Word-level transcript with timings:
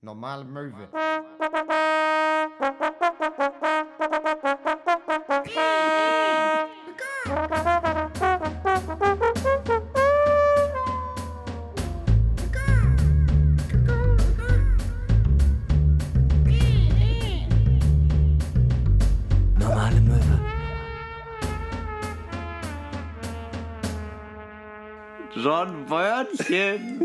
Normale 0.00 0.44
Möwe. 0.44 0.88
Normale 19.58 20.00
Möwe. 20.00 20.38
John 25.34 25.86
Börnchen. 25.88 26.97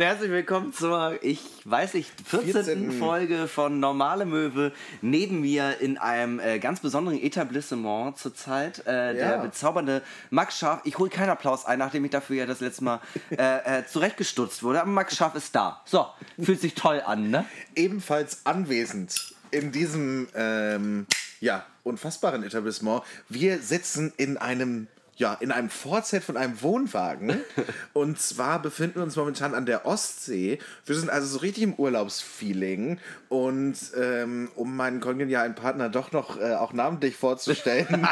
Und 0.00 0.06
herzlich 0.06 0.30
willkommen 0.30 0.72
zur, 0.72 1.18
ich 1.22 1.42
weiß 1.66 1.92
nicht, 1.92 2.10
14. 2.24 2.52
14.. 2.52 2.92
Folge 2.92 3.46
von 3.48 3.80
Normale 3.80 4.24
Möwe. 4.24 4.72
Neben 5.02 5.42
mir 5.42 5.78
in 5.82 5.98
einem 5.98 6.40
äh, 6.40 6.58
ganz 6.58 6.80
besonderen 6.80 7.20
Etablissement 7.20 8.16
zurzeit 8.16 8.78
äh, 8.86 9.12
der 9.12 9.14
Ja. 9.14 9.36
bezaubernde 9.36 10.00
Max 10.30 10.58
Scharf. 10.58 10.80
Ich 10.84 10.96
hole 10.96 11.10
keinen 11.10 11.28
Applaus 11.28 11.66
ein, 11.66 11.78
nachdem 11.80 12.02
ich 12.06 12.12
dafür 12.12 12.36
ja 12.36 12.46
das 12.46 12.60
letzte 12.60 12.82
Mal 12.82 13.00
äh, 13.30 13.80
äh, 13.80 13.86
zurechtgestutzt 13.86 14.62
wurde. 14.62 14.80
Aber 14.80 14.90
Max 14.90 15.16
Scharf 15.16 15.34
ist 15.34 15.54
da. 15.54 15.82
So, 15.84 16.06
fühlt 16.42 16.62
sich 16.62 16.72
toll 16.72 17.02
an, 17.04 17.28
ne? 17.28 17.44
Ebenfalls 17.76 18.46
anwesend 18.46 19.34
in 19.50 19.70
diesem 19.70 20.28
ähm, 20.34 21.06
ja, 21.40 21.66
unfassbaren 21.82 22.42
Etablissement. 22.42 23.02
Wir 23.28 23.58
sitzen 23.58 24.14
in 24.16 24.38
einem 24.38 24.86
ja, 25.20 25.34
in 25.34 25.52
einem 25.52 25.68
Vorzelt 25.68 26.24
von 26.24 26.36
einem 26.38 26.60
Wohnwagen. 26.62 27.40
Und 27.92 28.18
zwar 28.18 28.60
befinden 28.60 28.96
wir 28.96 29.02
uns 29.02 29.16
momentan 29.16 29.54
an 29.54 29.66
der 29.66 29.84
Ostsee. 29.84 30.58
Wir 30.86 30.96
sind 30.96 31.10
also 31.10 31.26
so 31.26 31.38
richtig 31.40 31.62
im 31.62 31.74
Urlaubsfeeling. 31.74 32.98
Und 33.28 33.76
ähm, 34.00 34.50
um 34.56 34.74
meinen 34.74 35.00
kongenialen 35.00 35.54
Partner 35.54 35.90
doch 35.90 36.10
noch 36.12 36.40
äh, 36.40 36.54
auch 36.54 36.72
namentlich 36.72 37.16
vorzustellen, 37.16 37.86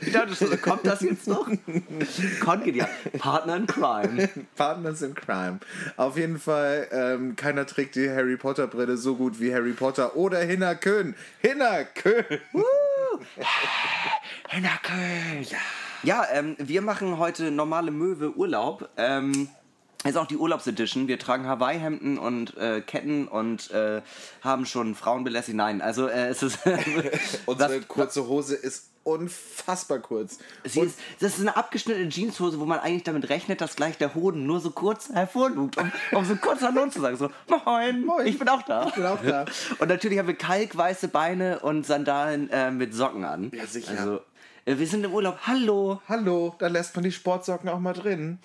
Ich 0.00 0.12
dachte 0.12 0.34
schon, 0.34 0.60
kommt 0.60 0.84
das 0.86 1.00
jetzt 1.02 1.28
noch? 1.28 1.48
Congenial. 2.44 2.88
Partner 3.18 3.56
in 3.56 3.66
Crime. 3.66 4.28
Partners 4.56 5.02
in 5.02 5.14
Crime. 5.14 5.60
Auf 5.96 6.16
jeden 6.16 6.40
Fall, 6.40 6.88
ähm, 6.90 7.36
keiner 7.36 7.64
trägt 7.64 7.94
die 7.94 8.10
Harry 8.10 8.36
Potter 8.36 8.66
Brille 8.66 8.96
so 8.96 9.14
gut 9.14 9.38
wie 9.40 9.54
Harry 9.54 9.72
Potter 9.72 10.16
oder 10.16 10.40
Hinner 10.40 10.74
Köhn. 10.74 11.14
Hinner 11.38 11.84
Köhn! 11.84 12.40
Ja, 15.48 15.58
ja 16.04 16.24
ähm, 16.32 16.56
wir 16.58 16.82
machen 16.82 17.18
heute 17.18 17.50
normale 17.50 17.90
Möwe 17.90 18.34
Urlaub. 18.36 18.88
Ähm, 18.96 19.48
ist 20.04 20.18
auch 20.18 20.26
die 20.26 20.36
Urlaubsedition. 20.36 21.08
Wir 21.08 21.18
tragen 21.18 21.46
Hawaii-Hemden 21.46 22.18
und 22.18 22.56
äh, 22.58 22.82
Ketten 22.82 23.26
und 23.26 23.70
äh, 23.70 24.02
haben 24.42 24.66
schon 24.66 24.94
Frauen 24.94 25.24
belästigt. 25.24 25.56
Nein, 25.56 25.80
also 25.80 26.08
äh, 26.08 26.28
es 26.28 26.42
ist. 26.42 26.58
Unsere 27.46 27.80
was- 27.80 27.88
kurze 27.88 28.26
Hose 28.26 28.54
ist 28.54 28.90
unfassbar 29.04 29.98
kurz. 29.98 30.38
Sie 30.64 30.80
ist, 30.80 30.98
das 31.20 31.34
ist 31.34 31.40
eine 31.40 31.56
abgeschnittene 31.56 32.08
Jeanshose, 32.08 32.58
wo 32.58 32.64
man 32.64 32.80
eigentlich 32.80 33.02
damit 33.04 33.28
rechnet, 33.28 33.60
dass 33.60 33.76
gleich 33.76 33.98
der 33.98 34.14
Hoden 34.14 34.46
nur 34.46 34.60
so 34.60 34.70
kurz 34.70 35.10
hervorlugt, 35.10 35.76
um, 35.78 35.92
um 36.12 36.24
so 36.24 36.36
kurz 36.36 36.62
Hallo 36.62 36.86
zu 36.88 37.00
sagen. 37.02 37.16
So, 37.16 37.30
moin, 37.48 38.04
Moin. 38.04 38.26
ich 38.26 38.38
bin 38.38 38.48
auch 38.48 38.62
da. 38.62 38.86
Ich 38.88 38.94
bin 38.94 39.04
auch 39.04 39.22
da. 39.22 39.44
Und 39.78 39.88
natürlich 39.88 40.18
haben 40.18 40.28
wir 40.28 40.34
kalkweiße 40.36 41.08
Beine 41.08 41.60
und 41.60 41.84
Sandalen 41.86 42.48
äh, 42.50 42.70
mit 42.70 42.94
Socken 42.94 43.24
an. 43.24 43.50
Ja, 43.54 43.66
sicher. 43.66 43.90
Also, 43.98 44.20
wir 44.66 44.86
sind 44.86 45.04
im 45.04 45.12
Urlaub. 45.12 45.38
Hallo. 45.46 46.00
Hallo, 46.08 46.54
da 46.58 46.68
lässt 46.68 46.94
man 46.96 47.04
die 47.04 47.12
Sportsocken 47.12 47.68
auch 47.68 47.80
mal 47.80 47.92
drin. 47.92 48.38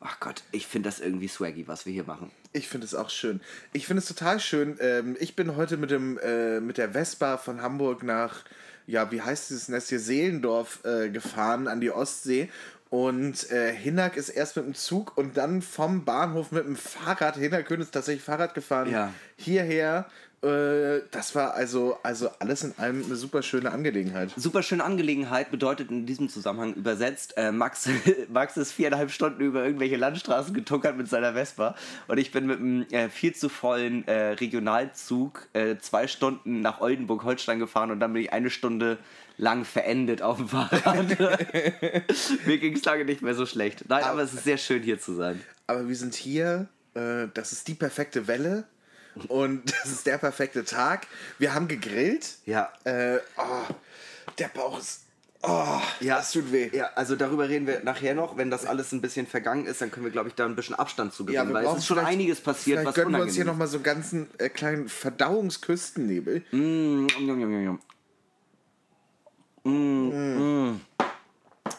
Ach 0.00 0.18
Gott, 0.20 0.42
ich 0.50 0.66
finde 0.66 0.88
das 0.88 1.00
irgendwie 1.00 1.28
swaggy, 1.28 1.66
was 1.68 1.86
wir 1.86 1.92
hier 1.92 2.04
machen. 2.04 2.30
Ich 2.52 2.68
finde 2.68 2.86
es 2.86 2.94
auch 2.94 3.08
schön. 3.08 3.40
Ich 3.72 3.86
finde 3.86 4.02
es 4.02 4.08
total 4.08 4.40
schön. 4.40 4.76
Ähm, 4.80 5.16
ich 5.18 5.36
bin 5.36 5.56
heute 5.56 5.76
mit, 5.76 5.90
dem, 5.90 6.18
äh, 6.18 6.60
mit 6.60 6.76
der 6.76 6.90
Vespa 6.90 7.38
von 7.38 7.62
Hamburg 7.62 8.02
nach, 8.02 8.44
ja, 8.86 9.10
wie 9.12 9.22
heißt 9.22 9.50
dieses 9.50 9.68
Nest 9.68 9.88
hier, 9.88 10.00
Seelendorf 10.00 10.84
äh, 10.84 11.08
gefahren 11.08 11.68
an 11.68 11.80
die 11.80 11.90
Ostsee. 11.90 12.50
Und 12.90 13.50
äh, 13.50 13.72
Hinnack 13.72 14.16
ist 14.16 14.28
erst 14.28 14.56
mit 14.56 14.66
dem 14.66 14.74
Zug 14.74 15.16
und 15.16 15.36
dann 15.36 15.62
vom 15.62 16.04
Bahnhof 16.04 16.52
mit 16.52 16.66
dem 16.66 16.76
Fahrrad. 16.76 17.36
Hinnerkön 17.36 17.80
ist 17.80 17.92
tatsächlich 17.92 18.24
Fahrrad 18.24 18.54
gefahren. 18.54 18.90
Ja. 18.90 19.14
Hierher. 19.36 20.06
Äh, 20.44 21.02
das 21.10 21.34
war 21.34 21.54
also, 21.54 21.96
also 22.02 22.30
alles 22.38 22.64
in 22.64 22.74
allem 22.76 23.02
eine 23.04 23.16
super 23.16 23.42
schöne 23.42 23.72
Angelegenheit. 23.72 24.30
Super 24.36 24.62
schöne 24.62 24.84
Angelegenheit 24.84 25.50
bedeutet 25.50 25.90
in 25.90 26.04
diesem 26.04 26.28
Zusammenhang 26.28 26.74
übersetzt, 26.74 27.34
äh, 27.36 27.50
Max, 27.50 27.88
Max 28.28 28.56
ist 28.56 28.72
viereinhalb 28.72 29.10
Stunden 29.10 29.40
über 29.40 29.64
irgendwelche 29.64 29.96
Landstraßen 29.96 30.52
getuckert 30.52 30.96
mit 30.96 31.08
seiner 31.08 31.32
Vespa 31.32 31.74
und 32.08 32.18
ich 32.18 32.30
bin 32.30 32.46
mit 32.46 32.58
einem 32.58 32.82
äh, 32.90 33.08
viel 33.08 33.34
zu 33.34 33.48
vollen 33.48 34.06
äh, 34.06 34.32
Regionalzug 34.32 35.48
äh, 35.54 35.76
zwei 35.78 36.06
Stunden 36.06 36.60
nach 36.60 36.80
Oldenburg-Holstein 36.80 37.58
gefahren 37.58 37.90
und 37.90 38.00
dann 38.00 38.12
bin 38.12 38.22
ich 38.22 38.32
eine 38.32 38.50
Stunde 38.50 38.98
lang 39.36 39.64
verendet 39.64 40.22
auf 40.22 40.36
dem 40.36 40.48
Fahrrad. 40.48 41.18
Mir 42.46 42.58
ging 42.58 42.76
es 42.76 42.84
lange 42.84 43.04
nicht 43.04 43.22
mehr 43.22 43.34
so 43.34 43.46
schlecht. 43.46 43.84
Nein, 43.88 44.04
aber 44.04 44.22
es 44.22 44.34
ist 44.34 44.44
sehr 44.44 44.58
schön 44.58 44.82
hier 44.82 45.00
zu 45.00 45.14
sein. 45.14 45.40
Aber 45.66 45.88
wir 45.88 45.96
sind 45.96 46.14
hier, 46.14 46.68
äh, 46.94 47.26
das 47.32 47.52
ist 47.52 47.66
die 47.66 47.74
perfekte 47.74 48.28
Welle 48.28 48.64
und 49.28 49.70
das 49.82 49.90
ist 49.90 50.06
der 50.06 50.18
perfekte 50.18 50.64
Tag. 50.64 51.06
Wir 51.38 51.54
haben 51.54 51.68
gegrillt. 51.68 52.36
Ja. 52.46 52.72
Äh, 52.84 53.18
oh, 53.36 53.74
der 54.38 54.48
Bauch 54.48 54.78
ist. 54.78 55.00
Oh, 55.46 55.80
Ja, 56.00 56.16
das 56.16 56.32
tut 56.32 56.50
weh. 56.52 56.70
Ja, 56.72 56.90
also 56.94 57.16
darüber 57.16 57.48
reden 57.48 57.66
wir 57.66 57.84
nachher 57.84 58.14
noch. 58.14 58.38
Wenn 58.38 58.50
das 58.50 58.64
alles 58.64 58.92
ein 58.92 59.02
bisschen 59.02 59.26
vergangen 59.26 59.66
ist, 59.66 59.82
dann 59.82 59.90
können 59.90 60.06
wir, 60.06 60.10
glaube 60.10 60.30
ich, 60.30 60.34
da 60.34 60.46
ein 60.46 60.56
bisschen 60.56 60.74
Abstand 60.74 61.12
zu 61.12 61.26
gewinnen. 61.26 61.52
weil 61.52 61.66
es 61.66 61.78
ist 61.78 61.86
schon 61.86 61.98
einiges 61.98 62.40
passiert, 62.40 62.84
was 62.84 62.94
gönnen 62.94 63.12
wir 63.12 63.18
unangenehm 63.18 63.28
uns 63.28 63.36
hier 63.36 63.44
nochmal 63.44 63.68
so 63.68 63.76
einen 63.76 63.84
ganzen 63.84 64.28
äh, 64.38 64.48
kleinen 64.48 64.88
Verdauungsküstennebel. 64.88 66.44
Mm, 66.50 67.06
yum, 67.18 67.40
yum, 67.40 67.62
yum. 67.64 67.80
Mm, 69.64 70.70
mm. 70.70 70.80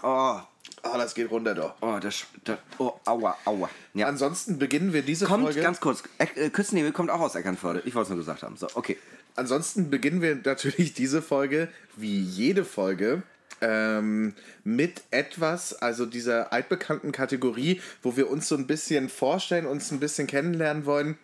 Oh, 0.03 0.39
Oh, 0.85 0.97
das 0.97 1.15
geht 1.15 1.31
runter 1.31 1.55
doch. 1.55 1.73
oh, 1.81 1.97
das, 1.99 2.25
das, 2.43 2.59
oh, 2.77 2.93
aua, 3.05 3.35
aua. 3.45 3.69
Ja. 3.93 4.07
Ansonsten 4.07 4.59
beginnen 4.59 4.93
wir 4.93 5.01
diese 5.01 5.25
Kommt, 5.25 5.43
Folge. 5.43 5.61
ganz 5.61 5.79
kurz, 5.79 6.03
äh, 6.19 6.49
Küstennebel 6.49 6.91
kommt 6.91 7.09
auch 7.09 7.19
aus 7.19 7.35
Eckernförde. 7.35 7.81
Ich 7.85 7.95
wollte 7.95 8.03
es 8.03 8.09
nur 8.09 8.19
gesagt 8.19 8.43
haben. 8.43 8.55
So, 8.55 8.67
okay. 8.75 8.97
Ansonsten 9.35 9.89
beginnen 9.89 10.21
wir 10.21 10.35
natürlich 10.35 10.93
diese 10.93 11.21
Folge, 11.21 11.67
wie 11.97 12.19
jede 12.21 12.63
Folge, 12.63 13.23
ähm, 13.61 14.33
mit 14.63 15.01
etwas, 15.11 15.73
also 15.73 16.05
dieser 16.05 16.53
altbekannten 16.53 17.11
Kategorie, 17.11 17.81
wo 18.01 18.15
wir 18.15 18.29
uns 18.29 18.47
so 18.47 18.55
ein 18.55 18.67
bisschen 18.67 19.09
vorstellen, 19.09 19.65
uns 19.65 19.91
ein 19.91 19.99
bisschen 19.99 20.27
kennenlernen 20.27 20.85
wollen, 20.85 21.17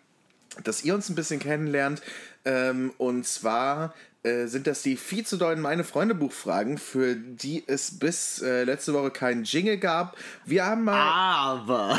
dass 0.64 0.84
ihr 0.84 0.96
uns 0.96 1.10
ein 1.10 1.16
bisschen 1.16 1.40
kennenlernt. 1.40 2.02
Ähm, 2.44 2.94
und 2.98 3.26
zwar 3.26 3.94
äh, 4.24 4.46
sind 4.46 4.68
das 4.68 4.84
die 4.84 4.98
viel 4.98 5.26
zu 5.26 5.38
dollen 5.38 5.60
Meine 5.62 5.84
Freunde 5.84 6.14
Buchfragen, 6.14 6.78
für 6.78 7.16
die 7.16 7.64
es 7.68 7.98
bis 7.98 8.42
äh, 8.42 8.64
letzte 8.64 8.94
Woche 8.94 9.12
keinen 9.12 9.44
Jingle 9.44 9.78
gab. 9.78 10.16
Wir 10.46 10.66
haben 10.66 10.84
mal. 10.84 11.56
Aber. 11.56 11.98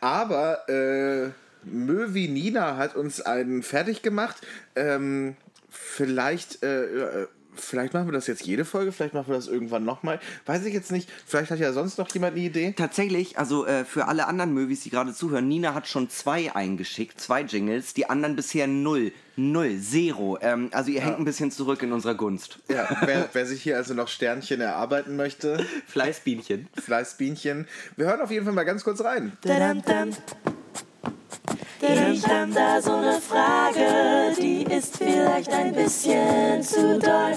Aber 0.00 0.68
äh, 0.68 1.30
Möwi 1.62 2.28
Nina 2.28 2.76
hat 2.76 2.96
uns 2.96 3.20
einen 3.20 3.62
fertig 3.62 4.02
gemacht. 4.02 4.36
Ähm, 4.74 5.36
vielleicht, 5.70 6.62
äh, 6.62 6.84
äh, 7.22 7.26
vielleicht 7.56 7.94
machen 7.94 8.08
wir 8.08 8.12
das 8.12 8.26
jetzt 8.26 8.44
jede 8.44 8.64
Folge, 8.64 8.92
vielleicht 8.92 9.14
machen 9.14 9.28
wir 9.28 9.36
das 9.36 9.48
irgendwann 9.48 9.84
nochmal. 9.84 10.20
Weiß 10.46 10.64
ich 10.64 10.74
jetzt 10.74 10.92
nicht. 10.92 11.10
Vielleicht 11.26 11.50
hat 11.50 11.58
ja 11.58 11.72
sonst 11.72 11.98
noch 11.98 12.08
jemand 12.10 12.36
eine 12.36 12.44
Idee. 12.44 12.74
Tatsächlich, 12.76 13.38
also 13.38 13.66
äh, 13.66 13.84
für 13.84 14.06
alle 14.08 14.26
anderen 14.26 14.52
Movies, 14.52 14.82
die 14.82 14.90
gerade 14.90 15.14
zuhören, 15.14 15.48
Nina 15.48 15.74
hat 15.74 15.88
schon 15.88 16.08
zwei 16.10 16.54
eingeschickt, 16.54 17.20
zwei 17.20 17.42
Jingles, 17.42 17.94
die 17.94 18.08
anderen 18.08 18.36
bisher 18.36 18.66
null. 18.66 19.12
Null, 19.36 19.80
zero. 19.80 20.38
Ähm, 20.40 20.68
also 20.70 20.92
ihr 20.92 21.00
hängt 21.00 21.18
ein 21.18 21.24
bisschen 21.24 21.50
zurück 21.50 21.82
in 21.82 21.92
unserer 21.92 22.14
Gunst. 22.14 22.60
Ja, 22.68 22.88
wer, 23.04 23.28
wer 23.32 23.46
sich 23.46 23.62
hier 23.62 23.76
also 23.76 23.92
noch 23.92 24.06
Sternchen 24.06 24.60
erarbeiten 24.60 25.16
möchte, 25.16 25.66
Fleißbienchen. 25.88 26.68
Fleißbienchen. 26.80 27.66
Wir 27.96 28.06
hören 28.06 28.20
auf 28.20 28.30
jeden 28.30 28.44
Fall 28.44 28.54
mal 28.54 28.64
ganz 28.64 28.84
kurz 28.84 29.02
rein. 29.02 29.32
Dadam, 29.42 29.82
dam. 31.88 32.12
Ich 32.12 32.26
hab 32.26 32.54
da 32.54 32.80
so 32.80 32.96
eine 32.96 33.20
Frage, 33.20 34.34
die 34.40 34.62
ist 34.62 34.96
vielleicht 34.98 35.52
ein 35.52 35.72
bisschen 35.72 36.62
zu 36.62 36.98
doll. 36.98 37.32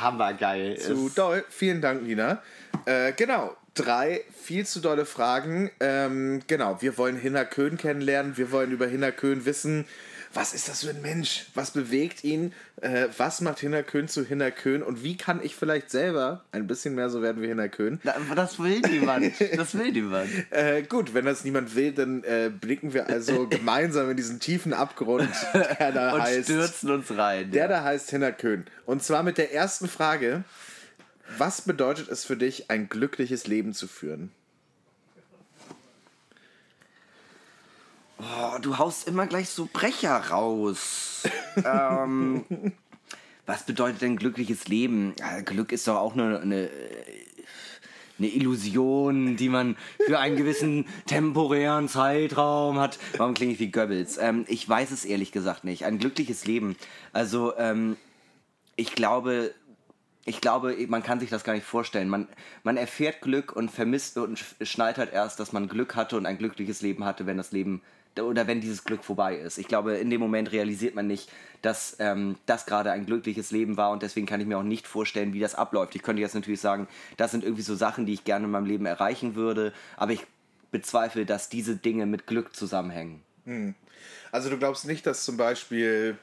Hammergeil. 0.00 0.78
Zu 0.78 1.10
doll. 1.14 1.44
Vielen 1.48 1.80
Dank, 1.80 2.02
Nina. 2.02 2.42
Äh, 2.86 3.12
genau. 3.12 3.56
Drei 3.74 4.20
viel 4.40 4.64
zu 4.66 4.80
dolle 4.80 5.04
Fragen. 5.04 5.68
Ähm, 5.80 6.42
genau, 6.46 6.80
wir 6.80 6.96
wollen 6.96 7.16
Hinner 7.16 7.44
Köhn 7.44 7.76
kennenlernen. 7.76 8.36
Wir 8.36 8.52
wollen 8.52 8.70
über 8.70 8.86
Hinner 8.86 9.10
Köhn 9.10 9.46
wissen, 9.46 9.84
was 10.34 10.52
ist 10.54 10.68
das 10.68 10.84
für 10.84 10.90
ein 10.90 11.02
Mensch? 11.02 11.46
Was 11.54 11.70
bewegt 11.70 12.24
ihn? 12.24 12.52
Äh, 12.80 13.08
was 13.16 13.40
macht 13.40 13.60
Hinner 13.60 13.82
Köhn 13.82 14.08
zu 14.08 14.24
Hinner 14.24 14.50
Köhn? 14.50 14.82
Und 14.82 15.02
wie 15.02 15.16
kann 15.16 15.40
ich 15.42 15.54
vielleicht 15.56 15.90
selber 15.90 16.44
ein 16.52 16.66
bisschen 16.66 16.94
mehr 16.94 17.10
so 17.10 17.22
werden 17.22 17.42
wie 17.42 17.46
Hinner 17.46 17.68
Köhn? 17.68 18.00
Na, 18.02 18.14
Das 18.34 18.58
will 18.58 18.80
niemand. 18.80 19.32
Das 19.56 19.74
will 19.74 19.92
niemand. 19.92 20.30
Äh, 20.50 20.82
gut, 20.82 21.14
wenn 21.14 21.24
das 21.24 21.44
niemand 21.44 21.74
will, 21.74 21.92
dann 21.92 22.24
äh, 22.24 22.50
blicken 22.50 22.92
wir 22.92 23.08
also 23.08 23.46
gemeinsam 23.50 24.10
in 24.10 24.16
diesen 24.16 24.40
tiefen 24.40 24.72
Abgrund, 24.72 25.28
der 25.78 25.92
da 25.92 26.14
Und 26.14 26.22
heißt. 26.22 26.44
stürzen 26.44 26.90
uns 26.90 27.10
rein. 27.16 27.50
Der 27.50 27.62
ja. 27.62 27.68
da 27.68 27.84
heißt 27.84 28.10
Hinner 28.10 28.32
Köhn. 28.32 28.64
Und 28.86 29.02
zwar 29.02 29.22
mit 29.22 29.38
der 29.38 29.52
ersten 29.52 29.88
Frage. 29.88 30.44
Was 31.38 31.62
bedeutet 31.62 32.08
es 32.10 32.24
für 32.24 32.36
dich, 32.36 32.70
ein 32.70 32.88
glückliches 32.88 33.46
Leben 33.46 33.72
zu 33.72 33.88
führen? 33.88 34.30
Oh, 38.18 38.58
du 38.60 38.78
haust 38.78 39.08
immer 39.08 39.26
gleich 39.26 39.48
so 39.48 39.68
Brecher 39.72 40.16
raus. 40.30 41.24
ähm, 41.64 42.44
was 43.46 43.64
bedeutet 43.66 44.02
denn 44.02 44.16
glückliches 44.16 44.68
Leben? 44.68 45.14
Ja, 45.18 45.40
Glück 45.40 45.72
ist 45.72 45.88
doch 45.88 45.96
auch 45.96 46.14
nur 46.14 46.40
eine, 46.40 46.70
eine 48.18 48.28
Illusion, 48.28 49.36
die 49.36 49.48
man 49.48 49.76
für 50.06 50.18
einen 50.18 50.36
gewissen 50.36 50.86
temporären 51.06 51.88
Zeitraum 51.88 52.78
hat. 52.78 52.98
Warum 53.16 53.34
klinge 53.34 53.52
ich 53.52 53.60
wie 53.60 53.70
Goebbels? 53.70 54.18
Ähm, 54.18 54.44
ich 54.48 54.68
weiß 54.68 54.90
es 54.92 55.04
ehrlich 55.04 55.32
gesagt 55.32 55.64
nicht. 55.64 55.84
Ein 55.84 55.98
glückliches 55.98 56.46
Leben. 56.46 56.76
Also, 57.12 57.56
ähm, 57.58 57.96
ich 58.76 58.94
glaube, 58.94 59.54
ich 60.24 60.40
glaube, 60.40 60.74
man 60.88 61.02
kann 61.02 61.20
sich 61.20 61.30
das 61.30 61.44
gar 61.44 61.52
nicht 61.52 61.66
vorstellen. 61.66 62.08
Man, 62.08 62.28
man 62.62 62.76
erfährt 62.76 63.20
Glück 63.20 63.54
und 63.54 63.70
vermisst 63.70 64.16
und 64.16 64.42
schnallt 64.62 64.96
halt 64.96 65.12
erst, 65.12 65.38
dass 65.38 65.52
man 65.52 65.68
Glück 65.68 65.96
hatte 65.96 66.16
und 66.16 66.26
ein 66.26 66.38
glückliches 66.38 66.80
Leben 66.80 67.04
hatte, 67.04 67.26
wenn 67.26 67.36
das 67.36 67.52
Leben 67.52 67.82
oder 68.18 68.46
wenn 68.46 68.60
dieses 68.60 68.84
Glück 68.84 69.02
vorbei 69.04 69.36
ist. 69.36 69.58
Ich 69.58 69.68
glaube, 69.68 69.94
in 69.96 70.10
dem 70.10 70.20
Moment 70.20 70.52
realisiert 70.52 70.94
man 70.94 71.06
nicht, 71.06 71.30
dass 71.62 71.96
ähm, 71.98 72.36
das 72.46 72.66
gerade 72.66 72.92
ein 72.92 73.06
glückliches 73.06 73.50
Leben 73.50 73.76
war 73.76 73.90
und 73.90 74.02
deswegen 74.02 74.26
kann 74.26 74.40
ich 74.40 74.46
mir 74.46 74.58
auch 74.58 74.62
nicht 74.62 74.86
vorstellen, 74.86 75.32
wie 75.32 75.40
das 75.40 75.54
abläuft. 75.54 75.94
Ich 75.94 76.02
könnte 76.02 76.20
jetzt 76.22 76.34
natürlich 76.34 76.60
sagen, 76.60 76.86
das 77.16 77.30
sind 77.30 77.42
irgendwie 77.42 77.62
so 77.62 77.74
Sachen, 77.74 78.06
die 78.06 78.12
ich 78.12 78.24
gerne 78.24 78.44
in 78.44 78.50
meinem 78.50 78.66
Leben 78.66 78.86
erreichen 78.86 79.34
würde, 79.34 79.72
aber 79.96 80.12
ich 80.12 80.26
bezweifle, 80.70 81.24
dass 81.24 81.48
diese 81.48 81.76
Dinge 81.76 82.06
mit 82.06 82.26
Glück 82.26 82.54
zusammenhängen. 82.54 83.22
Hm. 83.44 83.74
Also 84.32 84.50
du 84.50 84.58
glaubst 84.58 84.86
nicht, 84.86 85.06
dass 85.06 85.24
zum 85.24 85.36
Beispiel, 85.36 86.18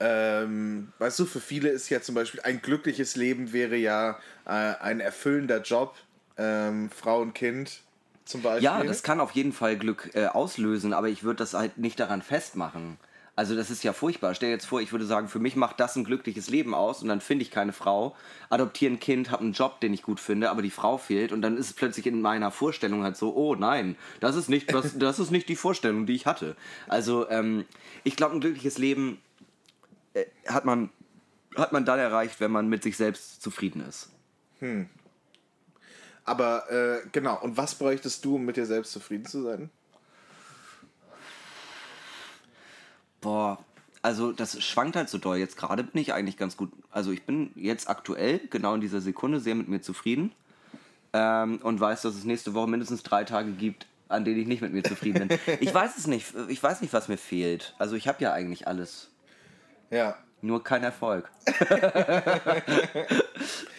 ähm, 0.00 0.92
weißt 0.98 1.18
du, 1.20 1.24
für 1.24 1.40
viele 1.40 1.70
ist 1.70 1.88
ja 1.88 2.02
zum 2.02 2.14
Beispiel 2.14 2.40
ein 2.40 2.60
glückliches 2.60 3.16
Leben 3.16 3.52
wäre 3.52 3.76
ja 3.76 4.18
äh, 4.44 4.50
ein 4.50 5.00
erfüllender 5.00 5.62
Job, 5.62 5.94
ähm, 6.36 6.90
Frau 6.90 7.20
und 7.20 7.34
Kind 7.34 7.82
zum 8.30 8.42
Beispiel. 8.42 8.64
Ja, 8.64 8.82
das 8.82 9.02
kann 9.02 9.20
auf 9.20 9.32
jeden 9.32 9.52
Fall 9.52 9.76
Glück 9.76 10.10
äh, 10.14 10.26
auslösen, 10.26 10.92
aber 10.92 11.08
ich 11.08 11.22
würde 11.22 11.38
das 11.38 11.54
halt 11.54 11.78
nicht 11.78 12.00
daran 12.00 12.22
festmachen. 12.22 12.98
Also 13.36 13.56
das 13.56 13.70
ist 13.70 13.82
ja 13.84 13.92
furchtbar. 13.92 14.34
Stell 14.34 14.50
dir 14.50 14.54
jetzt 14.54 14.66
vor, 14.66 14.80
ich 14.80 14.92
würde 14.92 15.06
sagen, 15.06 15.28
für 15.28 15.38
mich 15.38 15.56
macht 15.56 15.80
das 15.80 15.96
ein 15.96 16.04
glückliches 16.04 16.50
Leben 16.50 16.74
aus 16.74 17.00
und 17.00 17.08
dann 17.08 17.20
finde 17.20 17.42
ich 17.42 17.50
keine 17.50 17.72
Frau, 17.72 18.14
adoptiere 18.50 18.92
ein 18.92 19.00
Kind, 19.00 19.30
habe 19.30 19.42
einen 19.42 19.52
Job, 19.52 19.80
den 19.80 19.94
ich 19.94 20.02
gut 20.02 20.20
finde, 20.20 20.50
aber 20.50 20.62
die 20.62 20.70
Frau 20.70 20.98
fehlt 20.98 21.32
und 21.32 21.40
dann 21.40 21.56
ist 21.56 21.66
es 21.66 21.72
plötzlich 21.72 22.06
in 22.06 22.20
meiner 22.20 22.50
Vorstellung 22.50 23.02
halt 23.02 23.16
so, 23.16 23.34
oh 23.34 23.54
nein, 23.54 23.96
das 24.20 24.36
ist 24.36 24.50
nicht, 24.50 24.72
das, 24.74 24.98
das 24.98 25.18
ist 25.18 25.30
nicht 25.30 25.48
die 25.48 25.56
Vorstellung, 25.56 26.06
die 26.06 26.14
ich 26.14 26.26
hatte. 26.26 26.56
Also 26.86 27.30
ähm, 27.30 27.64
ich 28.04 28.16
glaube, 28.16 28.34
ein 28.34 28.40
glückliches 28.40 28.76
Leben 28.76 29.18
äh, 30.12 30.24
hat, 30.46 30.64
man, 30.64 30.90
hat 31.56 31.72
man 31.72 31.86
dann 31.86 31.98
erreicht, 31.98 32.40
wenn 32.40 32.50
man 32.50 32.68
mit 32.68 32.82
sich 32.82 32.96
selbst 32.96 33.40
zufrieden 33.40 33.82
ist. 33.88 34.10
Hm. 34.58 34.88
Aber 36.30 36.70
äh, 36.70 37.00
genau, 37.10 37.40
und 37.42 37.56
was 37.56 37.74
bräuchtest 37.74 38.24
du, 38.24 38.36
um 38.36 38.44
mit 38.44 38.56
dir 38.56 38.64
selbst 38.64 38.92
zufrieden 38.92 39.26
zu 39.26 39.42
sein? 39.42 39.68
Boah, 43.20 43.58
also 44.00 44.30
das 44.30 44.62
schwankt 44.62 44.94
halt 44.94 45.08
so 45.08 45.18
doll. 45.18 45.38
Jetzt 45.38 45.56
gerade 45.56 45.82
bin 45.82 46.00
ich 46.00 46.12
eigentlich 46.12 46.36
ganz 46.36 46.56
gut. 46.56 46.70
Also 46.92 47.10
ich 47.10 47.24
bin 47.24 47.50
jetzt 47.56 47.90
aktuell, 47.90 48.38
genau 48.48 48.76
in 48.76 48.80
dieser 48.80 49.00
Sekunde, 49.00 49.40
sehr 49.40 49.56
mit 49.56 49.66
mir 49.66 49.82
zufrieden. 49.82 50.30
Ähm, 51.12 51.58
und 51.64 51.80
weiß, 51.80 52.02
dass 52.02 52.14
es 52.14 52.22
nächste 52.22 52.54
Woche 52.54 52.68
mindestens 52.68 53.02
drei 53.02 53.24
Tage 53.24 53.50
gibt, 53.50 53.88
an 54.08 54.24
denen 54.24 54.38
ich 54.38 54.46
nicht 54.46 54.62
mit 54.62 54.72
mir 54.72 54.84
zufrieden 54.84 55.26
bin. 55.26 55.38
ich 55.58 55.74
weiß 55.74 55.96
es 55.96 56.06
nicht. 56.06 56.32
Ich 56.46 56.62
weiß 56.62 56.80
nicht, 56.80 56.92
was 56.92 57.08
mir 57.08 57.18
fehlt. 57.18 57.74
Also 57.80 57.96
ich 57.96 58.06
habe 58.06 58.22
ja 58.22 58.32
eigentlich 58.32 58.68
alles. 58.68 59.10
Ja. 59.90 60.16
Nur 60.42 60.62
kein 60.62 60.84
Erfolg. 60.84 61.28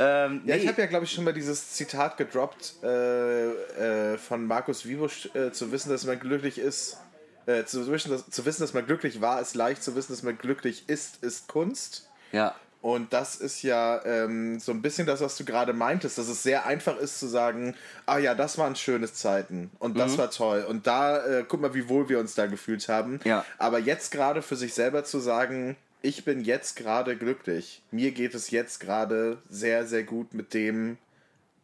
ähm, 0.02 0.42
ja, 0.46 0.56
nee. 0.56 0.64
ich 0.64 0.68
habe 0.68 0.82
ja, 0.82 0.88
glaube 0.88 1.06
ich, 1.06 1.12
schon 1.12 1.24
mal 1.24 1.34
dieses 1.34 1.74
Zitat 1.74 2.18
gedroppt 2.18 2.76
äh, 2.84 4.14
äh, 4.14 4.18
von 4.18 4.46
Markus 4.48 4.86
Wiebusch, 4.86 5.30
äh, 5.36 5.52
zu 5.52 5.72
wissen, 5.72 5.90
dass 5.90 6.06
man 6.06 6.20
glücklich 6.20 6.58
ist. 6.58 6.98
Äh, 7.46 7.66
zu, 7.66 7.88
wissen, 7.92 8.12
dass, 8.12 8.30
zu 8.30 8.46
wissen, 8.46 8.62
dass 8.62 8.74
man 8.74 8.86
glücklich 8.86 9.22
war, 9.22 9.42
ist 9.42 9.56
leicht. 9.56 9.84
Zu 9.84 9.96
wissen, 9.96 10.14
dass 10.14 10.24
man 10.24 10.38
glücklich 10.38 10.88
ist, 10.88 11.24
ist 11.24 11.48
Kunst. 11.48 12.10
Ja. 12.32 12.56
Und 12.82 13.14
das 13.14 13.36
ist 13.36 13.62
ja 13.62 14.04
ähm, 14.06 14.60
so 14.60 14.72
ein 14.72 14.82
bisschen 14.82 15.06
das, 15.06 15.22
was 15.22 15.38
du 15.38 15.46
gerade 15.46 15.72
meintest, 15.72 16.18
dass 16.18 16.28
es 16.28 16.42
sehr 16.42 16.66
einfach 16.66 16.98
ist 16.98 17.20
zu 17.20 17.28
sagen, 17.28 17.76
ah 18.08 18.18
ja, 18.18 18.34
das 18.34 18.58
waren 18.58 18.76
schöne 18.76 19.12
Zeiten 19.12 19.70
und 19.78 20.00
das 20.00 20.14
mhm. 20.14 20.18
war 20.18 20.32
toll 20.32 20.66
und 20.68 20.88
da, 20.88 21.24
äh, 21.24 21.46
guck 21.48 21.62
mal, 21.62 21.76
wie 21.76 21.88
wohl 21.90 22.10
wir 22.10 22.18
uns 22.18 22.34
da 22.34 22.48
gefühlt 22.48 22.90
haben. 22.90 23.20
Ja. 23.24 23.46
Aber 23.60 23.78
jetzt 23.78 24.12
gerade 24.12 24.42
für 24.42 24.56
sich 24.56 24.74
selber 24.74 25.04
zu 25.04 25.20
sagen, 25.20 25.78
ich 26.02 26.26
bin 26.26 26.44
jetzt 26.44 26.76
gerade 26.76 27.16
glücklich. 27.16 27.82
Mir 27.92 28.12
geht 28.12 28.34
es 28.34 28.52
jetzt 28.52 28.80
gerade 28.80 29.38
sehr, 29.50 29.86
sehr 29.86 30.04
gut 30.04 30.34
mit 30.34 30.54
dem, 30.54 30.98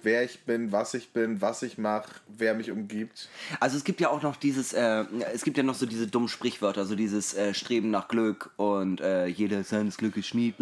wer 0.03 0.23
ich 0.23 0.44
bin, 0.45 0.71
was 0.71 0.94
ich 0.94 1.09
bin, 1.09 1.41
was 1.41 1.63
ich 1.63 1.77
mache, 1.77 2.09
wer 2.27 2.53
mich 2.53 2.71
umgibt. 2.71 3.29
Also 3.59 3.77
es 3.77 3.83
gibt 3.83 3.99
ja 3.99 4.09
auch 4.09 4.21
noch 4.21 4.35
dieses, 4.35 4.73
äh, 4.73 5.05
es 5.33 5.44
gibt 5.44 5.57
ja 5.57 5.63
noch 5.63 5.75
so 5.75 5.85
diese 5.85 6.07
dummen 6.07 6.29
Sprichwörter, 6.29 6.85
so 6.85 6.95
dieses 6.95 7.33
äh, 7.33 7.53
Streben 7.53 7.89
nach 7.89 8.07
Glück 8.07 8.51
und 8.57 9.01
äh, 9.01 9.25
jeder 9.25 9.63
seines 9.63 9.97
Glückes 9.97 10.27
Schmied, 10.27 10.55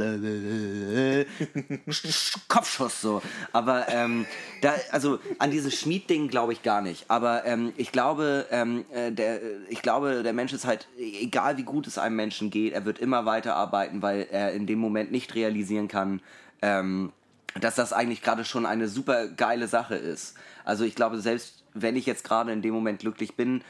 Kopfschuss 2.47 3.01
so. 3.01 3.21
Aber 3.51 3.87
ähm, 3.89 4.25
da, 4.61 4.73
also 4.91 5.19
an 5.39 5.51
dieses 5.51 5.79
Schmied-Ding 5.79 6.29
glaube 6.29 6.53
ich 6.53 6.63
gar 6.63 6.81
nicht. 6.81 7.05
Aber 7.09 7.45
ähm, 7.45 7.73
ich 7.77 7.91
glaube, 7.91 8.47
ähm, 8.51 8.85
äh, 8.91 9.11
der, 9.11 9.41
ich 9.69 9.81
glaube, 9.81 10.23
der 10.23 10.33
Mensch 10.33 10.53
ist 10.53 10.65
halt, 10.65 10.87
egal 10.97 11.57
wie 11.57 11.63
gut 11.63 11.87
es 11.87 11.97
einem 11.97 12.15
Menschen 12.15 12.49
geht, 12.49 12.73
er 12.73 12.85
wird 12.85 12.99
immer 12.99 13.25
weiterarbeiten, 13.25 14.01
weil 14.01 14.27
er 14.31 14.53
in 14.53 14.65
dem 14.65 14.79
Moment 14.79 15.11
nicht 15.11 15.35
realisieren 15.35 15.87
kann, 15.87 16.21
ähm, 16.61 17.11
dass 17.59 17.75
das 17.75 17.93
eigentlich 17.93 18.21
gerade 18.21 18.45
schon 18.45 18.65
eine 18.65 18.87
super 18.87 19.27
geile 19.27 19.67
Sache 19.67 19.95
ist. 19.95 20.35
Also 20.63 20.83
ich 20.83 20.95
glaube, 20.95 21.19
selbst 21.19 21.63
wenn 21.73 21.95
ich 21.95 22.05
jetzt 22.05 22.23
gerade 22.23 22.51
in 22.51 22.61
dem 22.61 22.73
Moment 22.73 22.99
glücklich 22.99 23.35
bin 23.35 23.63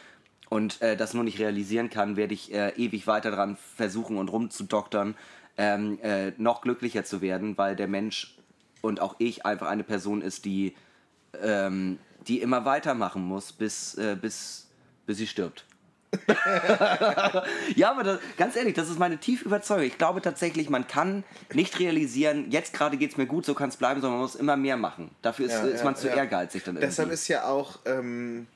und 0.49 0.81
äh, 0.81 0.97
das 0.97 1.13
nur 1.13 1.23
nicht 1.23 1.39
realisieren 1.39 1.89
kann, 1.89 2.15
werde 2.15 2.33
ich 2.33 2.53
äh, 2.53 2.69
ewig 2.75 3.07
weiter 3.07 3.31
dran 3.31 3.57
versuchen 3.75 4.17
und 4.17 4.29
rumzudoktern, 4.29 5.15
ähm, 5.57 5.99
äh, 6.01 6.31
noch 6.37 6.61
glücklicher 6.61 7.03
zu 7.03 7.21
werden, 7.21 7.57
weil 7.57 7.75
der 7.75 7.87
Mensch 7.87 8.37
und 8.81 8.99
auch 9.01 9.15
ich 9.19 9.45
einfach 9.45 9.67
eine 9.67 9.83
Person 9.83 10.21
ist, 10.21 10.45
die, 10.45 10.75
ähm, 11.41 11.99
die 12.27 12.41
immer 12.41 12.65
weitermachen 12.65 13.23
muss, 13.23 13.51
bis, 13.51 13.95
äh, 13.95 14.17
bis, 14.19 14.69
bis 15.05 15.17
sie 15.17 15.27
stirbt. 15.27 15.65
ja, 17.75 17.91
aber 17.91 18.03
das, 18.03 18.19
ganz 18.37 18.55
ehrlich, 18.55 18.73
das 18.73 18.89
ist 18.89 18.99
meine 18.99 19.17
tiefe 19.17 19.45
Überzeugung. 19.45 19.85
Ich 19.85 19.97
glaube 19.97 20.21
tatsächlich, 20.21 20.69
man 20.69 20.87
kann 20.87 21.23
nicht 21.53 21.79
realisieren, 21.79 22.51
jetzt 22.51 22.73
gerade 22.73 22.97
geht 22.97 23.11
es 23.11 23.17
mir 23.17 23.25
gut, 23.25 23.45
so 23.45 23.53
kann 23.53 23.69
es 23.69 23.77
bleiben, 23.77 24.01
sondern 24.01 24.19
man 24.19 24.23
muss 24.23 24.35
immer 24.35 24.57
mehr 24.57 24.77
machen. 24.77 25.11
Dafür 25.21 25.47
ist, 25.47 25.53
ja, 25.53 25.65
ist 25.65 25.83
man 25.83 25.93
ja, 25.95 25.99
zu 25.99 26.07
ja. 26.07 26.15
ehrgeizig 26.15 26.63
dann 26.63 26.75
irgendwie. 26.75 26.87
Deshalb 26.87 27.11
ist 27.11 27.27
ja 27.27 27.45
auch, 27.45 27.79
ähm, 27.85 28.47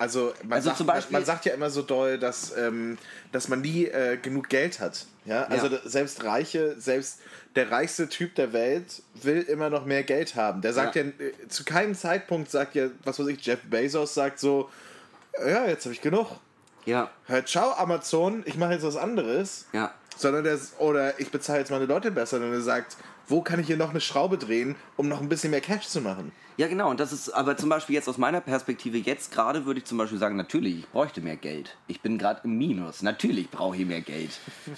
also, 0.00 0.32
man, 0.44 0.54
also 0.54 0.70
sagt, 0.70 0.86
Beispiel, 0.86 1.12
man 1.12 1.24
sagt 1.26 1.44
ja 1.44 1.52
immer 1.52 1.68
so 1.68 1.82
doll, 1.82 2.18
dass, 2.18 2.56
ähm, 2.56 2.96
dass 3.32 3.48
man 3.48 3.60
nie 3.60 3.84
äh, 3.84 4.16
genug 4.16 4.48
Geld 4.48 4.80
hat. 4.80 5.04
Ja? 5.26 5.42
Also 5.44 5.68
selbst 5.84 6.24
Reiche, 6.24 6.80
selbst 6.80 7.20
der 7.54 7.70
reichste 7.70 8.08
Typ 8.08 8.34
der 8.34 8.54
Welt 8.54 9.02
will 9.14 9.42
immer 9.42 9.68
noch 9.68 9.84
mehr 9.84 10.02
Geld 10.02 10.36
haben. 10.36 10.62
Der 10.62 10.72
sagt 10.72 10.96
ja, 10.96 11.02
äh, 11.02 11.12
zu 11.48 11.64
keinem 11.64 11.94
Zeitpunkt 11.94 12.50
sagt 12.50 12.76
ja, 12.76 12.86
was 13.04 13.18
weiß 13.18 13.26
ich, 13.26 13.44
Jeff 13.44 13.60
Bezos 13.68 14.14
sagt 14.14 14.38
so, 14.38 14.70
ja, 15.38 15.66
jetzt 15.66 15.84
habe 15.84 15.94
ich 15.94 16.00
genug. 16.00 16.28
Ja. 16.90 17.08
Hört, 17.26 17.48
ciao 17.48 17.72
Amazon, 17.74 18.42
ich 18.46 18.56
mache 18.56 18.72
jetzt 18.72 18.82
was 18.82 18.96
anderes. 18.96 19.66
Ja. 19.72 19.92
Sondern 20.16 20.42
der, 20.42 20.58
oder 20.78 21.18
ich 21.20 21.30
bezahle 21.30 21.60
jetzt 21.60 21.70
meine 21.70 21.86
Leute 21.86 22.10
besser, 22.10 22.38
sondern 22.38 22.52
er 22.52 22.62
sagt, 22.62 22.96
wo 23.28 23.42
kann 23.42 23.60
ich 23.60 23.68
hier 23.68 23.76
noch 23.76 23.90
eine 23.90 24.00
Schraube 24.00 24.38
drehen, 24.38 24.74
um 24.96 25.08
noch 25.08 25.20
ein 25.20 25.28
bisschen 25.28 25.52
mehr 25.52 25.60
Cash 25.60 25.86
zu 25.86 26.00
machen? 26.00 26.32
Ja, 26.56 26.66
genau. 26.66 26.90
Und 26.90 27.00
das 27.00 27.12
ist 27.12 27.30
aber 27.30 27.56
zum 27.56 27.70
Beispiel 27.70 27.94
jetzt 27.94 28.08
aus 28.08 28.18
meiner 28.18 28.40
Perspektive, 28.40 28.98
jetzt 28.98 29.32
gerade 29.32 29.64
würde 29.64 29.78
ich 29.78 29.86
zum 29.86 29.96
Beispiel 29.96 30.18
sagen, 30.18 30.36
natürlich, 30.36 30.80
ich 30.80 30.88
bräuchte 30.88 31.20
mehr 31.22 31.36
Geld. 31.36 31.76
Ich 31.86 32.02
bin 32.02 32.18
gerade 32.18 32.40
im 32.44 32.58
Minus. 32.58 33.00
Natürlich 33.02 33.50
brauche 33.50 33.76
ich 33.76 33.86
mehr 33.86 34.02
Geld. 34.02 34.30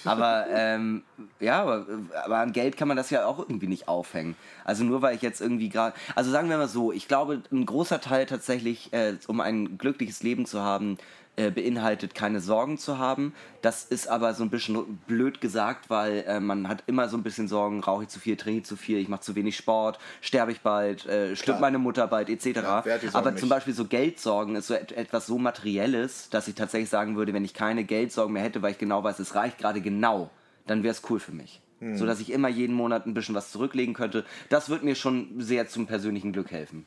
Aber 0.05 0.47
ähm, 0.51 1.03
ja, 1.41 1.63
aber, 1.63 1.87
aber 2.25 2.37
an 2.37 2.53
Geld 2.53 2.77
kann 2.77 2.87
man 2.87 2.97
das 2.97 3.11
ja 3.11 3.27
auch 3.27 3.39
irgendwie 3.41 3.67
nicht 3.67 3.89
aufhängen. 3.89 4.37
Also 4.65 4.85
nur 4.85 5.03
weil 5.03 5.17
ich 5.17 5.23
jetzt 5.23 5.41
irgendwie 5.41 5.71
gerade. 5.71 5.97
Also 6.15 6.31
sagen 6.31 6.51
wir 6.51 6.59
mal 6.59 6.69
so, 6.69 6.93
ich 6.93 7.09
glaube, 7.09 7.43
ein 7.51 7.67
großer 7.67 8.01
Teil 8.01 8.27
tatsächlich, 8.27 8.93
äh, 8.93 9.15
um 9.27 9.41
ein 9.41 9.77
glückliches 9.79 10.23
Leben 10.23 10.47
zu 10.47 10.61
haben, 10.61 10.99
äh, 11.37 11.51
beinhaltet, 11.51 12.15
keine 12.15 12.41
Sorgen 12.41 12.77
zu 12.77 12.99
haben. 12.99 13.35
Das 13.63 13.85
ist 13.85 14.07
aber 14.07 14.35
so 14.35 14.43
ein 14.43 14.51
bisschen 14.51 14.99
blöd 15.07 15.41
gesagt, 15.41 15.89
weil 15.89 16.25
äh, 16.27 16.41
man 16.41 16.69
hat 16.69 16.85
immer 16.87 17.09
so 17.09 17.17
ein 17.17 17.23
bisschen 17.23 17.49
Sorgen, 17.49 17.81
rauche 17.81 18.03
ich 18.03 18.09
zu 18.11 18.21
viel, 18.21 18.37
trinke 18.37 18.61
ich 18.61 18.67
zu 18.67 18.77
viel, 18.77 18.99
ich 18.99 19.09
mache 19.09 19.23
zu 19.23 19.35
wenig 19.35 19.57
Sport, 19.57 19.99
sterbe 20.21 20.53
ich 20.53 20.61
bald, 20.61 21.07
äh, 21.07 21.35
stirbt 21.35 21.61
meine 21.61 21.79
Mutter 21.79 22.07
bald, 22.07 22.29
etc. 22.29 22.47
Ja, 22.47 22.85
aber 23.15 23.31
nicht. 23.31 23.41
zum 23.41 23.49
Beispiel 23.49 23.73
so 23.73 23.87
Geldsorgen 23.87 24.57
ist 24.57 24.67
so 24.67 24.75
et 24.75 24.93
etwas 24.93 25.27
so 25.27 25.39
Materielles, 25.39 26.29
dass 26.29 26.49
ich 26.49 26.55
tatsächlich 26.55 26.91
sagen 26.91 27.17
würde, 27.17 27.33
wenn 27.33 27.45
ich 27.45 27.55
keine 27.55 27.85
Geldsorgen 27.85 28.35
mehr 28.35 28.43
hätte, 28.43 28.61
weil 28.61 28.73
ich 28.73 28.79
genau 28.79 29.03
weiß, 29.03 29.19
es 29.19 29.35
reicht 29.35 29.59
gerade 29.59 29.81
genau, 29.81 30.31
dann 30.67 30.83
wäre 30.83 30.93
es 30.93 31.03
cool 31.09 31.19
für 31.19 31.33
mich. 31.33 31.63
Hm. 31.81 31.97
So 31.97 32.05
dass 32.05 32.21
ich 32.21 32.31
immer 32.31 32.49
jeden 32.49 32.75
Monat 32.75 33.07
ein 33.07 33.15
bisschen 33.15 33.35
was 33.35 33.51
zurücklegen 33.51 33.95
könnte. 33.95 34.25
Das 34.51 34.69
wird 34.69 34.85
mir 34.85 34.95
schon 34.95 35.41
sehr 35.41 35.67
zum 35.67 35.87
persönlichen 35.87 36.33
Glück 36.33 36.51
helfen. 36.51 36.85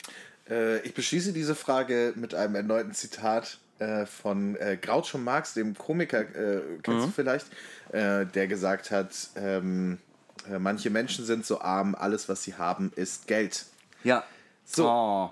Äh, 0.50 0.80
ich 0.82 0.94
beschließe 0.94 1.34
diese 1.34 1.56
Frage 1.56 2.14
mit 2.16 2.36
einem 2.36 2.56
erneuten 2.56 2.94
Zitat 2.94 3.58
äh, 3.80 4.06
von 4.06 4.56
äh, 4.56 4.78
Groucho 4.82 5.18
Marx, 5.18 5.54
dem 5.54 5.76
Komiker, 5.76 6.22
äh, 6.22 6.62
kennst 6.82 7.02
mhm. 7.02 7.06
du 7.08 7.12
vielleicht, 7.12 7.48
äh, 7.92 8.26
der 8.26 8.48
gesagt 8.48 8.92
hat, 8.92 9.30
ähm, 9.36 10.00
äh, 10.50 10.60
manche 10.60 10.90
Menschen 10.90 11.26
sind 11.26 11.46
so 11.46 11.62
arm, 11.62 11.96
alles 11.96 12.30
was 12.30 12.44
sie 12.44 12.56
haben 12.56 12.92
ist 12.96 13.28
Geld. 13.28 13.66
Ja. 14.04 14.24
So. 14.64 14.88
Oh. 14.88 15.30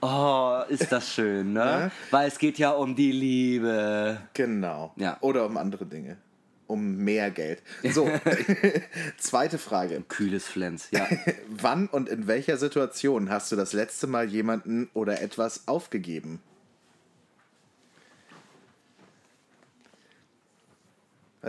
Oh, 0.00 0.62
ist 0.68 0.92
das 0.92 1.12
schön, 1.12 1.54
ne? 1.54 1.60
Ja. 1.64 1.90
Weil 2.10 2.28
es 2.28 2.38
geht 2.38 2.58
ja 2.58 2.70
um 2.70 2.94
die 2.94 3.10
Liebe. 3.10 4.20
Genau. 4.34 4.92
Ja. 4.96 5.16
Oder 5.20 5.44
um 5.44 5.56
andere 5.56 5.86
Dinge. 5.86 6.18
Um 6.68 6.98
mehr 6.98 7.30
Geld. 7.30 7.62
So, 7.82 8.08
zweite 9.16 9.58
Frage. 9.58 10.02
Kühles 10.06 10.46
Flens, 10.46 10.88
ja. 10.92 11.08
Wann 11.48 11.88
und 11.88 12.08
in 12.08 12.26
welcher 12.26 12.58
Situation 12.58 13.30
hast 13.30 13.50
du 13.50 13.56
das 13.56 13.72
letzte 13.72 14.06
Mal 14.06 14.28
jemanden 14.28 14.88
oder 14.94 15.20
etwas 15.20 15.66
aufgegeben? 15.66 16.40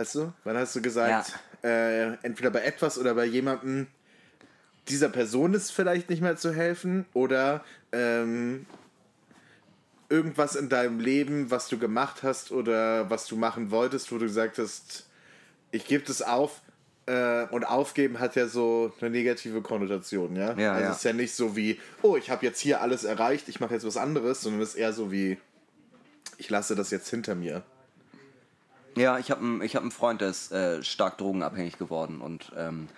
Weißt 0.00 0.14
du? 0.14 0.32
Wann 0.44 0.56
hast 0.56 0.74
du 0.74 0.80
gesagt, 0.80 1.34
äh, 1.62 2.14
entweder 2.22 2.48
bei 2.48 2.62
etwas 2.62 2.96
oder 2.96 3.14
bei 3.14 3.26
jemandem, 3.26 3.86
dieser 4.88 5.10
Person 5.10 5.52
ist 5.52 5.72
vielleicht 5.72 6.08
nicht 6.08 6.22
mehr 6.22 6.38
zu 6.38 6.54
helfen 6.54 7.04
oder 7.12 7.62
ähm, 7.92 8.64
irgendwas 10.08 10.56
in 10.56 10.70
deinem 10.70 11.00
Leben, 11.00 11.50
was 11.50 11.68
du 11.68 11.78
gemacht 11.78 12.22
hast 12.22 12.50
oder 12.50 13.10
was 13.10 13.26
du 13.26 13.36
machen 13.36 13.70
wolltest, 13.70 14.10
wo 14.10 14.16
du 14.16 14.24
gesagt 14.24 14.56
hast, 14.56 15.06
ich 15.70 15.84
gebe 15.84 16.02
das 16.06 16.22
auf. 16.22 16.62
Äh, 17.04 17.44
und 17.50 17.64
aufgeben 17.64 18.20
hat 18.20 18.36
ja 18.36 18.46
so 18.46 18.94
eine 19.02 19.10
negative 19.10 19.60
Konnotation, 19.60 20.34
ja? 20.34 20.58
Ja, 20.58 20.72
also 20.72 20.84
ja. 20.84 20.90
es 20.92 20.96
ist 20.96 21.04
ja 21.04 21.12
nicht 21.12 21.34
so 21.34 21.56
wie, 21.56 21.78
oh, 22.00 22.16
ich 22.16 22.30
habe 22.30 22.46
jetzt 22.46 22.60
hier 22.60 22.80
alles 22.80 23.04
erreicht, 23.04 23.50
ich 23.50 23.60
mache 23.60 23.74
jetzt 23.74 23.86
was 23.86 23.98
anderes, 23.98 24.40
sondern 24.40 24.62
es 24.62 24.70
ist 24.70 24.74
eher 24.76 24.94
so 24.94 25.12
wie, 25.12 25.36
ich 26.38 26.48
lasse 26.48 26.74
das 26.74 26.90
jetzt 26.90 27.10
hinter 27.10 27.34
mir. 27.34 27.64
Ja, 28.96 29.18
ich 29.18 29.30
habe 29.30 29.40
einen 29.40 29.62
hab 29.62 29.92
Freund, 29.92 30.20
der 30.20 30.30
ist 30.30 30.52
äh, 30.52 30.82
stark 30.82 31.18
drogenabhängig 31.18 31.78
geworden 31.78 32.20
und 32.20 32.52
ähm, 32.56 32.88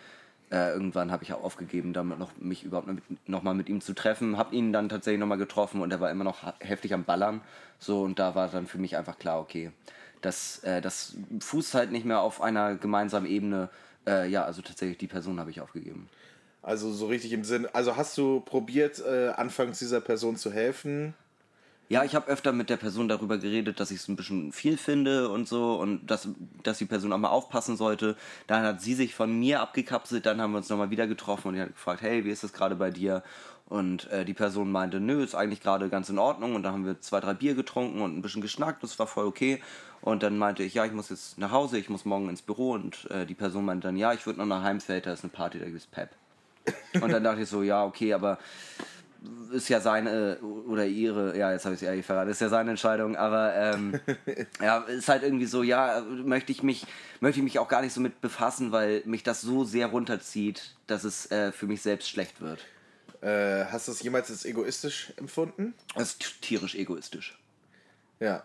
äh, 0.51 0.73
irgendwann 0.73 1.11
habe 1.11 1.25
ich 1.25 1.33
auch 1.33 1.43
aufgegeben, 1.43 1.93
damit 1.93 2.19
noch, 2.19 2.31
mich 2.39 2.65
überhaupt 2.65 2.87
mit, 2.87 3.03
noch 3.27 3.43
mal 3.43 3.55
mit 3.55 3.69
ihm 3.69 3.81
zu 3.81 3.95
treffen. 3.95 4.37
Habe 4.37 4.55
ihn 4.55 4.73
dann 4.73 4.89
tatsächlich 4.89 5.21
noch 5.21 5.27
mal 5.27 5.37
getroffen 5.37 5.81
und 5.81 5.91
er 5.91 6.01
war 6.01 6.11
immer 6.11 6.25
noch 6.25 6.53
heftig 6.61 6.93
am 6.93 7.05
Ballern. 7.05 7.41
So 7.79 8.03
und 8.03 8.19
da 8.19 8.35
war 8.35 8.49
dann 8.49 8.67
für 8.67 8.79
mich 8.79 8.97
einfach 8.97 9.19
klar, 9.19 9.41
okay, 9.41 9.71
das, 10.21 10.59
äh, 10.61 10.81
das 10.81 11.17
fußt 11.41 11.75
halt 11.75 11.91
nicht 11.91 12.05
mehr 12.05 12.21
auf 12.21 12.43
einer 12.43 12.77
gemeinsamen 12.77 13.27
Ebene. 13.27 13.71
Äh, 14.07 14.29
ja, 14.29 14.45
also 14.45 14.61
tatsächlich 14.63 14.99
die 14.99 15.07
Person 15.07 15.41
habe 15.41 15.51
ich 15.51 15.61
aufgegeben. 15.61 16.09
Also 16.63 16.93
so 16.93 17.07
richtig 17.07 17.33
im 17.33 17.45
Sinn, 17.45 17.67
also 17.73 17.97
hast 17.97 18.17
du 18.19 18.41
probiert, 18.41 19.01
äh, 19.01 19.31
anfangs 19.31 19.79
dieser 19.79 20.01
Person 20.01 20.37
zu 20.37 20.53
helfen? 20.53 21.15
Ja, 21.93 22.05
ich 22.05 22.15
habe 22.15 22.29
öfter 22.29 22.53
mit 22.53 22.71
der 22.71 22.79
Person 22.79 23.07
darüber 23.07 23.37
geredet, 23.37 23.79
dass 23.79 23.91
ich 23.91 23.99
es 23.99 24.09
ein 24.09 24.17
bisschen 24.17 24.51
viel 24.51 24.79
finde 24.79 25.29
und 25.29 25.47
so 25.47 25.75
und 25.75 26.07
dass, 26.07 26.27
dass 26.63 26.79
die 26.79 26.87
Person 26.87 27.13
auch 27.13 27.19
mal 27.19 27.29
aufpassen 27.29 27.77
sollte. 27.77 28.17
Dann 28.47 28.65
hat 28.65 28.81
sie 28.81 28.95
sich 28.95 29.15
von 29.15 29.39
mir 29.39 29.61
abgekapselt, 29.61 30.25
dann 30.25 30.41
haben 30.41 30.53
wir 30.53 30.57
uns 30.57 30.71
nochmal 30.71 30.89
wieder 30.89 31.07
getroffen 31.07 31.49
und 31.49 31.55
die 31.55 31.61
hat 31.61 31.75
gefragt, 31.75 32.01
hey, 32.01 32.25
wie 32.25 32.31
ist 32.31 32.45
das 32.45 32.55
gerade 32.55 32.77
bei 32.77 32.91
dir? 32.91 33.23
Und 33.67 34.11
äh, 34.11 34.25
die 34.25 34.33
Person 34.33 34.73
meinte, 34.73 35.01
nö, 35.01 35.23
ist 35.23 35.35
eigentlich 35.35 35.61
gerade 35.61 35.91
ganz 35.91 36.09
in 36.09 36.19
Ordnung. 36.19 36.55
Und 36.55 36.63
dann 36.63 36.73
haben 36.73 36.87
wir 36.87 36.99
zwei, 37.03 37.21
drei 37.21 37.35
Bier 37.35 37.55
getrunken 37.55 38.01
und 38.01 38.17
ein 38.17 38.23
bisschen 38.23 38.41
geschnackt, 38.41 38.83
das 38.83 38.99
war 38.99 39.07
voll 39.07 39.27
okay. 39.27 39.61
Und 40.01 40.23
dann 40.23 40.39
meinte 40.39 40.63
ich, 40.63 40.73
ja, 40.73 40.87
ich 40.87 40.93
muss 40.93 41.11
jetzt 41.11 41.37
nach 41.37 41.51
Hause, 41.51 41.77
ich 41.77 41.91
muss 41.91 42.07
morgen 42.07 42.31
ins 42.31 42.41
Büro. 42.41 42.73
Und 42.73 43.11
äh, 43.11 43.27
die 43.27 43.35
Person 43.35 43.67
meinte 43.67 43.89
dann, 43.89 43.99
ja, 43.99 44.15
ich 44.15 44.25
würde 44.25 44.39
noch 44.39 44.47
nach 44.47 44.63
Heimfeld, 44.63 45.05
da 45.05 45.13
ist 45.13 45.25
eine 45.25 45.31
Party, 45.31 45.59
da 45.59 45.67
gibt's 45.67 45.85
Pep. 45.85 46.09
Und 47.03 47.13
dann 47.13 47.23
dachte 47.23 47.43
ich 47.43 47.51
so, 47.51 47.63
ja, 47.63 47.85
okay, 47.85 48.15
aber 48.15 48.39
ist 49.53 49.69
ja 49.69 49.81
seine 49.81 50.39
oder 50.41 50.87
ihre, 50.87 51.37
ja, 51.37 51.53
jetzt 51.53 51.65
habe 51.65 51.75
ich 51.75 51.83
es 51.83 51.87
ehrlich 51.87 52.05
verraten, 52.05 52.31
ist 52.31 52.41
ja 52.41 52.49
seine 52.49 52.71
Entscheidung, 52.71 53.17
aber 53.17 53.55
ähm, 53.55 54.01
ja, 54.61 54.79
ist 54.79 55.09
halt 55.09 55.23
irgendwie 55.23 55.47
so, 55.47 55.63
ja, 55.63 56.01
möchte 56.25 56.51
ich 56.53 56.63
mich, 56.63 56.87
möchte 57.21 57.39
ich 57.41 57.45
mich 57.45 57.59
auch 57.59 57.69
gar 57.69 57.83
nicht 57.83 57.93
so 57.93 58.01
mit 58.01 58.21
befassen, 58.21 58.73
weil 58.73 59.03
mich 59.05 59.23
das 59.23 59.41
so 59.41 59.65
sehr 59.65 59.87
runterzieht, 59.89 60.75
dass 60.87 61.05
es 61.05 61.31
äh, 61.31 61.53
für 61.53 61.67
mich 61.67 61.83
selbst 61.83 62.09
schlecht 62.09 62.41
wird. 62.41 62.61
Äh, 63.21 63.67
hast 63.67 63.87
du 63.87 63.93
es 63.93 64.03
jemals 64.03 64.31
als 64.31 64.45
egoistisch 64.45 65.13
empfunden? 65.17 65.75
Das 65.95 66.15
ist 66.15 66.43
tierisch 66.43 66.75
egoistisch. 66.75 67.39
Ja. 68.19 68.43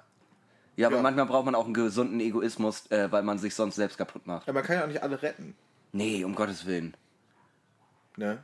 Ja, 0.76 0.88
aber 0.88 0.98
Ja. 0.98 1.02
manchmal 1.02 1.26
braucht 1.26 1.46
man 1.46 1.56
auch 1.56 1.66
einen 1.66 1.74
gesunden 1.74 2.20
Egoismus, 2.20 2.86
äh, 2.92 3.12
weil 3.12 3.24
man 3.24 3.40
sich 3.40 3.56
sonst 3.56 3.78
selbst 3.78 3.98
kaputt 3.98 4.28
macht. 4.28 4.46
ja. 4.46 4.54
Man 4.54 4.64
kann 4.64 4.76
ja 4.76 4.84
auch 4.84 4.88
nicht 4.88 5.02
alle 5.02 5.20
retten. 5.24 5.56
Nee, 5.94 6.24
um 6.24 6.36
Gottes 6.36 6.68
Willen. 6.68 6.96
Ne? 8.18 8.44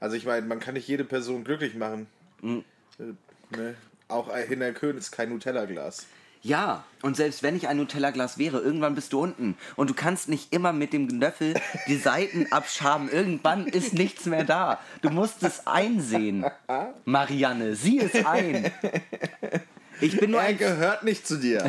Also 0.00 0.16
ich 0.16 0.24
meine, 0.26 0.46
man 0.46 0.60
kann 0.60 0.74
nicht 0.74 0.88
jede 0.88 1.04
Person 1.04 1.44
glücklich 1.44 1.74
machen. 1.74 2.06
Mhm. 2.40 2.64
Äh, 2.98 3.12
Ne? 3.50 3.74
Auch 4.08 4.28
ein 4.28 4.46
Hinner 4.46 4.72
Köhn 4.72 4.98
ist 4.98 5.10
kein 5.10 5.30
Nutella-Glas. 5.30 6.06
Ja, 6.42 6.84
und 7.02 7.16
selbst 7.16 7.42
wenn 7.42 7.56
ich 7.56 7.66
ein 7.66 7.78
Nutella-Glas 7.78 8.38
wäre, 8.38 8.60
irgendwann 8.60 8.94
bist 8.94 9.12
du 9.12 9.20
unten. 9.20 9.56
Und 9.74 9.90
du 9.90 9.94
kannst 9.94 10.28
nicht 10.28 10.52
immer 10.52 10.72
mit 10.72 10.92
dem 10.92 11.08
Löffel 11.08 11.54
die 11.88 11.96
Seiten 11.98 12.46
abschaben. 12.52 13.08
Irgendwann 13.10 13.66
ist 13.66 13.94
nichts 13.94 14.26
mehr 14.26 14.44
da. 14.44 14.80
Du 15.02 15.10
musst 15.10 15.42
es 15.42 15.66
einsehen. 15.66 16.44
Marianne, 17.04 17.74
sieh 17.74 18.00
es 18.00 18.24
ein. 18.24 18.70
Ich 20.00 20.16
bin 20.18 20.30
nur 20.30 20.40
Er 20.40 20.54
gehört 20.54 21.02
nicht 21.02 21.26
zu 21.26 21.36
dir. 21.36 21.64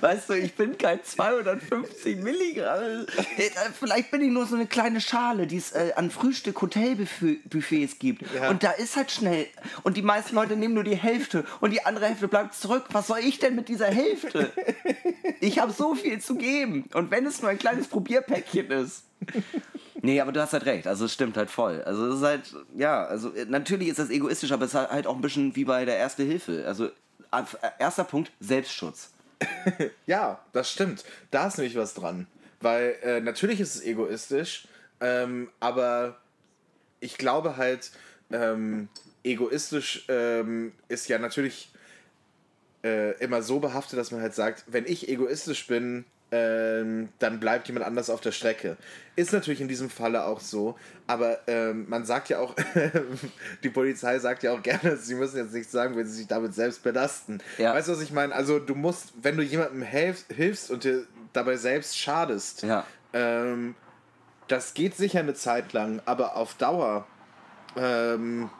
weißt 0.00 0.30
du, 0.30 0.34
ich 0.34 0.54
bin 0.54 0.78
kein 0.78 1.02
250 1.02 2.18
Milligramm. 2.18 3.06
Äh, 3.36 3.50
Vielleicht 3.78 4.10
bin 4.10 4.20
ich 4.22 4.30
nur 4.30 4.46
so 4.46 4.54
eine 4.54 4.66
kleine 4.66 5.00
Schale, 5.00 5.46
die 5.46 5.56
es 5.56 5.72
äh, 5.72 5.92
an 5.96 6.10
Frühstück-Hotel-Buffets 6.10 7.98
gibt. 7.98 8.22
Ja. 8.34 8.50
Und 8.50 8.62
da 8.62 8.70
ist 8.72 8.96
halt 8.96 9.10
schnell. 9.10 9.46
Und 9.82 9.96
die 9.96 10.02
meisten 10.02 10.34
Leute 10.34 10.56
nehmen 10.56 10.74
nur 10.74 10.84
die 10.84 10.96
Hälfte 10.96 11.44
und 11.60 11.70
die 11.70 11.84
andere 11.84 12.06
Hälfte 12.06 12.28
bleibt 12.28 12.54
zurück. 12.54 12.84
Was 12.92 13.06
soll 13.06 13.20
ich 13.20 13.38
denn 13.38 13.54
mit 13.54 13.68
dieser 13.68 13.86
Hälfte? 13.86 14.52
Ich 15.40 15.58
habe 15.58 15.72
so 15.72 15.94
viel 15.94 16.20
zu 16.20 16.36
geben. 16.36 16.88
Und 16.94 17.10
wenn 17.10 17.26
es 17.26 17.42
nur 17.42 17.50
ein 17.50 17.58
kleines 17.58 17.88
Probierpäckchen 17.88 18.70
ist. 18.70 19.04
Nee, 20.02 20.20
aber 20.20 20.32
du 20.32 20.40
hast 20.40 20.52
halt 20.52 20.66
recht. 20.66 20.86
Also 20.86 21.04
es 21.04 21.12
stimmt 21.12 21.36
halt 21.36 21.48
voll. 21.48 21.82
Also 21.84 22.08
es 22.08 22.16
ist 22.16 22.22
halt, 22.22 22.54
ja, 22.76 23.04
also 23.04 23.32
natürlich 23.46 23.88
ist 23.88 24.00
das 24.00 24.10
egoistisch, 24.10 24.50
aber 24.50 24.64
es 24.64 24.74
ist 24.74 24.90
halt 24.90 25.06
auch 25.06 25.14
ein 25.14 25.22
bisschen 25.22 25.54
wie 25.54 25.64
bei 25.64 25.84
der 25.84 25.96
Erste 25.96 26.24
Hilfe. 26.24 26.64
Also 26.66 26.90
erster 27.78 28.04
Punkt, 28.04 28.30
Selbstschutz. 28.40 29.10
Ja, 30.06 30.40
das 30.52 30.70
stimmt. 30.70 31.04
Da 31.30 31.46
ist 31.46 31.58
nämlich 31.58 31.76
was 31.76 31.94
dran. 31.94 32.26
Weil 32.60 32.96
äh, 33.02 33.20
natürlich 33.20 33.60
ist 33.60 33.74
es 33.76 33.82
egoistisch, 33.82 34.68
ähm, 35.00 35.50
aber 35.58 36.20
ich 37.00 37.18
glaube 37.18 37.56
halt, 37.56 37.90
ähm, 38.30 38.88
egoistisch 39.24 40.04
ähm, 40.08 40.72
ist 40.88 41.08
ja 41.08 41.18
natürlich 41.18 41.72
äh, 42.84 43.16
immer 43.18 43.42
so 43.42 43.58
behaftet, 43.58 43.98
dass 43.98 44.12
man 44.12 44.20
halt 44.20 44.34
sagt, 44.34 44.64
wenn 44.68 44.86
ich 44.86 45.08
egoistisch 45.08 45.66
bin, 45.66 46.04
ähm, 46.32 47.10
dann 47.18 47.38
bleibt 47.38 47.68
jemand 47.68 47.86
anders 47.86 48.08
auf 48.10 48.20
der 48.22 48.32
Strecke. 48.32 48.76
Ist 49.16 49.32
natürlich 49.34 49.60
in 49.60 49.68
diesem 49.68 49.90
Falle 49.90 50.24
auch 50.24 50.40
so, 50.40 50.76
aber 51.06 51.40
ähm, 51.46 51.86
man 51.88 52.04
sagt 52.06 52.30
ja 52.30 52.38
auch, 52.38 52.56
die 53.62 53.68
Polizei 53.68 54.18
sagt 54.18 54.42
ja 54.42 54.52
auch 54.52 54.62
gerne, 54.62 54.96
sie 55.00 55.14
müssen 55.14 55.36
jetzt 55.36 55.52
nichts 55.52 55.70
sagen, 55.70 55.94
wenn 55.96 56.06
sie 56.06 56.14
sich 56.16 56.26
damit 56.26 56.54
selbst 56.54 56.82
belasten. 56.82 57.38
Ja. 57.58 57.74
Weißt 57.74 57.88
du, 57.88 57.92
was 57.92 58.00
ich 58.00 58.12
meine? 58.12 58.34
Also 58.34 58.58
du 58.58 58.74
musst, 58.74 59.12
wenn 59.22 59.36
du 59.36 59.42
jemandem 59.42 59.82
helf, 59.82 60.24
hilfst 60.34 60.70
und 60.70 60.84
dir 60.84 61.06
dabei 61.34 61.56
selbst 61.56 61.98
schadest, 61.98 62.62
Ja. 62.62 62.84
ähm, 63.12 63.74
das 64.48 64.74
geht 64.74 64.96
sicher 64.96 65.20
eine 65.20 65.34
Zeit 65.34 65.72
lang, 65.72 66.00
aber 66.06 66.36
auf 66.36 66.54
Dauer, 66.54 67.06
ähm, 67.76 68.50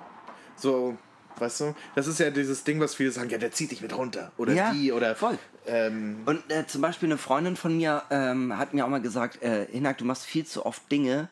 so, 0.57 0.97
weißt 1.39 1.61
du, 1.61 1.75
das 1.95 2.07
ist 2.07 2.19
ja 2.21 2.31
dieses 2.31 2.65
Ding, 2.65 2.81
was 2.81 2.95
viele 2.95 3.11
sagen, 3.13 3.31
ja, 3.31 3.39
der 3.39 3.53
zieht 3.53 3.71
dich 3.71 3.81
mit 3.81 3.97
runter. 3.97 4.33
Oder 4.37 4.53
Ja, 4.53 4.73
die, 4.73 4.93
oder. 4.93 5.15
voll. 5.15 5.39
Ähm, 5.67 6.23
Und 6.27 6.51
äh, 6.51 6.67
zum 6.67 6.81
Beispiel 6.83 7.09
eine 7.09 7.19
Freundin 7.19 7.57
von 7.57 7.77
mir 7.77 8.03
ähm, 8.11 8.57
hat 8.59 8.75
mir 8.75 8.85
auch 8.85 8.91
mal 8.91 9.01
gesagt, 9.01 9.43
äh, 9.43 9.67
Hinak, 9.71 9.99
du 9.99 10.05
machst 10.05 10.25
viel 10.25 10.45
zu 10.45 10.67
oft 10.67 10.91
Dinge, 10.91 11.29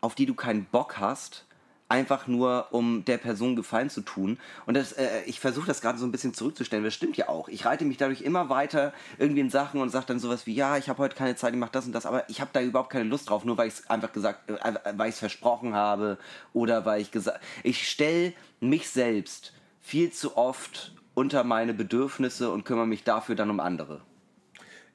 auf 0.00 0.14
die 0.14 0.26
du 0.26 0.34
keinen 0.34 0.64
Bock 0.64 0.98
hast, 0.98 1.44
einfach 1.88 2.26
nur 2.26 2.66
um 2.72 3.04
der 3.04 3.18
Person 3.18 3.54
Gefallen 3.54 3.90
zu 3.90 4.00
tun. 4.00 4.38
Und 4.66 4.74
das, 4.74 4.92
äh, 4.92 5.22
ich 5.26 5.38
versuche 5.40 5.66
das 5.66 5.80
gerade 5.80 5.98
so 5.98 6.06
ein 6.06 6.10
bisschen 6.10 6.34
zurückzustellen, 6.34 6.84
das 6.84 6.94
stimmt 6.94 7.16
ja 7.16 7.28
auch. 7.28 7.48
Ich 7.48 7.64
reite 7.64 7.84
mich 7.84 7.96
dadurch 7.96 8.22
immer 8.22 8.48
weiter 8.48 8.92
irgendwie 9.18 9.40
in 9.40 9.50
Sachen 9.50 9.80
und 9.80 9.90
sage 9.90 10.06
dann 10.06 10.18
sowas 10.18 10.46
wie, 10.46 10.54
ja, 10.54 10.76
ich 10.78 10.88
habe 10.88 10.98
heute 10.98 11.14
keine 11.14 11.36
Zeit, 11.36 11.52
ich 11.52 11.60
mache 11.60 11.70
das 11.72 11.86
und 11.86 11.92
das, 11.92 12.06
aber 12.06 12.28
ich 12.28 12.40
habe 12.40 12.50
da 12.52 12.60
überhaupt 12.60 12.90
keine 12.90 13.04
Lust 13.04 13.30
drauf, 13.30 13.44
nur 13.44 13.56
weil 13.56 13.68
ich 13.68 13.74
es 13.74 13.90
einfach 13.90 14.12
gesagt, 14.12 14.50
äh, 14.50 14.72
weil 14.96 15.10
ich 15.10 15.14
es 15.14 15.20
versprochen 15.20 15.74
habe 15.74 16.18
oder 16.52 16.84
weil 16.84 17.00
ich 17.00 17.10
gesagt, 17.12 17.40
ich 17.62 17.88
stelle 17.88 18.32
mich 18.60 18.88
selbst 18.90 19.52
viel 19.80 20.10
zu 20.12 20.36
oft 20.36 20.94
unter 21.14 21.44
meine 21.44 21.74
Bedürfnisse 21.74 22.50
und 22.50 22.64
kümmere 22.64 22.86
mich 22.86 23.04
dafür 23.04 23.34
dann 23.34 23.50
um 23.50 23.60
andere. 23.60 24.00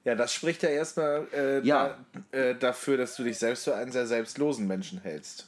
ja, 0.04 0.16
das 0.16 0.34
spricht 0.34 0.64
ja 0.64 0.70
erstmal 0.70 1.28
äh, 1.34 1.62
Ja. 1.66 1.98
da, 2.32 2.38
äh, 2.38 2.56
dafür, 2.56 2.98
dass 2.98 3.16
du 3.16 3.24
dich 3.24 3.38
selbst 3.38 3.64
für 3.66 3.76
einen 3.76 3.92
sehr 3.92 4.08
selbstlosen 4.08 4.68
Menschen 4.68 5.00
hältst. 5.02 5.48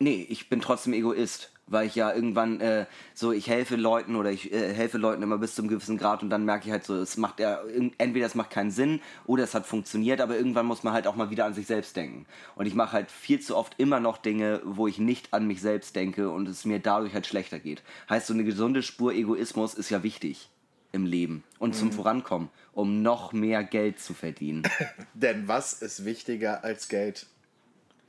Nee, 0.00 0.26
ich 0.28 0.48
bin 0.48 0.60
trotzdem 0.60 0.92
Egoist, 0.92 1.51
weil 1.72 1.86
ich 1.86 1.94
ja 1.94 2.12
irgendwann 2.12 2.60
äh, 2.60 2.86
so, 3.14 3.32
ich 3.32 3.48
helfe 3.48 3.76
Leuten 3.76 4.16
oder 4.16 4.30
ich 4.30 4.52
äh, 4.52 4.72
helfe 4.72 4.98
Leuten 4.98 5.22
immer 5.22 5.38
bis 5.38 5.54
zum 5.54 5.68
gewissen 5.68 5.98
Grad 5.98 6.22
und 6.22 6.30
dann 6.30 6.44
merke 6.44 6.66
ich 6.66 6.72
halt 6.72 6.84
so, 6.84 6.96
es 6.96 7.16
macht 7.16 7.40
ja, 7.40 7.60
entweder 7.98 8.26
es 8.26 8.34
macht 8.34 8.50
keinen 8.50 8.70
Sinn 8.70 9.00
oder 9.26 9.44
es 9.44 9.54
hat 9.54 9.66
funktioniert, 9.66 10.20
aber 10.20 10.36
irgendwann 10.36 10.66
muss 10.66 10.82
man 10.82 10.92
halt 10.92 11.06
auch 11.06 11.16
mal 11.16 11.30
wieder 11.30 11.46
an 11.46 11.54
sich 11.54 11.66
selbst 11.66 11.96
denken. 11.96 12.26
Und 12.54 12.66
ich 12.66 12.74
mache 12.74 12.92
halt 12.92 13.10
viel 13.10 13.40
zu 13.40 13.56
oft 13.56 13.74
immer 13.78 14.00
noch 14.00 14.18
Dinge, 14.18 14.60
wo 14.64 14.86
ich 14.86 14.98
nicht 14.98 15.32
an 15.32 15.46
mich 15.46 15.60
selbst 15.60 15.96
denke 15.96 16.30
und 16.30 16.48
es 16.48 16.64
mir 16.64 16.78
dadurch 16.78 17.14
halt 17.14 17.26
schlechter 17.26 17.58
geht. 17.58 17.82
Heißt, 18.08 18.26
so 18.26 18.34
eine 18.34 18.44
gesunde 18.44 18.82
Spur 18.82 19.12
Egoismus 19.12 19.74
ist 19.74 19.90
ja 19.90 20.02
wichtig 20.02 20.50
im 20.92 21.06
Leben 21.06 21.42
und 21.58 21.74
zum 21.74 21.90
Vorankommen, 21.90 22.50
um 22.72 23.02
noch 23.02 23.32
mehr 23.32 23.64
Geld 23.64 23.98
zu 23.98 24.14
verdienen. 24.14 24.62
Denn 25.14 25.48
was 25.48 25.72
ist 25.72 26.04
wichtiger 26.04 26.64
als 26.64 26.88
Geld? 26.88 27.26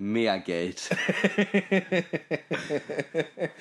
Mehr 0.03 0.39
Geld. 0.39 0.89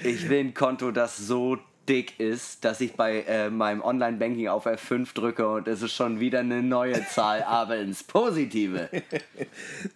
ich 0.03 0.29
will 0.29 0.41
ein 0.41 0.55
Konto, 0.55 0.91
das 0.91 1.17
so 1.17 1.59
dick 1.89 2.21
ist, 2.21 2.65
dass 2.65 2.81
ich 2.81 2.95
bei 2.95 3.23
äh, 3.23 3.51
meinem 3.51 3.83
Online-Banking 3.83 4.49
auf 4.49 4.67
F5 4.67 5.15
drücke 5.15 5.49
und 5.49 5.67
es 5.67 5.83
ist 5.83 5.93
schon 5.93 6.21
wieder 6.21 6.41
eine 6.41 6.63
neue 6.63 7.05
Zahl, 7.09 7.43
aber 7.43 7.77
ins 7.77 8.03
Positive. 8.03 8.89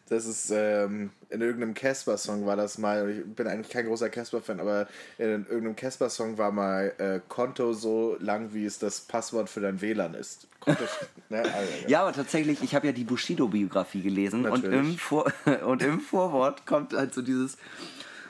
Das 0.09 0.27
ist 0.27 0.51
ähm, 0.51 1.11
in 1.31 1.41
irgendeinem 1.41 1.75
Casper-Song 1.75 2.47
war 2.47 2.57
das 2.57 2.79
mal. 2.79 3.11
Ich 3.11 3.25
bin 3.35 3.47
eigentlich 3.47 3.71
kein 3.71 3.87
großer 3.87 4.09
Casper-Fan, 4.09 4.61
aber 4.61 4.87
in 5.19 5.47
irgendeinem 5.47 5.75
Casper-Song 5.75 6.39
war 6.39 6.53
mal 6.53 6.93
äh, 6.99 7.21
Konto 7.29 7.73
so 7.73 8.17
lang, 8.21 8.53
wie 8.53 8.65
es 8.65 8.79
das 8.79 9.01
Passwort 9.01 9.49
für 9.49 9.61
dein 9.61 9.81
WLAN 9.81 10.15
ist. 10.15 10.47
Konto, 10.61 10.85
ne? 11.29 11.43
also, 11.43 11.73
ja. 11.83 11.89
Ja, 11.89 12.03
aber 12.03 12.13
tatsächlich, 12.13 12.63
ich 12.63 12.75
habe 12.75 12.87
ja 12.87 12.93
die 12.93 13.05
Bushido-Biografie 13.05 14.03
gelesen 14.03 14.47
und 14.47 14.65
im, 14.65 14.97
Vor 14.97 15.33
und 15.65 15.83
im 15.83 16.01
Vorwort 16.01 16.67
kommt 16.67 16.93
halt 16.93 17.13
so 17.13 17.23
dieses: 17.23 17.57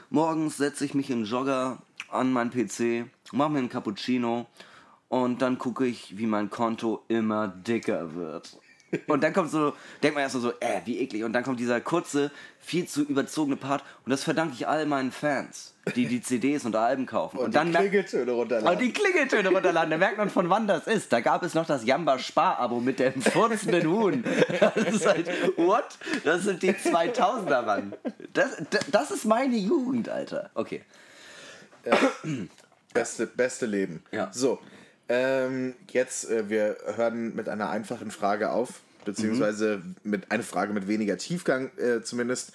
Morgens 0.08 0.56
setze 0.56 0.84
ich 0.84 0.94
mich 0.94 1.10
im 1.10 1.24
Jogger 1.24 1.82
an 2.10 2.32
meinen 2.32 2.50
PC, 2.50 3.06
mache 3.32 3.50
mir 3.50 3.58
einen 3.58 3.68
Cappuccino 3.68 4.46
und 5.08 5.42
dann 5.42 5.58
gucke 5.58 5.86
ich, 5.86 6.18
wie 6.18 6.26
mein 6.26 6.50
Konto 6.50 7.02
immer 7.08 7.48
dicker 7.48 8.14
wird. 8.14 8.58
Und 9.08 9.22
dann 9.24 9.32
kommt 9.32 9.50
so, 9.50 9.74
denkt 10.02 10.14
man 10.14 10.22
erst 10.22 10.34
so, 10.34 10.40
so, 10.40 10.52
äh, 10.60 10.80
wie 10.84 11.00
eklig. 11.00 11.24
Und 11.24 11.32
dann 11.32 11.42
kommt 11.42 11.58
dieser 11.58 11.80
kurze, 11.80 12.30
viel 12.60 12.86
zu 12.86 13.02
überzogene 13.02 13.56
Part. 13.56 13.82
Und 14.04 14.10
das 14.10 14.22
verdanke 14.22 14.54
ich 14.54 14.68
all 14.68 14.86
meinen 14.86 15.10
Fans, 15.10 15.74
die 15.96 16.06
die 16.06 16.22
CDs 16.22 16.64
und 16.64 16.76
Alben 16.76 17.04
kaufen. 17.04 17.38
Und, 17.38 17.46
Und, 17.46 17.54
dann 17.56 17.72
die 17.72 17.78
Klingeltöne 17.78 18.30
runterladen. 18.30 18.70
und 18.70 18.80
die 18.80 18.92
Klingeltöne 18.92 19.48
runterladen, 19.48 19.90
da 19.90 19.98
merkt 19.98 20.18
man 20.18 20.30
von 20.30 20.48
wann 20.50 20.68
das 20.68 20.86
ist. 20.86 21.12
Da 21.12 21.20
gab 21.20 21.42
es 21.42 21.54
noch 21.54 21.66
das 21.66 21.84
Jamba 21.84 22.18
Spar-Abo 22.18 22.78
mit 22.80 23.00
dem 23.00 23.20
furzenden 23.20 23.90
Huhn. 23.90 24.24
Das 24.60 24.76
ist 24.76 25.04
halt, 25.04 25.28
what? 25.58 25.98
Das 26.24 26.44
sind 26.44 26.62
die 26.62 26.72
2000er, 26.72 27.62
Mann. 27.62 27.92
Das, 28.32 28.50
das 28.90 29.10
ist 29.10 29.24
meine 29.24 29.56
Jugend, 29.56 30.08
Alter. 30.08 30.50
Okay. 30.54 30.82
Beste, 32.92 33.26
beste 33.26 33.66
Leben. 33.66 34.02
Ja. 34.10 34.30
So, 34.32 34.58
ähm, 35.08 35.74
jetzt, 35.90 36.28
äh, 36.30 36.48
wir 36.48 36.76
hören 36.96 37.34
mit 37.34 37.48
einer 37.48 37.70
einfachen 37.70 38.10
Frage 38.10 38.50
auf, 38.50 38.80
beziehungsweise 39.04 39.82
mit 40.02 40.30
einer 40.30 40.42
Frage 40.42 40.72
mit 40.72 40.88
weniger 40.88 41.16
Tiefgang 41.18 41.70
äh, 41.78 42.02
zumindest. 42.02 42.52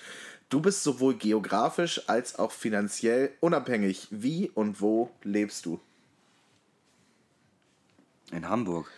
Du 0.50 0.60
bist 0.60 0.84
sowohl 0.84 1.16
geografisch 1.16 2.10
als 2.10 2.38
auch 2.38 2.52
finanziell 2.52 3.32
unabhängig. 3.40 4.08
Wie 4.10 4.50
und 4.50 4.82
wo 4.82 5.10
lebst 5.24 5.66
du? 5.66 5.80
In 8.32 8.50
Hamburg. 8.50 8.92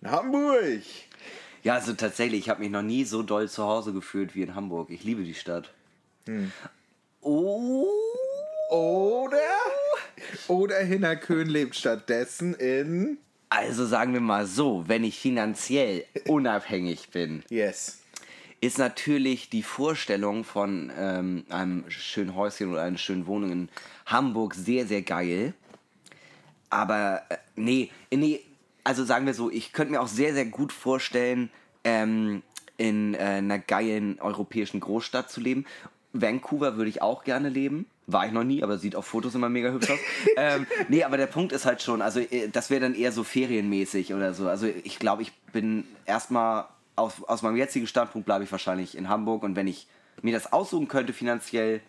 In 0.00 0.10
Hamburg! 0.10 0.82
Ja, 1.62 1.74
also 1.74 1.92
tatsächlich, 1.92 2.40
ich 2.40 2.48
habe 2.48 2.60
mich 2.60 2.70
noch 2.70 2.82
nie 2.82 3.04
so 3.04 3.22
doll 3.22 3.48
zu 3.48 3.64
Hause 3.64 3.92
gefühlt 3.92 4.34
wie 4.34 4.42
in 4.42 4.54
Hamburg. 4.54 4.90
Ich 4.90 5.04
liebe 5.04 5.22
die 5.22 5.34
Stadt. 5.34 5.72
Oh. 7.20 7.86
Oder? 8.70 9.36
Oder 10.48 10.78
Hinnerkön 10.78 11.48
lebt 11.48 11.76
stattdessen 11.76 12.54
in. 12.54 13.18
Also 13.48 13.86
sagen 13.86 14.12
wir 14.12 14.20
mal 14.20 14.46
so, 14.46 14.84
wenn 14.86 15.04
ich 15.04 15.18
finanziell 15.18 16.04
unabhängig 16.26 17.10
bin, 17.10 17.44
Yes. 17.48 18.00
ist 18.60 18.78
natürlich 18.78 19.50
die 19.50 19.62
Vorstellung 19.62 20.42
von 20.44 20.90
ähm, 20.98 21.44
einem 21.48 21.84
schönen 21.88 22.34
Häuschen 22.34 22.72
oder 22.72 22.82
einer 22.82 22.98
schönen 22.98 23.26
Wohnung 23.26 23.52
in 23.52 23.68
Hamburg 24.06 24.54
sehr, 24.54 24.86
sehr 24.86 25.02
geil. 25.02 25.54
Aber 26.70 27.22
äh, 27.28 27.36
nee, 27.54 27.90
nee, 28.12 28.40
also 28.82 29.04
sagen 29.04 29.26
wir 29.26 29.34
so, 29.34 29.50
ich 29.50 29.72
könnte 29.72 29.92
mir 29.92 30.00
auch 30.00 30.08
sehr, 30.08 30.34
sehr 30.34 30.46
gut 30.46 30.72
vorstellen, 30.72 31.50
ähm, 31.84 32.42
in 32.78 33.14
äh, 33.14 33.18
einer 33.18 33.58
geilen 33.58 34.20
europäischen 34.20 34.80
Großstadt 34.80 35.30
zu 35.30 35.40
leben. 35.40 35.64
Vancouver 36.22 36.76
würde 36.76 36.90
ich 36.90 37.02
auch 37.02 37.24
gerne 37.24 37.48
leben. 37.48 37.86
War 38.06 38.26
ich 38.26 38.32
noch 38.32 38.44
nie, 38.44 38.62
aber 38.62 38.78
sieht 38.78 38.94
auf 38.94 39.06
Fotos 39.06 39.34
immer 39.34 39.48
mega 39.48 39.70
hübsch 39.70 39.90
aus. 39.90 39.98
ähm, 40.36 40.66
nee, 40.88 41.02
aber 41.02 41.16
der 41.16 41.26
Punkt 41.26 41.52
ist 41.52 41.66
halt 41.66 41.82
schon, 41.82 42.02
also 42.02 42.20
äh, 42.20 42.48
das 42.48 42.70
wäre 42.70 42.80
dann 42.80 42.94
eher 42.94 43.12
so 43.12 43.24
ferienmäßig 43.24 44.14
oder 44.14 44.32
so. 44.32 44.48
Also 44.48 44.66
ich 44.66 44.98
glaube, 44.98 45.22
ich 45.22 45.32
bin 45.52 45.84
erstmal 46.04 46.66
aus, 46.94 47.22
aus 47.24 47.42
meinem 47.42 47.56
jetzigen 47.56 47.86
Standpunkt 47.86 48.26
bleibe 48.26 48.44
ich 48.44 48.52
wahrscheinlich 48.52 48.96
in 48.96 49.08
Hamburg 49.08 49.42
und 49.42 49.56
wenn 49.56 49.66
ich 49.66 49.88
mir 50.22 50.32
das 50.32 50.52
aussuchen 50.52 50.88
könnte, 50.88 51.12
finanziell 51.12 51.80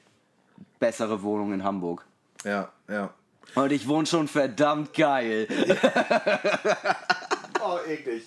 bessere 0.79 1.21
Wohnung 1.23 1.53
in 1.53 1.63
Hamburg. 1.63 2.05
Ja, 2.43 2.69
ja. 2.89 3.13
Und 3.55 3.71
ich 3.71 3.87
wohne 3.87 4.05
schon 4.05 4.27
verdammt 4.27 4.93
geil. 4.93 5.47
Oh, 7.67 7.79
eklig. 7.85 8.23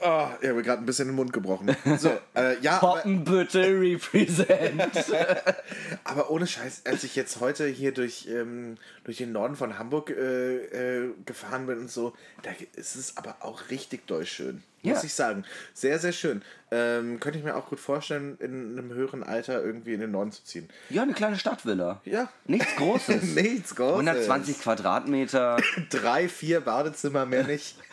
Oh, 0.00 0.28
ich 0.40 0.48
habe 0.48 0.54
mir 0.54 0.62
gerade 0.62 0.82
ein 0.82 0.86
bisschen 0.86 1.08
den 1.08 1.14
Mund 1.14 1.32
gebrochen. 1.32 1.76
So, 1.98 2.10
äh, 2.34 2.58
ja, 2.60 2.80
aber, 2.80 2.96
Poppenbüttel 2.96 3.78
represent. 3.78 4.80
aber 6.04 6.30
ohne 6.30 6.46
Scheiß, 6.46 6.82
als 6.86 7.04
ich 7.04 7.16
jetzt 7.16 7.40
heute 7.40 7.66
hier 7.66 7.92
durch, 7.92 8.28
ähm, 8.28 8.76
durch 9.04 9.18
den 9.18 9.32
Norden 9.32 9.56
von 9.56 9.78
Hamburg 9.78 10.10
äh, 10.10 11.04
äh, 11.04 11.10
gefahren 11.24 11.66
bin 11.66 11.78
und 11.80 11.90
so, 11.90 12.14
da 12.42 12.50
ist 12.76 12.96
es 12.96 13.16
aber 13.16 13.36
auch 13.40 13.70
richtig 13.70 14.06
doll 14.06 14.24
schön. 14.24 14.62
Muss 14.82 14.98
Ja. 14.98 15.04
ich 15.04 15.14
sagen. 15.14 15.44
Sehr, 15.74 15.98
sehr 15.98 16.12
schön. 16.12 16.42
Ähm, 16.70 17.18
könnte 17.20 17.38
ich 17.38 17.44
mir 17.44 17.56
auch 17.56 17.68
gut 17.68 17.80
vorstellen, 17.80 18.36
in 18.40 18.78
einem 18.78 18.92
höheren 18.92 19.22
Alter 19.22 19.62
irgendwie 19.64 19.94
in 19.94 20.00
den 20.00 20.10
Norden 20.12 20.32
zu 20.32 20.44
ziehen. 20.44 20.68
Ja, 20.90 21.02
eine 21.02 21.12
kleine 21.12 21.36
Stadtvilla. 21.38 22.00
Ja. 22.04 22.28
Nichts 22.46 22.68
Großes. 22.76 23.22
Nichts 23.34 23.74
Großes. 23.74 24.06
120 24.06 24.60
Quadratmeter. 24.60 25.56
Drei, 25.90 26.28
vier 26.28 26.60
Badezimmer, 26.60 27.26
mehr 27.26 27.44
nicht. 27.44 27.76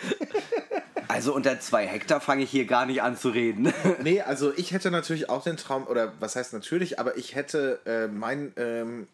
Also 1.10 1.36
unter 1.36 1.60
zwei 1.60 1.86
Hektar 1.86 2.22
fange 2.22 2.42
ich 2.44 2.50
hier 2.50 2.66
gar 2.66 2.88
nicht 2.88 3.04
an 3.04 3.16
zu 3.18 3.30
reden. 3.30 3.72
Nee, 4.02 4.22
also 4.22 4.52
ich 4.56 4.72
hätte 4.72 4.90
natürlich 4.90 5.30
auch 5.30 5.44
den 5.44 5.58
Traum, 5.58 5.86
oder 5.86 6.14
was 6.20 6.36
heißt 6.36 6.54
natürlich, 6.54 6.98
aber 6.98 7.18
ich 7.18 7.36
hätte 7.36 7.80
äh, 7.86 8.08
mein 8.08 8.52
ähm, 8.56 9.08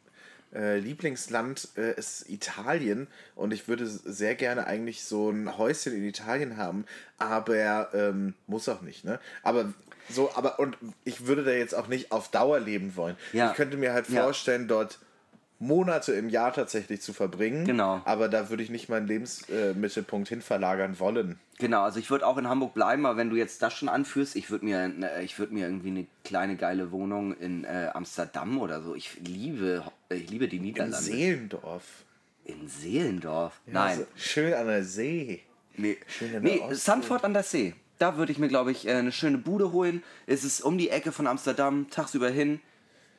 äh, 0.53 0.79
Lieblingsland 0.79 1.69
äh, 1.77 1.93
ist 1.95 2.29
Italien 2.29 3.07
und 3.35 3.53
ich 3.53 3.67
würde 3.67 3.85
sehr 3.87 4.35
gerne 4.35 4.65
eigentlich 4.67 5.03
so 5.03 5.29
ein 5.29 5.57
Häuschen 5.57 5.93
in 5.93 6.03
Italien 6.03 6.57
haben, 6.57 6.85
aber 7.17 7.93
ähm, 7.93 8.33
muss 8.47 8.67
auch 8.69 8.81
nicht, 8.81 9.05
ne? 9.05 9.19
Aber 9.43 9.73
so, 10.09 10.31
aber 10.33 10.59
und 10.59 10.77
ich 11.05 11.27
würde 11.27 11.43
da 11.43 11.51
jetzt 11.51 11.75
auch 11.75 11.87
nicht 11.87 12.11
auf 12.11 12.29
Dauer 12.31 12.59
leben 12.59 12.95
wollen. 12.95 13.15
Ja. 13.31 13.51
Ich 13.51 13.55
könnte 13.55 13.77
mir 13.77 13.93
halt 13.93 14.09
Ja. 14.09 14.23
vorstellen, 14.23 14.67
dort 14.67 14.97
Monate 15.59 16.13
im 16.13 16.29
Jahr 16.29 16.53
tatsächlich 16.53 17.01
zu 17.01 17.11
verbringen. 17.11 17.65
Genau. 17.65 18.01
Aber 18.05 18.29
da 18.29 18.49
würde 18.49 18.63
ich 18.63 18.69
nicht 18.69 18.87
meinen 18.87 19.07
Lebensmittelpunkt 19.07 20.29
äh, 20.29 20.35
hin 20.35 20.41
verlagern 20.41 20.99
wollen. 20.99 21.37
Genau, 21.57 21.81
also 21.83 21.99
ich 21.99 22.09
würde 22.09 22.25
auch 22.25 22.37
in 22.37 22.47
Hamburg 22.47 22.73
bleiben, 22.73 23.05
aber 23.05 23.17
wenn 23.17 23.29
du 23.29 23.35
jetzt 23.35 23.61
das 23.61 23.73
schon 23.73 23.89
anführst, 23.89 24.37
ich 24.37 24.49
würde 24.49 24.63
mir, 24.63 24.87
ne, 24.87 25.21
ich 25.21 25.37
würde 25.37 25.53
mir 25.53 25.65
irgendwie 25.67 25.89
eine 25.89 26.07
kleine 26.23 26.55
geile 26.55 26.91
Wohnung 26.93 27.35
in 27.35 27.65
äh, 27.65 27.89
Amsterdam 27.93 28.57
oder 28.59 28.81
so. 28.81 28.95
Ich 28.95 29.17
liebe, 29.19 29.83
ich 30.09 30.29
liebe 30.29 30.47
die 30.47 30.57
In 30.57 30.63
Niederlande. 30.63 30.97
Seelendorf. 30.97 31.83
In 32.45 32.69
Seelendorf. 32.69 33.59
Nein. 33.65 33.89
Also, 33.91 34.05
schön 34.15 34.53
an 34.53 34.67
der 34.67 34.85
See. 34.85 35.41
Nee, 35.75 35.97
Schön 36.07 36.27
in 36.27 36.33
der 36.33 36.41
nee 36.41 36.59
Ostsee. 36.61 36.75
Sanford 36.75 37.25
an 37.25 37.33
der 37.33 37.43
See. 37.43 37.73
Da 37.99 38.15
würde 38.15 38.31
ich 38.31 38.37
mir, 38.39 38.47
glaube 38.47 38.71
ich, 38.71 38.87
äh, 38.87 38.93
eine 38.93 39.11
schöne 39.11 39.37
Bude 39.37 39.73
holen. 39.73 40.03
Es 40.25 40.45
ist 40.45 40.61
um 40.61 40.77
die 40.77 40.89
Ecke 40.89 41.11
von 41.11 41.27
Amsterdam, 41.27 41.87
tagsüber 41.89 42.29
hin. 42.29 42.61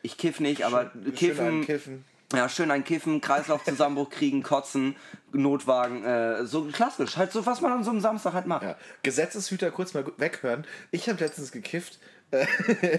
Ich 0.03 0.17
kiff 0.17 0.41
nicht, 0.41 0.65
aber 0.65 0.91
Schön 0.95 1.15
kiffen, 1.15 1.67
Kiffen. 1.67 2.05
Ja, 2.33 2.49
schön 2.49 2.71
ein 2.71 2.85
Kiffen, 2.85 3.21
Kreislaufzusammenbruch 3.21 4.11
kriegen, 4.11 4.43
kotzen, 4.43 4.97
Notwagen, 5.33 6.05
äh, 6.05 6.45
so 6.45 6.65
klassisch. 6.67 7.17
Halt 7.17 7.33
so, 7.33 7.45
was 7.45 7.61
man 7.61 7.73
an 7.73 7.85
so 7.85 7.91
einem 7.91 8.01
Samstag 8.01 8.35
halt 8.35 8.47
macht. 8.47 8.63
Ja. 8.63 8.77
Gesetzeshüter 9.03 9.71
kurz 9.71 9.95
mal 9.95 10.05
weghören. 10.17 10.65
Ich 10.93 11.09
habe 11.09 11.19
letztens 11.19 11.51
gekifft. 11.51 11.99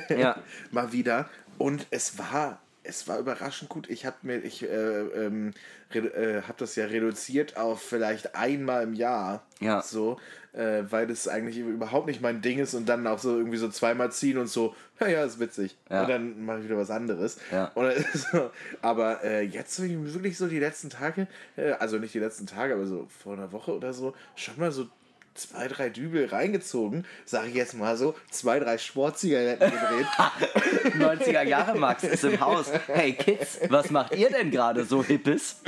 Ja. 0.10 0.36
mal 0.72 0.92
wieder. 0.92 1.30
Und 1.58 1.88
es 1.92 2.18
war, 2.18 2.60
es 2.92 3.08
war 3.08 3.18
überraschend 3.18 3.70
gut. 3.70 3.90
Ich 3.90 4.06
habe 4.06 4.18
mir, 4.22 4.38
ich 4.40 4.64
äh, 4.64 4.68
ähm, 4.68 5.54
äh, 5.94 6.42
habe 6.42 6.56
das 6.58 6.76
ja 6.76 6.86
reduziert 6.86 7.58
auf 7.58 7.82
vielleicht 7.82 8.36
einmal 8.36 8.84
im 8.84 8.94
Jahr. 8.94 9.44
Ja. 9.60 9.82
So, 9.82 10.20
äh, 10.54 10.84
weil 10.90 11.08
das 11.08 11.28
eigentlich 11.28 11.58
überhaupt 11.58 12.08
nicht 12.08 12.22
mein 12.22 12.42
Ding 12.42 12.60
ist 12.60 12.74
und 12.74 12.88
dann 12.88 13.08
auch 13.08 13.20
so 13.20 13.38
irgendwie 13.38 13.58
so 13.58 13.70
zweimal 13.70 14.12
ziehen 14.12 14.38
und 14.38 14.48
so, 14.48 14.76
ja, 15.00 15.08
ja, 15.08 15.24
ist 15.24 15.40
witzig. 15.40 15.78
Ja. 15.90 16.02
Und 16.02 16.10
dann 16.10 16.46
mache 16.46 16.60
ich 16.60 16.66
wieder 16.66 16.78
was 16.78 16.92
anderes. 16.92 17.40
Ja. 17.52 17.72
Oder 17.76 17.94
so. 18.14 18.52
Aber 18.82 19.24
äh, 19.24 19.42
jetzt 19.42 19.82
wirklich 19.82 20.38
so 20.38 20.48
die 20.48 20.60
letzten 20.60 20.90
Tage, 20.90 21.28
äh, 21.56 21.72
also 21.72 21.98
nicht 21.98 22.14
die 22.14 22.20
letzten 22.20 22.46
Tage, 22.46 22.74
aber 22.74 22.86
so 22.86 23.08
vor 23.08 23.34
einer 23.34 23.52
Woche 23.52 23.74
oder 23.76 23.94
so, 23.94 24.14
schon 24.36 24.58
mal 24.58 24.72
so 24.72 24.88
zwei, 25.34 25.68
drei 25.68 25.90
Dübel 25.90 26.26
reingezogen, 26.26 27.06
sage 27.26 27.50
ich 27.50 27.56
jetzt 27.56 27.74
mal 27.74 27.98
so, 27.98 28.16
zwei, 28.30 28.60
drei 28.60 28.78
Sportzigaretten 28.78 29.72
gedreht. 29.72 30.08
90er 31.00 31.44
Jahre 31.44 31.78
Max 31.78 32.04
ist 32.04 32.24
im 32.24 32.40
Haus. 32.40 32.72
Hey 32.88 33.14
Kids, 33.14 33.60
was 33.70 33.90
macht 33.92 34.16
ihr 34.16 34.30
denn 34.30 34.52
gerade 34.52 34.84
so 34.84 35.04
Hippes? 35.04 35.62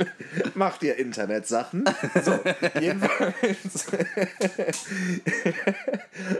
Macht 0.54 0.82
ihr 0.82 0.96
Internetsachen? 0.96 1.84
So, 2.22 2.38
jedenfalls 2.80 3.86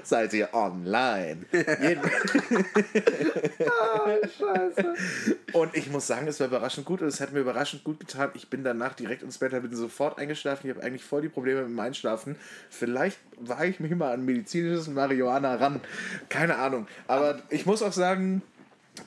seid 0.04 0.32
ihr 0.32 0.54
online. 0.54 1.38
Jeden 1.52 2.02
Und 5.52 5.76
ich 5.76 5.90
muss 5.90 6.06
sagen, 6.06 6.26
es 6.28 6.40
war 6.40 6.46
überraschend 6.46 6.86
gut 6.86 7.02
und 7.02 7.08
es 7.08 7.20
hat 7.20 7.32
mir 7.32 7.40
überraschend 7.40 7.84
gut 7.84 8.00
getan. 8.00 8.30
Ich 8.34 8.48
bin 8.50 8.64
danach 8.64 8.94
direkt 8.94 9.22
ins 9.22 9.38
Bett, 9.38 9.50
bin 9.50 9.74
sofort 9.74 10.18
eingeschlafen. 10.18 10.68
Ich 10.68 10.74
habe 10.76 10.84
eigentlich 10.84 11.04
voll 11.04 11.22
die 11.22 11.28
Probleme 11.28 11.60
mit 11.62 11.70
dem 11.70 11.80
Einschlafen. 11.80 12.36
Vielleicht 12.70 13.18
wage 13.38 13.68
ich 13.70 13.80
mich 13.80 13.94
mal 13.94 14.12
an 14.12 14.24
medizinisches 14.24 14.88
Marihuana 14.88 15.56
ran. 15.56 15.80
Keine 16.28 16.56
Ahnung. 16.56 16.86
Aber 17.06 17.40
ich 17.50 17.66
muss 17.66 17.82
auch 17.82 17.92
sagen, 17.92 18.42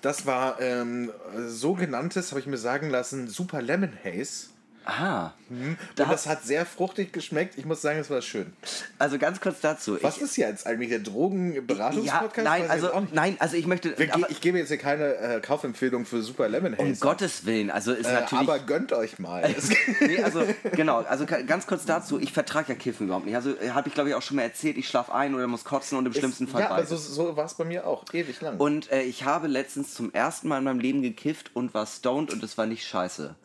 Das 0.01 0.25
war 0.25 0.59
ähm, 0.59 1.11
sogenanntes, 1.47 2.31
habe 2.31 2.41
ich 2.41 2.47
mir 2.47 2.57
sagen 2.57 2.89
lassen, 2.89 3.27
Super 3.27 3.61
Lemon 3.61 3.93
Haze. 4.03 4.47
Ah. 4.88 5.32
Und 5.50 5.78
das 5.95 6.28
hat 6.28 6.43
sehr 6.43 6.65
fruchtig 6.65 7.12
geschmeckt. 7.12 7.58
Ich 7.58 7.65
muss 7.65 7.82
sagen, 7.82 8.00
es 8.00 8.10
war 8.10 8.21
schön. 8.21 8.54
Also 8.97 9.17
ganz 9.17 9.41
kurz 9.41 9.60
dazu. 9.60 9.97
Was 10.02 10.17
ich, 10.17 10.23
ist 10.23 10.38
jetzt 10.38 10.65
eigentlich 10.65 10.89
der 10.89 11.00
ja, 11.00 11.04
Drogenberatungspodcast? 11.04 12.45
nein, 12.45 12.63
ich 12.63 12.71
jetzt 12.71 12.84
also 12.84 13.08
nein, 13.12 13.36
also 13.39 13.58
ich 13.58 13.67
möchte. 13.67 13.97
Wir 13.97 14.13
aber, 14.13 14.30
ich 14.30 14.39
gebe 14.39 14.58
jetzt 14.58 14.69
hier 14.69 14.78
keine 14.78 15.15
äh, 15.15 15.41
Kaufempfehlung 15.41 16.06
für 16.06 16.21
Super 16.21 16.47
Lemon 16.47 16.73
Haze. 16.73 16.84
um 16.84 17.00
Gottes 17.00 17.45
Willen, 17.45 17.69
also 17.69 17.91
ist 17.91 18.08
äh, 18.08 18.13
natürlich. 18.13 18.47
aber 18.47 18.60
gönnt 18.60 18.93
euch 18.93 19.19
mal. 19.19 19.54
Nee, 20.00 20.21
also 20.21 20.43
genau, 20.73 21.00
also 21.00 21.26
ganz 21.26 21.67
kurz 21.67 21.86
dazu, 21.86 22.19
ich 22.19 22.32
vertrage 22.32 22.73
ja 22.73 22.76
Kiffen 22.76 23.08
überhaupt 23.08 23.26
nicht. 23.26 23.36
Also 23.36 23.54
habe 23.73 23.88
ich 23.88 23.93
glaube 23.93 24.10
ich 24.10 24.15
auch 24.15 24.21
schon 24.21 24.38
mal 24.38 24.43
erzählt, 24.43 24.78
ich 24.78 24.88
schlafe 24.88 25.13
ein 25.13 25.36
oder 25.36 25.47
muss 25.47 25.63
kotzen 25.63 25.97
und 25.97 26.06
im 26.06 26.13
schlimmsten 26.13 26.47
Fall 26.47 26.62
ja, 26.62 26.69
aber 26.69 26.86
so, 26.86 26.95
so 26.97 27.36
war 27.36 27.45
es 27.45 27.56
bei 27.56 27.65
mir 27.65 27.86
auch. 27.86 28.06
Ewig 28.13 28.39
lang. 28.41 28.58
Und 28.58 28.91
äh, 28.91 29.02
ich 29.02 29.26
habe 29.26 29.47
letztens 29.47 29.93
zum 29.93 30.13
ersten 30.13 30.47
Mal 30.47 30.60
in 30.60 30.63
meinem 30.63 30.80
Leben 30.80 31.02
gekifft 31.02 31.52
und 31.54 31.73
war 31.73 31.86
stoned 31.86 32.32
und 32.32 32.43
es 32.43 32.58
war 32.58 32.65
nicht 32.65 32.86
scheiße. 32.88 33.36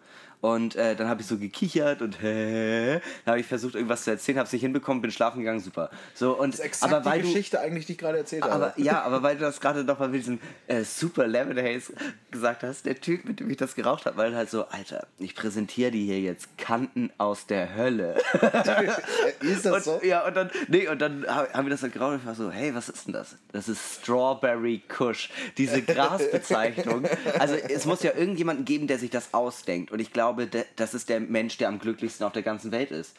Und 0.43 0.75
äh, 0.75 0.97
dann 0.97 1.09
habe 1.09 1.21
ich 1.21 1.29
so 1.29 1.39
gekichert 1.39 2.03
und 2.03 2.21
hä, 2.21 3.01
dann 3.25 3.33
habe 3.33 3.41
ich 3.41 3.47
versucht 3.47 3.77
irgendwas 3.77 4.03
zu 4.03 4.11
erzählen, 4.11 4.39
habe 4.39 4.47
es 4.49 4.53
nicht 4.53 4.63
hinbekommen, 4.63 5.01
bin 5.01 5.13
schlafen 5.13 5.39
gegangen, 5.39 5.61
super. 5.61 5.89
So 6.15 6.37
und 6.37 6.53
das 6.53 6.59
ist 6.59 6.67
exakt 6.67 6.93
aber 6.93 7.01
die 7.01 7.07
weil 7.07 7.23
du 7.23 7.29
Geschichte 7.29 7.61
eigentlich, 7.61 7.87
die 7.87 7.93
ich 7.93 7.99
gerade 7.99 8.19
erzählt 8.19 8.43
aber 8.43 8.53
habe. 8.67 8.83
ja, 8.83 9.03
aber 9.03 9.23
weil 9.23 9.37
du 9.37 9.43
das 9.43 9.61
gerade 9.61 9.85
noch 9.85 10.01
mal 10.01 10.09
mit 10.09 10.23
diesem 10.23 10.41
äh, 10.67 10.83
Super 10.83 11.29
Lemon 11.29 11.57
Haze 11.59 11.93
gesagt 12.33 12.65
hast, 12.65 12.87
der 12.87 13.01
Typ, 13.01 13.25
mit 13.25 13.39
dem 13.39 13.49
ich 13.51 13.57
das 13.57 13.77
geraucht 13.77 14.05
habe, 14.05 14.17
weil 14.17 14.35
halt 14.35 14.51
so, 14.51 14.67
Alter, 14.67 15.07
ich 15.19 15.37
präsentiere 15.37 15.93
dir 15.93 16.03
hier 16.03 16.21
jetzt 16.21 16.59
Kanten 16.59 17.13
aus 17.19 17.47
der 17.47 17.77
Hölle. 17.77 18.17
Ist 19.41 19.65
das 19.65 19.73
und, 19.75 19.85
so? 19.85 20.01
Ja, 20.03 20.27
und 20.27 20.35
dann, 20.37 20.51
nee, 20.67 20.89
und 20.89 21.01
dann 21.01 21.25
hab- 21.25 21.55
haben 21.55 21.67
wir 21.67 21.71
das 21.71 21.83
halt 21.83 21.93
geraucht 21.93 22.15
und 22.15 22.19
ich 22.19 22.27
war 22.27 22.35
so, 22.35 22.51
hey, 22.51 22.75
was 22.75 22.89
ist 22.89 23.07
denn 23.07 23.13
das? 23.13 23.37
Das 23.53 23.69
ist 23.69 24.01
Strawberry 24.03 24.83
Kush. 24.89 25.31
Diese 25.57 25.83
Grasbezeichnung. 26.27 27.05
Also 27.39 27.55
es 27.55 27.87
muss 27.87 28.03
ja 28.03 28.13
irgendjemanden 28.17 28.65
geben, 28.65 28.89
der 28.89 28.99
sich 28.99 29.11
das 29.11 29.33
ausdenkt. 29.33 29.93
Und 29.93 30.01
ich 30.01 30.13
glaube, 30.13 30.32
de- 30.33 30.65
das 30.77 30.95
ist 30.95 31.09
der 31.09 31.21
Mensch, 31.21 31.57
der 31.59 31.69
am 31.69 31.79
glücklichsten 31.79 32.27
auf 32.27 32.33
der 32.33 32.43
ganzen 32.43 32.73
Welt 32.73 32.91
ist. 32.91 33.15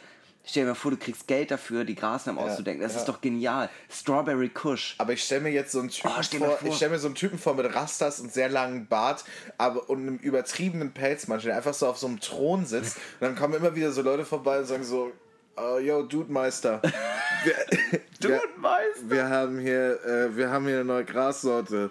Stell 0.45 0.63
dir 0.63 0.69
mal 0.69 0.75
vor, 0.75 0.91
du 0.91 0.97
kriegst 0.97 1.25
Geld 1.27 1.51
dafür, 1.51 1.85
die 1.85 1.95
Grasnamen 1.95 2.43
auszudenken. 2.43 2.83
Das 2.83 2.93
ja. 2.95 2.99
ist 2.99 3.05
doch 3.07 3.21
genial. 3.21 3.69
Strawberry 3.89 4.49
Kush. 4.49 4.95
Aber 4.97 5.13
ich 5.13 5.23
stelle 5.23 5.39
mir 5.39 5.51
jetzt 5.51 5.71
so 5.71 5.79
einen 5.79 5.87
Typen 5.87 6.11
Oh, 6.17 6.21
stell 6.21 6.39
dir 6.41 6.45
vor, 6.47 6.57
vor. 6.57 6.67
ich 6.69 6.75
stelle 6.75 6.91
mir 6.91 6.99
so 6.99 7.07
einen 7.07 7.15
Typen 7.15 7.39
vor 7.39 7.55
mit 7.55 7.73
Rastas 7.73 8.19
und 8.19 8.29
sehr 8.33 8.49
langem 8.49 8.85
Bart, 8.87 9.23
aber 9.57 9.89
und 9.89 9.99
einem 10.01 10.17
übertriebenen 10.17 10.91
Pelzmantel, 10.91 11.47
der 11.47 11.55
einfach 11.55 11.73
so 11.73 11.87
auf 11.87 11.97
so 11.97 12.07
einem 12.07 12.19
Thron 12.19 12.65
sitzt. 12.65 12.97
Und 13.19 13.21
dann 13.21 13.35
kommen 13.35 13.53
immer 13.53 13.73
wieder 13.73 13.93
so 13.93 14.01
Leute 14.01 14.25
vorbei 14.25 14.59
und 14.59 14.65
sagen 14.65 14.83
so, 14.83 15.13
oh, 15.55 15.77
yo, 15.77 16.03
Dude 16.03 16.31
Meister. 16.31 16.81
Wir, 17.45 17.55
wir, 18.29 18.41
Meister. 18.57 19.01
wir 19.09 19.29
haben 19.29 19.59
hier, 19.59 19.99
äh, 20.05 20.35
wir 20.35 20.49
haben 20.49 20.65
hier 20.65 20.75
eine 20.75 20.85
neue 20.85 21.03
Grassorte. 21.05 21.89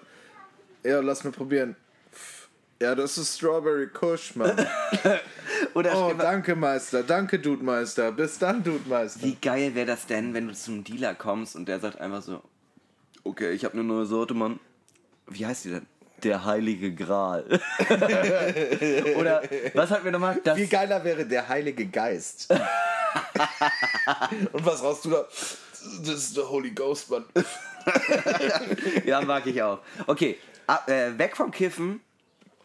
Ja, 0.83 1.01
lass 1.01 1.25
mir 1.25 1.31
probieren. 1.33 1.77
Ja, 2.83 2.97
das 2.97 3.17
ist 3.17 3.39
Strawberry 3.39 3.87
Kush, 3.87 4.35
Mann. 4.35 4.57
Oh, 5.75 6.13
danke, 6.19 6.57
Meister. 6.57 7.05
Danke, 7.05 7.39
Dude 7.39 7.63
Meister. 7.63 8.11
Bis 8.11 8.39
dann, 8.39 8.65
Dude 8.65 8.89
Meister. 8.89 9.23
Wie 9.23 9.37
geil 9.37 9.75
wäre 9.77 9.87
das 9.87 10.07
denn, 10.07 10.35
wenn 10.35 10.49
du 10.49 10.55
zum 10.55 10.83
Dealer 10.83 11.15
kommst 11.15 11.55
und 11.55 11.67
der 11.67 11.79
sagt 11.79 12.01
einfach 12.01 12.21
so, 12.21 12.43
okay, 13.23 13.53
ich 13.53 13.65
habe 13.65 13.75
eine 13.75 13.85
neue 13.85 14.05
Sorte, 14.05 14.35
Mann. 14.35 14.59
Wie 15.29 15.47
heißt 15.47 15.65
die 15.65 15.71
denn? 15.71 15.87
Der 16.25 16.45
Heilige 16.45 16.93
Gral. 16.93 17.45
Oder 19.17 19.43
was 19.75 19.91
hatten 19.91 20.05
wir 20.05 20.13
nochmal? 20.13 20.41
Das, 20.43 20.59
Viel 20.59 20.67
geiler 20.67 21.05
wäre 21.05 21.25
der 21.25 21.49
Heilige 21.49 21.87
Geist. 21.87 22.51
Und 24.53 24.67
was 24.67 24.83
raust 24.83 25.05
du 25.05 25.11
da? 25.11 25.27
Das 26.05 26.09
ist 26.09 26.37
der 26.37 26.51
Holy 26.51 26.73
Ghost, 26.73 27.09
Mann. 27.09 27.25
ja, 29.05 29.21
mag 29.21 29.47
ich 29.47 29.63
auch. 29.63 29.79
Okay, 30.09 30.39
ab, 30.67 30.89
äh, 30.89 31.17
weg 31.17 31.37
vom 31.37 31.53
Kiffen. 31.53 32.01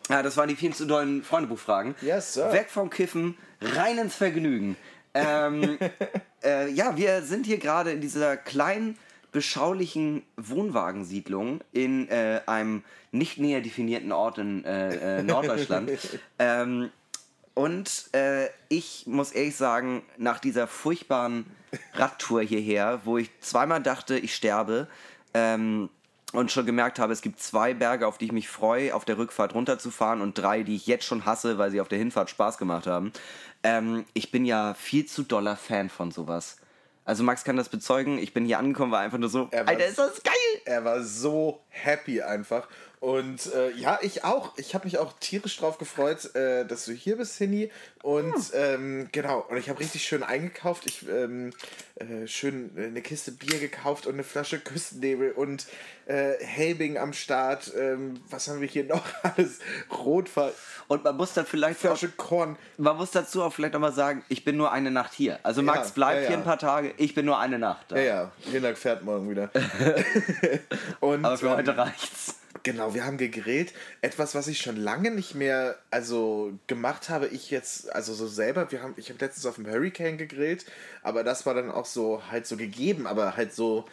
Ja, 0.10 0.24
das 0.24 0.38
waren 0.38 0.48
die 0.48 0.56
vielen 0.56 0.74
zu 0.74 0.86
dollen 0.86 1.24
Freundebuchfragen. 1.24 1.96
Yes, 2.02 2.34
sir. 2.34 2.52
Weg 2.54 2.70
vom 2.70 2.90
Kiffen, 2.90 3.38
rein 3.62 3.98
ins 3.98 4.16
Vergnügen. 4.16 4.78
Ähm, 5.14 5.78
äh, 6.44 6.70
ja, 6.72 6.96
wir 6.96 7.22
sind 7.24 7.46
hier 7.46 7.58
gerade 7.58 7.92
in 7.92 8.02
dieser 8.02 8.38
kleinen, 8.38 8.98
beschaulichen 9.32 10.24
Wohnwagensiedlung 10.38 11.62
in 11.72 12.08
äh, 12.10 12.42
einem 12.48 12.84
nicht 13.12 13.38
näher 13.38 13.62
definierten 13.62 14.12
Ort 14.12 14.38
in 14.38 14.64
äh, 14.66 15.20
äh, 15.20 15.24
Norddeutschland. 15.24 15.92
ähm, 16.40 16.90
und 17.54 18.10
äh, 18.14 18.48
ich 18.70 19.06
muss 19.06 19.32
ehrlich 19.32 19.56
sagen, 19.56 20.04
nach 20.18 20.40
dieser 20.40 20.68
furchtbaren 20.68 21.46
Radtour 21.94 22.42
hierher, 22.42 23.02
wo 23.04 23.18
ich 23.18 23.30
zweimal 23.42 23.82
dachte, 23.82 24.18
ich 24.18 24.34
sterbe, 24.34 24.88
ähm, 25.34 25.90
und 26.34 26.52
schon 26.52 26.66
gemerkt 26.66 27.00
habe, 27.00 27.14
es 27.14 27.22
gibt 27.22 27.40
zwei 27.40 27.74
Berge, 27.74 28.06
auf 28.08 28.18
die 28.18 28.26
ich 28.26 28.32
mich 28.32 28.50
freue, 28.50 28.94
auf 28.94 29.06
der 29.06 29.18
Rückfahrt 29.18 29.54
runterzufahren 29.54 30.22
und 30.22 30.38
drei, 30.38 30.64
die 30.64 30.76
ich 30.76 30.86
jetzt 30.88 31.06
schon 31.06 31.26
hasse, 31.26 31.58
weil 31.58 31.72
sie 31.72 31.80
auf 31.82 31.88
der 31.88 31.98
Hinfahrt 32.00 32.30
Spaß 32.30 32.58
gemacht 32.58 32.86
haben. 32.88 33.14
Ähm, 33.64 34.06
ich 34.14 34.30
bin 34.32 34.46
ja 34.46 34.74
viel 34.74 35.06
zu 35.06 35.24
doller 35.24 35.56
Fan 35.56 35.90
von 35.90 36.12
sowas. 36.12 36.58
Also 37.06 37.24
Max 37.24 37.46
kann 37.46 37.56
das 37.56 37.70
bezeugen, 37.70 38.18
ich 38.18 38.34
bin 38.34 38.46
hier 38.46 38.60
angekommen, 38.60 38.92
war 38.92 39.00
einfach 39.00 39.18
nur 39.18 39.30
so, 39.30 39.48
Er 39.52 39.62
war- 39.66 39.70
Alter, 39.70 39.86
ist 39.88 39.98
das 39.98 40.22
geil! 40.22 40.34
Er 40.66 40.84
war 40.84 41.02
so 41.02 41.62
happy 41.70 42.22
einfach. 42.22 42.68
Und 43.00 43.54
äh, 43.54 43.72
ja, 43.74 44.00
ich 44.02 44.24
auch. 44.24 44.58
Ich 44.58 44.74
habe 44.74 44.86
mich 44.86 44.98
auch 44.98 45.14
tierisch 45.20 45.58
drauf 45.58 45.78
gefreut, 45.78 46.34
äh, 46.36 46.66
dass 46.66 46.86
du 46.86 46.94
hier 46.94 47.18
bist, 47.18 47.38
Hini. 47.38 47.72
Und 48.02 48.34
ähm, 48.54 49.10
genau, 49.12 49.46
und 49.50 49.58
ich 49.58 49.70
habe 49.70 49.80
richtig 49.80 50.04
schön 50.04 50.24
eingekauft. 50.24 50.88
Ich 50.88 51.08
ähm, 51.08 51.52
äh, 51.96 52.26
schön 52.26 52.72
eine 52.76 53.02
Kiste 53.02 53.32
Bier 53.32 53.60
gekauft 53.60 54.08
und 54.08 54.16
eine 54.16 54.24
Flasche 54.24 54.60
Küstennebel 54.60 55.32
und 55.32 55.68
äh, 56.08 56.34
Helbing 56.40 56.98
am 56.98 57.14
Start. 57.14 57.72
Ähm, 57.78 58.20
was 58.30 58.48
haben 58.48 58.62
wir 58.62 58.68
hier 58.68 58.86
noch 58.86 59.04
alles? 59.24 59.60
Rotfall, 59.92 60.54
Und 60.88 61.04
man 61.04 61.18
muss 61.18 61.34
dann 61.34 61.46
vielleicht 61.46 61.78
auch, 61.80 61.98
Flasche 61.98 62.10
Korn. 62.10 62.58
man 62.78 62.98
muss 62.98 63.12
dazu 63.12 63.44
auch 63.44 63.54
vielleicht 63.54 63.74
nochmal 63.74 63.94
sagen, 63.94 64.24
ich 64.28 64.44
bin 64.44 64.58
nur 64.58 64.72
eine 64.72 64.90
Nacht 64.90 65.14
hier. 65.14 65.40
Also 65.44 65.62
Max 65.62 65.90
Ja, 65.90 65.94
bleibt 65.94 66.16
ja, 66.16 66.22
hier 66.22 66.32
ja. 66.32 66.38
ein 66.38 66.44
paar 66.44 66.60
Tage, 66.60 66.94
ich 66.98 67.14
bin 67.14 67.28
nur 67.28 67.40
eine 67.40 67.60
Nacht 67.60 67.92
da. 67.92 67.98
Ja, 67.98 68.04
ja, 68.04 68.32
Hinak 68.52 68.78
fährt 68.78 69.04
morgen 69.04 69.30
wieder. 69.30 69.52
und, 71.00 71.24
Aber 71.24 71.38
für 71.38 71.48
ähm, 71.48 71.58
heute 71.58 71.78
reicht's. 71.78 72.36
Genau, 72.64 72.94
wir 72.94 73.06
haben 73.06 73.18
gegrillt. 73.18 73.74
Etwas, 74.02 74.36
was 74.36 74.48
ich 74.48 74.60
schon 74.60 74.78
lange 74.78 75.12
nicht 75.12 75.36
mehr 75.36 75.78
also 75.92 76.54
gemacht 76.68 77.10
habe, 77.10 77.28
ich 77.28 77.52
jetzt, 77.52 77.94
also 77.94 78.14
so 78.14 78.28
selber, 78.28 78.72
wir 78.72 78.82
haben, 78.82 78.94
ich 78.98 79.10
habe 79.10 79.20
letztens 79.20 79.46
auf 79.46 79.56
dem 79.56 79.68
Hurricane 79.68 80.18
gegrillt, 80.18 80.66
aber 81.04 81.24
das 81.24 81.46
war 81.46 81.54
dann 81.54 81.72
auch 81.72 81.86
so 81.86 82.22
halt 82.30 82.48
so 82.48 82.58
gegeben, 82.58 83.08
aber 83.08 83.36
halt 83.38 83.54
so, 83.54 83.86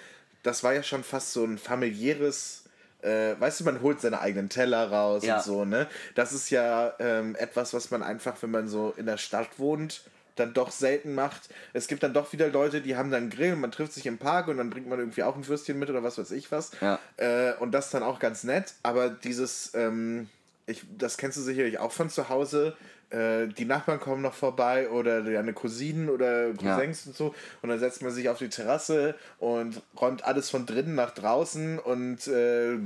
das 0.42 0.62
war 0.62 0.74
ja 0.74 0.82
schon 0.82 1.04
fast 1.04 1.32
so 1.32 1.44
ein 1.44 1.58
familiäres, 1.58 2.64
äh, 3.02 3.34
weißt 3.38 3.60
du, 3.60 3.64
man 3.64 3.80
holt 3.82 4.00
seine 4.00 4.20
eigenen 4.20 4.48
Teller 4.48 4.90
raus 4.90 5.24
Ja. 5.24 5.36
und 5.36 5.42
so, 5.44 5.64
ne? 5.64 5.86
Das 6.14 6.32
ist 6.32 6.50
ja 6.50 6.94
ähm, 6.98 7.36
etwas, 7.36 7.74
was 7.74 7.90
man 7.90 8.02
einfach, 8.02 8.36
wenn 8.42 8.50
man 8.50 8.68
so 8.68 8.92
in 8.96 9.06
der 9.06 9.18
Stadt 9.18 9.58
wohnt, 9.58 10.02
dann 10.36 10.54
doch 10.54 10.70
selten 10.70 11.14
macht. 11.14 11.48
Es 11.72 11.86
gibt 11.86 12.02
dann 12.02 12.12
doch 12.12 12.32
wieder 12.32 12.48
Leute, 12.48 12.80
die 12.80 12.96
haben 12.96 13.10
dann 13.10 13.30
Grill 13.30 13.52
und 13.52 13.60
man 13.60 13.72
trifft 13.72 13.92
sich 13.92 14.06
im 14.06 14.18
Park 14.18 14.48
und 14.48 14.58
dann 14.58 14.70
bringt 14.70 14.88
man 14.88 14.98
irgendwie 14.98 15.22
auch 15.22 15.36
ein 15.36 15.46
Würstchen 15.46 15.78
mit 15.78 15.90
oder 15.90 16.02
was 16.02 16.18
weiß 16.18 16.30
ich 16.32 16.50
was. 16.50 16.72
Ja. 16.80 16.98
Äh, 17.16 17.54
und 17.60 17.72
das 17.72 17.86
ist 17.86 17.94
dann 17.94 18.02
auch 18.02 18.18
ganz 18.18 18.44
nett, 18.44 18.74
aber 18.82 19.10
dieses, 19.10 19.72
ähm, 19.74 20.28
ich, 20.66 20.84
das 20.98 21.16
kennst 21.16 21.36
du 21.38 21.42
sicherlich 21.42 21.78
auch 21.78 21.92
von 21.92 22.10
zu 22.10 22.28
Hause. 22.28 22.76
Äh, 23.10 23.48
die 23.48 23.64
Nachbarn 23.64 24.00
kommen 24.00 24.22
noch 24.22 24.34
vorbei 24.34 24.88
oder 24.90 25.22
deine 25.22 25.52
Cousinen 25.52 26.08
oder 26.08 26.52
Cousins 26.54 27.06
und 27.06 27.16
so. 27.16 27.34
Und 27.62 27.68
dann 27.68 27.78
setzt 27.78 28.02
man 28.02 28.12
sich 28.12 28.28
auf 28.28 28.38
die 28.38 28.48
Terrasse 28.48 29.14
und 29.38 29.82
räumt 30.00 30.24
alles 30.24 30.50
von 30.50 30.66
drinnen 30.66 30.94
nach 30.94 31.12
draußen 31.12 31.78
und 31.78 32.26
äh, 32.26 32.78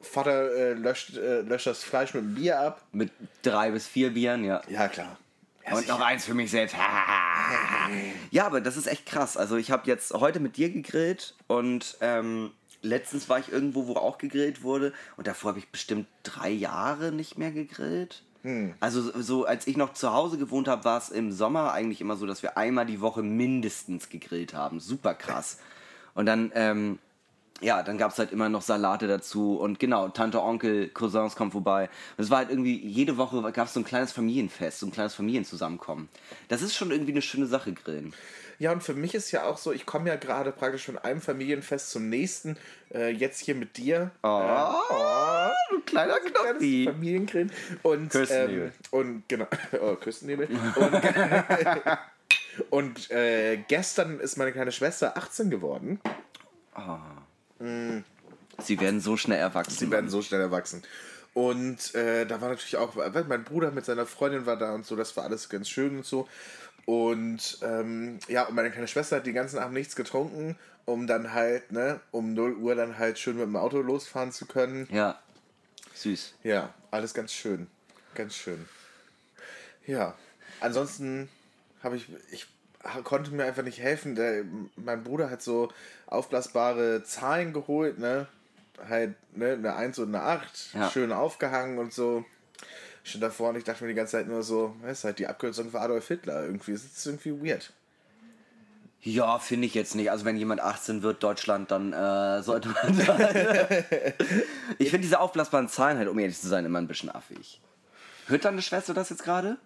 Vater 0.00 0.52
äh, 0.52 0.72
löscht, 0.74 1.16
äh, 1.16 1.40
löscht 1.40 1.66
das 1.66 1.82
Fleisch 1.82 2.14
mit 2.14 2.22
dem 2.22 2.34
Bier 2.34 2.60
ab. 2.60 2.82
Mit 2.92 3.10
drei 3.42 3.70
bis 3.70 3.86
vier 3.86 4.12
Bieren, 4.12 4.44
ja. 4.44 4.62
Ja, 4.68 4.88
klar. 4.88 5.18
Ja, 5.70 5.76
Und 5.76 5.88
noch 5.88 6.00
eins 6.00 6.24
für 6.24 6.34
mich 6.34 6.50
selbst. 6.50 6.74
Ja, 8.30 8.46
aber 8.46 8.60
das 8.60 8.76
ist 8.76 8.86
echt 8.86 9.06
krass. 9.06 9.36
Also 9.36 9.56
ich 9.56 9.70
habe 9.70 9.86
jetzt 9.86 10.12
heute 10.12 10.40
mit 10.40 10.56
dir 10.56 10.70
gegrillt 10.70 11.34
und 11.46 11.96
ähm, 12.00 12.50
letztens 12.82 13.28
war 13.28 13.38
ich 13.38 13.50
irgendwo, 13.50 13.86
wo 13.86 13.94
auch 13.96 14.18
gegrillt 14.18 14.62
wurde 14.62 14.92
und 15.16 15.26
davor 15.26 15.50
habe 15.50 15.58
ich 15.58 15.68
bestimmt 15.68 16.06
drei 16.22 16.50
Jahre 16.50 17.12
nicht 17.12 17.38
mehr 17.38 17.50
gegrillt. 17.52 18.22
Also 18.80 19.02
so- 19.02 19.20
so 19.20 19.44
als 19.46 19.66
ich 19.66 19.76
noch 19.76 19.92
zu 19.94 20.12
Hause 20.12 20.38
gewohnt 20.38 20.68
habe, 20.68 20.84
war 20.84 20.96
es 20.98 21.08
im 21.10 21.32
Sommer 21.32 21.72
eigentlich 21.72 22.00
immer 22.00 22.16
so, 22.16 22.24
dass 22.26 22.42
wir 22.42 22.56
einmal 22.56 22.86
die 22.86 23.00
Woche 23.00 23.22
mindestens 23.22 24.08
gegrillt 24.08 24.54
haben. 24.54 24.80
Super 24.80 25.14
krass. 25.14 25.58
Und 26.14 26.26
dann 26.26 26.52
ähm, 26.54 26.98
ja, 27.60 27.82
dann 27.82 27.98
gab 27.98 28.12
es 28.12 28.18
halt 28.18 28.32
immer 28.32 28.48
noch 28.48 28.62
Salate 28.62 29.08
dazu 29.08 29.58
und 29.58 29.80
genau, 29.80 30.08
Tante, 30.08 30.42
Onkel, 30.42 30.88
Cousins 30.88 31.34
kommen 31.34 31.50
vorbei. 31.50 31.88
Und 32.16 32.24
es 32.24 32.30
war 32.30 32.38
halt 32.38 32.50
irgendwie, 32.50 32.78
jede 32.78 33.16
Woche 33.16 33.40
gab 33.52 33.66
es 33.66 33.74
so 33.74 33.80
ein 33.80 33.84
kleines 33.84 34.12
Familienfest, 34.12 34.80
so 34.80 34.86
ein 34.86 34.92
kleines 34.92 35.14
Familienzusammenkommen. 35.14 36.08
Das 36.48 36.62
ist 36.62 36.74
schon 36.74 36.90
irgendwie 36.90 37.12
eine 37.12 37.22
schöne 37.22 37.46
Sache, 37.46 37.72
Grillen. 37.72 38.14
Ja, 38.60 38.72
und 38.72 38.82
für 38.82 38.94
mich 38.94 39.14
ist 39.14 39.30
ja 39.30 39.44
auch 39.44 39.56
so, 39.56 39.72
ich 39.72 39.86
komme 39.86 40.08
ja 40.08 40.16
gerade 40.16 40.50
praktisch 40.50 40.86
von 40.86 40.98
einem 40.98 41.20
Familienfest 41.20 41.90
zum 41.90 42.08
nächsten. 42.08 42.56
Äh, 42.92 43.10
jetzt 43.10 43.40
hier 43.40 43.54
mit 43.54 43.76
dir. 43.76 44.10
Oh, 44.22 44.40
du 45.70 45.80
kleiner 45.86 46.18
Kleines 46.18 46.32
Knopfi. 46.32 46.84
Familiengrillen. 46.90 47.52
Und, 47.82 48.10
Küstennebel. 48.10 48.64
ähm, 48.64 48.72
und 48.90 49.28
genau, 49.28 49.46
oh, 49.80 49.94
Küstennebel. 49.94 50.48
Und, 50.74 52.70
und 52.70 53.10
äh, 53.12 53.58
gestern 53.68 54.18
ist 54.18 54.36
meine 54.36 54.50
kleine 54.52 54.72
Schwester 54.72 55.16
18 55.16 55.50
geworden. 55.50 56.00
Ah. 56.74 56.98
Sie 57.58 58.80
werden 58.80 59.00
so 59.00 59.16
schnell 59.16 59.38
erwachsen. 59.38 59.76
Sie 59.78 59.90
werden 59.90 60.10
so 60.10 60.22
schnell 60.22 60.40
erwachsen. 60.40 60.82
Und 61.34 61.94
äh, 61.94 62.26
da 62.26 62.40
war 62.40 62.48
natürlich 62.48 62.76
auch, 62.76 62.94
mein 63.28 63.44
Bruder 63.44 63.70
mit 63.70 63.84
seiner 63.84 64.06
Freundin 64.06 64.46
war 64.46 64.56
da 64.56 64.74
und 64.74 64.84
so, 64.84 64.96
das 64.96 65.16
war 65.16 65.24
alles 65.24 65.48
ganz 65.48 65.68
schön 65.68 65.98
und 65.98 66.06
so. 66.06 66.28
Und 66.84 67.58
ähm, 67.62 68.18
ja, 68.28 68.44
und 68.44 68.54
meine 68.54 68.70
kleine 68.70 68.88
Schwester 68.88 69.16
hat 69.16 69.26
den 69.26 69.34
ganzen 69.34 69.58
Abend 69.58 69.74
nichts 69.74 69.94
getrunken, 69.94 70.56
um 70.86 71.06
dann 71.06 71.34
halt, 71.34 71.70
ne, 71.70 72.00
um 72.10 72.32
0 72.32 72.54
Uhr 72.54 72.74
dann 72.74 72.98
halt 72.98 73.18
schön 73.18 73.36
mit 73.36 73.44
dem 73.44 73.56
Auto 73.56 73.80
losfahren 73.80 74.32
zu 74.32 74.46
können. 74.46 74.88
ja. 74.90 75.18
Süß. 75.94 76.34
Ja, 76.44 76.72
alles 76.92 77.12
ganz 77.12 77.32
schön. 77.32 77.66
Ganz 78.14 78.36
schön. 78.36 78.68
Ja, 79.84 80.14
ansonsten 80.60 81.28
habe 81.82 81.96
ich, 81.96 82.06
ich 82.30 82.46
konnte 83.04 83.30
mir 83.32 83.44
einfach 83.44 83.62
nicht 83.62 83.80
helfen. 83.80 84.14
Der, 84.14 84.44
mein 84.76 85.02
Bruder 85.04 85.30
hat 85.30 85.42
so 85.42 85.70
aufblasbare 86.06 87.02
Zahlen 87.04 87.52
geholt, 87.52 87.98
ne? 87.98 88.26
Halt, 88.88 89.14
ne, 89.36 89.52
eine 89.54 89.74
1 89.74 89.98
und 89.98 90.14
eine 90.14 90.22
8, 90.24 90.74
Ja. 90.74 90.90
schön 90.90 91.12
aufgehangen 91.12 91.78
und 91.78 91.92
so. 91.92 92.24
Schon 93.02 93.20
davor 93.20 93.50
und 93.50 93.56
ich 93.56 93.64
dachte 93.64 93.82
mir 93.84 93.88
die 93.88 93.96
ganze 93.96 94.12
Zeit 94.12 94.28
nur 94.28 94.42
so, 94.42 94.76
das 94.82 94.98
ist 94.98 95.04
halt 95.04 95.18
die 95.18 95.26
Abkürzung 95.26 95.70
für 95.70 95.80
Adolf 95.80 96.06
Hitler 96.08 96.44
irgendwie. 96.44 96.72
Das 96.72 96.84
ist 96.84 97.06
irgendwie 97.06 97.32
weird. 97.48 97.72
Ja, 99.00 99.38
finde 99.38 99.66
ich 99.66 99.74
jetzt 99.74 99.94
nicht. 99.94 100.10
Also 100.10 100.24
wenn 100.24 100.36
jemand 100.36 100.60
18 100.60 101.02
wird, 101.02 101.22
Deutschland, 101.22 101.70
dann 101.70 101.92
äh, 101.92 102.42
sollte 102.42 102.68
man 102.68 102.98
ich 104.78 104.90
finde 104.90 105.02
diese 105.02 105.20
aufblasbaren 105.20 105.68
Zahlen 105.68 105.98
halt, 105.98 106.08
um 106.08 106.18
ehrlich 106.18 106.38
zu 106.40 106.48
sein, 106.48 106.64
immer 106.64 106.78
ein 106.80 106.88
bisschen 106.88 107.10
affig. 107.10 107.60
Hört 108.26 108.44
deine 108.44 108.60
Schwester 108.60 108.94
das 108.94 109.08
jetzt 109.10 109.22
gerade? 109.24 109.56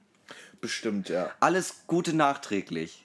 Bestimmt, 0.62 1.08
ja. 1.08 1.28
Alles 1.40 1.82
Gute 1.88 2.14
nachträglich. 2.14 3.04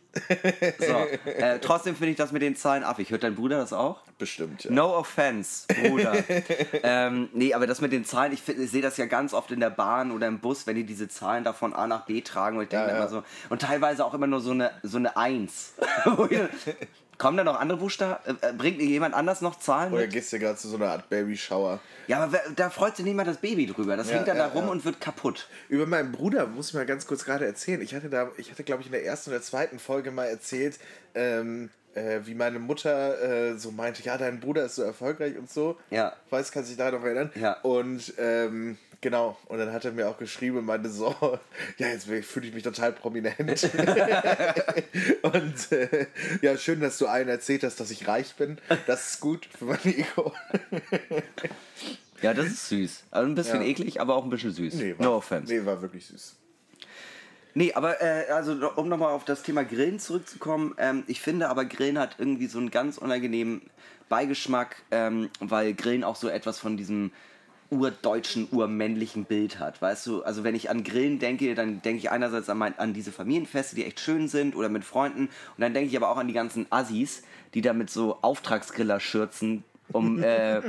So, 0.80 0.94
äh, 1.26 1.60
trotzdem 1.60 1.96
finde 1.96 2.12
ich 2.12 2.16
das 2.16 2.32
mit 2.32 2.44
den 2.44 2.56
Zahlen 2.56 2.84
affig. 2.84 3.10
Hört 3.10 3.24
dein 3.24 3.34
Bruder 3.34 3.58
das 3.58 3.74
auch? 3.74 4.04
Bestimmt, 4.20 4.64
ja. 4.64 4.72
No 4.72 4.96
offense, 4.96 5.66
Bruder. 5.68 6.24
ähm, 6.84 7.30
nee, 7.34 7.56
aber 7.56 7.66
das 7.66 7.82
mit 7.82 7.92
den 7.92 8.06
Zahlen, 8.06 8.32
ich, 8.32 8.48
ich 8.48 8.70
sehe 8.72 8.84
das 8.84 8.98
ja 8.98 9.08
ganz 9.08 9.34
oft 9.34 9.52
in 9.52 9.60
der 9.60 9.72
Bahn 9.72 10.12
oder 10.12 10.28
im 10.28 10.40
Bus, 10.40 10.68
wenn 10.68 10.76
die 10.76 10.86
diese 10.86 11.08
Zahlen 11.08 11.44
da 11.44 11.52
von 11.52 11.74
A 11.74 11.88
nach 11.88 12.06
B 12.06 12.22
tragen 12.22 12.58
und 12.58 12.64
ich 12.64 12.70
denke 12.70 12.88
Ja, 12.90 12.94
ja. 12.94 12.98
immer 13.00 13.10
so, 13.10 13.24
und 13.50 13.62
teilweise 13.64 14.06
auch 14.06 14.14
immer 14.14 14.28
nur 14.28 14.40
so 14.40 14.52
eine, 14.52 14.72
so 14.84 14.98
eine 14.98 15.18
Eins. 15.18 15.74
Kommen 17.18 17.38
da 17.38 17.44
noch 17.44 17.60
andere 17.60 17.80
Buchstaben? 17.80 18.38
Äh, 18.42 18.50
äh, 18.50 18.54
bringt 18.54 18.80
jemand 18.80 19.16
anders 19.16 19.42
noch 19.42 19.58
Zahlen 19.60 19.92
Oder 19.92 20.04
mit? 20.04 20.12
gehst 20.14 20.32
du 20.34 20.40
gerade 20.40 20.58
zu 20.58 20.68
so 20.68 20.76
einer 20.76 20.92
Art 20.92 21.10
Baby-Shower? 21.10 21.80
Ja, 22.08 22.20
aber 22.24 22.40
da 22.56 22.70
freut 22.70 22.96
sich 22.96 23.06
niemand 23.06 23.28
das 23.28 23.38
Baby 23.38 23.66
drüber. 23.66 23.98
Das 23.98 24.10
Ja, 24.10 24.16
hängt 24.18 24.28
dann 24.28 24.38
ja, 24.38 24.48
da 24.48 24.54
rum 24.54 24.66
ja. 24.66 24.72
und 24.72 24.86
wird 24.86 25.02
kaputt. 25.02 25.48
Über 25.68 25.86
meinen 25.88 26.12
Bruder 26.12 26.46
muss 26.48 26.70
ich 26.70 26.74
mal 26.76 26.86
ganz 26.86 27.08
kurz 27.08 27.26
gerade 27.26 27.46
erzählen. 27.46 27.82
Ich 27.82 27.96
hatte 27.96 28.10
da, 28.10 28.30
ich 28.38 28.52
hatte 28.52 28.64
glaube 28.64 28.82
ich 28.82 28.88
in 28.88 28.92
der 28.94 29.04
ersten 29.06 29.32
oder 29.32 29.42
zweiten 29.42 29.80
Folge 29.80 30.12
mal 30.12 30.26
erzählt, 30.26 30.78
ähm, 31.16 31.70
äh, 31.98 32.26
wie 32.26 32.36
meine 32.36 32.60
Mutter 32.60 33.22
äh, 33.52 33.58
so 33.58 33.72
meinte, 33.72 34.04
ja, 34.04 34.18
dein 34.18 34.40
Bruder 34.40 34.66
ist 34.66 34.76
so 34.76 34.84
erfolgreich 34.84 35.38
und 35.38 35.50
so. 35.50 35.78
Ja. 35.90 36.14
Weiß, 36.30 36.52
kannst 36.52 36.70
du 36.70 36.76
dich 36.76 36.78
da 36.78 36.92
noch 36.92 37.04
erinnern? 37.04 37.32
Ja. 37.36 37.54
Und 37.62 38.14
ähm, 38.18 38.78
genau, 39.02 39.38
und 39.48 39.58
dann 39.58 39.74
hat 39.74 39.86
er 39.86 39.92
mir 39.92 40.08
auch 40.08 40.18
geschrieben 40.18 40.58
und 40.58 40.66
meinte 40.66 40.90
so, 40.90 41.16
ja, 41.78 41.88
jetzt 41.88 42.06
fühle 42.06 42.48
ich 42.48 42.54
mich 42.54 42.64
total 42.64 42.94
prominent. 42.94 43.38
und 45.24 45.72
äh, 45.72 46.08
ja, 46.42 46.58
schön, 46.58 46.80
dass 46.80 46.98
du 46.98 47.08
allen 47.08 47.28
erzählt 47.30 47.64
hast, 47.64 47.80
dass 47.80 47.92
ich 47.92 48.08
reich 48.08 48.36
bin. 48.36 48.58
Das 48.86 49.14
ist 49.14 49.20
gut 49.20 49.48
für 49.58 49.66
mein 49.66 49.86
Ego. 49.86 50.34
Ja, 52.22 52.34
das 52.34 52.48
ist 52.48 52.70
süß. 52.70 53.04
Also 53.12 53.30
ein 53.30 53.36
bisschen 53.36 53.62
Ja. 53.62 53.68
eklig, 53.68 54.02
aber 54.02 54.16
auch 54.16 54.24
ein 54.24 54.30
bisschen 54.30 54.52
süß. 54.52 54.74
Nee, 54.76 54.96
war, 54.98 55.06
no 55.06 55.16
offense. 55.18 55.54
Nee, 55.54 55.66
war 55.66 55.82
wirklich 55.82 56.08
süß. 56.08 56.36
Nee, 57.58 57.74
aber 57.74 58.00
äh, 58.04 58.30
also 58.30 58.70
um 58.76 58.88
nochmal 58.88 59.12
auf 59.14 59.26
das 59.26 59.42
Thema 59.42 59.66
Grillen 59.66 59.98
zurückzukommen, 59.98 60.76
ähm, 60.78 61.04
ich 61.08 61.22
finde 61.22 61.50
aber 61.50 61.66
Grillen 61.66 61.98
hat 61.98 62.18
irgendwie 62.20 62.46
so 62.46 62.60
einen 62.60 62.70
ganz 62.70 63.00
unangenehmen 63.00 63.64
Beigeschmack, 64.10 64.84
ähm, 64.92 65.32
weil 65.40 65.74
Grillen 65.74 66.04
auch 66.04 66.18
so 66.18 66.30
etwas 66.30 66.60
von 66.60 66.78
diesem 66.78 67.10
urdeutschen, 67.72 68.48
urmännlichen 68.52 69.26
Bild 69.26 69.58
hat. 69.58 69.82
Weißt 69.82 70.06
du, 70.06 70.22
also 70.22 70.44
wenn 70.44 70.54
ich 70.54 70.70
an 70.70 70.84
Grillen 70.84 71.18
denke, 71.18 71.56
dann 71.56 71.82
denke 71.82 71.98
ich 71.98 72.12
einerseits 72.12 72.48
an, 72.48 72.60
mein, 72.60 72.78
an 72.78 72.94
diese 72.94 73.12
Familienfeste, 73.12 73.76
die 73.76 73.86
echt 73.86 74.02
schön 74.02 74.28
sind 74.28 74.56
oder 74.56 74.70
mit 74.70 74.84
Freunden 74.86 75.22
und 75.22 75.30
dann 75.58 75.74
denke 75.74 75.90
ich 75.90 75.98
aber 75.98 76.10
auch 76.10 76.18
an 76.18 76.28
die 76.28 76.36
ganzen 76.36 76.68
Assis, 76.70 77.24
die 77.56 77.62
da 77.62 77.74
mit 77.74 77.90
so 77.90 78.20
Auftragsgriller-Schürzen 78.22 79.64
um, 79.94 80.22
äh, 80.22 80.62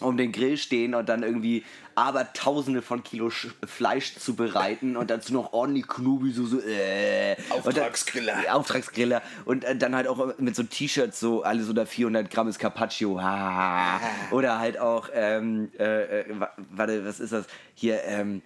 um 0.00 0.16
den 0.16 0.32
Grill 0.32 0.56
stehen 0.56 0.94
und 0.94 1.08
dann 1.08 1.22
irgendwie 1.22 1.64
aber 1.94 2.32
tausende 2.32 2.82
von 2.82 3.04
Kilo 3.04 3.30
Sch 3.30 3.48
Fleisch 3.64 4.16
zu 4.16 4.34
bereiten 4.34 4.96
und 4.96 5.10
dazu 5.10 5.32
noch 5.32 5.52
ordentlich 5.52 5.86
Knobi-Soße. 5.86 6.60
Äh, 6.68 7.36
Auftragsgriller. 7.50 8.34
Und 8.36 8.44
dann, 8.44 8.52
Auftragsgriller. 8.54 9.22
Und 9.44 9.62
äh, 9.64 9.76
dann 9.76 9.94
halt 9.94 10.08
auch 10.08 10.36
mit 10.38 10.56
so 10.56 10.64
T-Shirts, 10.64 11.20
so 11.20 11.44
alles 11.44 11.68
unter 11.68 11.86
400 11.86 12.28
Gramm 12.30 12.48
ist 12.48 12.58
Carpaccio. 12.58 13.22
Ha. 13.22 14.00
Oder 14.32 14.58
halt 14.58 14.78
auch, 14.78 15.08
ähm, 15.14 15.70
äh, 15.78 16.22
äh, 16.22 16.40
wa- 16.40 16.50
warte, 16.70 17.04
was 17.06 17.20
ist 17.20 17.32
das? 17.32 17.46
Hier, 17.76 18.02
ähm, 18.04 18.42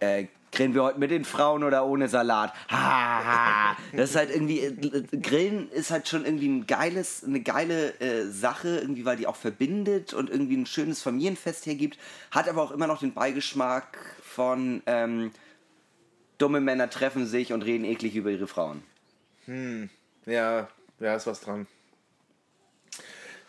äh, 0.00 0.24
grillen 0.52 0.74
wir 0.74 0.82
heute 0.82 0.98
mit 0.98 1.10
den 1.10 1.24
Frauen 1.24 1.64
oder 1.64 1.84
ohne 1.86 2.08
Salat? 2.08 2.52
Ha. 2.70 3.76
Das 3.92 4.10
ist 4.10 4.16
halt 4.16 4.30
irgendwie, 4.30 4.60
äh, 4.60 5.02
Grillen 5.18 5.70
ist 5.70 5.90
halt 5.90 6.08
schon 6.08 6.24
irgendwie 6.24 6.48
ein 6.48 6.66
geiles, 6.66 7.24
eine 7.24 7.40
geile 7.40 7.98
äh, 8.00 8.26
Sache, 8.26 8.78
irgendwie, 8.78 9.04
weil 9.04 9.16
die 9.16 9.26
auch 9.26 9.36
verbindet 9.36 10.14
und 10.14 10.30
irgendwie 10.30 10.56
ein 10.56 10.66
schönes 10.66 11.02
Familienfest 11.02 11.66
hergibt, 11.66 11.98
hat 12.30 12.48
aber 12.48 12.62
auch 12.62 12.70
immer 12.70 12.86
noch 12.86 13.00
den 13.00 13.14
Beigeschmack 13.14 13.98
von 14.22 14.82
ähm, 14.86 15.32
dumme 16.38 16.60
Männer 16.60 16.90
treffen 16.90 17.26
sich 17.26 17.52
und 17.52 17.62
reden 17.62 17.84
eklig 17.84 18.16
über 18.16 18.30
ihre 18.30 18.46
Frauen. 18.46 18.82
Ja, 20.26 20.68
ja, 20.98 21.14
ist 21.14 21.26
was 21.26 21.40
dran. 21.40 21.66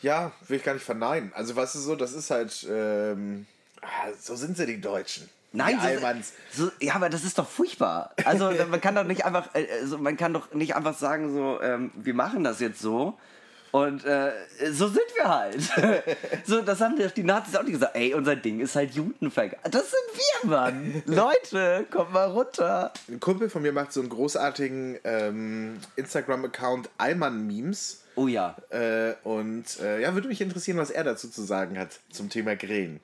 Ja, 0.01 0.31
will 0.47 0.57
ich 0.57 0.63
gar 0.63 0.73
nicht 0.73 0.85
verneinen. 0.85 1.31
Also, 1.33 1.55
was 1.55 1.75
ist 1.75 1.83
so, 1.83 1.95
das 1.95 2.13
ist 2.13 2.31
halt, 2.31 2.65
ähm, 2.69 3.45
ah, 3.81 4.11
so 4.19 4.35
sind 4.35 4.57
sie, 4.57 4.65
die 4.65 4.81
Deutschen. 4.81 5.29
Nein, 5.53 5.77
so, 6.53 6.65
so, 6.65 6.71
ja, 6.79 6.95
aber 6.95 7.09
das 7.09 7.23
ist 7.23 7.37
doch 7.37 7.49
furchtbar. 7.49 8.13
Also 8.23 8.51
man 8.69 8.79
kann 8.79 8.95
doch 8.95 9.03
nicht 9.03 9.25
einfach, 9.25 9.49
also, 9.53 9.97
man 9.97 10.15
kann 10.15 10.33
doch 10.33 10.53
nicht 10.53 10.75
einfach 10.75 10.97
sagen 10.97 11.33
so, 11.33 11.61
ähm, 11.61 11.91
wir 11.95 12.13
machen 12.13 12.43
das 12.43 12.59
jetzt 12.59 12.79
so 12.79 13.17
und 13.71 14.03
äh, 14.03 14.31
so 14.71 14.87
sind 14.87 15.05
wir 15.15 15.29
halt. 15.29 15.61
so, 16.45 16.61
das 16.61 16.81
haben 16.81 16.95
die 16.97 17.23
Nazis 17.23 17.55
auch 17.55 17.63
nicht 17.63 17.73
gesagt. 17.73 17.95
Ey, 17.95 18.13
unser 18.13 18.35
Ding 18.35 18.59
ist 18.59 18.75
halt 18.75 18.93
Judenverkehr. 18.93 19.59
Das 19.63 19.91
sind 19.91 20.01
wir, 20.13 20.49
Mann. 20.49 21.03
Leute, 21.05 21.85
kommt 21.89 22.11
mal 22.11 22.29
runter. 22.29 22.91
Ein 23.07 23.21
Kumpel 23.21 23.49
von 23.49 23.61
mir 23.61 23.71
macht 23.71 23.93
so 23.93 24.01
einen 24.01 24.09
großartigen 24.09 24.99
ähm, 25.05 25.79
Instagram-Account 25.95 26.89
Allmann-Memes. 26.97 28.03
Oh 28.15 28.27
ja. 28.27 28.57
Äh, 28.69 29.13
und 29.23 29.79
äh, 29.79 30.01
ja, 30.01 30.13
würde 30.13 30.27
mich 30.27 30.41
interessieren, 30.41 30.77
was 30.77 30.91
er 30.91 31.05
dazu 31.05 31.29
zu 31.29 31.41
sagen 31.41 31.79
hat 31.79 31.99
zum 32.11 32.29
Thema 32.29 32.57
Grillen. 32.57 32.99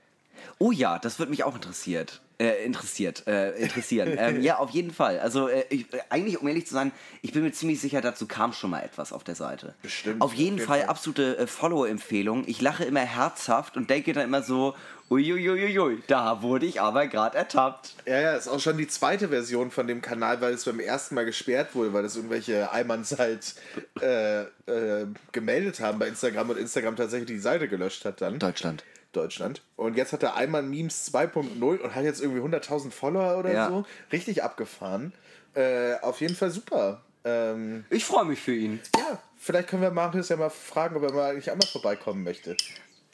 Oh 0.60 0.72
ja, 0.72 1.00
das 1.00 1.20
würde 1.20 1.30
mich 1.30 1.44
auch 1.44 1.56
interessiert. 1.56 2.22
Äh, 2.40 2.64
interessiert, 2.64 3.24
äh, 3.26 3.54
interessieren. 3.58 4.16
ähm, 4.16 4.44
ja, 4.44 4.58
auf 4.60 4.70
jeden 4.70 4.94
Fall. 4.94 5.20
Also 5.20 5.48
äh, 5.48 5.66
ich, 5.72 5.92
äh, 5.92 6.02
eigentlich, 6.10 6.40
um 6.40 6.48
ehrlich 6.48 6.68
zu 6.68 6.74
sein, 6.76 6.92
ich 7.24 7.32
bin 7.32 7.42
mir 7.42 7.52
ziemlich 7.52 7.82
sicher, 7.82 8.00
dazu 8.00 8.28
kam 8.28 8.54
schon 8.54 8.70
mal 8.70 8.82
etwas 8.82 9.12
auf 9.12 9.24
der 9.24 9.34
Seite. 9.34 9.74
Bestimmt, 9.82 10.22
Auf 10.22 10.34
jeden 10.34 10.54
auf 10.54 10.60
jeden 10.60 10.68
Fall 10.68 10.80
Fall. 10.82 10.90
absolute 10.90 11.38
äh, 11.40 11.48
Follow-Empfehlung. 11.48 12.44
Ich 12.48 12.62
lache 12.62 12.84
immer 12.84 13.00
herzhaft 13.00 13.76
und 13.76 13.90
denke 13.90 14.14
dann 14.14 14.26
immer 14.26 14.44
so, 14.44 14.76
uiuiuiui, 15.10 16.04
da 16.06 16.44
wurde 16.44 16.68
ich 16.68 16.80
aber 16.80 17.08
gerade 17.08 17.36
ertappt. 17.38 17.96
Ja, 18.06 18.20
ja, 18.20 18.36
ist 18.36 18.48
auch 18.48 18.60
schon 18.60 18.78
die 18.78 18.88
zweite 18.88 19.30
Version 19.30 19.72
von 19.72 19.88
dem 19.88 20.02
Kanal, 20.02 20.40
weil 20.40 20.54
es 20.54 20.66
beim 20.66 20.80
ersten 20.80 21.16
Mal 21.16 21.26
gesperrt 21.26 21.74
wurde, 21.74 21.92
weil 21.94 22.04
das 22.04 22.16
irgendwelche 22.16 22.70
Allmanns 22.72 23.18
halt 23.18 23.56
äh, 24.00 24.42
äh, 24.42 25.08
gemeldet 25.32 25.80
haben 25.80 25.98
bei 25.98 26.08
Instagram 26.08 26.52
und 26.52 26.60
Instagram 26.60 26.96
tatsächlich 26.96 27.30
die 27.30 27.40
Seite 27.40 27.68
gelöscht 27.68 28.06
hat 28.06 28.22
dann. 28.22 28.38
Deutschland. 28.38 28.84
Deutschland. 29.14 29.62
Und 29.76 29.96
jetzt 29.98 30.14
hat 30.14 30.24
er 30.24 30.36
einmal 30.36 30.64
Memes 30.64 31.12
2.0 31.14 31.78
und 31.80 31.96
hat 31.96 32.04
jetzt 32.04 32.22
irgendwie 32.22 32.42
100.000 32.42 32.92
Follower 32.92 33.38
oder 33.38 33.52
Ja. 33.54 33.70
so. 33.70 33.86
Richtig 34.12 34.44
abgefahren. 34.44 35.14
Äh, 35.56 35.96
auf 36.02 36.22
jeden 36.22 36.36
Fall 36.36 36.52
super. 36.52 37.02
Ähm, 37.26 37.86
Ich 37.90 38.06
freue 38.06 38.26
mich 38.26 38.40
für 38.40 38.54
ihn. 38.56 38.80
ja, 38.98 39.20
vielleicht 39.38 39.70
können 39.70 39.82
wir 39.82 39.92
Marius 39.92 40.30
ja 40.30 40.36
mal 40.38 40.50
fragen, 40.50 40.96
ob 40.98 41.04
er 41.04 41.14
mal 41.14 41.32
eigentlich 41.32 41.50
einmal 41.52 41.68
vorbeikommen 41.68 42.24
möchte. 42.24 42.56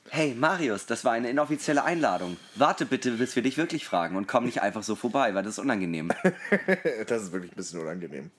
Hey, 0.10 0.36
Marius, 0.36 0.86
das 0.86 1.06
war 1.06 1.14
eine 1.14 1.30
inoffizielle 1.30 1.84
Einladung. 1.84 2.38
Warte 2.56 2.86
bitte, 2.86 3.12
bis 3.12 3.36
wir 3.36 3.42
dich 3.42 3.58
wirklich 3.58 3.86
fragen 3.86 4.16
und 4.18 4.28
komm 4.28 4.44
nicht 4.46 4.62
einfach 4.62 4.84
so 4.84 4.96
vorbei, 4.96 5.34
weil 5.34 5.44
das 5.44 5.54
ist 5.54 5.60
unangenehm. 5.60 6.12
das 7.08 7.24
ist 7.24 7.32
wirklich 7.32 7.54
ein 7.54 7.56
bisschen 7.56 7.80
unangenehm. 7.80 8.30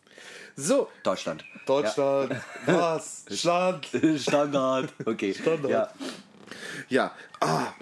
So, 0.56 0.88
Deutschland. 1.02 1.44
Deutschland, 1.66 2.36
was? 2.66 3.24
Schland. 3.32 3.88
Ja. 3.92 4.18
Standard. 4.18 4.92
Okay. 5.04 5.34
Standard. 5.34 5.70
Ja. 5.70 5.88
Ja, 6.88 7.12
ah, 7.40 7.72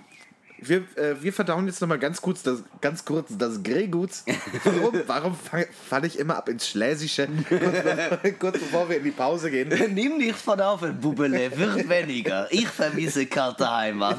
wir, 0.69 0.79
äh, 0.97 1.15
wir 1.21 1.33
verdauen 1.33 1.67
jetzt 1.67 1.81
nochmal 1.81 1.99
ganz 1.99 2.21
kurz 2.21 2.43
das, 2.43 2.63
ganz 2.81 3.05
kurz 3.05 3.29
das 3.37 3.63
Grillguts. 3.63 4.25
Warum, 4.65 5.01
warum 5.07 5.37
fa- 5.37 5.65
falle 5.89 6.07
ich 6.07 6.19
immer 6.19 6.37
ab 6.37 6.49
ins 6.49 6.69
Schlesische, 6.69 7.29
kurz, 7.49 8.35
kurz 8.39 8.59
bevor 8.59 8.89
wir 8.89 8.97
in 8.99 9.05
die 9.05 9.11
Pause 9.11 9.51
gehen? 9.51 9.69
Nimm 9.95 10.19
dich 10.19 10.35
von 10.35 10.61
auf, 10.61 10.81
Bubele, 11.01 11.57
wird 11.57 11.89
weniger. 11.89 12.47
Ich 12.51 12.69
vermisse 12.69 13.27
kalte 13.27 13.71
Heimat. 13.71 14.19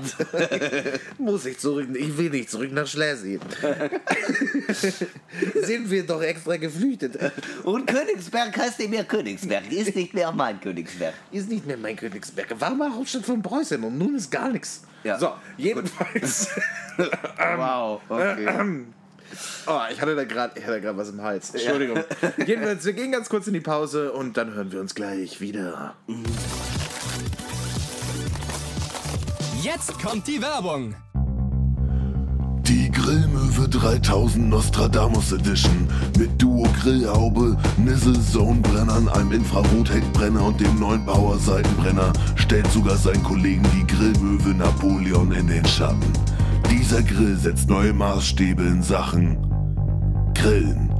Muss 1.17 1.45
ich 1.45 1.58
zurück, 1.60 1.88
ich 1.93 2.17
will 2.17 2.29
nicht 2.29 2.49
zurück 2.49 2.71
nach 2.71 2.88
Schlesien. 2.88 3.39
Sind 5.62 5.89
wir 5.89 6.06
doch 6.06 6.21
extra 6.21 6.58
geflüchtet. 6.58 7.17
Und 7.63 7.88
Königsberg 7.88 8.56
heißt 8.58 8.79
nicht 8.79 8.89
mehr 8.91 9.03
Königsberg, 9.03 9.71
ist 9.71 9.95
nicht 9.95 10.13
mehr 10.13 10.32
mein 10.32 10.60
Königsberg. 10.60 11.13
Ist 11.32 11.49
nicht 11.49 11.65
mehr 11.65 11.77
mein 11.77 11.95
Königsberg. 11.95 12.60
War 12.60 12.75
mal 12.75 12.91
Hauptstadt 12.93 13.25
von 13.25 13.41
Preußen 13.41 13.84
und 13.84 13.97
nun 13.97 14.15
ist 14.15 14.29
gar 14.32 14.49
nichts. 14.49 14.84
Ja. 15.04 15.20
So, 15.20 15.34
jedenfalls. 15.58 16.50
Wow, 17.58 18.02
okay. 18.08 18.86
Oh, 19.66 19.80
ich 19.92 20.00
hatte 20.00 20.16
da 20.16 20.26
gerade 20.26 20.62
gerade 20.62 20.96
was 20.96 21.10
im 21.10 21.24
Hals. 21.24 21.50
Entschuldigung. 21.56 22.04
Jedenfalls, 22.46 22.86
wir 22.86 22.94
gehen 22.94 23.12
ganz 23.12 23.30
kurz 23.30 23.48
in 23.48 23.54
die 23.54 23.62
Pause 23.62 24.12
und 24.12 24.38
dann 24.38 24.54
hören 24.54 24.72
wir 24.72 24.80
uns 24.80 24.94
gleich 24.94 25.42
wieder. 25.42 25.96
Jetzt 29.63 30.00
kommt 30.00 30.28
die 30.28 30.39
Werbung. 30.39 30.96
Grillmöwe 33.54 33.68
3000 33.68 34.50
Nostradamus 34.50 35.32
Edition 35.32 35.88
mit 36.18 36.42
Duo 36.42 36.68
Grillhaube, 36.82 37.56
Nissel 37.78 38.20
Zone-Brennern, 38.20 39.08
einem 39.10 39.32
Infrarotheckbrenner 39.32 40.44
und 40.44 40.60
dem 40.60 40.80
neuen 40.80 41.06
Bauer 41.06 41.38
Seitenbrenner 41.38 42.12
stellt 42.36 42.68
sogar 42.72 42.98
sein 42.98 43.22
Kollegen 43.24 43.63
die 43.76 43.86
Grillmöwe 43.86 44.56
Napoleon 44.56 45.32
in 45.34 45.48
den 45.48 45.66
Schatten. 45.66 46.13
Dieser 46.72 47.04
Grill 47.04 47.38
setzt 47.38 47.70
neue 47.70 47.94
Maßstäbe 47.94 48.63
in 48.63 48.82
Sachen 48.82 49.38
Grillen. 50.34 50.92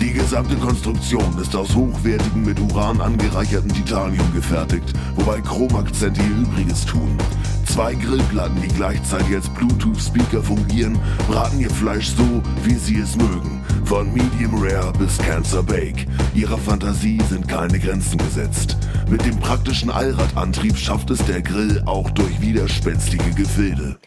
Die 0.00 0.12
gesamte 0.12 0.54
Konstruktion 0.56 1.36
ist 1.40 1.56
aus 1.56 1.74
hochwertigem 1.74 2.44
mit 2.44 2.60
Uran 2.60 3.00
angereicherten 3.00 3.72
Titanium 3.72 4.32
gefertigt, 4.32 4.92
wobei 5.16 5.40
Chromakzente 5.40 6.20
ihr 6.20 6.42
Übriges 6.42 6.86
tun. 6.86 7.16
Zwei 7.66 7.94
Grillplatten, 7.94 8.62
die 8.62 8.68
gleichzeitig 8.68 9.34
als 9.34 9.48
Bluetooth-Speaker 9.48 10.42
fungieren, 10.42 10.98
braten 11.26 11.60
ihr 11.60 11.70
Fleisch 11.70 12.08
so, 12.08 12.42
wie 12.62 12.74
sie 12.74 12.98
es 12.98 13.16
mögen. 13.16 13.62
Von 13.84 14.12
Medium 14.12 14.62
Rare 14.62 14.92
bis 14.92 15.18
Cancer 15.18 15.62
Bake. 15.62 16.06
Ihrer 16.34 16.58
Fantasie 16.58 17.20
sind 17.28 17.48
keine 17.48 17.78
Grenzen 17.78 18.18
gesetzt. 18.18 18.76
Mit 19.08 19.24
dem 19.24 19.38
praktischen 19.40 19.90
Allradantrieb 19.90 20.76
schafft 20.76 21.10
es 21.10 21.24
der 21.24 21.42
Grill 21.42 21.82
auch 21.86 22.10
durch 22.10 22.40
widerspenstige 22.40 23.30
Gefilde. 23.32 23.98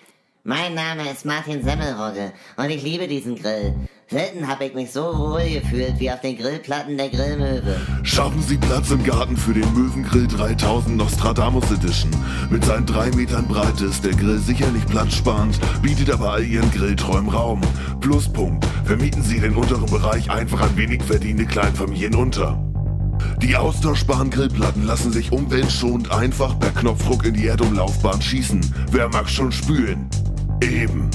Mein 0.44 0.74
Name 0.74 1.10
ist 1.12 1.26
Martin 1.26 1.64
Semmelrogge 1.64 2.32
und 2.58 2.70
ich 2.70 2.82
liebe 2.82 3.08
diesen 3.08 3.36
Grill. 3.36 3.76
Selten 4.12 4.46
habe 4.46 4.66
ich 4.66 4.74
mich 4.74 4.92
so 4.92 5.04
wohl 5.18 5.50
gefühlt 5.50 5.98
wie 5.98 6.12
auf 6.12 6.20
den 6.20 6.38
Grillplatten 6.38 6.98
der 6.98 7.08
Grillmöwe. 7.08 7.80
Schaffen 8.04 8.42
Sie 8.42 8.58
Platz 8.58 8.92
im 8.92 9.02
Garten 9.06 9.38
für 9.38 9.54
den 9.54 9.74
Möwengrill 9.74 10.28
3000 10.28 10.98
Nostradamus 10.98 11.72
Edition. 11.72 12.12
Mit 12.50 12.66
seinen 12.66 12.86
drei 12.86 13.10
Metern 13.12 13.48
Breite 13.48 13.86
ist 13.86 14.04
der 14.04 14.12
Grill 14.12 14.40
sicherlich 14.40 14.86
platzsparend, 14.88 15.58
bietet 15.82 16.12
aber 16.12 16.32
all 16.32 16.44
Ihren 16.44 16.70
Grillträumen 16.72 17.30
Raum. 17.30 17.62
Pluspunkt, 18.02 18.66
vermieten 18.84 19.24
Sie 19.24 19.40
den 19.40 19.56
unteren 19.56 19.90
Bereich 19.90 20.30
einfach 20.30 20.60
an 20.60 20.76
wenig 20.76 21.02
verdiente 21.04 21.46
Kleinfamilien 21.46 22.16
unter. 22.16 22.62
Die 23.42 23.56
austauschbaren 23.56 24.30
Grillplatten 24.30 24.86
lassen 24.86 25.14
sich 25.14 25.32
umweltschonend 25.32 26.12
einfach 26.12 26.60
per 26.60 26.72
Knopfdruck 26.72 27.26
in 27.26 27.36
die 27.36 27.48
Erdumlaufbahn 27.48 28.22
schießen. 28.22 28.60
Wer 28.92 29.08
mag 29.08 29.30
schon 29.30 29.54
spülen? 29.54 30.10
Eben. 30.62 31.10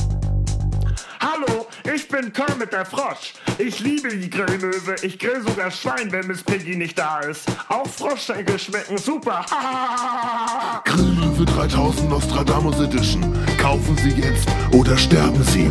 Hallo, 1.20 1.55
ich 1.94 2.08
bin 2.08 2.32
Kermit 2.32 2.72
der 2.72 2.84
Frosch. 2.84 3.34
Ich 3.58 3.80
liebe 3.80 4.08
die 4.08 4.30
Grillmöwe. 4.30 4.96
Ich 5.02 5.18
grill 5.18 5.42
sogar 5.42 5.70
Schwein, 5.70 6.10
wenn 6.12 6.26
Miss 6.26 6.42
Piggy 6.42 6.76
nicht 6.76 6.98
da 6.98 7.20
ist. 7.20 7.48
Auch 7.68 7.86
Froschschenkel 7.86 8.58
schmecken 8.58 8.98
super. 8.98 9.44
Grillmöwe 10.84 11.44
3000 11.44 12.10
Nostradamus 12.10 12.80
Edition. 12.80 13.32
Kaufen 13.58 13.96
Sie 13.98 14.10
jetzt 14.10 14.48
oder 14.72 14.96
sterben 14.96 15.42
Sie. 15.44 15.70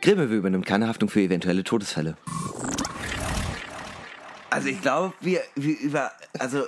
Grillmöwe 0.00 0.34
übernimmt 0.34 0.66
keine 0.66 0.88
Haftung 0.88 1.08
für 1.08 1.20
eventuelle 1.20 1.62
Todesfälle. 1.62 2.16
Also 4.48 4.68
ich 4.68 4.80
glaube, 4.80 5.14
wir, 5.20 5.42
wir 5.54 5.78
über, 5.78 6.10
also 6.38 6.64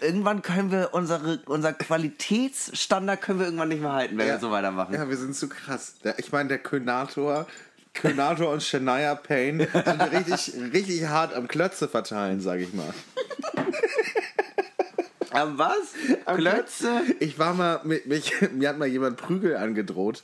irgendwann 0.00 0.42
können 0.42 0.70
wir 0.70 0.90
unsere, 0.92 1.40
unser 1.46 1.72
Qualitätsstandard 1.72 3.20
können 3.20 3.38
wir 3.38 3.46
irgendwann 3.46 3.68
nicht 3.68 3.82
mehr 3.82 3.92
halten, 3.92 4.18
wenn 4.18 4.26
wir 4.26 4.38
so 4.38 4.50
weitermachen. 4.50 4.94
Ja, 4.94 5.08
wir 5.08 5.16
sind 5.16 5.34
zu 5.34 5.48
krass. 5.48 5.94
Ich 6.18 6.32
meine, 6.32 6.48
der 6.48 6.58
Könator, 6.58 7.46
Könator 7.94 8.52
und 8.52 8.62
Shania 8.62 9.14
Payne 9.14 9.68
sind 9.72 10.02
richtig, 10.12 10.54
richtig 10.72 11.06
hart 11.06 11.34
am 11.34 11.48
Klötze 11.48 11.88
verteilen, 11.88 12.40
sage 12.40 12.62
ich 12.62 12.72
mal. 12.72 12.92
Am 15.30 15.58
was? 15.58 15.94
Klötze? 16.24 17.02
Ich 17.20 17.38
war 17.38 17.54
mal, 17.54 17.80
mit, 17.84 18.06
mich, 18.06 18.32
mir 18.52 18.70
hat 18.70 18.78
mal 18.78 18.88
jemand 18.88 19.16
Prügel 19.18 19.56
angedroht 19.56 20.22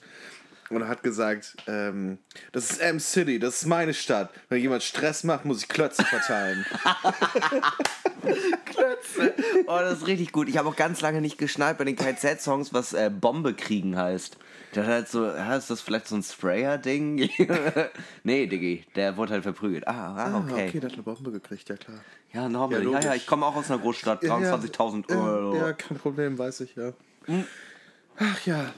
und 0.70 0.88
hat 0.88 1.02
gesagt, 1.02 1.56
ähm, 1.66 2.18
das 2.52 2.70
ist 2.70 2.80
M-City, 2.80 3.38
das 3.38 3.62
ist 3.62 3.66
meine 3.66 3.94
Stadt. 3.94 4.30
Wenn 4.48 4.60
jemand 4.60 4.82
Stress 4.82 5.24
macht, 5.24 5.44
muss 5.44 5.62
ich 5.62 5.68
Klötze 5.68 6.04
verteilen. 6.04 6.64
Klötze. 8.64 9.34
Oh, 9.66 9.78
das 9.78 9.98
ist 9.98 10.06
richtig 10.06 10.32
gut. 10.32 10.48
Ich 10.48 10.58
habe 10.58 10.68
auch 10.68 10.76
ganz 10.76 11.00
lange 11.00 11.20
nicht 11.20 11.38
geschnallt 11.38 11.78
bei 11.78 11.84
den 11.84 11.96
KZ-Songs, 11.96 12.72
was 12.72 12.92
äh, 12.92 13.10
Bombe 13.10 13.54
kriegen 13.54 13.96
heißt. 13.96 14.36
Der 14.74 14.84
hat 14.84 14.92
halt 14.92 15.08
so, 15.08 15.24
ja, 15.24 15.56
ist 15.56 15.70
das 15.70 15.80
vielleicht 15.80 16.08
so 16.08 16.16
ein 16.16 16.22
Sprayer-Ding? 16.22 17.16
nee, 18.24 18.46
Diggi, 18.46 18.84
der 18.96 19.16
wurde 19.16 19.34
halt 19.34 19.44
verprügelt. 19.44 19.86
Ah, 19.86 20.14
ah 20.16 20.38
okay. 20.38 20.68
okay, 20.68 20.80
der 20.80 20.90
hat 20.90 20.94
eine 20.94 21.02
Bombe 21.04 21.30
gekriegt, 21.30 21.68
ja 21.68 21.76
klar. 21.76 22.00
Ja, 22.32 22.48
normal. 22.48 22.82
Ja, 22.82 22.90
Ja, 22.90 23.00
ja, 23.00 23.14
ich 23.14 23.26
komme 23.26 23.46
auch 23.46 23.54
aus 23.54 23.70
einer 23.70 23.80
Großstadt, 23.80 24.24
23.000 24.24 25.16
Euro. 25.16 25.54
Ja, 25.56 25.66
ja, 25.66 25.72
kein 25.72 25.96
Problem, 25.96 26.36
weiß 26.36 26.60
ich 26.60 26.74
ja. 26.74 26.92
Ach 28.18 28.46
ja. 28.46 28.72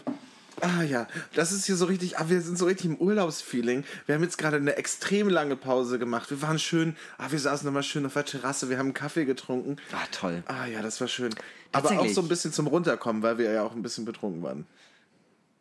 Ah 0.61 0.83
ja, 0.83 1.07
das 1.35 1.53
ist 1.53 1.67
hier 1.67 1.77
so 1.77 1.85
richtig, 1.87 2.19
ah, 2.19 2.29
wir 2.29 2.41
sind 2.41 2.57
so 2.59 2.65
richtig 2.67 2.87
im 2.87 2.97
Urlaubsfeeling. 2.97 3.85
Wir 4.07 4.15
haben 4.15 4.23
jetzt 4.23 4.39
gerade 4.39 4.57
eine 4.57 4.77
extrem 4.77 5.29
lange 5.29 5.57
Pause 5.57 5.99
gemacht. 5.99 6.31
Wir 6.31 6.41
waren 6.43 6.59
schön, 6.59 6.97
ah, 7.19 7.31
wir 7.31 7.39
saßen 7.39 7.67
nochmal 7.67 7.83
schön 7.83 8.07
auf 8.07 8.15
der 8.15 8.25
Terrasse, 8.25 8.71
wir 8.71 8.79
haben 8.79 8.87
einen 8.87 8.95
Kaffee 8.95 9.25
getrunken. 9.25 9.77
Ah, 9.93 10.07
toll. 10.13 10.43
Ah 10.47 10.67
ja, 10.67 10.83
das 10.83 11.01
war 11.01 11.09
schön. 11.09 11.35
Aber 11.73 11.91
auch 12.01 12.09
so 12.09 12.23
ein 12.23 12.29
bisschen 12.29 12.53
zum 12.53 12.67
Runterkommen, 12.67 13.23
weil 13.23 13.39
wir 13.39 13.51
ja 13.51 13.63
auch 13.63 13.73
ein 13.73 13.83
bisschen 13.83 14.05
betrunken 14.05 14.43
waren. 14.43 14.67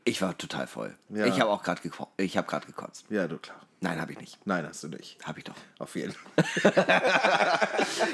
Ich 0.05 0.21
war 0.21 0.37
total 0.37 0.67
voll. 0.67 0.95
Ja. 1.09 1.25
Ich 1.25 1.39
habe 1.39 1.49
auch 1.49 1.63
gerade 1.63 1.81
geko 1.81 2.07
ich 2.17 2.37
habe 2.37 2.47
gerade 2.47 2.67
gekotzt. 2.67 3.05
Ja, 3.09 3.27
du 3.27 3.37
klar. 3.37 3.59
Nein, 3.81 3.99
habe 3.99 4.13
ich 4.13 4.19
nicht. 4.19 4.37
Nein, 4.45 4.65
hast 4.65 4.83
du 4.83 4.87
nicht. 4.87 5.17
Habe 5.23 5.39
ich 5.39 5.45
doch. 5.45 5.55
Auf 5.79 5.95
jeden 5.95 6.13
Fall. 6.13 6.73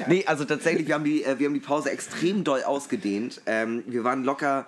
Nee, 0.06 0.24
also 0.26 0.44
tatsächlich, 0.44 0.86
wir 0.86 0.94
haben 0.94 1.04
die, 1.04 1.24
äh, 1.24 1.38
wir 1.38 1.46
haben 1.46 1.54
die 1.54 1.60
Pause 1.60 1.90
extrem 1.90 2.44
doll 2.44 2.62
ausgedehnt. 2.62 3.40
Ähm, 3.46 3.82
wir 3.86 4.04
waren 4.04 4.24
locker, 4.24 4.66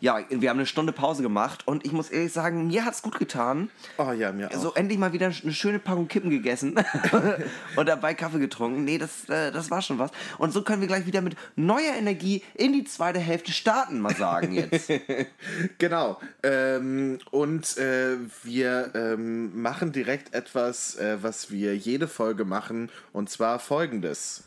ja, 0.00 0.18
wir 0.28 0.50
haben 0.50 0.58
eine 0.58 0.66
Stunde 0.66 0.92
Pause 0.92 1.22
gemacht 1.22 1.66
und 1.66 1.84
ich 1.84 1.92
muss 1.92 2.10
ehrlich 2.10 2.32
sagen, 2.32 2.66
mir 2.68 2.84
hat's 2.84 3.02
gut 3.02 3.18
getan. 3.18 3.70
Oh 3.98 4.12
ja, 4.12 4.32
mir 4.32 4.50
auch. 4.50 4.54
So 4.54 4.74
endlich 4.74 4.98
mal 4.98 5.12
wieder 5.12 5.26
eine 5.26 5.52
schöne 5.52 5.78
Packung 5.78 6.08
Kippen 6.08 6.30
gegessen 6.30 6.74
und 7.76 7.88
dabei 7.88 8.14
Kaffee 8.14 8.38
getrunken. 8.38 8.84
Nee, 8.84 8.98
das, 8.98 9.28
äh, 9.28 9.52
das 9.52 9.70
war 9.70 9.82
schon 9.82 9.98
was. 9.98 10.10
Und 10.38 10.52
so 10.52 10.62
können 10.62 10.80
wir 10.80 10.88
gleich 10.88 11.06
wieder 11.06 11.20
mit 11.20 11.36
neuer 11.56 11.94
Energie 11.96 12.42
in 12.54 12.72
die 12.72 12.84
zweite 12.84 13.18
Hälfte 13.18 13.52
starten, 13.52 14.00
mal 14.00 14.14
sagen 14.14 14.52
jetzt. 14.52 14.90
Genau. 15.78 16.20
Ähm, 16.42 17.18
und 17.30 17.76
äh, 17.76 18.16
wir 18.42 18.90
ähm, 18.94 19.60
machen 19.60 19.92
direkt 19.92 20.34
etwas, 20.34 20.96
äh, 20.96 21.18
was 21.22 21.50
wir 21.50 21.76
jede 21.76 22.08
Folge 22.08 22.44
machen, 22.44 22.90
und 23.12 23.30
zwar 23.30 23.58
folgendes. 23.58 24.44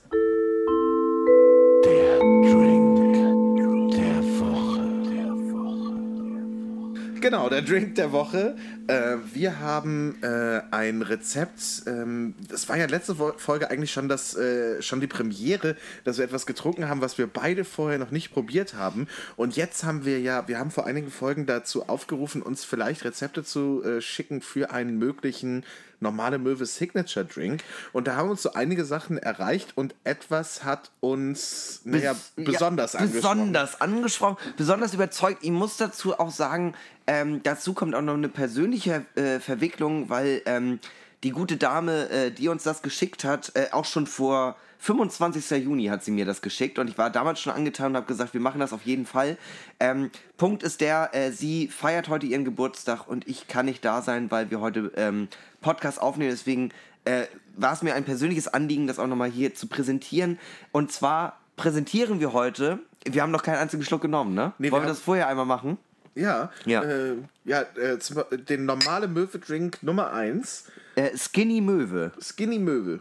Genau, 7.23 7.47
der 7.47 7.61
Drink 7.61 7.95
der 7.95 8.11
Woche. 8.11 8.57
Äh, 8.87 9.15
wir 9.33 9.61
haben 9.61 10.21
äh, 10.21 10.59
ein 10.71 11.01
Rezept. 11.01 11.83
Ähm, 11.87 12.35
das 12.49 12.67
war 12.67 12.75
ja 12.75 12.85
letzte 12.85 13.15
Folge 13.15 13.71
eigentlich 13.71 13.93
schon, 13.93 14.09
das, 14.09 14.35
äh, 14.35 14.81
schon 14.81 14.99
die 14.99 15.07
Premiere, 15.07 15.77
dass 16.03 16.17
wir 16.17 16.25
etwas 16.25 16.45
getrunken 16.45 16.89
haben, 16.89 16.99
was 16.99 17.17
wir 17.17 17.27
beide 17.27 17.63
vorher 17.63 17.97
noch 17.97 18.11
nicht 18.11 18.33
probiert 18.33 18.73
haben. 18.73 19.07
Und 19.37 19.55
jetzt 19.55 19.85
haben 19.85 20.03
wir 20.03 20.19
ja, 20.19 20.49
wir 20.49 20.59
haben 20.59 20.69
vor 20.69 20.85
einigen 20.85 21.09
Folgen 21.09 21.45
dazu 21.45 21.87
aufgerufen, 21.87 22.41
uns 22.41 22.65
vielleicht 22.65 23.05
Rezepte 23.05 23.45
zu 23.45 23.81
äh, 23.85 24.01
schicken 24.01 24.41
für 24.41 24.71
einen 24.71 24.97
möglichen 24.97 25.63
normale 26.03 26.37
Möwe 26.37 26.67
Signature 26.67 27.25
Drink. 27.25 27.63
Und 27.93 28.07
da 28.07 28.15
haben 28.15 28.29
uns 28.29 28.43
so 28.43 28.53
einige 28.53 28.85
Sachen 28.85 29.17
erreicht 29.17 29.75
und 29.75 29.95
etwas 30.03 30.63
hat 30.63 30.91
uns 30.99 31.81
naja, 31.85 32.15
besonders 32.35 32.93
ja, 32.93 32.99
angesprochen. 32.99 33.21
Besonders 33.21 33.81
angesprochen, 33.81 34.37
besonders 34.57 34.93
überzeugt. 34.93 35.39
Ich 35.41 35.51
muss 35.51 35.77
dazu 35.77 36.19
auch 36.19 36.29
sagen, 36.29 36.75
ähm, 37.07 37.41
dazu 37.43 37.73
kommt 37.73 37.95
auch 37.95 38.01
noch 38.01 38.13
eine 38.13 38.29
persönliche 38.29 39.05
äh, 39.15 39.39
Verwicklung, 39.39 40.09
weil 40.09 40.41
ähm, 40.45 40.79
die 41.23 41.31
gute 41.31 41.57
Dame, 41.57 42.09
äh, 42.09 42.31
die 42.31 42.47
uns 42.49 42.63
das 42.63 42.81
geschickt 42.81 43.23
hat, 43.23 43.51
äh, 43.55 43.67
auch 43.71 43.85
schon 43.85 44.07
vor 44.07 44.55
25. 44.79 45.63
Juni 45.63 45.85
hat 45.85 46.03
sie 46.03 46.11
mir 46.11 46.25
das 46.25 46.41
geschickt 46.41 46.77
und 46.77 46.89
ich 46.89 46.97
war 46.97 47.09
damals 47.09 47.39
schon 47.39 47.53
angetan 47.53 47.91
und 47.91 47.95
habe 47.97 48.05
gesagt, 48.05 48.33
wir 48.33 48.41
machen 48.41 48.59
das 48.59 48.73
auf 48.73 48.81
jeden 48.83 49.05
Fall. 49.05 49.37
Ähm, 49.79 50.11
Punkt 50.35 50.61
ist 50.63 50.81
der, 50.81 51.11
äh, 51.13 51.31
sie 51.31 51.69
feiert 51.69 52.09
heute 52.09 52.25
ihren 52.25 52.43
Geburtstag 52.43 53.07
und 53.07 53.25
ich 53.27 53.47
kann 53.47 53.65
nicht 53.65 53.85
da 53.85 54.01
sein, 54.01 54.29
weil 54.29 54.51
wir 54.51 54.59
heute 54.59 54.91
ähm, 54.97 55.29
Podcast 55.61 56.01
aufnehmen. 56.01 56.31
Deswegen 56.31 56.71
äh, 57.05 57.23
war 57.55 57.71
es 57.71 57.81
mir 57.81 57.95
ein 57.95 58.03
persönliches 58.03 58.49
Anliegen, 58.49 58.87
das 58.87 58.99
auch 58.99 59.07
nochmal 59.07 59.29
hier 59.31 59.53
zu 59.53 59.67
präsentieren. 59.67 60.37
Und 60.73 60.91
zwar 60.91 61.39
präsentieren 61.55 62.19
wir 62.19 62.33
heute, 62.33 62.79
wir 63.05 63.21
haben 63.21 63.31
noch 63.31 63.43
keinen 63.43 63.57
einzigen 63.59 63.83
Schluck 63.83 64.01
genommen, 64.01 64.33
ne? 64.33 64.51
Nee, 64.57 64.65
wir 64.65 64.71
Wollen 64.73 64.81
wir 64.83 64.87
haben- 64.87 64.95
das 64.95 64.99
vorher 64.99 65.27
einmal 65.29 65.45
machen? 65.45 65.77
Ja, 66.15 66.51
Ja. 66.65 66.83
Äh, 66.83 67.15
ja 67.45 67.61
äh, 67.75 67.97
zum, 67.99 68.23
den 68.31 68.65
normale 68.65 69.07
Möwe-Drink 69.07 69.81
Nummer 69.83 70.11
1, 70.13 70.65
Äh, 70.95 71.17
Skinny 71.17 71.59
Möwe 71.61 72.11
Skinny 72.21 72.59
Möwe. 72.59 72.99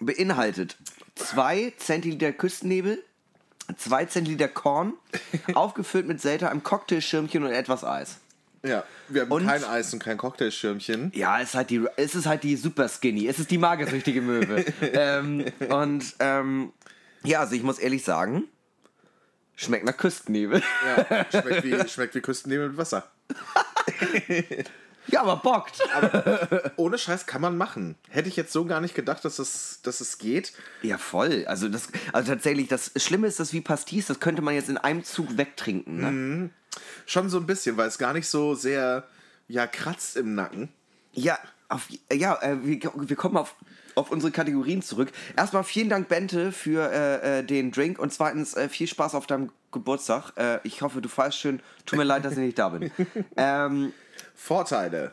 beinhaltet 0.00 0.76
2 1.16 1.74
Zentiliter 1.76 2.32
Küstennebel, 2.32 3.02
2 3.76 4.04
Zentiliter 4.06 4.48
Korn, 4.48 4.94
aufgefüllt 5.54 6.08
mit 6.08 6.20
Selter, 6.20 6.50
einem 6.50 6.62
Cocktailschirmchen 6.62 7.44
und 7.44 7.50
etwas 7.52 7.84
Eis. 7.84 8.18
Ja, 8.62 8.84
wir 9.08 9.22
haben 9.22 9.30
Und- 9.32 9.46
kein 9.46 9.64
Eis 9.64 9.92
und 9.92 10.02
kein 10.02 10.18
Cocktailschirmchen. 10.18 11.12
Ja, 11.14 11.40
es 11.40 11.50
ist 11.50 11.54
halt 11.54 11.70
die, 11.70 11.82
es 11.96 12.14
ist 12.14 12.26
halt 12.26 12.42
die 12.42 12.56
super 12.56 12.88
skinny. 12.88 13.26
Es 13.26 13.38
ist 13.38 13.50
die 13.50 13.56
magersüchtige 13.58 14.20
Möwe. 14.20 14.64
ähm, 14.92 15.44
und 15.70 16.04
ähm, 16.18 16.72
ja, 17.24 17.40
also 17.40 17.54
ich 17.54 17.62
muss 17.62 17.78
ehrlich 17.78 18.04
sagen, 18.04 18.44
schmeckt 19.60 19.84
nach 19.84 19.96
Küstennebel. 19.96 20.62
Ja, 20.84 21.26
schmeckt 21.30 21.64
wie, 21.64 21.88
schmeckt 21.88 22.14
wie 22.14 22.20
Küstennebel 22.20 22.68
mit 22.70 22.78
Wasser. 22.78 23.10
ja, 25.06 25.22
aber 25.22 25.36
bockt. 25.36 25.80
Ohne 26.76 26.98
Scheiß 26.98 27.26
kann 27.26 27.42
man 27.42 27.56
machen. 27.56 27.96
Hätte 28.08 28.28
ich 28.28 28.36
jetzt 28.36 28.52
so 28.52 28.64
gar 28.64 28.80
nicht 28.80 28.94
gedacht, 28.94 29.24
dass 29.24 29.38
es, 29.38 29.80
dass 29.82 30.00
es 30.00 30.18
geht. 30.18 30.52
Ja, 30.82 30.98
voll. 30.98 31.44
Also, 31.46 31.68
das, 31.68 31.88
also 32.12 32.32
tatsächlich, 32.32 32.68
das 32.68 32.92
Schlimme 32.96 33.26
ist, 33.26 33.38
das 33.38 33.52
wie 33.52 33.60
Pastis, 33.60 34.06
das 34.06 34.20
könnte 34.20 34.42
man 34.42 34.54
jetzt 34.54 34.68
in 34.68 34.78
einem 34.78 35.04
Zug 35.04 35.36
wegtrinken. 35.36 36.00
Ne? 36.00 36.50
Schon 37.06 37.28
so 37.28 37.38
ein 37.38 37.46
bisschen, 37.46 37.76
weil 37.76 37.88
es 37.88 37.98
gar 37.98 38.12
nicht 38.12 38.28
so 38.28 38.54
sehr 38.54 39.06
ja, 39.48 39.66
kratzt 39.66 40.16
im 40.16 40.34
Nacken. 40.34 40.68
Ja, 41.12 41.38
auf, 41.68 41.88
ja 42.12 42.40
äh, 42.40 42.64
wir, 42.64 42.80
wir 42.94 43.16
kommen 43.16 43.36
auf, 43.36 43.56
auf 43.94 44.10
unsere 44.10 44.32
Kategorien 44.32 44.82
zurück. 44.82 45.12
Erstmal 45.36 45.64
vielen 45.64 45.88
Dank, 45.88 46.08
Bente, 46.08 46.52
für 46.52 46.90
äh, 46.90 47.40
äh, 47.40 47.44
den 47.44 47.70
Drink 47.72 47.98
und 47.98 48.12
zweitens 48.12 48.54
äh, 48.54 48.68
viel 48.68 48.86
Spaß 48.86 49.14
auf 49.14 49.26
deinem 49.26 49.50
Geburtstag. 49.72 50.32
Äh, 50.36 50.60
ich 50.64 50.82
hoffe, 50.82 51.00
du 51.00 51.08
feierst 51.08 51.38
schön. 51.38 51.60
Tut 51.86 51.98
mir 51.98 52.04
leid, 52.04 52.24
dass 52.24 52.32
ich 52.32 52.38
nicht 52.38 52.58
da 52.58 52.68
bin. 52.70 52.90
Ähm, 53.36 53.92
Vorteile. 54.34 55.12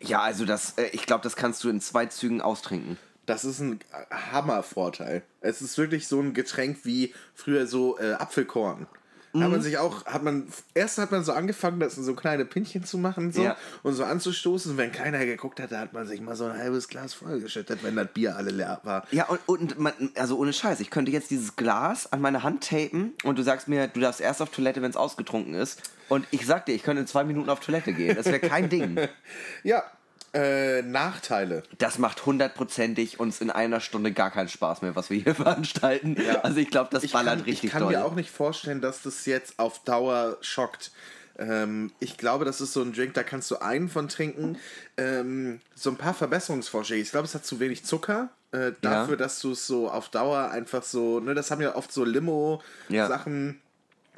ja, 0.00 0.20
also 0.20 0.44
das, 0.44 0.78
äh, 0.78 0.88
ich 0.92 1.06
glaube, 1.06 1.22
das 1.22 1.36
kannst 1.36 1.64
du 1.64 1.68
in 1.68 1.80
zwei 1.80 2.06
Zügen 2.06 2.40
austrinken. 2.40 2.98
Das 3.26 3.44
ist 3.44 3.60
ein 3.60 3.80
Hammervorteil. 4.10 5.22
Es 5.40 5.62
ist 5.62 5.78
wirklich 5.78 6.08
so 6.08 6.20
ein 6.20 6.34
Getränk 6.34 6.78
wie 6.84 7.14
früher 7.34 7.66
so 7.66 7.98
äh, 7.98 8.14
Apfelkorn. 8.14 8.86
Da 9.32 9.40
hat 9.42 9.50
man 9.50 9.62
sich 9.62 9.78
auch, 9.78 10.04
hat 10.06 10.24
man, 10.24 10.48
erst 10.74 10.98
hat 10.98 11.12
man 11.12 11.22
so 11.22 11.32
angefangen, 11.32 11.78
das 11.78 11.96
in 11.96 12.02
so 12.02 12.14
kleine 12.14 12.44
Pinchen 12.44 12.84
zu 12.84 12.98
machen 12.98 13.30
so, 13.32 13.42
Ja. 13.44 13.56
und 13.84 13.94
so 13.94 14.02
anzustoßen. 14.04 14.72
Und 14.72 14.76
wenn 14.78 14.90
keiner 14.90 15.24
geguckt 15.24 15.60
hat, 15.60 15.70
da 15.70 15.78
hat 15.78 15.92
man 15.92 16.06
sich 16.06 16.20
mal 16.20 16.34
so 16.34 16.46
ein 16.46 16.58
halbes 16.58 16.88
Glas 16.88 17.14
vollgeschüttet, 17.14 17.84
wenn 17.84 17.94
das 17.94 18.08
Bier 18.12 18.36
alle 18.36 18.50
leer 18.50 18.80
war. 18.82 19.06
Ja, 19.12 19.26
und, 19.26 19.38
und 19.46 19.78
man, 19.78 19.92
also 20.16 20.36
ohne 20.36 20.52
Scheiß, 20.52 20.80
ich 20.80 20.90
könnte 20.90 21.12
jetzt 21.12 21.30
dieses 21.30 21.54
Glas 21.54 22.12
an 22.12 22.20
meine 22.20 22.42
Hand 22.42 22.68
tapen 22.68 23.12
und 23.22 23.38
du 23.38 23.42
sagst 23.42 23.68
mir, 23.68 23.86
du 23.86 24.00
darfst 24.00 24.20
erst 24.20 24.42
auf 24.42 24.50
Toilette, 24.50 24.82
wenn 24.82 24.90
es 24.90 24.96
ausgetrunken 24.96 25.54
ist. 25.54 25.80
Und 26.08 26.26
ich 26.32 26.44
sag 26.44 26.66
dir, 26.66 26.72
ich 26.74 26.82
könnte 26.82 27.02
in 27.02 27.06
zwei 27.06 27.22
Minuten 27.22 27.50
auf 27.50 27.60
Toilette 27.60 27.92
gehen. 27.92 28.16
Das 28.16 28.26
wäre 28.26 28.40
kein 28.40 28.68
Ding. 28.68 28.98
Ja, 29.62 29.84
äh, 30.32 30.82
Nachteile. 30.82 31.62
Das 31.78 31.98
macht 31.98 32.24
hundertprozentig 32.26 33.18
uns 33.18 33.40
in 33.40 33.50
einer 33.50 33.80
Stunde 33.80 34.12
gar 34.12 34.30
keinen 34.30 34.48
Spaß 34.48 34.82
mehr, 34.82 34.94
was 34.96 35.10
wir 35.10 35.20
hier 35.20 35.34
veranstalten. 35.36 36.16
Also 36.42 36.58
ich 36.58 36.70
glaube, 36.70 36.90
das 36.92 37.02
Ich 37.04 37.12
ballert 37.12 37.38
kann, 37.38 37.44
richtig 37.44 37.64
ich 37.64 37.70
kann 37.70 37.82
doll. 37.82 37.92
mir 37.92 38.04
auch 38.04 38.14
nicht 38.14 38.30
vorstellen, 38.30 38.80
dass 38.80 39.02
das 39.02 39.26
jetzt 39.26 39.58
auf 39.58 39.82
Dauer 39.84 40.38
schockt. 40.40 40.92
Ähm, 41.38 41.90
ich 42.00 42.16
glaube, 42.16 42.44
das 42.44 42.60
ist 42.60 42.72
so 42.72 42.82
ein 42.82 42.92
Drink, 42.92 43.14
da 43.14 43.22
kannst 43.22 43.50
du 43.50 43.56
einen 43.62 43.88
von 43.88 44.08
trinken. 44.08 44.58
Ähm, 44.96 45.60
so 45.74 45.90
ein 45.90 45.96
paar 45.96 46.14
Verbesserungsvorschläge. 46.14 47.02
Ich 47.02 47.10
glaube, 47.10 47.26
es 47.26 47.34
hat 47.34 47.44
zu 47.44 47.58
wenig 47.60 47.84
Zucker. 47.84 48.28
Äh, 48.52 48.72
dafür, 48.82 49.16
dass 49.16 49.40
du 49.40 49.52
es 49.52 49.66
so 49.66 49.90
auf 49.90 50.08
Dauer 50.10 50.50
einfach 50.50 50.82
so, 50.82 51.20
ne, 51.20 51.34
das 51.34 51.50
haben 51.50 51.60
ja 51.62 51.76
oft 51.76 51.92
so 51.92 52.04
Limo-Sachen, 52.04 53.60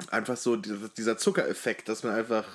einfach 0.09 0.37
so 0.37 0.55
dieser 0.57 1.17
Zuckereffekt, 1.17 1.87
dass 1.89 2.03
man 2.03 2.13
einfach. 2.13 2.45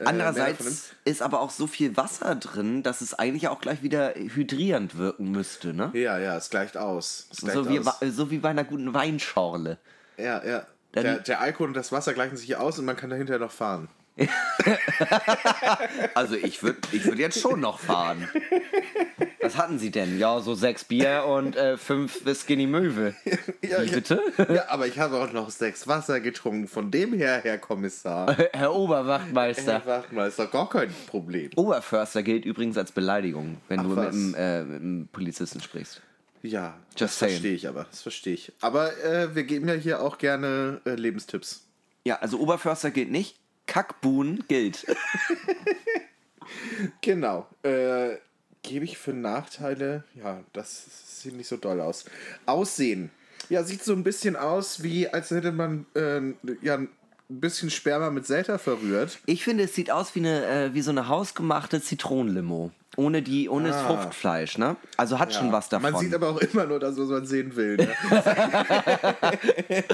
Äh. 0.00 0.04
Andererseits 0.04 0.90
ist 1.04 1.22
aber 1.22 1.40
auch 1.40 1.50
so 1.50 1.66
viel 1.66 1.96
Wasser 1.96 2.34
drin, 2.36 2.82
dass 2.82 3.00
es 3.00 3.14
eigentlich 3.14 3.48
auch 3.48 3.60
gleich 3.60 3.82
wieder 3.82 4.14
hydrierend 4.14 4.96
wirken 4.96 5.30
müsste, 5.30 5.74
ne? 5.74 5.90
Ja, 5.94 6.18
ja, 6.18 6.36
es 6.36 6.50
gleicht 6.50 6.76
aus. 6.76 7.28
Es 7.32 7.38
gleicht 7.38 7.54
So 7.54 7.68
wie, 7.68 7.80
aus. 7.80 7.96
so 8.00 8.30
wie 8.30 8.38
bei 8.38 8.50
einer 8.50 8.64
guten 8.64 8.92
Weinschorle. 8.94 9.78
Ja, 10.16 10.44
ja. 10.44 10.66
Der, 10.94 11.18
der 11.18 11.40
Alkohol 11.40 11.68
und 11.68 11.74
das 11.76 11.92
Wasser 11.92 12.14
gleichen 12.14 12.36
sich 12.38 12.56
aus 12.56 12.78
und 12.78 12.86
man 12.86 12.96
kann 12.96 13.10
dahinter 13.10 13.38
noch 13.38 13.50
fahren. 13.50 13.88
Also 16.14 16.34
ich 16.34 16.62
würde 16.62 16.78
ich 16.92 17.04
würd 17.04 17.18
jetzt 17.18 17.40
schon 17.40 17.60
noch 17.60 17.78
fahren. 17.78 18.28
Was 19.40 19.56
hatten 19.56 19.78
Sie 19.78 19.90
denn? 19.90 20.18
Ja, 20.18 20.40
so 20.40 20.54
sechs 20.54 20.84
Bier 20.84 21.24
und 21.26 21.56
äh, 21.56 21.76
fünf 21.76 22.22
Skinny 22.34 22.66
Möwe. 22.66 23.14
Ja, 23.62 23.82
Wie 23.82 23.90
bitte? 23.90 24.20
Ja, 24.48 24.68
aber 24.68 24.86
ich 24.86 24.98
habe 24.98 25.16
auch 25.16 25.32
noch 25.32 25.50
sechs 25.50 25.88
Wasser 25.88 26.20
getrunken. 26.20 26.68
Von 26.68 26.90
dem 26.90 27.12
her, 27.14 27.40
Herr 27.42 27.58
Kommissar. 27.58 28.36
Herr 28.52 28.74
Oberwachtmeister. 28.74 29.80
Herr 29.84 29.86
Wachtmeister, 29.86 30.46
gar 30.46 30.68
kein 30.68 30.94
Problem. 31.08 31.50
Oberförster 31.56 32.22
gilt 32.22 32.44
übrigens 32.44 32.78
als 32.78 32.92
Beleidigung, 32.92 33.58
wenn 33.68 33.80
Ach, 33.80 33.84
du 33.84 33.88
mit 33.90 34.08
einem, 34.08 34.34
äh, 34.34 34.62
mit 34.62 34.80
einem 34.82 35.08
Polizisten 35.08 35.60
sprichst. 35.60 36.00
Ja, 36.42 36.76
Just 36.90 37.00
das 37.02 37.18
saying. 37.18 37.32
verstehe 37.32 37.54
ich 37.54 37.68
aber. 37.68 37.86
Das 37.90 38.02
verstehe 38.02 38.34
ich. 38.34 38.52
Aber 38.60 38.96
äh, 39.04 39.34
wir 39.34 39.44
geben 39.44 39.68
ja 39.68 39.74
hier 39.74 40.00
auch 40.00 40.18
gerne 40.18 40.80
äh, 40.86 40.90
Lebenstipps. 40.94 41.66
Ja, 42.04 42.16
also 42.20 42.38
Oberförster 42.38 42.90
gilt 42.90 43.10
nicht. 43.10 43.36
Kackbuhn 43.66 44.44
gilt. 44.48 44.86
Genau. 47.00 47.46
Äh, 47.62 48.16
gebe 48.62 48.84
ich 48.84 48.98
für 48.98 49.12
Nachteile? 49.12 50.04
Ja, 50.14 50.42
das 50.52 51.22
sieht 51.22 51.36
nicht 51.36 51.48
so 51.48 51.56
doll 51.56 51.80
aus. 51.80 52.04
Aussehen. 52.46 53.10
Ja, 53.48 53.62
sieht 53.62 53.84
so 53.84 53.92
ein 53.92 54.02
bisschen 54.02 54.36
aus, 54.36 54.82
wie 54.82 55.08
als 55.08 55.30
hätte 55.30 55.52
man 55.52 55.86
äh, 55.94 56.20
ja, 56.62 56.76
ein 56.76 56.88
bisschen 57.28 57.70
Sperma 57.70 58.10
mit 58.10 58.26
Selter 58.26 58.58
verrührt. 58.58 59.18
Ich 59.26 59.44
finde, 59.44 59.64
es 59.64 59.74
sieht 59.74 59.90
aus 59.90 60.14
wie, 60.14 60.20
eine, 60.20 60.46
äh, 60.46 60.74
wie 60.74 60.82
so 60.82 60.90
eine 60.90 61.08
hausgemachte 61.08 61.80
Zitronenlimo. 61.80 62.72
Ohne, 62.96 63.22
die, 63.22 63.48
ohne 63.48 63.68
das 63.68 63.82
Fruchtfleisch, 63.82 64.58
ne? 64.58 64.76
Also 64.96 65.18
hat 65.18 65.34
schon 65.34 65.52
was 65.52 65.68
davon. 65.68 65.92
Man 65.92 66.00
sieht 66.00 66.14
aber 66.14 66.30
auch 66.30 66.40
immer 66.40 66.64
nur 66.64 66.80
das, 66.80 66.98
was 66.98 67.08
man 67.08 67.26
sehen 67.26 67.54
will. 67.54 67.76
Ne? 67.76 67.88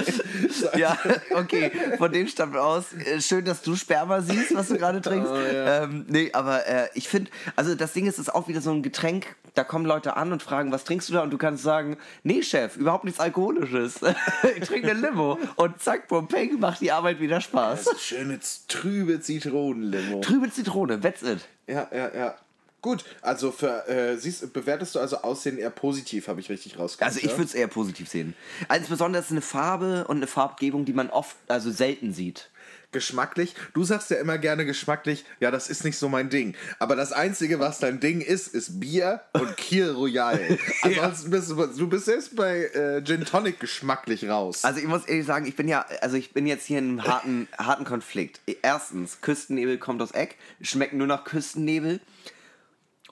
Ja, 0.77 0.97
okay, 1.35 1.71
von 1.97 2.11
dem 2.11 2.27
stammt 2.27 2.55
aus. 2.55 2.93
Äh, 2.93 3.21
Schön, 3.21 3.45
dass 3.45 3.61
du 3.61 3.75
Sperma 3.75 4.21
siehst, 4.21 4.55
was 4.55 4.69
du 4.69 4.77
gerade 4.77 5.01
trinkst. 5.01 5.31
ähm, 5.53 6.05
nee, 6.07 6.31
aber 6.33 6.65
äh, 6.65 6.87
ich 6.93 7.07
finde, 7.09 7.29
also 7.55 7.75
das 7.75 7.93
Ding 7.93 8.07
ist, 8.07 8.13
es 8.13 8.27
ist 8.27 8.33
auch 8.33 8.47
wieder 8.47 8.61
so 8.61 8.71
ein 8.71 8.81
Getränk, 8.81 9.35
da 9.53 9.63
kommen 9.63 9.85
Leute 9.85 10.15
an 10.17 10.31
und 10.31 10.41
fragen, 10.41 10.71
was 10.71 10.83
trinkst 10.83 11.09
du 11.09 11.13
da? 11.13 11.21
Und 11.21 11.31
du 11.31 11.37
kannst 11.37 11.63
sagen, 11.63 11.97
nee, 12.23 12.41
Chef, 12.41 12.75
überhaupt 12.77 13.03
nichts 13.03 13.19
Alkoholisches. 13.19 13.99
ich 14.57 14.67
trinke 14.67 14.91
eine 14.91 14.99
Limo. 14.99 15.37
Und 15.55 15.81
zack, 15.81 16.07
bum, 16.07 16.27
peng, 16.27 16.59
macht 16.59 16.81
die 16.81 16.91
Arbeit 16.91 17.19
wieder 17.19 17.41
Spaß. 17.41 17.89
Schöne 17.99 18.39
trübe 18.67 19.19
Zitronenlimo. 19.19 20.21
Trübe 20.21 20.49
Zitrone, 20.49 20.99
that's 20.99 21.21
it. 21.21 21.39
Ja, 21.67 21.87
ja, 21.93 22.09
ja. 22.13 22.35
Gut, 22.83 23.05
also 23.21 23.51
für, 23.51 23.87
äh, 23.87 24.17
siehst, 24.17 24.51
bewertest 24.51 24.95
du 24.95 24.99
also 24.99 25.19
Aussehen 25.19 25.57
eher 25.57 25.69
positiv, 25.69 26.27
habe 26.27 26.41
ich 26.41 26.49
richtig 26.49 26.77
rausgehört. 26.77 27.13
Also 27.13 27.25
ich 27.25 27.31
würde 27.31 27.45
es 27.45 27.53
eher 27.53 27.69
positiv 27.69 28.09
sehen. 28.09 28.35
Insbesondere 28.75 29.21
ist 29.21 29.27
es 29.27 29.31
eine 29.31 29.41
Farbe 29.41 30.03
und 30.09 30.17
eine 30.17 30.27
Farbgebung, 30.27 30.83
die 30.83 30.91
man 30.91 31.09
oft, 31.09 31.37
also 31.47 31.71
selten 31.71 32.13
sieht. 32.13 32.49
Geschmacklich, 32.91 33.55
du 33.73 33.85
sagst 33.85 34.11
ja 34.11 34.17
immer 34.17 34.37
gerne 34.37 34.65
geschmacklich, 34.65 35.23
ja, 35.39 35.49
das 35.49 35.69
ist 35.69 35.85
nicht 35.85 35.97
so 35.97 36.09
mein 36.09 36.29
Ding. 36.29 36.55
Aber 36.77 36.97
das 36.97 37.13
Einzige, 37.13 37.61
was 37.61 37.79
dein 37.79 38.01
Ding 38.01 38.19
ist, 38.19 38.53
ist 38.53 38.81
Bier 38.81 39.21
und 39.31 39.55
Kiel 39.57 39.91
Royal. 39.91 40.41
Ansonsten 40.81 41.31
bist 41.31 41.51
du, 41.51 41.65
du 41.65 41.87
bist 41.87 42.03
selbst 42.03 42.35
bei 42.35 42.65
äh, 42.65 43.01
Gin 43.01 43.23
Tonic 43.23 43.61
geschmacklich 43.61 44.27
raus. 44.27 44.65
Also 44.65 44.81
ich 44.81 44.87
muss 44.87 45.05
ehrlich 45.05 45.25
sagen, 45.25 45.45
ich 45.45 45.55
bin 45.55 45.69
ja, 45.69 45.85
also 46.01 46.17
ich 46.17 46.33
bin 46.33 46.45
jetzt 46.45 46.65
hier 46.65 46.79
in 46.79 46.99
einem 46.99 47.07
harten, 47.07 47.47
harten 47.57 47.85
Konflikt. 47.85 48.41
Erstens, 48.61 49.21
Küstennebel 49.21 49.77
kommt 49.77 50.01
aus 50.01 50.11
Eck, 50.11 50.35
schmeckt 50.61 50.91
nur 50.91 51.07
nach 51.07 51.23
Küstennebel. 51.23 52.01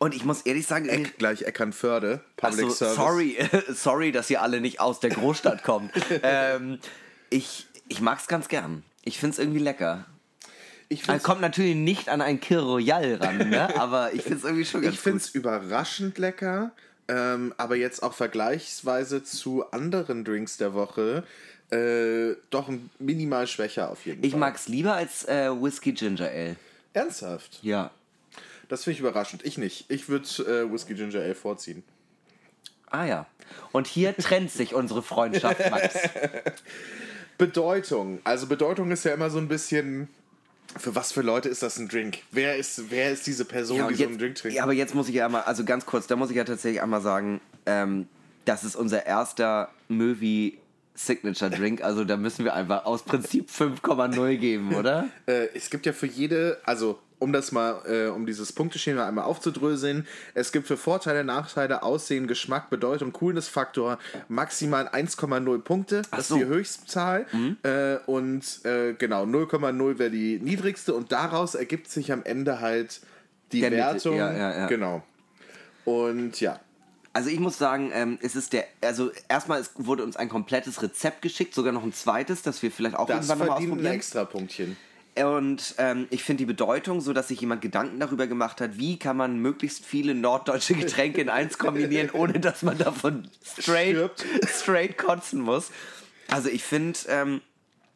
Und 0.01 0.15
ich 0.15 0.25
muss 0.25 0.41
ehrlich 0.41 0.65
sagen, 0.65 0.89
Eck 0.89 1.19
gleich 1.19 1.43
Eckernförde, 1.43 2.21
Public 2.35 2.65
also, 2.65 2.73
Service. 2.75 2.95
sorry, 2.95 3.37
sorry, 3.71 4.11
dass 4.11 4.31
ihr 4.31 4.41
alle 4.41 4.59
nicht 4.59 4.79
aus 4.79 4.99
der 4.99 5.11
Großstadt 5.11 5.63
kommt. 5.63 5.91
ähm, 6.23 6.79
ich 7.29 7.67
ich 7.87 8.01
mag 8.01 8.17
es 8.19 8.25
ganz 8.27 8.47
gern. 8.47 8.81
Ich 9.03 9.19
finde 9.19 9.33
es 9.33 9.39
irgendwie 9.39 9.59
lecker. 9.59 10.05
Ich 10.89 11.03
find's, 11.03 11.23
kommt 11.23 11.41
natürlich 11.41 11.75
nicht 11.75 12.09
an 12.09 12.19
ein 12.21 12.39
Kir 12.39 12.61
Royal 12.61 13.13
ran, 13.21 13.49
ne? 13.49 13.75
aber 13.79 14.11
ich 14.11 14.23
finde 14.23 14.39
es 14.39 14.43
irgendwie 14.43 14.65
schon 14.65 14.81
ganz 14.81 14.95
ich 14.95 14.99
find's 14.99 15.27
gut. 15.27 15.35
überraschend 15.35 16.17
lecker, 16.17 16.71
ähm, 17.07 17.53
aber 17.57 17.75
jetzt 17.75 18.01
auch 18.01 18.13
vergleichsweise 18.13 19.23
zu 19.23 19.69
anderen 19.71 20.25
Drinks 20.25 20.57
der 20.57 20.73
Woche 20.73 21.23
äh, 21.69 22.35
doch 22.49 22.71
minimal 22.97 23.45
schwächer 23.45 23.91
auf 23.91 24.03
jeden 24.07 24.23
Ich 24.23 24.31
Fall. 24.31 24.39
mag 24.39 24.55
es 24.55 24.67
lieber 24.67 24.95
als 24.95 25.25
äh, 25.25 25.51
Whisky 25.51 25.91
Ginger 25.91 26.27
Ale. 26.27 26.55
Ernsthaft? 26.93 27.59
Ja. 27.61 27.91
Das 28.71 28.85
finde 28.85 28.93
ich 28.93 28.99
überraschend. 29.01 29.45
Ich 29.45 29.57
nicht. 29.57 29.83
Ich 29.89 30.07
würde 30.07 30.25
äh, 30.43 30.71
Whisky 30.71 30.93
Ginger 30.93 31.19
Ale 31.19 31.35
vorziehen. 31.35 31.83
Ah 32.89 33.03
ja. 33.03 33.25
Und 33.73 33.85
hier 33.85 34.15
trennt 34.15 34.49
sich 34.49 34.73
unsere 34.73 35.03
Freundschaft, 35.03 35.69
Max. 35.69 35.93
Bedeutung. 37.37 38.19
Also 38.23 38.47
Bedeutung 38.47 38.89
ist 38.91 39.03
ja 39.03 39.13
immer 39.13 39.29
so 39.29 39.39
ein 39.39 39.49
bisschen. 39.49 40.07
Für 40.77 40.95
was 40.95 41.11
für 41.11 41.21
Leute 41.21 41.49
ist 41.49 41.61
das 41.63 41.79
ein 41.79 41.89
Drink? 41.89 42.19
Wer 42.31 42.55
ist, 42.55 42.89
wer 42.89 43.11
ist 43.11 43.27
diese 43.27 43.43
Person, 43.43 43.75
Ja, 43.75 43.87
die 43.87 43.89
und 43.89 43.97
so 43.97 44.03
jetzt, 44.03 44.09
einen 44.11 44.19
Drink 44.19 44.35
trinkt? 44.35 44.55
ja, 44.55 44.63
aber 44.63 44.71
jetzt 44.71 44.95
muss 44.95 45.09
ich 45.09 45.15
ja 45.15 45.25
einmal, 45.25 45.41
also 45.41 45.65
ganz 45.65 45.85
kurz, 45.85 46.07
da 46.07 46.15
muss 46.15 46.29
ich 46.29 46.37
ja 46.37 46.45
tatsächlich 46.45 46.81
einmal 46.81 47.01
sagen, 47.01 47.41
ähm, 47.65 48.07
das 48.45 48.63
ist 48.63 48.77
unser 48.77 49.05
erster 49.05 49.69
Movie 49.89 50.59
Signature 50.93 51.49
Drink. 51.49 51.83
Also 51.83 52.03
da 52.03 52.17
müssen 52.17 52.45
wir 52.45 52.53
einfach 52.53 52.85
aus 52.85 53.03
Prinzip 53.03 53.49
5,0 53.49 54.37
geben, 54.37 54.75
oder? 54.75 55.07
Äh, 55.25 55.49
es 55.53 55.69
gibt 55.69 55.85
ja 55.85 55.93
für 55.93 56.07
jede, 56.07 56.59
also 56.63 56.99
um 57.19 57.31
das 57.31 57.51
mal, 57.51 57.81
äh, 57.85 58.07
um 58.07 58.25
dieses 58.25 58.51
Punkteschema 58.51 59.07
einmal 59.07 59.25
aufzudröseln, 59.25 60.07
es 60.33 60.51
gibt 60.51 60.65
für 60.67 60.77
Vorteile, 60.77 61.23
Nachteile, 61.23 61.83
Aussehen, 61.83 62.25
Geschmack, 62.25 62.71
Bedeutung, 62.71 63.13
Coolness-Faktor 63.13 63.99
maximal 64.27 64.87
1,0 64.87 65.59
Punkte. 65.59 66.01
Das 66.11 66.27
so. 66.27 66.35
Mhm. 66.37 66.41
ist 66.41 66.47
die 66.47 66.53
Höchstzahl. 66.53 67.25
Äh, 67.61 67.97
und 68.07 68.65
äh, 68.65 68.93
genau, 68.93 69.23
0,0 69.25 69.99
wäre 69.99 70.09
die 70.09 70.39
niedrigste 70.39 70.95
und 70.95 71.11
daraus 71.11 71.53
ergibt 71.53 71.89
sich 71.89 72.11
am 72.11 72.23
Ende 72.23 72.59
halt 72.59 73.01
die 73.51 73.61
Der 73.61 73.71
Wertung. 73.71 74.15
ja, 74.15 74.33
ja, 74.33 74.57
ja. 74.57 74.67
Genau. 74.67 75.03
Und 75.85 76.39
ja, 76.41 76.59
Also 77.13 77.29
ich 77.29 77.39
muss 77.39 77.57
sagen, 77.57 77.91
ähm, 77.93 78.17
es 78.21 78.35
ist 78.35 78.53
der, 78.53 78.65
also 78.81 79.11
erstmal 79.27 79.63
wurde 79.75 80.03
uns 80.03 80.15
ein 80.15 80.29
komplettes 80.29 80.81
Rezept 80.81 81.21
geschickt, 81.21 81.53
sogar 81.53 81.73
noch 81.73 81.83
ein 81.83 81.93
zweites, 81.93 82.41
das 82.41 82.61
wir 82.63 82.71
vielleicht 82.71 82.95
auch 82.95 83.07
das 83.07 83.27
irgendwann 83.27 83.39
nochmal 83.39 83.47
verdient 83.47 83.71
ein 83.71 83.73
ausprobieren. 83.73 83.95
extra 83.95 84.25
Punktchen. 84.25 84.77
Und 85.15 85.75
ähm, 85.77 86.07
ich 86.09 86.23
finde 86.23 86.39
die 86.39 86.45
Bedeutung, 86.45 87.01
so 87.01 87.11
dass 87.11 87.27
sich 87.27 87.41
jemand 87.41 87.61
Gedanken 87.61 87.99
darüber 87.99 88.27
gemacht 88.27 88.61
hat, 88.61 88.77
wie 88.77 88.97
kann 88.97 89.17
man 89.17 89.39
möglichst 89.39 89.85
viele 89.85 90.15
norddeutsche 90.15 90.73
Getränke 90.73 91.19
in 91.19 91.27
eins 91.27 91.57
kombinieren, 91.57 92.09
ohne 92.13 92.39
dass 92.39 92.61
man 92.61 92.77
davon 92.77 93.27
straight, 93.43 94.09
straight 94.47 94.97
kotzen 94.97 95.41
muss. 95.41 95.71
Also 96.29 96.47
ich 96.47 96.63
finde, 96.63 96.97
ähm, 97.09 97.41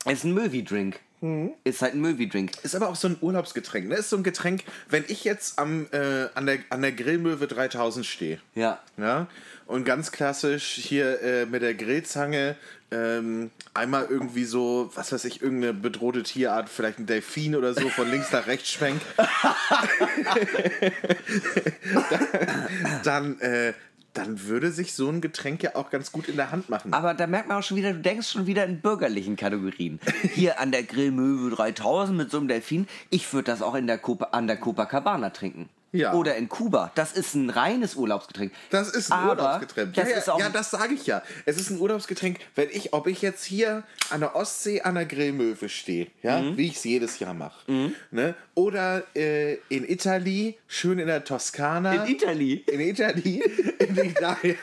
es 0.03 0.19
ist 0.19 0.23
ein 0.25 0.33
Movie-Drink. 0.33 0.99
Mhm. 1.21 1.51
Ist 1.63 1.81
halt 1.81 1.93
ein 1.93 2.01
Movie-Drink. 2.01 2.51
Ist 2.63 2.75
aber 2.75 2.89
auch 2.89 2.95
so 2.95 3.07
ein 3.07 3.17
Urlaubsgetränk. 3.21 3.87
Ne? 3.87 3.95
Ist 3.95 4.09
so 4.09 4.17
ein 4.17 4.23
Getränk, 4.23 4.63
wenn 4.89 5.05
ich 5.07 5.23
jetzt 5.23 5.59
am, 5.59 5.87
äh, 5.91 6.27
an, 6.35 6.45
der, 6.45 6.59
an 6.69 6.81
der 6.81 6.91
Grillmöwe 6.91 7.47
3000 7.47 8.05
stehe. 8.05 8.39
Ja. 8.53 8.79
Ja, 8.97 9.27
und 9.67 9.85
ganz 9.85 10.11
klassisch 10.11 10.75
hier 10.75 11.21
äh, 11.21 11.45
mit 11.45 11.61
der 11.61 11.73
Grillzange 11.73 12.55
ähm, 12.91 13.49
einmal 13.73 14.07
irgendwie 14.09 14.45
so, 14.45 14.91
was 14.93 15.11
weiß 15.11 15.25
ich, 15.25 15.41
irgendeine 15.41 15.73
bedrohte 15.73 16.23
Tierart, 16.23 16.69
vielleicht 16.69 16.99
ein 16.99 17.07
Delfin 17.07 17.55
oder 17.55 17.73
so, 17.73 17.89
von 17.89 18.09
links 18.09 18.31
nach 18.31 18.47
rechts 18.47 18.69
schwenk. 18.69 19.01
dann, 23.03 23.39
äh, 23.39 23.73
dann 24.17 24.43
würde 24.43 24.71
sich 24.71 24.93
so 24.93 25.09
ein 25.09 25.21
Getränk 25.21 25.61
ja 25.63 25.75
auch 25.75 25.89
ganz 25.89 26.11
gut 26.11 26.27
in 26.27 26.35
der 26.35 26.51
Hand 26.51 26.69
machen. 26.69 26.93
Aber 26.93 27.13
da 27.13 27.27
merkt 27.27 27.49
man 27.49 27.57
auch 27.57 27.63
schon 27.63 27.77
wieder, 27.77 27.93
du 27.93 27.99
denkst 27.99 28.29
schon 28.29 28.47
wieder 28.47 28.65
in 28.65 28.79
bürgerlichen 28.79 29.35
Kategorien. 29.35 29.99
Hier 30.33 30.59
an 30.59 30.71
der 30.71 30.83
Grillmöwe 30.83 31.55
3000 31.55 32.17
mit 32.17 32.31
so 32.31 32.37
einem 32.37 32.47
Delfin. 32.47 32.87
Ich 33.09 33.31
würde 33.33 33.51
das 33.51 33.61
auch 33.61 33.75
in 33.75 33.87
der 33.87 33.97
Copa, 33.97 34.29
an 34.31 34.47
der 34.47 34.57
Copacabana 34.57 35.29
trinken. 35.31 35.69
Ja. 35.95 36.13
Oder 36.13 36.35
in 36.35 36.49
Kuba. 36.49 36.91
Das 36.95 37.11
ist 37.13 37.35
ein 37.35 37.49
reines 37.49 37.95
Urlaubsgetränk. 37.95 38.51
Das 38.69 38.89
ist 38.89 39.11
ein 39.11 39.19
Aber 39.19 39.41
Urlaubsgetränk. 39.43 39.93
Das 39.93 40.09
ja, 40.09 40.17
ist 40.17 40.27
ja, 40.27 40.33
auch 40.33 40.39
ja, 40.39 40.49
das 40.49 40.71
sage 40.71 40.93
ich 40.93 41.05
ja. 41.07 41.21
Es 41.45 41.57
ist 41.57 41.69
ein 41.69 41.79
Urlaubsgetränk, 41.79 42.39
wenn 42.55 42.69
ich, 42.71 42.93
ob 42.93 43.07
ich 43.07 43.21
jetzt 43.21 43.43
hier 43.45 43.83
an 44.09 44.19
der 44.19 44.35
Ostsee 44.35 44.81
an 44.81 44.95
der 44.95 45.05
Grillmöwe 45.05 45.69
stehe, 45.69 46.07
ja, 46.21 46.41
Mhm. 46.41 46.57
wie 46.57 46.67
ich 46.67 46.75
es 46.75 46.83
jedes 46.83 47.19
Jahr 47.19 47.33
mache, 47.33 47.91
ne? 48.11 48.35
oder 48.55 49.03
äh, 49.15 49.55
in 49.69 49.87
Italien, 49.89 50.55
schön 50.67 50.99
in 50.99 51.07
der 51.07 51.23
Toskana. 51.23 51.93
in 52.05 52.15
Italien. 52.15 52.61
in 52.67 52.79
Italien, 52.81 53.41
in 53.79 53.97
Italien, 53.97 54.57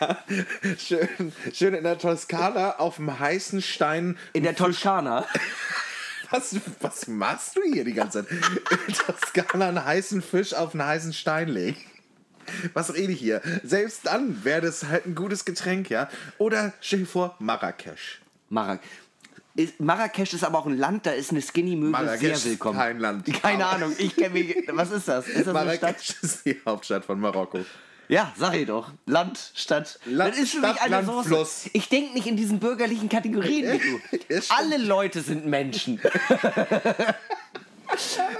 schön, 0.79 1.09
schön 1.53 1.75
in 1.75 1.85
der 1.85 1.99
Toskana 1.99 2.77
auf 2.79 2.97
dem 2.97 3.19
heißen 3.19 3.63
Stein. 3.63 4.17
In 4.33 4.43
der 4.45 4.55
Toskana. 4.55 5.27
Was, 6.33 6.57
was 6.81 7.07
machst 7.07 7.57
du 7.57 7.63
hier 7.63 7.85
die 7.85 7.93
ganze 7.93 8.27
Zeit? 8.27 8.39
In 8.89 8.95
Toskana 8.95 9.69
einen 9.69 9.85
heißen 9.85 10.23
Fisch 10.23 10.55
auf 10.55 10.73
einen 10.73 10.85
heißen 10.85 11.13
Stein 11.13 11.49
legen. 11.49 11.79
Was 12.73 12.95
rede 12.95 13.13
ich 13.13 13.21
hier? 13.21 13.41
Selbst 13.63 14.07
dann 14.07 14.43
wäre 14.45 14.63
das 14.63 14.85
halt 14.87 15.07
ein 15.07 15.15
gutes 15.15 15.45
Getränk, 15.45 15.91
ja? 15.91 16.09
Oder 16.39 16.73
stell 16.81 17.01
dir 17.01 17.07
vor, 17.07 17.37
Marrakesch. 17.39 18.21
Marrak 18.49 18.81
ist, 19.55 19.79
Marrakesch 19.81 20.33
ist 20.33 20.45
aber 20.45 20.59
auch 20.59 20.67
ein 20.67 20.79
Land, 20.79 21.07
da 21.07 21.11
ist 21.11 21.31
eine 21.31 21.43
Skinny-Möwe 21.43 21.91
Marrakesch 21.91 22.21
sehr 22.21 22.33
ist 22.33 22.45
willkommen. 22.47 22.79
kein 22.79 22.99
Land. 22.99 23.27
Keine 23.43 23.67
Ahnung, 23.67 23.93
ich 23.99 24.17
kenne 24.17 24.31
mich. 24.31 24.57
Was 24.69 24.91
ist 24.91 25.09
das? 25.09 25.29
Ist 25.29 25.47
das 25.47 25.55
eine 25.55 25.75
Stadt? 25.77 25.83
Marrakesch 25.83 26.15
ist 26.23 26.47
die 26.47 26.61
Hauptstadt 26.67 27.05
von 27.05 27.21
Marokko. 27.21 27.65
Ja, 28.09 28.33
sag 28.37 28.55
ich 28.55 28.67
doch. 28.67 28.91
Land, 29.07 29.53
Stadt. 29.55 29.99
Land, 30.05 30.35
das 30.35 30.41
ist 30.41 30.51
für 30.53 30.59
Stadt, 30.59 30.75
mich 30.75 30.83
eine 30.83 30.97
Land, 30.97 31.07
Soße. 31.07 31.29
Fluss. 31.29 31.71
Ich 31.73 31.89
denke 31.89 32.13
nicht 32.13 32.27
in 32.27 32.37
diesen 32.37 32.59
bürgerlichen 32.59 33.09
Kategorien 33.09 33.73
wie 33.73 33.79
du. 33.79 34.01
Ja. 34.29 34.41
Alle 34.51 34.79
Leute 34.79 35.21
sind 35.23 35.47
Menschen. 35.47 36.01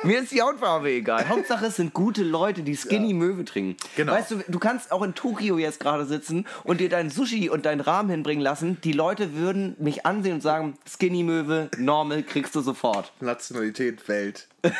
Mir 0.03 0.21
ist 0.23 0.33
die 0.33 0.41
Hautfarbe 0.41 0.91
egal. 0.91 1.29
Hauptsache 1.29 1.67
es 1.67 1.77
sind 1.77 1.93
gute 1.93 2.23
Leute, 2.23 2.63
die 2.63 2.75
Skinny 2.77 3.13
Möwe 3.13 3.45
trinken. 3.45 3.77
Genau. 3.97 4.13
Weißt 4.13 4.31
du, 4.31 4.43
du 4.49 4.59
kannst 4.59 4.91
auch 4.93 5.03
in 5.03 5.15
Tokio 5.15 5.59
jetzt 5.59 5.81
gerade 5.81 6.07
sitzen 6.07 6.47
und 6.65 6.81
dir 6.81 6.89
dein 6.89 7.11
Sushi 7.11 7.51
und 7.51 7.67
deinen 7.67 7.81
Rahmen 7.81 8.09
hinbringen 8.11 8.43
lassen. 8.43 8.79
Die 8.83 8.93
Leute 8.93 9.35
würden 9.35 9.77
mich 9.79 10.07
ansehen 10.07 10.35
und 10.35 10.41
sagen, 10.41 10.79
Skinny 10.89 11.23
Möwe, 11.23 11.69
normal, 11.77 12.23
kriegst 12.23 12.55
du 12.55 12.61
sofort. 12.63 13.13
Nationalität, 13.21 14.09
Welt. 14.09 14.49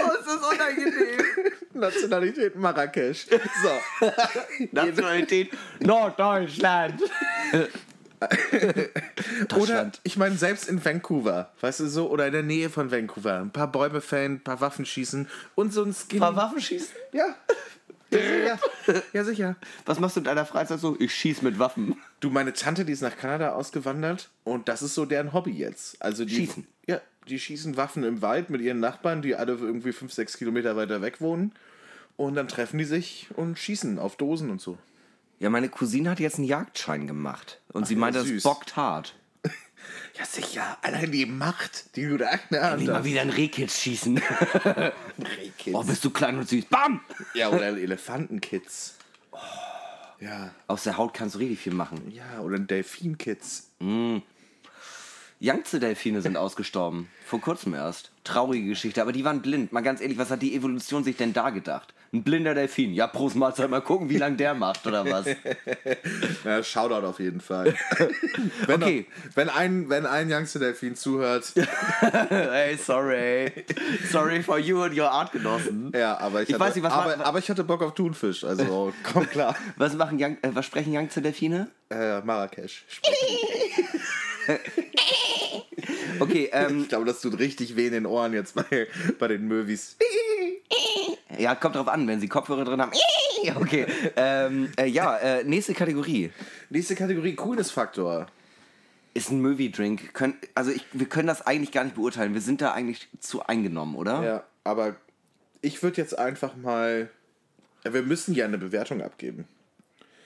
Oh, 0.00 0.12
ist 0.18 0.26
das 0.26 0.52
unangenehm. 0.52 1.24
Nationalität 1.74 2.56
Marrakesch. 2.56 3.26
So. 3.28 4.06
Nationalität 4.72 5.50
Norddeutschland. 5.80 7.02
Oder 9.56 9.90
ich 10.02 10.16
meine, 10.16 10.36
selbst 10.36 10.68
in 10.68 10.82
Vancouver, 10.82 11.50
weißt 11.60 11.80
du 11.80 11.88
so, 11.88 12.10
oder 12.10 12.26
in 12.26 12.32
der 12.32 12.42
Nähe 12.42 12.70
von 12.70 12.90
Vancouver, 12.90 13.40
ein 13.40 13.50
paar 13.50 13.70
Bäume 13.70 14.00
fällen, 14.00 14.34
ein 14.34 14.40
paar 14.40 14.60
Waffen 14.60 14.86
schießen 14.86 15.28
und 15.54 15.72
so 15.72 15.82
ein 15.82 15.92
Skin. 15.92 16.22
Ein 16.22 16.34
paar 16.34 16.36
Waffen 16.36 16.60
schießen? 16.60 16.94
Ja. 17.12 17.34
Ja, 18.10 18.58
sicher. 18.86 19.02
ja, 19.12 19.24
sicher. 19.24 19.56
Was 19.86 19.98
machst 19.98 20.16
du 20.16 20.20
in 20.20 20.24
deiner 20.24 20.46
Freizeit 20.46 20.78
so? 20.78 20.96
Ich 21.00 21.12
schieß 21.14 21.42
mit 21.42 21.58
Waffen. 21.58 21.96
Du, 22.20 22.30
meine 22.30 22.52
Tante, 22.52 22.84
die 22.84 22.92
ist 22.92 23.02
nach 23.02 23.16
Kanada 23.16 23.54
ausgewandert 23.54 24.30
und 24.44 24.68
das 24.68 24.82
ist 24.82 24.94
so 24.94 25.04
deren 25.04 25.32
Hobby 25.32 25.50
jetzt. 25.50 26.00
Also 26.00 26.24
die, 26.24 26.36
Schießen? 26.36 26.66
Ja, 26.86 27.00
die 27.28 27.38
schießen 27.38 27.76
Waffen 27.76 28.04
im 28.04 28.22
Wald 28.22 28.50
mit 28.50 28.60
ihren 28.60 28.80
Nachbarn, 28.80 29.22
die 29.22 29.34
alle 29.34 29.52
irgendwie 29.54 29.92
5, 29.92 30.12
6 30.12 30.36
Kilometer 30.38 30.76
weiter 30.76 31.02
weg 31.02 31.20
wohnen. 31.20 31.52
Und 32.16 32.34
dann 32.36 32.48
treffen 32.48 32.78
die 32.78 32.84
sich 32.84 33.28
und 33.34 33.58
schießen 33.58 33.98
auf 33.98 34.16
Dosen 34.16 34.50
und 34.50 34.60
so. 34.60 34.78
Ja, 35.40 35.50
meine 35.50 35.68
Cousine 35.68 36.10
hat 36.10 36.20
jetzt 36.20 36.38
einen 36.38 36.46
Jagdschein 36.46 37.06
gemacht. 37.06 37.60
Und 37.72 37.86
sie 37.86 37.94
ja, 37.94 38.00
meinte, 38.00 38.24
das 38.24 38.42
bockt 38.42 38.76
hart. 38.76 39.14
Ja, 40.18 40.24
sicher. 40.24 40.78
Allein 40.80 41.12
die 41.12 41.26
Macht, 41.26 41.94
die 41.96 42.06
du 42.06 42.16
da 42.16 42.30
in 42.30 42.38
der 42.52 42.70
Hand 42.70 42.86
mal 42.86 43.04
wieder 43.04 43.20
ein 43.20 43.28
Rehkitz 43.28 43.80
schießen. 43.80 44.16
Rehkitz. 45.38 45.74
Oh, 45.74 45.82
bist 45.82 46.02
du 46.04 46.08
klein 46.10 46.38
und 46.38 46.48
süß. 46.48 46.64
Bam! 46.66 47.00
Ja, 47.34 47.50
oder 47.50 47.66
Elefantenkitz. 47.66 48.94
Ja, 50.20 50.54
Aus 50.68 50.84
der 50.84 50.96
Haut 50.96 51.12
kannst 51.12 51.34
du 51.34 51.40
richtig 51.40 51.58
viel 51.58 51.74
machen. 51.74 52.10
ja, 52.12 52.40
oder 52.40 52.56
ein 52.56 52.66
Delfinkitz. 52.66 53.68
Yangtze-Delfine 55.44 56.22
sind 56.22 56.38
ausgestorben. 56.38 57.08
Vor 57.26 57.38
kurzem 57.40 57.74
erst. 57.74 58.10
Traurige 58.24 58.66
Geschichte. 58.68 59.02
Aber 59.02 59.12
die 59.12 59.24
waren 59.24 59.42
blind. 59.42 59.72
Mal 59.72 59.82
ganz 59.82 60.00
ehrlich, 60.00 60.16
was 60.16 60.30
hat 60.30 60.40
die 60.40 60.54
Evolution 60.56 61.04
sich 61.04 61.16
denn 61.18 61.34
da 61.34 61.50
gedacht? 61.50 61.92
Ein 62.14 62.22
blinder 62.22 62.54
Delfin. 62.54 62.94
Ja, 62.94 63.08
Prost 63.08 63.36
Mahlzeit. 63.36 63.68
Mal 63.68 63.82
gucken, 63.82 64.08
wie 64.08 64.16
lange 64.16 64.36
der 64.36 64.54
macht, 64.54 64.86
oder 64.86 65.04
was? 65.04 65.26
Ja, 66.44 66.62
Shoutout 66.62 67.06
auf 67.06 67.18
jeden 67.20 67.40
Fall. 67.40 67.74
wenn, 68.66 68.82
Okay. 68.82 69.06
noch, 69.08 69.36
wenn, 69.36 69.48
ein, 69.50 69.88
wenn 69.90 70.06
ein 70.06 70.32
Youngster-Delfin 70.32 70.94
zuhört, 70.96 71.52
hey, 72.30 72.76
sorry. 72.76 73.52
Sorry 74.10 74.42
for 74.42 74.58
you 74.58 74.82
and 74.82 74.96
your 74.96 75.10
Artgenossen. 75.10 75.92
ja, 75.94 76.16
aber 76.18 76.42
ich, 76.42 76.48
Ich 76.48 76.54
hatte, 76.54 76.64
weiß 76.64 76.74
nicht, 76.76 76.84
was 76.84 76.92
aber, 76.92 77.26
aber 77.26 77.38
ich 77.38 77.50
hatte 77.50 77.64
Bock 77.64 77.82
auf 77.82 77.94
Thunfisch, 77.94 78.44
also 78.44 78.92
komm 79.12 79.28
klar. 79.28 79.56
Was, 79.76 79.94
machen 79.94 80.18
Yang, 80.18 80.38
äh, 80.42 80.50
was 80.54 80.64
sprechen 80.66 80.92
Yangtze-Delfine? 80.92 81.68
Äh, 81.90 82.20
Marrakesch. 82.20 82.84
Okay, 86.20 86.48
ähm, 86.52 86.82
Ich 86.82 86.88
glaube, 86.88 87.04
das 87.04 87.20
tut 87.20 87.38
richtig 87.38 87.76
weh 87.76 87.86
in 87.86 87.92
den 87.92 88.06
Ohren 88.06 88.32
jetzt 88.32 88.54
bei, 88.54 88.86
bei 89.18 89.28
den 89.28 89.46
Möwis. 89.48 89.96
ja, 91.38 91.54
kommt 91.54 91.74
drauf 91.74 91.88
an, 91.88 92.06
wenn 92.06 92.20
sie 92.20 92.28
Kopfhörer 92.28 92.64
drin 92.64 92.80
haben. 92.80 92.92
Okay, 93.56 93.84
ähm, 94.16 94.72
äh, 94.78 94.86
ja, 94.86 95.18
äh, 95.18 95.44
nächste 95.44 95.74
Kategorie. 95.74 96.30
Nächste 96.70 96.94
Kategorie, 96.94 97.34
Coolness-Faktor. 97.34 98.26
Ist 99.12 99.30
ein 99.30 99.42
Movie-Drink. 99.42 100.18
Also 100.54 100.70
ich, 100.70 100.86
wir 100.94 101.06
können 101.06 101.28
das 101.28 101.46
eigentlich 101.46 101.70
gar 101.70 101.84
nicht 101.84 101.94
beurteilen. 101.94 102.32
Wir 102.32 102.40
sind 102.40 102.62
da 102.62 102.72
eigentlich 102.72 103.06
zu 103.20 103.44
eingenommen, 103.44 103.96
oder? 103.96 104.22
Ja, 104.24 104.44
aber 104.64 104.96
ich 105.60 105.82
würde 105.82 106.00
jetzt 106.00 106.18
einfach 106.18 106.56
mal. 106.56 107.10
Ja, 107.84 107.92
wir 107.92 108.02
müssen 108.02 108.34
ja 108.34 108.46
eine 108.46 108.56
Bewertung 108.56 109.02
abgeben. 109.02 109.46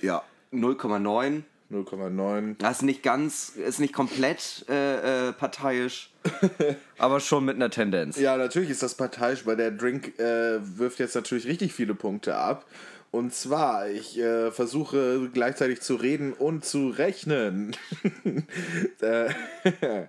Ja. 0.00 0.22
0,9. 0.52 1.42
0,9. 1.70 2.56
Das 2.58 2.78
ist 2.78 2.82
nicht 2.82 3.02
ganz, 3.02 3.50
ist 3.50 3.78
nicht 3.78 3.92
komplett 3.92 4.64
äh, 4.68 5.28
äh, 5.28 5.32
parteiisch, 5.32 6.10
aber 6.98 7.20
schon 7.20 7.44
mit 7.44 7.56
einer 7.56 7.70
Tendenz. 7.70 8.18
Ja, 8.18 8.36
natürlich 8.36 8.70
ist 8.70 8.82
das 8.82 8.94
parteiisch, 8.94 9.44
weil 9.46 9.56
der 9.56 9.70
Drink 9.70 10.18
äh, 10.18 10.58
wirft 10.78 10.98
jetzt 10.98 11.14
natürlich 11.14 11.46
richtig 11.46 11.74
viele 11.74 11.94
Punkte 11.94 12.36
ab. 12.36 12.64
Und 13.10 13.34
zwar, 13.34 13.88
ich 13.88 14.18
äh, 14.18 14.50
versuche 14.50 15.30
gleichzeitig 15.32 15.80
zu 15.80 15.94
reden 15.96 16.32
und 16.34 16.64
zu 16.64 16.88
rechnen. 16.88 17.74
äh, 19.00 19.30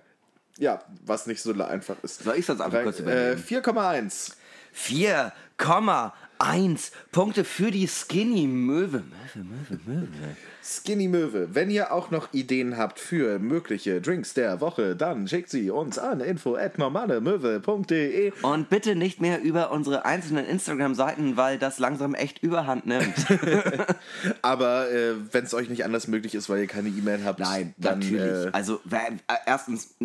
ja, 0.57 0.83
was 1.05 1.25
nicht 1.25 1.41
so 1.41 1.53
einfach 1.63 1.95
ist. 2.03 2.23
Soll 2.23 2.35
ich 2.35 2.45
das 2.45 2.59
einfach 2.59 2.83
kurz 2.83 2.99
äh, 2.99 3.03
übernehmen? 3.03 3.43
4,1. 3.43 4.33
4,1. 4.75 6.11
Eins. 6.41 6.91
Punkte 7.11 7.43
für 7.43 7.69
die 7.69 7.85
Skinny 7.87 8.47
Möwe. 8.47 9.03
Möwe, 9.03 9.43
Möwe, 9.43 9.79
Möwe. 9.85 10.07
Skinny 10.63 11.07
Möwe, 11.09 11.49
wenn 11.53 11.69
ihr 11.69 11.91
auch 11.91 12.11
noch 12.11 12.31
Ideen 12.33 12.77
habt 12.77 12.99
für 12.99 13.39
mögliche 13.39 13.99
Drinks 13.99 14.33
der 14.35 14.61
Woche, 14.61 14.95
dann 14.95 15.27
schickt 15.27 15.49
sie 15.49 15.69
uns 15.69 15.97
an 15.99 16.21
info 16.21 16.55
at 16.55 16.77
normalemöwe.de. 16.77 18.31
Und 18.43 18.69
bitte 18.69 18.95
nicht 18.95 19.19
mehr 19.19 19.41
über 19.41 19.71
unsere 19.71 20.05
einzelnen 20.05 20.45
Instagram-Seiten, 20.45 21.35
weil 21.35 21.57
das 21.57 21.77
langsam 21.79 22.13
echt 22.15 22.41
überhand 22.41 22.85
nimmt. 22.85 23.15
Aber 24.41 24.89
äh, 24.91 25.15
wenn 25.31 25.43
es 25.43 25.53
euch 25.53 25.67
nicht 25.69 25.83
anders 25.83 26.07
möglich 26.07 26.35
ist, 26.35 26.49
weil 26.49 26.59
ihr 26.61 26.67
keine 26.67 26.89
E-Mail 26.89 27.25
habt, 27.25 27.39
Nein, 27.39 27.73
dann 27.77 27.99
natürlich. 27.99 28.45
Äh, 28.47 28.49
also 28.53 28.79
wer- 28.85 29.11
äh, 29.27 29.35
erstens, 29.45 29.95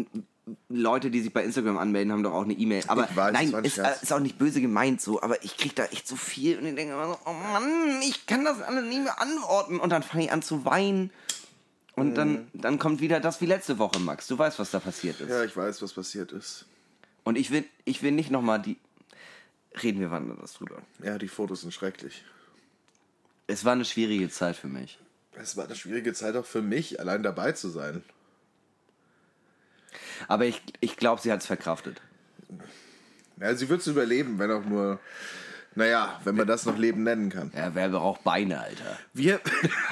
Leute, 0.69 1.11
die 1.11 1.21
sich 1.23 1.33
bei 1.33 1.43
Instagram 1.43 1.79
anmelden, 1.79 2.13
haben 2.13 2.23
doch 2.23 2.35
auch 2.35 2.43
eine 2.45 2.53
E-Mail. 2.53 2.85
Aber 2.89 3.09
weiß, 3.15 3.33
nein, 3.33 3.53
ist, 3.65 3.79
äh, 3.79 3.95
ist 4.03 4.13
auch 4.13 4.21
nicht 4.21 4.39
böse 4.39 4.61
gemeint 4.61 5.01
so. 5.01 5.23
Aber 5.23 5.43
ich 5.43 5.57
kriege 5.57 5.75
da 5.75 5.85
echt 5.87 6.07
so 6.07 6.17
viel 6.17 6.59
und 6.59 6.67
ich 6.67 6.75
denke 6.75 6.93
immer 6.93 7.07
so, 7.07 7.19
oh 7.25 7.33
Mann, 7.33 8.03
ich 8.03 8.27
kann 8.27 8.45
das 8.45 8.61
alles 8.61 8.85
nicht 8.85 9.03
mehr 9.03 9.21
antworten. 9.21 9.81
Und 9.81 9.91
dann 9.91 10.03
fange 10.03 10.25
ich 10.25 10.33
an 10.33 10.43
zu 10.43 10.65
weinen. 10.67 11.11
Und 11.97 12.11
Mhm. 12.11 12.15
dann, 12.15 12.49
dann 12.53 12.79
kommt 12.79 13.01
wieder 13.01 13.21
das 13.21 13.41
wie 13.41 13.47
letzte 13.47 13.79
Woche, 13.79 14.01
Max. 14.01 14.27
Du 14.27 14.37
weißt, 14.37 14.59
was 14.59 14.71
da 14.71 14.81
passiert 14.81 15.21
ist. 15.21 15.31
ja, 15.31 15.45
ich 15.45 15.57
weiß, 15.57 15.81
was 15.81 15.93
passiert 15.95 16.33
ist. 16.33 16.67
Und 17.23 17.37
ich 17.39 17.51
will, 17.51 17.65
ich 17.87 18.03
will 18.03 18.13
nicht 18.13 18.31
nochmal 18.31 18.61
die. 18.61 18.77
Reden 19.83 20.01
wir 20.01 20.11
wann 20.11 20.37
das 20.41 20.53
drüber. 20.55 20.77
Ja, 21.03 21.17
die 21.19 21.27
Fotos 21.29 21.63
sind 21.63 21.73
schrecklich. 21.73 22.23
Es 23.47 23.65
war 23.65 23.73
eine 23.73 23.85
schwierige 23.85 24.29
Zeit 24.29 24.57
für 24.57 24.69
mich. 24.69 24.99
Es 25.33 25.57
war 25.57 25.65
eine 25.65 25.75
schwierige 25.75 26.13
Zeit 26.13 26.37
auch 26.37 26.45
für 26.47 26.63
mich, 26.63 27.01
allein 27.01 27.23
dabei 27.23 27.53
zu 27.53 27.69
sein. 27.69 28.05
Aber 30.29 30.45
ich, 30.47 30.63
ich 30.81 30.97
glaube, 30.97 31.21
sie 31.21 31.33
hat 31.33 31.41
es 31.41 31.47
verkraftet. 31.47 32.01
Ja, 33.41 33.55
sie 33.55 33.69
wird 33.69 33.81
es 33.81 33.87
überleben, 33.87 34.39
wenn 34.39 34.51
auch 34.51 34.65
nur, 34.65 35.01
naja, 35.77 36.21
wenn 36.25 36.37
man 36.37 36.47
das 36.47 36.67
noch 36.67 36.79
Leben 36.79 37.03
nennen 37.03 37.31
kann. 37.31 37.51
Ja, 37.57 37.75
wer 37.75 37.89
braucht 37.89 38.23
Beine, 38.25 38.61
Alter? 38.61 38.99
Wir, 39.13 39.41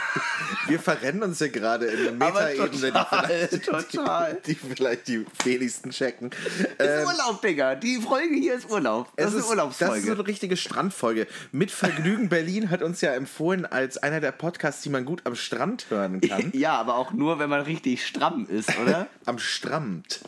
wir 0.68 0.78
verrennen 0.78 1.22
uns 1.24 1.40
ja 1.40 1.48
gerade 1.48 1.86
in 1.86 2.22
Aber 2.22 2.40
Metaebene, 2.40 3.48
die 3.50 3.58
total. 3.58 4.38
Die, 4.46 4.54
die 4.54 4.54
vielleicht 4.54 5.08
die 5.08 5.26
wenigsten 5.44 5.90
checken. 5.90 6.30
Ist 6.30 6.76
Ähm, 6.78 7.06
Urlaub, 7.06 7.42
Digga. 7.42 7.74
Die 7.74 7.96
Folge 7.96 8.34
hier 8.34 8.54
ist 8.54 8.70
Urlaub. 8.70 9.08
Das 9.16 9.26
es 9.26 9.34
ist 9.34 9.34
eine 9.34 9.42
das 9.42 9.50
Urlaubsfolge. 9.50 9.98
ist 9.98 10.06
so 10.06 10.12
eine 10.12 10.26
richtige 10.26 10.56
Strandfolge. 10.56 11.26
Mit 11.50 11.70
Vergnügen 11.70 12.28
Berlin 12.28 12.70
hat 12.70 12.82
uns 12.82 13.00
ja 13.00 13.12
empfohlen 13.12 13.66
als 13.66 13.98
einer 13.98 14.20
der 14.20 14.32
Podcasts, 14.32 14.82
die 14.82 14.90
man 14.90 15.04
gut 15.04 15.22
am 15.24 15.34
Strand 15.34 15.86
hören 15.90 16.20
kann. 16.20 16.50
ja, 16.54 16.74
aber 16.74 16.96
auch 16.96 17.12
nur, 17.12 17.38
wenn 17.38 17.50
man 17.50 17.62
richtig 17.62 18.06
stramm 18.06 18.46
ist, 18.48 18.70
oder? 18.78 19.08
Am 19.26 19.38
Strand. 19.38 20.20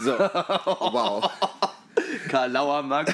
So, 0.00 0.18
wow. 0.18 1.30
Karl 2.28 2.50
Lauer, 2.52 2.82
Max. 2.82 3.12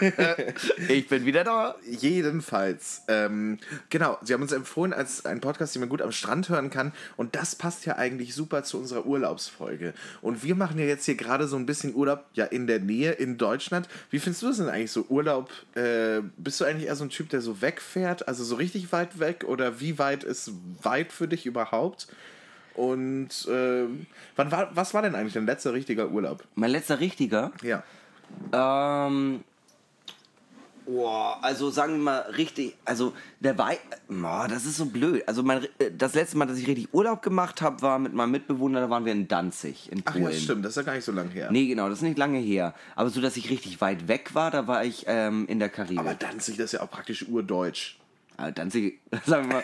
ich 0.88 1.08
bin 1.08 1.24
wieder 1.24 1.44
da. 1.44 1.76
Jedenfalls, 1.86 3.02
ähm, 3.08 3.58
genau, 3.90 4.18
sie 4.22 4.34
haben 4.34 4.42
uns 4.42 4.52
empfohlen 4.52 4.92
als 4.92 5.24
ein 5.26 5.40
Podcast, 5.40 5.74
den 5.74 5.80
man 5.80 5.88
gut 5.88 6.02
am 6.02 6.12
Strand 6.12 6.48
hören 6.48 6.70
kann. 6.70 6.92
Und 7.16 7.34
das 7.34 7.54
passt 7.54 7.86
ja 7.86 7.96
eigentlich 7.96 8.34
super 8.34 8.64
zu 8.64 8.78
unserer 8.78 9.06
Urlaubsfolge. 9.06 9.94
Und 10.20 10.42
wir 10.42 10.54
machen 10.54 10.78
ja 10.78 10.84
jetzt 10.84 11.04
hier 11.04 11.16
gerade 11.16 11.48
so 11.48 11.56
ein 11.56 11.66
bisschen 11.66 11.94
Urlaub, 11.94 12.24
ja, 12.34 12.44
in 12.44 12.66
der 12.66 12.80
Nähe 12.80 13.12
in 13.12 13.38
Deutschland. 13.38 13.88
Wie 14.10 14.18
findest 14.18 14.42
du 14.42 14.48
das 14.48 14.58
denn 14.58 14.68
eigentlich 14.68 14.92
so? 14.92 15.06
Urlaub, 15.08 15.50
äh, 15.74 16.20
bist 16.36 16.60
du 16.60 16.64
eigentlich 16.64 16.86
eher 16.86 16.96
so 16.96 17.04
ein 17.04 17.10
Typ, 17.10 17.28
der 17.30 17.40
so 17.40 17.60
wegfährt, 17.60 18.28
also 18.28 18.44
so 18.44 18.56
richtig 18.56 18.92
weit 18.92 19.18
weg? 19.18 19.44
Oder 19.46 19.80
wie 19.80 19.98
weit 19.98 20.24
ist 20.24 20.52
weit 20.82 21.12
für 21.12 21.28
dich 21.28 21.46
überhaupt? 21.46 22.08
Und 22.74 23.46
äh, 23.48 23.84
wann 24.36 24.50
war, 24.50 24.74
was 24.74 24.94
war 24.94 25.02
denn 25.02 25.14
eigentlich 25.14 25.34
dein 25.34 25.46
letzter 25.46 25.72
richtiger 25.72 26.10
Urlaub? 26.10 26.44
Mein 26.54 26.70
letzter 26.70 27.00
richtiger. 27.00 27.52
Ja. 27.62 27.82
Ähm. 28.52 29.44
Boah, 30.84 31.38
also 31.42 31.70
sagen 31.70 31.94
wir 31.94 32.02
mal 32.02 32.18
richtig, 32.36 32.76
also 32.84 33.12
der 33.38 33.56
war, 33.56 33.70
boah, 34.08 34.48
das 34.48 34.66
ist 34.66 34.78
so 34.78 34.86
blöd. 34.86 35.22
Also 35.28 35.44
mein, 35.44 35.62
äh, 35.78 35.92
das 35.96 36.14
letzte 36.14 36.36
Mal, 36.36 36.46
dass 36.46 36.58
ich 36.58 36.66
richtig 36.66 36.92
Urlaub 36.92 37.22
gemacht 37.22 37.62
habe, 37.62 37.80
war 37.82 38.00
mit 38.00 38.12
meinem 38.14 38.32
Mitbewohner, 38.32 38.80
da 38.80 38.90
waren 38.90 39.04
wir 39.04 39.12
in 39.12 39.28
Danzig, 39.28 39.90
in 39.92 40.02
Ach 40.04 40.12
Polen. 40.12 40.24
ja, 40.24 40.32
stimmt, 40.32 40.64
das 40.64 40.72
ist 40.72 40.76
ja 40.76 40.82
gar 40.82 40.94
nicht 40.94 41.04
so 41.04 41.12
lange 41.12 41.30
her. 41.30 41.50
Nee, 41.52 41.66
genau, 41.68 41.88
das 41.88 41.98
ist 41.98 42.02
nicht 42.02 42.18
lange 42.18 42.40
her. 42.40 42.74
Aber 42.96 43.10
so, 43.10 43.20
dass 43.20 43.36
ich 43.36 43.48
richtig 43.48 43.80
weit 43.80 44.08
weg 44.08 44.34
war, 44.34 44.50
da 44.50 44.66
war 44.66 44.84
ich 44.84 45.04
ähm, 45.06 45.46
in 45.46 45.60
der 45.60 45.68
Karibik. 45.68 46.00
Aber 46.00 46.14
Danzig, 46.14 46.56
das 46.56 46.66
ist 46.66 46.72
ja 46.72 46.82
auch 46.82 46.90
praktisch 46.90 47.28
urdeutsch. 47.28 47.96
Danzig, 48.50 49.00
sagen 49.26 49.50
wir 49.50 49.56
mal. 49.56 49.62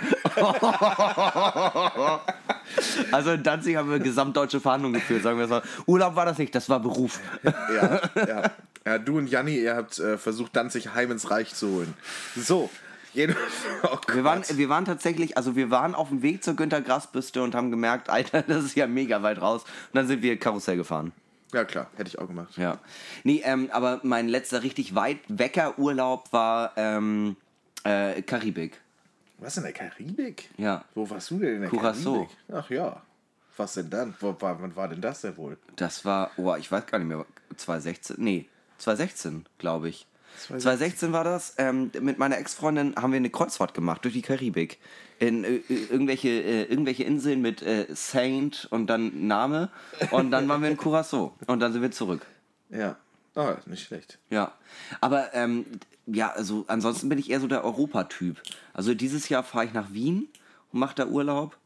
also 3.12 3.32
in 3.32 3.42
Danzig 3.42 3.76
haben 3.76 3.90
wir 3.90 3.98
gesamtdeutsche 3.98 4.60
Verhandlungen 4.60 5.00
geführt, 5.00 5.22
sagen 5.22 5.38
wir 5.38 5.48
so. 5.48 5.60
Urlaub 5.86 6.14
war 6.14 6.26
das 6.26 6.38
nicht, 6.38 6.54
das 6.54 6.68
war 6.68 6.80
Beruf. 6.80 7.20
Ja, 7.42 8.00
ja. 8.14 8.50
ja 8.86 8.98
du 8.98 9.18
und 9.18 9.28
Janni, 9.28 9.56
ihr 9.56 9.74
habt 9.74 9.98
äh, 9.98 10.18
versucht, 10.18 10.54
Danzig 10.54 10.94
heim 10.94 11.10
ins 11.10 11.30
Reich 11.30 11.54
zu 11.54 11.68
holen. 11.68 11.94
So, 12.36 12.64
oh. 12.64 12.70
Wir 13.14 14.24
waren, 14.24 14.42
wir 14.48 14.68
waren 14.68 14.84
tatsächlich, 14.84 15.36
also 15.36 15.56
wir 15.56 15.70
waren 15.70 15.94
auf 15.94 16.08
dem 16.08 16.22
Weg 16.22 16.44
zur 16.44 16.54
Günter 16.54 16.80
Grass-Büste 16.80 17.42
und 17.42 17.54
haben 17.54 17.70
gemerkt, 17.70 18.10
Alter, 18.10 18.42
das 18.46 18.64
ist 18.64 18.76
ja 18.76 18.86
mega 18.86 19.22
weit 19.22 19.40
raus. 19.40 19.62
Und 19.62 19.94
dann 19.94 20.06
sind 20.06 20.22
wir 20.22 20.38
Karussell 20.38 20.76
gefahren. 20.76 21.12
Ja, 21.52 21.64
klar, 21.64 21.86
hätte 21.96 22.08
ich 22.08 22.18
auch 22.18 22.26
gemacht. 22.26 22.58
Ja. 22.58 22.78
Nee, 23.24 23.40
ähm, 23.44 23.70
aber 23.72 24.00
mein 24.02 24.28
letzter 24.28 24.62
richtig 24.62 24.94
weit 24.94 25.18
wecker 25.28 25.78
Urlaub 25.78 26.30
war 26.32 26.72
ähm, 26.76 27.36
äh, 27.84 28.22
Karibik. 28.22 28.80
Was 29.38 29.56
in 29.56 29.62
der 29.62 29.72
Karibik? 29.72 30.50
Ja. 30.56 30.84
Wo 30.94 31.08
warst 31.08 31.30
du 31.30 31.38
denn 31.38 31.56
in 31.56 31.60
der 31.62 31.70
Curacao. 31.70 32.12
Karibik? 32.12 32.36
Ach 32.52 32.70
ja. 32.70 33.02
Was 33.56 33.74
denn 33.74 33.90
dann? 33.90 34.14
Wo, 34.20 34.34
war, 34.40 34.60
wann 34.60 34.74
war 34.76 34.88
denn 34.88 35.00
das 35.00 35.20
denn 35.20 35.36
wohl? 35.36 35.58
Das 35.76 36.04
war, 36.04 36.30
oh, 36.36 36.54
ich 36.56 36.70
weiß 36.70 36.86
gar 36.86 36.98
nicht 36.98 37.08
mehr, 37.08 37.24
2016, 37.56 38.16
nee, 38.18 38.48
2016, 38.78 39.46
glaube 39.58 39.88
ich. 39.88 40.06
2016 40.46 41.12
war 41.12 41.24
das. 41.24 41.54
Ähm, 41.58 41.90
mit 42.00 42.18
meiner 42.18 42.38
Ex-Freundin 42.38 42.94
haben 42.96 43.12
wir 43.12 43.16
eine 43.16 43.30
Kreuzfahrt 43.30 43.74
gemacht 43.74 44.04
durch 44.04 44.14
die 44.14 44.22
Karibik. 44.22 44.78
In 45.18 45.42
äh, 45.42 45.56
äh, 45.56 45.86
irgendwelche, 45.90 46.28
äh, 46.28 46.62
irgendwelche 46.64 47.04
Inseln 47.04 47.42
mit 47.42 47.62
äh, 47.62 47.86
Saint 47.90 48.68
und 48.70 48.86
dann 48.86 49.26
Name. 49.26 49.70
Und 50.12 50.30
dann 50.30 50.48
waren 50.48 50.62
wir 50.62 50.70
in 50.70 50.76
Curacao. 50.78 51.34
Und 51.46 51.60
dann 51.60 51.72
sind 51.72 51.82
wir 51.82 51.90
zurück. 51.90 52.24
Ja. 52.70 52.96
Ah, 53.38 53.56
nicht 53.66 53.84
schlecht. 53.86 54.18
Ja. 54.30 54.52
Aber 55.00 55.32
ähm, 55.34 55.64
ja, 56.06 56.30
also 56.30 56.64
ansonsten 56.66 57.08
bin 57.08 57.18
ich 57.18 57.30
eher 57.30 57.40
so 57.40 57.46
der 57.46 57.64
Europatyp. 57.64 58.42
Also 58.72 58.94
dieses 58.94 59.28
Jahr 59.28 59.44
fahre 59.44 59.66
ich 59.66 59.72
nach 59.72 59.92
Wien 59.92 60.28
und 60.72 60.80
mache 60.80 60.96
da 60.96 61.06
Urlaub. 61.06 61.56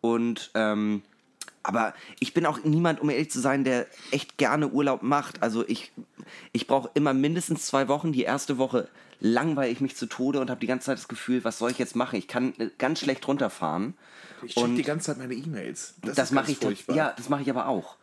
Und 0.00 0.50
ähm, 0.54 1.02
aber 1.62 1.94
ich 2.18 2.34
bin 2.34 2.46
auch 2.46 2.64
niemand, 2.64 3.00
um 3.00 3.10
ehrlich 3.10 3.30
zu 3.30 3.38
sein, 3.38 3.64
der 3.64 3.86
echt 4.10 4.38
gerne 4.38 4.68
Urlaub 4.68 5.02
macht. 5.02 5.42
Also 5.42 5.66
ich, 5.68 5.92
ich 6.52 6.66
brauche 6.66 6.90
immer 6.94 7.12
mindestens 7.14 7.66
zwei 7.66 7.86
Wochen. 7.86 8.12
Die 8.12 8.22
erste 8.22 8.58
Woche 8.58 8.88
langweile 9.20 9.70
ich 9.70 9.80
mich 9.80 9.94
zu 9.96 10.06
Tode 10.06 10.40
und 10.40 10.50
habe 10.50 10.60
die 10.60 10.66
ganze 10.66 10.86
Zeit 10.86 10.98
das 10.98 11.06
Gefühl, 11.08 11.44
was 11.44 11.58
soll 11.58 11.70
ich 11.70 11.78
jetzt 11.78 11.94
machen? 11.94 12.16
Ich 12.16 12.26
kann 12.28 12.54
äh, 12.58 12.70
ganz 12.78 13.00
schlecht 13.00 13.28
runterfahren. 13.28 13.94
Ich 14.42 14.54
check 14.54 14.64
Und- 14.64 14.76
die 14.76 14.82
ganze 14.82 15.06
Zeit 15.06 15.18
meine 15.18 15.34
E-Mails. 15.34 15.94
Das, 16.02 16.18
ist 16.18 16.32
mache 16.32 16.50
ich 16.50 16.58
furchtbar. 16.58 16.96
ja, 16.96 17.12
das 17.16 17.28
mache 17.28 17.42
ich 17.42 17.50
aber 17.50 17.68
auch. 17.68 17.96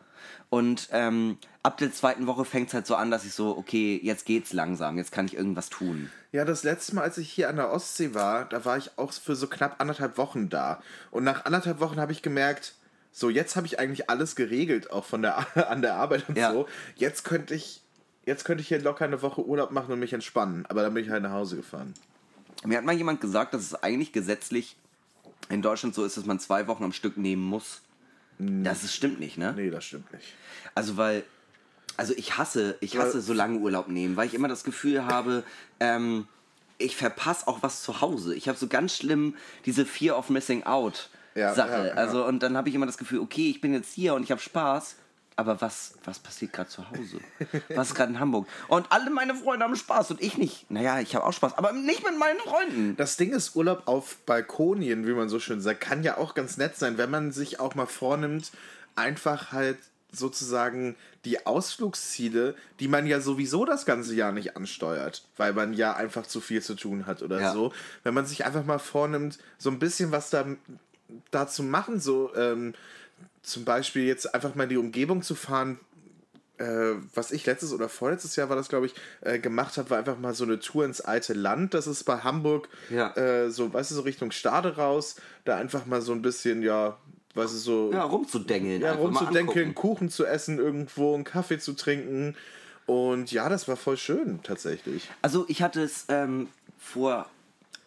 Und 0.50 0.88
ähm, 0.92 1.36
ab 1.62 1.76
der 1.76 1.92
zweiten 1.92 2.26
Woche 2.26 2.44
fängt 2.44 2.68
es 2.68 2.74
halt 2.74 2.86
so 2.86 2.94
an, 2.94 3.10
dass 3.10 3.24
ich 3.26 3.34
so, 3.34 3.56
okay, 3.58 4.00
jetzt 4.02 4.24
geht's 4.24 4.52
langsam, 4.54 4.96
jetzt 4.96 5.12
kann 5.12 5.26
ich 5.26 5.36
irgendwas 5.36 5.68
tun. 5.68 6.10
Ja, 6.32 6.44
das 6.46 6.62
letzte 6.62 6.94
Mal, 6.94 7.02
als 7.02 7.18
ich 7.18 7.30
hier 7.30 7.48
an 7.50 7.56
der 7.56 7.70
Ostsee 7.70 8.14
war, 8.14 8.46
da 8.46 8.64
war 8.64 8.78
ich 8.78 8.96
auch 8.96 9.12
für 9.12 9.36
so 9.36 9.46
knapp 9.46 9.80
anderthalb 9.80 10.16
Wochen 10.16 10.48
da. 10.48 10.82
Und 11.10 11.24
nach 11.24 11.44
anderthalb 11.44 11.80
Wochen 11.80 12.00
habe 12.00 12.12
ich 12.12 12.22
gemerkt, 12.22 12.74
so 13.12 13.28
jetzt 13.28 13.56
habe 13.56 13.66
ich 13.66 13.78
eigentlich 13.78 14.08
alles 14.08 14.36
geregelt, 14.36 14.90
auch 14.90 15.04
von 15.04 15.22
der 15.22 15.46
an 15.70 15.82
der 15.82 15.94
Arbeit 15.96 16.28
und 16.28 16.38
Ja. 16.38 16.52
so. 16.52 16.66
Jetzt 16.96 17.24
könnte 17.24 17.54
ich 17.54 17.82
jetzt 18.24 18.44
könnte 18.44 18.60
ich 18.62 18.68
hier 18.68 18.80
locker 18.80 19.04
eine 19.06 19.22
Woche 19.22 19.44
Urlaub 19.44 19.70
machen 19.70 19.92
und 19.92 19.98
mich 20.00 20.12
entspannen. 20.12 20.66
Aber 20.66 20.82
dann 20.82 20.92
bin 20.94 21.04
ich 21.04 21.10
halt 21.10 21.22
nach 21.22 21.32
Hause 21.32 21.56
gefahren. 21.56 21.94
Mir 22.64 22.78
hat 22.78 22.84
mal 22.84 22.94
jemand 22.94 23.20
gesagt, 23.20 23.54
dass 23.54 23.62
es 23.62 23.74
eigentlich 23.74 24.12
gesetzlich 24.12 24.76
in 25.48 25.62
Deutschland 25.62 25.94
so 25.94 26.04
ist, 26.04 26.16
dass 26.16 26.26
man 26.26 26.38
zwei 26.38 26.66
Wochen 26.66 26.84
am 26.84 26.92
Stück 26.92 27.16
nehmen 27.16 27.42
muss. 27.42 27.80
Das 28.38 28.84
ist, 28.84 28.94
stimmt 28.94 29.18
nicht, 29.20 29.36
ne? 29.36 29.52
Nee, 29.56 29.70
das 29.70 29.84
stimmt 29.84 30.12
nicht. 30.12 30.26
Also 30.74 30.96
weil, 30.96 31.24
also 31.96 32.14
ich 32.16 32.38
hasse, 32.38 32.76
ich 32.80 32.96
hasse 32.96 33.20
so 33.20 33.32
lange 33.32 33.58
Urlaub 33.58 33.88
nehmen, 33.88 34.16
weil 34.16 34.26
ich 34.28 34.34
immer 34.34 34.48
das 34.48 34.62
Gefühl 34.64 35.04
habe, 35.06 35.42
ähm, 35.80 36.28
ich 36.78 36.96
verpasse 36.96 37.48
auch 37.48 37.62
was 37.62 37.82
zu 37.82 38.00
Hause. 38.00 38.36
Ich 38.36 38.48
habe 38.48 38.56
so 38.56 38.68
ganz 38.68 38.96
schlimm 38.96 39.34
diese 39.66 39.84
Fear 39.84 40.16
of 40.16 40.30
Missing 40.30 40.62
Out 40.62 41.10
Ja, 41.34 41.52
Sache. 41.54 41.70
ja, 41.70 41.86
ja. 41.86 41.92
Also 41.94 42.24
und 42.24 42.40
dann 42.42 42.56
habe 42.56 42.68
ich 42.68 42.74
immer 42.76 42.86
das 42.86 42.98
Gefühl, 42.98 43.18
okay, 43.18 43.50
ich 43.50 43.60
bin 43.60 43.72
jetzt 43.72 43.92
hier 43.92 44.14
und 44.14 44.22
ich 44.22 44.30
habe 44.30 44.40
Spaß. 44.40 44.96
Aber 45.38 45.60
was, 45.60 45.94
was 46.04 46.18
passiert 46.18 46.52
gerade 46.52 46.68
zu 46.68 46.82
Hause? 46.90 47.20
Was 47.68 47.90
ist 47.90 47.94
gerade 47.94 48.10
in 48.12 48.18
Hamburg? 48.18 48.48
Und 48.66 48.90
alle 48.90 49.08
meine 49.08 49.36
Freunde 49.36 49.64
haben 49.64 49.76
Spaß 49.76 50.10
und 50.10 50.20
ich 50.20 50.36
nicht. 50.36 50.68
Naja, 50.68 50.98
ich 50.98 51.14
habe 51.14 51.24
auch 51.24 51.32
Spaß, 51.32 51.56
aber 51.56 51.72
nicht 51.72 52.02
mit 52.04 52.18
meinen 52.18 52.40
Freunden. 52.40 52.96
Das 52.96 53.16
Ding 53.16 53.30
ist, 53.32 53.54
Urlaub 53.54 53.82
auf 53.86 54.16
Balkonien, 54.26 55.06
wie 55.06 55.12
man 55.12 55.28
so 55.28 55.38
schön 55.38 55.60
sagt, 55.60 55.80
kann 55.80 56.02
ja 56.02 56.16
auch 56.16 56.34
ganz 56.34 56.56
nett 56.56 56.76
sein, 56.76 56.98
wenn 56.98 57.10
man 57.12 57.30
sich 57.30 57.60
auch 57.60 57.76
mal 57.76 57.86
vornimmt, 57.86 58.50
einfach 58.96 59.52
halt 59.52 59.78
sozusagen 60.10 60.96
die 61.24 61.46
Ausflugsziele, 61.46 62.56
die 62.80 62.88
man 62.88 63.06
ja 63.06 63.20
sowieso 63.20 63.64
das 63.64 63.86
ganze 63.86 64.16
Jahr 64.16 64.32
nicht 64.32 64.56
ansteuert, 64.56 65.22
weil 65.36 65.52
man 65.52 65.72
ja 65.72 65.94
einfach 65.94 66.26
zu 66.26 66.40
viel 66.40 66.62
zu 66.62 66.74
tun 66.74 67.06
hat 67.06 67.22
oder 67.22 67.40
Ja. 67.40 67.52
so. 67.52 67.72
Wenn 68.02 68.14
man 68.14 68.26
sich 68.26 68.44
einfach 68.44 68.64
mal 68.64 68.78
vornimmt, 68.80 69.38
so 69.56 69.70
ein 69.70 69.78
bisschen 69.78 70.10
was 70.10 70.30
da, 70.30 70.44
da 71.30 71.46
zu 71.46 71.62
machen, 71.62 72.00
so 72.00 72.34
ähm, 72.34 72.74
zum 73.42 73.64
Beispiel 73.64 74.04
jetzt 74.04 74.34
einfach 74.34 74.54
mal 74.54 74.64
in 74.64 74.68
die 74.70 74.76
Umgebung 74.76 75.22
zu 75.22 75.34
fahren, 75.34 75.78
äh, 76.58 76.94
was 77.14 77.30
ich 77.30 77.46
letztes 77.46 77.72
oder 77.72 77.88
vorletztes 77.88 78.34
Jahr 78.36 78.48
war 78.48 78.56
das, 78.56 78.68
glaube 78.68 78.86
ich, 78.86 78.94
äh, 79.20 79.38
gemacht 79.38 79.78
habe, 79.78 79.90
war 79.90 79.98
einfach 79.98 80.18
mal 80.18 80.34
so 80.34 80.44
eine 80.44 80.58
Tour 80.58 80.84
ins 80.84 81.00
alte 81.00 81.32
Land. 81.32 81.72
Das 81.72 81.86
ist 81.86 82.04
bei 82.04 82.18
Hamburg, 82.18 82.68
Ja. 82.90 83.16
äh, 83.16 83.50
so, 83.50 83.72
weißt 83.72 83.90
du, 83.92 83.94
so 83.94 84.00
Richtung 84.02 84.32
Stade 84.32 84.76
raus. 84.76 85.16
Da 85.44 85.56
einfach 85.56 85.86
mal 85.86 86.02
so 86.02 86.12
ein 86.12 86.20
bisschen, 86.20 86.62
ja, 86.62 86.96
weißt 87.34 87.54
du, 87.54 87.58
so 87.58 87.92
Ja, 87.92 88.02
rumzudengeln. 88.02 88.80
ja, 88.82 88.92
angucken. 88.92 89.74
Kuchen 89.74 90.10
zu 90.10 90.26
essen 90.26 90.58
irgendwo, 90.58 91.14
einen 91.14 91.24
Kaffee 91.24 91.58
zu 91.60 91.74
trinken. 91.74 92.34
Und 92.86 93.30
ja, 93.30 93.48
das 93.48 93.68
war 93.68 93.76
voll 93.76 93.96
schön, 93.96 94.40
tatsächlich. 94.42 95.08
Also 95.22 95.44
ich 95.48 95.62
hatte 95.62 95.82
es 95.82 96.06
ähm, 96.08 96.48
vor 96.78 97.28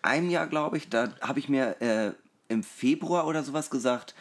einem 0.01 0.29
Jahr, 0.29 0.47
glaube 0.47 0.77
ich, 0.77 0.89
da 0.89 1.11
habe 1.21 1.39
ich 1.39 1.49
mir 1.49 1.75
äh, 1.81 2.11
im 2.47 2.63
Februar 2.63 3.27
oder 3.27 3.43
sowas 3.43 3.69
gesagt, 3.69 4.15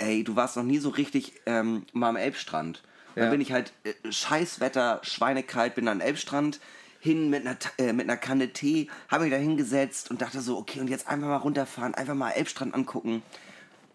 ey, 0.00 0.24
du 0.24 0.36
warst 0.36 0.56
noch 0.56 0.64
nie 0.64 0.78
so 0.78 0.88
richtig 0.90 1.34
ähm, 1.46 1.84
mal 1.92 2.08
am 2.08 2.16
Elbstrand. 2.16 2.82
Dann 3.14 3.24
Ja. 3.24 3.30
bin 3.30 3.40
ich 3.40 3.52
halt 3.52 3.72
äh, 3.84 3.92
Scheißwetter, 4.12 5.00
schweinekalt, 5.02 5.74
bin 5.74 5.88
an 5.88 6.00
Elbstrand 6.00 6.60
hin 7.00 7.30
mit 7.30 7.46
einer, 7.46 7.56
äh, 7.78 7.92
mit 7.92 8.04
einer 8.08 8.16
Kanne 8.16 8.52
Tee, 8.52 8.88
habe 9.08 9.24
mich 9.24 9.32
da 9.32 9.38
hingesetzt 9.38 10.10
und 10.10 10.20
dachte 10.20 10.40
so, 10.40 10.58
okay, 10.58 10.80
und 10.80 10.88
jetzt 10.90 11.08
einfach 11.08 11.28
mal 11.28 11.36
runterfahren, 11.36 11.94
einfach 11.94 12.14
mal 12.14 12.30
Elbstrand 12.30 12.74
angucken. 12.74 13.22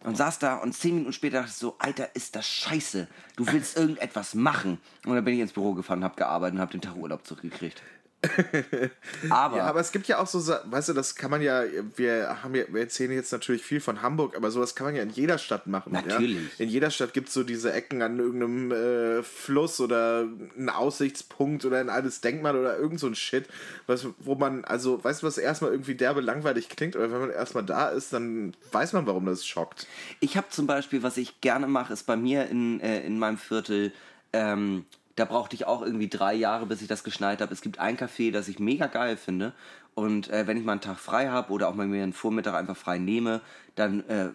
Und 0.03 0.17
saß 0.17 0.37
da 0.37 0.57
und 0.57 0.73
zehn 0.73 0.93
Minuten 0.95 1.13
später 1.13 1.37
dachte 1.37 1.49
ich 1.49 1.55
so, 1.55 1.75
Alter, 1.79 2.15
ist 2.15 2.35
das 2.35 2.47
scheiße. 2.47 3.07
Du 3.37 3.47
willst 3.51 3.75
irgendetwas 3.75 4.35
machen. 4.35 4.79
Und 5.03 5.15
dann 5.15 5.25
bin 5.25 5.33
ich 5.33 5.39
ins 5.39 5.53
Büro 5.53 5.73
gefahren, 5.73 6.03
habe 6.03 6.15
gearbeitet 6.15 6.55
und 6.55 6.61
habe 6.61 6.71
den 6.71 6.81
Tag 6.81 6.95
Urlaub 6.95 7.25
zurückgekriegt. 7.25 7.81
Aber, 9.29 9.57
Ja, 9.57 9.65
aber 9.65 9.79
es 9.79 9.91
gibt 9.91 10.07
ja 10.07 10.19
auch 10.19 10.27
so, 10.27 10.39
weißt 10.65 10.89
du, 10.89 10.93
das 10.93 11.15
kann 11.15 11.31
man 11.31 11.41
ja, 11.41 11.63
wir 11.95 12.43
haben 12.43 12.55
ja, 12.55 12.63
wir 12.69 12.81
erzählen 12.81 13.11
jetzt 13.11 13.31
natürlich 13.31 13.63
viel 13.63 13.79
von 13.79 14.01
Hamburg, 14.01 14.35
aber 14.35 14.51
sowas 14.51 14.75
kann 14.75 14.87
man 14.87 14.95
ja 14.95 15.03
in 15.03 15.09
jeder 15.09 15.37
Stadt 15.37 15.67
machen. 15.67 15.93
Natürlich. 15.93 16.57
Ja? 16.57 16.65
In 16.65 16.69
jeder 16.69 16.91
Stadt 16.91 17.13
gibt 17.13 17.29
es 17.29 17.33
so 17.33 17.43
diese 17.43 17.71
Ecken 17.73 18.01
an 18.01 18.19
irgendeinem 18.19 18.71
äh, 18.71 19.23
Fluss 19.23 19.79
oder 19.79 20.27
einen 20.57 20.69
Aussichtspunkt 20.69 21.65
oder 21.65 21.79
ein 21.79 21.89
altes 21.89 22.21
Denkmal 22.21 22.57
oder 22.57 22.77
irgend 22.77 22.99
so 22.99 23.07
ein 23.07 23.15
Shit, 23.15 23.45
was, 23.87 24.07
wo 24.19 24.35
man, 24.35 24.65
also, 24.65 25.03
weißt 25.03 25.21
du, 25.21 25.27
was 25.27 25.37
erstmal 25.37 25.71
irgendwie 25.71 25.95
derbe 25.95 26.21
langweilig 26.21 26.69
klingt, 26.69 26.95
aber 26.95 27.11
wenn 27.11 27.19
man 27.21 27.29
erstmal 27.31 27.63
da 27.63 27.89
ist, 27.89 28.13
dann 28.13 28.53
weiß 28.71 28.93
man, 28.93 29.07
warum 29.07 29.25
das 29.25 29.45
schockt. 29.45 29.87
Ich 30.19 30.37
habe 30.37 30.49
zum 30.49 30.67
Beispiel, 30.67 31.03
was 31.03 31.17
ich 31.17 31.41
gerne 31.41 31.67
mache, 31.67 31.93
ist 31.93 32.03
bei 32.03 32.15
mir 32.15 32.47
in, 32.47 32.79
äh, 32.81 33.01
in 33.01 33.19
meinem 33.19 33.37
Viertel, 33.37 33.91
ähm, 34.33 34.85
da 35.15 35.25
brauchte 35.25 35.55
ich 35.55 35.65
auch 35.65 35.81
irgendwie 35.81 36.09
drei 36.09 36.33
Jahre, 36.33 36.65
bis 36.65 36.81
ich 36.81 36.87
das 36.87 37.03
geschneit 37.03 37.41
habe. 37.41 37.53
Es 37.53 37.61
gibt 37.61 37.79
ein 37.79 37.97
Café, 37.97 38.31
das 38.31 38.47
ich 38.47 38.59
mega 38.59 38.87
geil 38.87 39.17
finde. 39.17 39.53
Und 39.93 40.29
äh, 40.29 40.45
wenn 40.45 40.57
ich 40.57 40.65
mal 40.65 40.73
einen 40.73 40.81
Tag 40.81 40.99
frei 40.99 41.29
habe 41.29 41.53
oder 41.53 41.69
auch 41.69 41.75
mal 41.75 41.87
mir 41.87 42.03
einen 42.03 42.13
Vormittag 42.13 42.53
einfach 42.53 42.75
frei 42.75 42.97
nehme, 42.97 43.41
dann, 43.75 44.07
äh, 44.09 44.29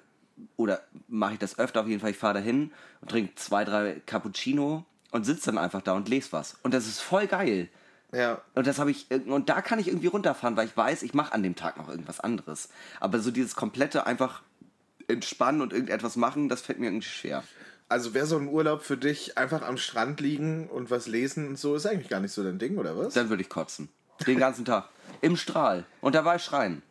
oder 0.56 0.80
mache 1.08 1.34
ich 1.34 1.38
das 1.38 1.58
öfter 1.58 1.82
auf 1.82 1.86
jeden 1.86 2.00
Fall, 2.00 2.10
ich 2.10 2.16
fahre 2.16 2.34
dahin 2.34 2.72
und 3.02 3.10
trinke 3.10 3.34
zwei, 3.34 3.64
drei 3.64 4.00
Cappuccino 4.06 4.86
und 5.10 5.24
sitze 5.24 5.46
dann 5.46 5.58
einfach 5.58 5.82
da 5.82 5.92
und 5.92 6.08
lese 6.08 6.32
was. 6.32 6.56
Und 6.62 6.72
das 6.72 6.86
ist 6.86 7.00
voll 7.00 7.26
geil. 7.26 7.68
Ja. 8.12 8.40
Und 8.54 8.66
das 8.66 8.78
habe 8.78 8.90
ich 8.90 9.06
und 9.10 9.48
da 9.48 9.60
kann 9.60 9.78
ich 9.78 9.88
irgendwie 9.88 10.08
runterfahren, 10.08 10.56
weil 10.56 10.66
ich 10.66 10.76
weiß, 10.76 11.02
ich 11.02 11.14
mache 11.14 11.32
an 11.32 11.42
dem 11.42 11.54
Tag 11.54 11.76
noch 11.76 11.88
irgendwas 11.88 12.20
anderes. 12.20 12.70
Aber 12.98 13.20
so 13.20 13.30
dieses 13.30 13.54
komplette 13.54 14.06
einfach 14.06 14.42
entspannen 15.06 15.60
und 15.60 15.72
irgendetwas 15.72 16.16
machen, 16.16 16.48
das 16.48 16.62
fällt 16.62 16.80
mir 16.80 16.86
irgendwie 16.86 17.08
schwer. 17.08 17.44
Also 17.90 18.14
wäre 18.14 18.24
so 18.24 18.38
ein 18.38 18.46
Urlaub 18.46 18.82
für 18.82 18.96
dich 18.96 19.36
einfach 19.36 19.62
am 19.62 19.76
Strand 19.76 20.20
liegen 20.20 20.68
und 20.68 20.90
was 20.90 21.08
lesen 21.08 21.48
und 21.48 21.58
so, 21.58 21.74
ist 21.74 21.86
eigentlich 21.86 22.08
gar 22.08 22.20
nicht 22.20 22.32
so 22.32 22.44
dein 22.44 22.60
Ding, 22.60 22.78
oder 22.78 22.96
was? 22.96 23.14
Dann 23.14 23.28
würde 23.30 23.42
ich 23.42 23.48
kotzen. 23.48 23.88
Den 24.26 24.38
ganzen 24.38 24.64
Tag. 24.64 24.88
Im 25.22 25.36
Strahl. 25.36 25.84
Und 26.00 26.14
dabei 26.14 26.38
schreien. 26.38 26.82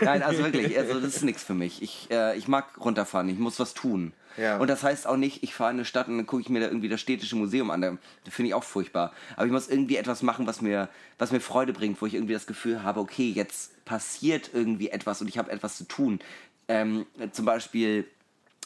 Nein, 0.00 0.22
also 0.22 0.44
wirklich, 0.44 0.78
also 0.78 1.00
das 1.00 1.16
ist 1.16 1.24
nichts 1.24 1.42
für 1.42 1.52
mich. 1.52 1.82
Ich, 1.82 2.08
äh, 2.10 2.38
ich 2.38 2.48
mag 2.48 2.66
runterfahren, 2.78 3.28
ich 3.28 3.38
muss 3.38 3.58
was 3.58 3.74
tun. 3.74 4.12
Ja. 4.36 4.58
Und 4.58 4.68
das 4.68 4.84
heißt 4.84 5.06
auch 5.06 5.16
nicht, 5.16 5.42
ich 5.42 5.52
fahre 5.52 5.70
in 5.70 5.78
eine 5.78 5.84
Stadt 5.84 6.08
und 6.08 6.16
dann 6.16 6.26
gucke 6.26 6.42
ich 6.42 6.48
mir 6.48 6.60
da 6.60 6.66
irgendwie 6.66 6.88
das 6.88 7.00
städtische 7.00 7.36
Museum 7.36 7.70
an. 7.70 7.80
Da 7.80 7.96
finde 8.30 8.48
ich 8.48 8.54
auch 8.54 8.64
furchtbar. 8.64 9.12
Aber 9.36 9.46
ich 9.46 9.52
muss 9.52 9.68
irgendwie 9.68 9.96
etwas 9.96 10.22
machen, 10.22 10.46
was 10.46 10.60
mir, 10.60 10.88
was 11.18 11.32
mir 11.32 11.40
Freude 11.40 11.72
bringt, 11.72 12.00
wo 12.00 12.06
ich 12.06 12.14
irgendwie 12.14 12.34
das 12.34 12.46
Gefühl 12.46 12.84
habe, 12.84 13.00
okay, 13.00 13.30
jetzt 13.30 13.84
passiert 13.84 14.50
irgendwie 14.52 14.90
etwas 14.90 15.20
und 15.20 15.28
ich 15.28 15.38
habe 15.38 15.50
etwas 15.50 15.76
zu 15.76 15.84
tun. 15.84 16.20
Ähm, 16.66 17.06
zum 17.32 17.44
Beispiel, 17.44 18.06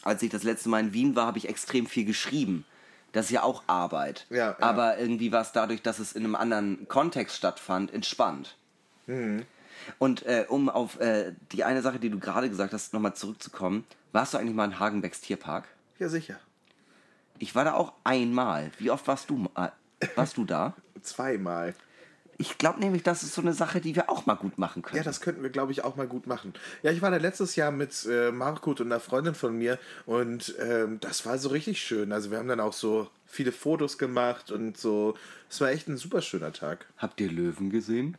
als 0.02 0.22
ich 0.22 0.30
das 0.30 0.42
letzte 0.42 0.68
Mal 0.68 0.80
in 0.80 0.92
Wien 0.92 1.16
war, 1.16 1.26
habe 1.26 1.38
ich 1.38 1.48
extrem 1.48 1.86
viel 1.86 2.04
geschrieben. 2.04 2.64
Das 3.12 3.26
ist 3.26 3.32
ja 3.32 3.42
auch 3.42 3.62
Arbeit. 3.66 4.26
Ja, 4.30 4.36
ja. 4.36 4.56
Aber 4.60 4.98
irgendwie 4.98 5.32
war 5.32 5.42
es 5.42 5.52
dadurch, 5.52 5.82
dass 5.82 5.98
es 5.98 6.12
in 6.12 6.24
einem 6.24 6.34
anderen 6.34 6.86
Kontext 6.88 7.36
stattfand, 7.36 7.92
entspannt. 7.92 8.56
Und 9.98 10.26
äh, 10.26 10.44
um 10.48 10.68
auf 10.68 11.00
äh, 11.00 11.32
die 11.52 11.64
eine 11.64 11.80
Sache, 11.82 11.98
die 11.98 12.10
du 12.10 12.18
gerade 12.18 12.50
gesagt 12.50 12.72
hast, 12.74 12.92
nochmal 12.92 13.14
zurückzukommen, 13.14 13.86
warst 14.12 14.34
du 14.34 14.38
eigentlich 14.38 14.54
mal 14.54 14.66
in 14.66 14.78
Hagenbecks 14.78 15.20
Tierpark? 15.20 15.64
Ja, 15.98 16.08
sicher. 16.08 16.38
Ich 17.38 17.54
war 17.54 17.64
da 17.64 17.74
auch 17.74 17.92
einmal. 18.04 18.70
Wie 18.78 18.90
oft 18.90 19.06
warst 19.06 19.30
du, 19.30 19.48
warst 20.14 20.36
du 20.36 20.44
da? 20.44 20.74
Zweimal. 21.02 21.74
Ich 22.40 22.56
glaube 22.56 22.78
nämlich, 22.78 23.02
das 23.02 23.24
ist 23.24 23.34
so 23.34 23.42
eine 23.42 23.52
Sache, 23.52 23.80
die 23.80 23.96
wir 23.96 24.08
auch 24.08 24.26
mal 24.26 24.36
gut 24.36 24.58
machen 24.58 24.82
können. 24.82 24.96
Ja, 24.96 25.02
das 25.02 25.20
könnten 25.20 25.42
wir, 25.42 25.50
glaube 25.50 25.72
ich, 25.72 25.82
auch 25.82 25.96
mal 25.96 26.06
gut 26.06 26.28
machen. 26.28 26.54
Ja, 26.84 26.92
ich 26.92 27.02
war 27.02 27.10
da 27.10 27.16
letztes 27.16 27.56
Jahr 27.56 27.72
mit 27.72 28.06
äh, 28.08 28.30
Markut 28.30 28.80
und 28.80 28.86
einer 28.86 29.00
Freundin 29.00 29.34
von 29.34 29.58
mir 29.58 29.78
und 30.06 30.54
ähm, 30.60 31.00
das 31.00 31.26
war 31.26 31.36
so 31.38 31.48
richtig 31.48 31.82
schön. 31.82 32.12
Also 32.12 32.30
wir 32.30 32.38
haben 32.38 32.46
dann 32.46 32.60
auch 32.60 32.72
so 32.72 33.08
viele 33.30 33.52
Fotos 33.52 33.98
gemacht 33.98 34.50
und 34.50 34.76
so. 34.78 35.14
Es 35.50 35.60
war 35.60 35.70
echt 35.70 35.86
ein 35.88 35.96
super 35.98 36.22
schöner 36.22 36.52
Tag. 36.52 36.86
Habt 36.96 37.20
ihr 37.20 37.30
Löwen 37.30 37.70
gesehen? 37.70 38.16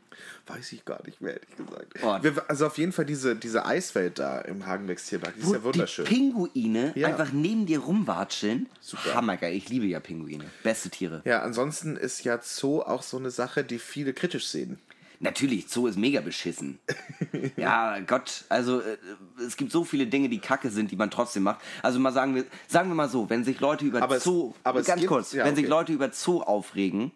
Weiß 0.48 0.72
ich 0.72 0.86
gar 0.86 1.04
nicht 1.06 1.20
mehr, 1.20 1.34
ehrlich 1.34 1.56
gesagt. 1.58 1.94
Oh. 2.04 2.18
Wir, 2.24 2.50
also 2.50 2.68
auf 2.68 2.78
jeden 2.78 2.92
Fall 2.92 3.06
diese, 3.06 3.36
diese 3.36 3.66
Eiswelt 3.66 4.20
da 4.20 4.40
im 4.42 4.66
Hagenbecks 4.66 5.08
Tierpark, 5.08 5.34
die 5.36 5.42
ist 5.42 5.48
Wo 5.48 5.54
ja 5.56 5.64
wunderschön. 5.64 6.06
die 6.06 6.14
Pinguine 6.14 6.92
Ja. 6.96 7.08
einfach 7.08 7.32
neben 7.32 7.66
dir 7.66 7.80
rumwatscheln. 7.80 8.68
Super. 8.82 9.16
Hammergeil. 9.16 9.56
Ich 9.56 9.68
liebe 9.70 9.86
ja 9.88 10.00
Pinguine. 10.00 10.46
Beste 10.64 10.90
Tiere. 10.90 11.22
Ja, 11.26 11.42
ansonsten 11.42 11.98
ist 11.98 12.24
ja 12.24 12.40
Zoo 12.42 12.82
auch 12.82 13.02
so 13.04 13.18
eine 13.18 13.32
Sache, 13.32 13.64
die 13.64 13.80
viele 13.80 14.14
kritisch 14.14 14.48
sehen. 14.48 14.80
Natürlich, 15.22 15.68
Zoo 15.68 15.88
ist 15.88 15.98
mega 15.98 16.22
beschissen. 16.22 16.80
ja, 17.58 18.00
Gott, 18.00 18.46
also 18.48 18.80
äh, 18.80 18.98
es 19.46 19.58
gibt 19.58 19.72
so 19.72 19.84
viele 19.84 20.08
Dinge, 20.08 20.30
die 20.30 20.40
kacke 20.40 20.70
sind, 20.70 20.92
die 20.92 20.96
man 20.96 21.12
trotzdem 21.12 21.44
macht. 21.44 21.60
Also 21.84 22.00
mal 22.00 22.14
sagen 22.14 22.36
wir, 22.36 22.46
sagen 22.68 22.90
wir 22.90 22.96
mal 22.96 23.10
so, 23.10 23.30
wenn 23.30 23.44
sich 23.44 23.60
Leute 23.60 23.84
über 23.86 24.02
Aber 24.02 24.16
es- 24.18 24.24
Zoo, 24.24 24.54
aber 24.64 24.80
es 24.80 24.88
ganz 24.88 25.02
gibt- 25.02 25.12
kurz, 25.12 25.34
ja, 25.34 25.44
wenn 25.44 25.56
sich 25.56 25.66
okay. 25.66 25.72
Leute 25.72 25.92
über 25.94 26.10
Zoo 26.14 26.42
aufregen, 26.42 27.12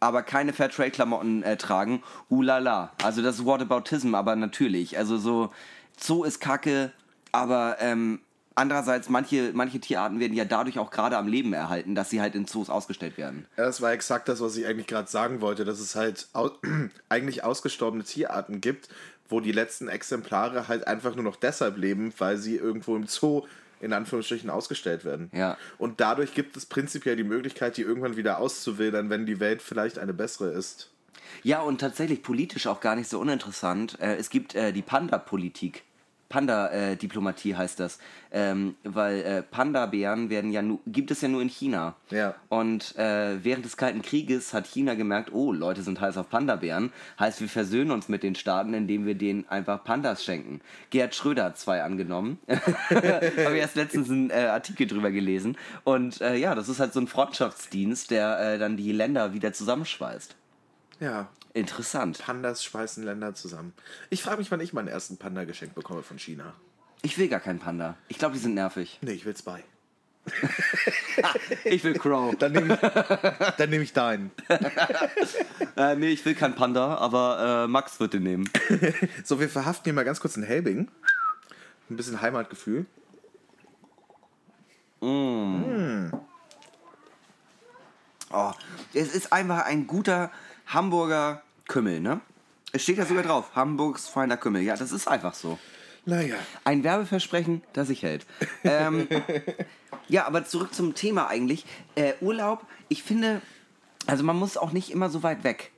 aber 0.00 0.22
keine 0.22 0.52
Fairtrade-Klamotten 0.52 1.42
äh, 1.44 1.56
tragen, 1.56 2.02
ulala. 2.28 2.92
Also 3.02 3.22
das 3.22 3.38
ist 3.38 3.46
Whataboutism, 3.46 4.14
aber 4.14 4.36
natürlich. 4.36 4.98
Also 4.98 5.16
so, 5.16 5.50
Zoo 5.98 6.24
ist 6.24 6.40
kacke, 6.40 6.92
aber 7.32 7.76
ähm, 7.80 8.20
andererseits, 8.56 9.08
manche, 9.08 9.52
manche 9.54 9.78
Tierarten 9.78 10.18
werden 10.18 10.34
ja 10.34 10.44
dadurch 10.44 10.78
auch 10.80 10.90
gerade 10.90 11.16
am 11.16 11.28
Leben 11.28 11.52
erhalten, 11.52 11.94
dass 11.94 12.10
sie 12.10 12.20
halt 12.20 12.34
in 12.34 12.46
Zoos 12.46 12.68
ausgestellt 12.68 13.16
werden. 13.16 13.46
Ja, 13.56 13.64
das 13.64 13.80
war 13.80 13.92
exakt 13.92 14.28
das, 14.28 14.40
was 14.40 14.56
ich 14.56 14.66
eigentlich 14.66 14.88
gerade 14.88 15.08
sagen 15.08 15.40
wollte, 15.40 15.64
dass 15.64 15.78
es 15.78 15.94
halt 15.94 16.26
au 16.32 16.50
eigentlich 17.08 17.44
ausgestorbene 17.44 18.02
Tierarten 18.02 18.60
gibt, 18.60 18.88
wo 19.28 19.40
die 19.40 19.52
letzten 19.52 19.88
Exemplare 19.88 20.68
halt 20.68 20.86
einfach 20.86 21.14
nur 21.14 21.24
noch 21.24 21.36
deshalb 21.36 21.76
leben, 21.76 22.12
weil 22.18 22.38
sie 22.38 22.56
irgendwo 22.56 22.96
im 22.96 23.06
Zoo 23.06 23.44
in 23.80 23.92
Anführungsstrichen 23.92 24.48
ausgestellt 24.48 25.04
werden. 25.04 25.30
Ja. 25.34 25.58
Und 25.76 26.00
dadurch 26.00 26.34
gibt 26.34 26.56
es 26.56 26.64
prinzipiell 26.64 27.16
die 27.16 27.24
Möglichkeit, 27.24 27.76
die 27.76 27.82
irgendwann 27.82 28.16
wieder 28.16 28.38
auszuwildern, 28.38 29.10
wenn 29.10 29.26
die 29.26 29.38
Welt 29.38 29.60
vielleicht 29.60 29.98
eine 29.98 30.14
bessere 30.14 30.48
ist. 30.48 30.90
Ja, 31.42 31.60
und 31.60 31.78
tatsächlich 31.78 32.22
politisch 32.22 32.66
auch 32.66 32.80
gar 32.80 32.96
nicht 32.96 33.10
so 33.10 33.20
uninteressant. 33.20 34.00
Äh, 34.00 34.16
es 34.16 34.30
gibt 34.30 34.54
äh, 34.54 34.72
die 34.72 34.82
Panda-Politik. 34.82 35.82
Panda-Diplomatie 36.28 37.54
heißt 37.54 37.80
das. 37.80 37.98
Ähm, 38.32 38.74
weil 38.82 39.20
äh, 39.22 39.42
Panda-Bären 39.42 40.28
werden 40.28 40.50
ja 40.50 40.60
nu 40.60 40.80
gibt 40.86 41.10
es 41.10 41.20
ja 41.20 41.28
nur 41.28 41.42
in 41.42 41.48
China. 41.48 41.94
Ja. 42.10 42.34
Und 42.48 42.96
äh, 42.96 43.42
während 43.42 43.64
des 43.64 43.76
Kalten 43.76 44.02
Krieges 44.02 44.52
hat 44.52 44.66
China 44.66 44.94
gemerkt, 44.94 45.32
oh, 45.32 45.52
Leute 45.52 45.82
sind 45.82 46.00
heiß 46.00 46.16
auf 46.16 46.28
Panda-Bären. 46.28 46.92
Heißt, 47.18 47.40
wir 47.40 47.48
versöhnen 47.48 47.90
uns 47.90 48.08
mit 48.08 48.22
den 48.22 48.34
Staaten, 48.34 48.74
indem 48.74 49.06
wir 49.06 49.14
denen 49.14 49.48
einfach 49.48 49.84
Pandas 49.84 50.24
schenken. 50.24 50.60
Gerhard 50.90 51.14
Schröder 51.14 51.44
hat 51.44 51.58
zwei 51.58 51.82
angenommen. 51.82 52.38
Habe 52.48 53.54
ich 53.54 53.60
erst 53.60 53.76
letztens 53.76 54.10
einen 54.10 54.30
äh, 54.30 54.48
Artikel 54.50 54.86
drüber 54.86 55.10
gelesen. 55.10 55.56
Und 55.84 56.20
äh, 56.20 56.36
ja, 56.36 56.54
das 56.54 56.68
ist 56.68 56.80
halt 56.80 56.92
so 56.92 57.00
ein 57.00 57.06
Freundschaftsdienst, 57.06 58.10
der 58.10 58.40
äh, 58.40 58.58
dann 58.58 58.76
die 58.76 58.92
Länder 58.92 59.32
wieder 59.32 59.52
zusammenschweißt. 59.52 60.34
Ja, 61.00 61.28
Interessant. 61.56 62.18
Pandas 62.18 62.62
schweißen 62.62 63.02
Länder 63.02 63.34
zusammen. 63.34 63.72
Ich 64.10 64.22
frage 64.22 64.36
mich, 64.36 64.50
wann 64.50 64.60
ich 64.60 64.74
meinen 64.74 64.88
ersten 64.88 65.16
Panda 65.16 65.44
geschenkt 65.44 65.74
bekomme 65.74 66.02
von 66.02 66.18
China. 66.18 66.52
Ich 67.00 67.16
will 67.16 67.28
gar 67.28 67.40
keinen 67.40 67.60
Panda. 67.60 67.96
Ich 68.08 68.18
glaube, 68.18 68.34
die 68.34 68.40
sind 68.40 68.52
nervig. 68.52 68.98
Nee, 69.00 69.12
ich 69.12 69.24
will 69.24 69.34
zwei. 69.34 69.64
Ich 71.64 71.82
will 71.82 71.94
Crow. 71.94 72.36
Dann 72.36 72.52
nehme 72.52 72.74
ich, 72.74 72.80
dann 73.56 73.70
nehm 73.70 73.80
ich 73.80 73.94
deinen. 73.94 74.32
äh, 75.76 75.96
nee, 75.96 76.10
ich 76.10 76.22
will 76.26 76.34
keinen 76.34 76.54
Panda, 76.54 76.96
aber 76.96 77.64
äh, 77.64 77.68
Max 77.68 78.00
wird 78.00 78.12
den 78.12 78.24
nehmen. 78.24 78.50
So, 79.24 79.40
wir 79.40 79.48
verhaften 79.48 79.84
hier 79.84 79.94
mal 79.94 80.04
ganz 80.04 80.20
kurz 80.20 80.36
einen 80.36 80.44
Helbing. 80.44 80.90
Ein 81.88 81.96
bisschen 81.96 82.20
Heimatgefühl. 82.20 82.84
Oh, 85.00 85.56
es 88.92 89.14
ist 89.14 89.32
einfach 89.32 89.64
ein 89.64 89.86
guter 89.86 90.30
Hamburger 90.66 91.42
Kümmel, 91.68 92.00
ne? 92.00 92.20
Es 92.72 92.82
steht 92.82 92.98
ja 92.98 93.06
sogar 93.06 93.22
drauf, 93.22 93.54
Hamburgs 93.54 94.08
feiner 94.08 94.36
Kümmel. 94.36 94.62
Ja, 94.62 94.76
das 94.76 94.92
ist 94.92 95.08
einfach 95.08 95.34
so. 95.34 95.58
Naja. 96.04 96.36
Ein 96.64 96.84
Werbeversprechen, 96.84 97.62
das 97.72 97.88
sich 97.88 98.02
hält. 98.02 98.26
Ähm, 98.64 99.08
ja, 100.08 100.26
aber 100.26 100.44
zurück 100.44 100.74
zum 100.74 100.94
Thema 100.94 101.28
eigentlich. 101.28 101.64
Äh, 101.94 102.12
Urlaub, 102.20 102.64
ich 102.88 103.02
finde, 103.02 103.40
also 104.06 104.22
man 104.22 104.36
muss 104.36 104.56
auch 104.56 104.72
nicht 104.72 104.90
immer 104.90 105.10
so 105.10 105.22
weit 105.22 105.42
weg. 105.42 105.72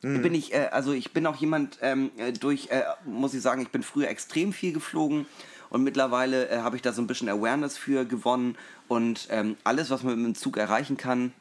Bin 0.00 0.32
ich, 0.32 0.54
äh, 0.54 0.68
also 0.70 0.92
ich 0.92 1.12
bin 1.12 1.26
auch 1.26 1.34
jemand 1.34 1.78
ähm, 1.82 2.12
äh, 2.18 2.32
durch, 2.32 2.68
äh, 2.70 2.84
muss 3.04 3.34
ich 3.34 3.42
sagen, 3.42 3.62
ich 3.62 3.70
bin 3.70 3.82
früher 3.82 4.08
extrem 4.08 4.52
viel 4.52 4.72
geflogen 4.72 5.26
und 5.70 5.82
mittlerweile 5.82 6.48
äh, 6.48 6.58
habe 6.58 6.76
ich 6.76 6.82
da 6.82 6.92
so 6.92 7.02
ein 7.02 7.08
bisschen 7.08 7.28
Awareness 7.28 7.76
für 7.76 8.04
gewonnen 8.04 8.56
und 8.86 9.26
ähm, 9.30 9.56
alles, 9.64 9.90
was 9.90 10.04
man 10.04 10.14
mit 10.16 10.24
dem 10.24 10.34
Zug 10.36 10.56
erreichen 10.56 10.96
kann, 10.96 11.32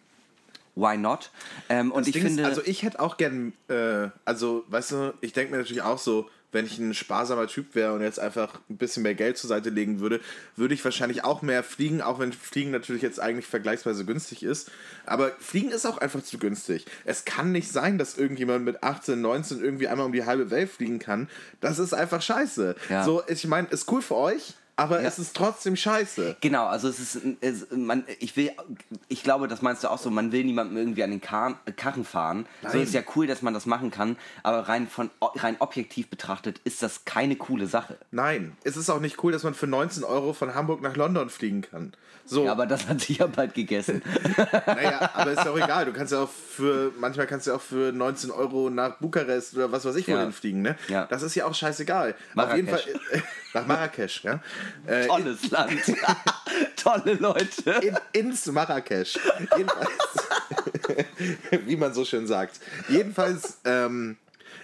why 0.78 0.98
not? 0.98 1.32
Ähm, 1.70 1.92
und 1.92 2.02
Das 2.02 2.08
ich 2.08 2.14
Ding 2.14 2.24
finde, 2.24 2.44
ist, 2.44 2.50
also 2.50 2.62
ich 2.66 2.84
hätte 2.84 3.00
auch 3.00 3.18
gern, 3.18 3.54
äh, 3.68 4.10
also 4.26 4.64
weißt 4.70 4.92
du, 4.92 5.14
ich 5.22 5.34
denke 5.34 5.52
mir 5.52 5.58
natürlich 5.58 5.82
auch 5.82 5.98
so, 5.98 6.30
wenn 6.52 6.66
ich 6.66 6.78
ein 6.80 6.94
sparsamer 6.94 7.48
Typ 7.48 7.76
wäre 7.76 7.94
und 7.94 8.02
jetzt 8.02 8.20
einfach 8.20 8.60
ein 8.70 8.78
bisschen 8.78 9.04
mehr 9.04 9.16
Geld 9.16 9.38
zur 9.38 9.50
Seite 9.50 9.70
legen 9.70 10.00
würde, 10.00 10.22
würde 10.56 10.74
ich 10.74 10.84
wahrscheinlich 10.84 11.24
auch 11.26 11.42
mehr 11.42 11.62
fliegen, 11.62 12.02
auch 12.02 12.20
wenn 12.20 12.32
Fliegen 12.32 12.72
natürlich 12.72 13.02
jetzt 13.02 13.20
eigentlich 13.20 13.46
vergleichsweise 13.46 14.06
günstig 14.06 14.44
ist. 14.44 14.72
Aber 15.06 15.32
Fliegen 15.40 15.72
ist 15.72 15.86
auch 15.86 15.98
einfach 15.98 16.24
zu 16.24 16.38
günstig. 16.38 16.86
Es 17.04 17.26
kann 17.26 17.52
nicht 17.52 17.70
sein, 17.70 17.98
dass 17.98 18.18
irgendjemand 18.18 18.64
mit 18.64 18.82
18, 18.82 19.20
19 19.20 19.62
irgendwie 19.62 19.90
einmal 19.90 20.06
um 20.06 20.14
die 20.14 20.26
halbe 20.26 20.50
Welt 20.50 20.70
fliegen 20.70 21.00
kann. 21.00 21.30
Das 21.60 21.80
ist 21.80 21.94
einfach 21.94 22.22
scheiße. 22.22 22.76
Ja. 22.90 23.04
So, 23.04 23.24
ich 23.28 23.46
meine, 23.46 23.68
ist 23.68 23.92
cool 23.92 24.02
für 24.02 24.16
euch, 24.16 24.54
aber 24.78 25.02
Ja. 25.02 25.08
es 25.10 25.20
ist 25.20 25.36
trotzdem 25.36 25.76
scheiße. 25.76 26.38
Genau, 26.40 26.68
also 26.68 26.88
es 26.88 27.00
ist, 27.00 27.20
es, 27.42 27.68
man, 27.72 28.06
ich 28.20 28.38
will, 28.38 28.52
ich 29.10 29.24
glaube, 29.24 29.48
das 29.50 29.62
meinst 29.62 29.84
du 29.84 29.90
auch 29.90 29.98
so, 29.98 30.10
man 30.10 30.32
will 30.32 30.44
niemandem 30.46 30.78
irgendwie 30.78 31.04
an 31.04 31.10
den 31.12 31.20
Kar 31.22 31.60
Karren 31.76 32.06
fahren. 32.06 32.46
So 32.62 32.70
Nein. 32.70 32.82
ist 32.84 32.94
ja 32.94 33.02
cool, 33.16 33.28
dass 33.28 33.42
man 33.42 33.54
das 33.54 33.66
machen 33.66 33.92
kann, 33.92 34.16
aber 34.44 34.70
rein 34.70 34.88
von 34.88 35.10
rein 35.22 35.58
objektiv 35.60 36.10
betrachtet 36.10 36.62
ist 36.64 36.82
das 36.82 37.04
keine 37.04 37.36
coole 37.36 37.68
Sache. 37.68 37.98
Nein, 38.12 38.56
es 38.64 38.78
ist 38.78 38.90
auch 38.90 39.02
nicht 39.02 39.22
cool, 39.24 39.32
dass 39.34 39.44
man 39.44 39.54
für 39.54 39.68
19 39.68 40.04
Euro 40.06 40.32
von 40.34 40.56
Hamburg 40.56 40.82
nach 40.82 40.96
London 40.96 41.30
fliegen 41.30 41.62
kann. 41.62 41.94
So, 42.26 42.46
Ja, 42.46 42.52
aber 42.52 42.66
das 42.66 42.88
hat 42.88 43.02
sich 43.02 43.18
ja 43.20 43.28
bald 43.28 43.54
gegessen. 43.54 44.02
Naja, 44.68 45.10
aber 45.14 45.32
ist 45.32 45.44
ja 45.46 45.52
auch 45.52 45.58
egal. 45.58 45.86
Du 45.86 45.94
kannst 45.94 46.12
ja 46.12 46.20
auch 46.24 46.30
für, 46.58 46.92
manchmal 47.00 47.28
kannst 47.28 47.48
du 47.48 47.52
ja 47.52 47.58
auch 47.58 47.62
für 47.62 47.92
19 47.94 48.32
Euro 48.32 48.70
nach 48.70 48.98
Bukarest 48.98 49.56
oder 49.56 49.72
was 49.72 49.86
weiß 49.86 49.96
ich 49.96 50.08
Ja. 50.08 50.18
wohin 50.18 50.32
fliegen, 50.34 50.62
ne? 50.62 50.76
Ja. 50.90 51.06
Das 51.06 51.22
ist 51.22 51.36
ja 51.36 51.46
auch 51.46 51.56
scheißegal. 51.56 52.16
Auf 52.36 52.54
jeden 52.56 52.68
Fall 52.68 52.82
Marrakesch. 52.86 53.12
äh, 53.14 53.22
nach 53.54 53.68
Marrakesch, 53.68 54.24
ja. 54.24 54.40
Äh, 54.86 55.08
Tolles 55.08 55.50
Land. 55.52 55.82
Tolle 56.76 57.14
Leute. 57.14 57.72
in, 57.82 57.98
ins 58.12 58.46
Marrakesch. 58.48 59.18
Jedenfalls, 59.56 59.90
wie 61.66 61.76
man 61.76 61.94
so 61.94 62.06
schön 62.06 62.28
sagt. 62.28 62.60
Jedenfalls, 62.90 63.58
ähm, 63.66 64.18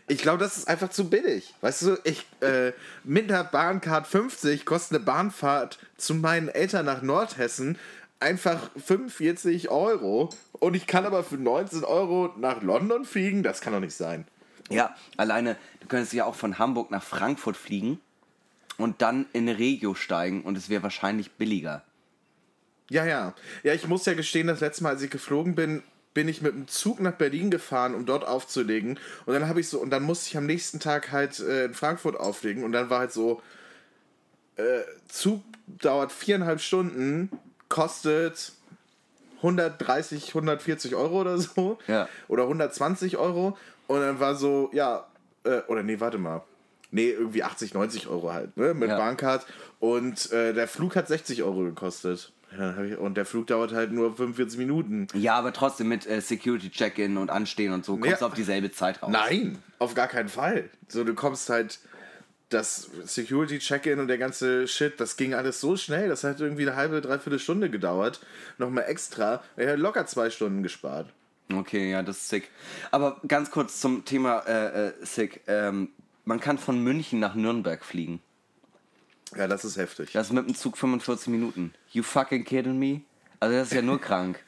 ich 0.07 0.17
glaube, 0.21 0.39
das 0.39 0.57
ist 0.57 0.67
einfach 0.67 0.89
zu 0.89 1.09
billig. 1.09 1.53
Weißt 1.61 1.81
du, 1.83 1.97
ich, 2.03 2.25
äh, 2.41 2.73
mit 3.03 3.29
der 3.29 3.43
Bahncard 3.45 4.05
50 4.07 4.65
kostet 4.65 4.97
eine 4.97 5.05
Bahnfahrt 5.05 5.79
zu 5.97 6.13
meinen 6.15 6.49
Eltern 6.49 6.85
nach 6.85 7.01
Nordhessen 7.01 7.77
einfach 8.23 8.71
45 8.75 9.69
Euro. 9.69 10.29
Und 10.53 10.75
ich 10.75 10.87
kann 10.87 11.05
aber 11.05 11.23
für 11.23 11.37
19 11.37 11.83
Euro 11.83 12.33
nach 12.37 12.63
London 12.63 13.05
fliegen? 13.05 13.43
Das 13.43 13.61
kann 13.61 13.73
doch 13.73 13.79
nicht 13.79 13.95
sein. 13.95 14.25
Ja, 14.69 14.95
alleine, 15.17 15.57
du 15.81 15.87
könntest 15.87 16.13
ja 16.13 16.25
auch 16.25 16.35
von 16.35 16.57
Hamburg 16.57 16.89
nach 16.89 17.03
Frankfurt 17.03 17.57
fliegen 17.57 17.99
und 18.77 19.01
dann 19.01 19.27
in 19.33 19.47
eine 19.47 19.59
Regio 19.59 19.93
steigen 19.93 20.41
und 20.41 20.57
es 20.57 20.69
wäre 20.69 20.81
wahrscheinlich 20.81 21.31
billiger. 21.31 21.83
Ja, 22.89 23.05
ja. 23.05 23.33
Ja, 23.63 23.73
ich 23.73 23.87
muss 23.87 24.05
ja 24.05 24.13
gestehen, 24.13 24.47
das 24.47 24.61
letzte 24.61 24.83
Mal, 24.83 24.91
als 24.91 25.01
ich 25.01 25.11
geflogen 25.11 25.55
bin, 25.55 25.83
bin 26.13 26.27
ich 26.27 26.41
mit 26.41 26.53
dem 26.53 26.67
Zug 26.67 26.99
nach 26.99 27.13
Berlin 27.13 27.51
gefahren, 27.51 27.95
um 27.95 28.05
dort 28.05 28.25
aufzulegen. 28.25 28.99
Und 29.25 29.33
dann 29.33 29.47
habe 29.47 29.59
ich 29.59 29.67
so, 29.67 29.79
und 29.79 29.89
dann 29.89 30.03
musste 30.03 30.29
ich 30.29 30.37
am 30.37 30.45
nächsten 30.45 30.79
Tag 30.79 31.11
halt 31.11 31.39
äh, 31.39 31.65
in 31.65 31.73
Frankfurt 31.73 32.19
auflegen. 32.19 32.63
Und 32.63 32.71
dann 32.71 32.89
war 32.89 32.99
halt 32.99 33.11
so, 33.11 33.41
äh, 34.55 34.81
Zug 35.07 35.41
dauert 35.67 36.11
viereinhalb 36.11 36.61
Stunden, 36.61 37.29
kostet 37.73 38.51
130, 39.37 40.29
140 40.29 40.95
Euro 40.95 41.21
oder 41.21 41.37
so. 41.37 41.77
Ja. 41.87 42.07
Oder 42.27 42.43
120 42.43 43.17
Euro. 43.17 43.57
Und 43.87 43.99
dann 43.99 44.19
war 44.19 44.35
so, 44.35 44.69
ja, 44.73 45.05
äh, 45.43 45.59
oder 45.67 45.83
nee, 45.83 45.99
warte 45.99 46.17
mal. 46.17 46.41
Nee, 46.91 47.09
irgendwie 47.09 47.43
80, 47.43 47.73
90 47.73 48.07
Euro 48.07 48.31
halt, 48.31 48.55
ne? 48.55 48.73
Mit 48.73 48.89
Ja. 48.89 48.97
Bahncard. 48.97 49.45
Und 49.79 50.31
äh, 50.31 50.53
der 50.53 50.67
Flug 50.67 50.95
hat 50.95 51.07
60 51.07 51.41
Euro 51.43 51.63
gekostet. 51.63 52.31
Ja, 52.57 52.79
ich, 52.83 52.97
und 52.97 53.15
der 53.17 53.25
Flug 53.25 53.47
dauert 53.47 53.73
halt 53.73 53.91
nur 53.91 54.15
45 54.15 54.59
Minuten. 54.59 55.07
Ja, 55.15 55.33
aber 55.35 55.51
trotzdem 55.53 55.87
mit 55.89 56.05
äh, 56.07 56.21
Security-Check-In 56.21 57.17
und 57.17 57.31
Anstehen 57.31 57.73
und 57.73 57.83
so 57.83 57.97
kommst 57.97 58.21
du 58.21 58.25
auf 58.27 58.35
dieselbe 58.35 58.71
Zeit 58.71 59.01
raus. 59.01 59.09
Nein, 59.11 59.57
auf 59.79 59.95
gar 59.95 60.07
keinen 60.07 60.29
Fall. 60.29 60.69
So, 60.87 61.03
du 61.03 61.15
kommst 61.15 61.49
halt, 61.49 61.79
das 62.53 62.89
Security-Check-In 63.05 63.99
und 63.99 64.07
der 64.07 64.17
ganze 64.17 64.67
Shit, 64.67 64.99
das 64.99 65.17
ging 65.17 65.33
alles 65.33 65.59
so 65.59 65.75
schnell, 65.77 66.09
das 66.09 66.23
hat 66.23 66.39
irgendwie 66.39 66.63
eine 66.67 66.75
halbe, 66.75 67.01
dreiviertel 67.01 67.39
Stunde 67.39 67.69
gedauert. 67.69 68.19
Nochmal 68.57 68.85
extra. 68.87 69.43
Er 69.55 69.73
hat 69.73 69.79
locker 69.79 70.05
zwei 70.05 70.29
Stunden 70.29 70.63
gespart. 70.63 71.09
Okay, 71.53 71.91
ja, 71.91 72.01
das 72.03 72.17
ist 72.17 72.29
sick. 72.29 72.49
Aber 72.91 73.19
ganz 73.27 73.51
kurz 73.51 73.79
zum 73.79 74.05
Thema 74.05 74.39
äh, 74.47 74.87
äh, 74.87 74.93
sick. 75.01 75.41
Ähm, 75.47 75.89
man 76.25 76.39
kann 76.39 76.57
von 76.57 76.81
München 76.81 77.19
nach 77.19 77.35
Nürnberg 77.35 77.83
fliegen. 77.83 78.21
Ja, 79.35 79.47
das 79.47 79.65
ist 79.65 79.77
heftig. 79.77 80.11
Das 80.13 80.27
ist 80.27 80.33
mit 80.33 80.47
dem 80.47 80.55
Zug 80.55 80.77
45 80.77 81.27
Minuten. 81.27 81.73
You 81.91 82.03
fucking 82.03 82.43
kidding 82.45 82.77
me? 82.79 83.01
Also 83.39 83.55
das 83.55 83.67
ist 83.69 83.73
ja 83.73 83.81
nur 83.81 83.99
krank. 84.01 84.39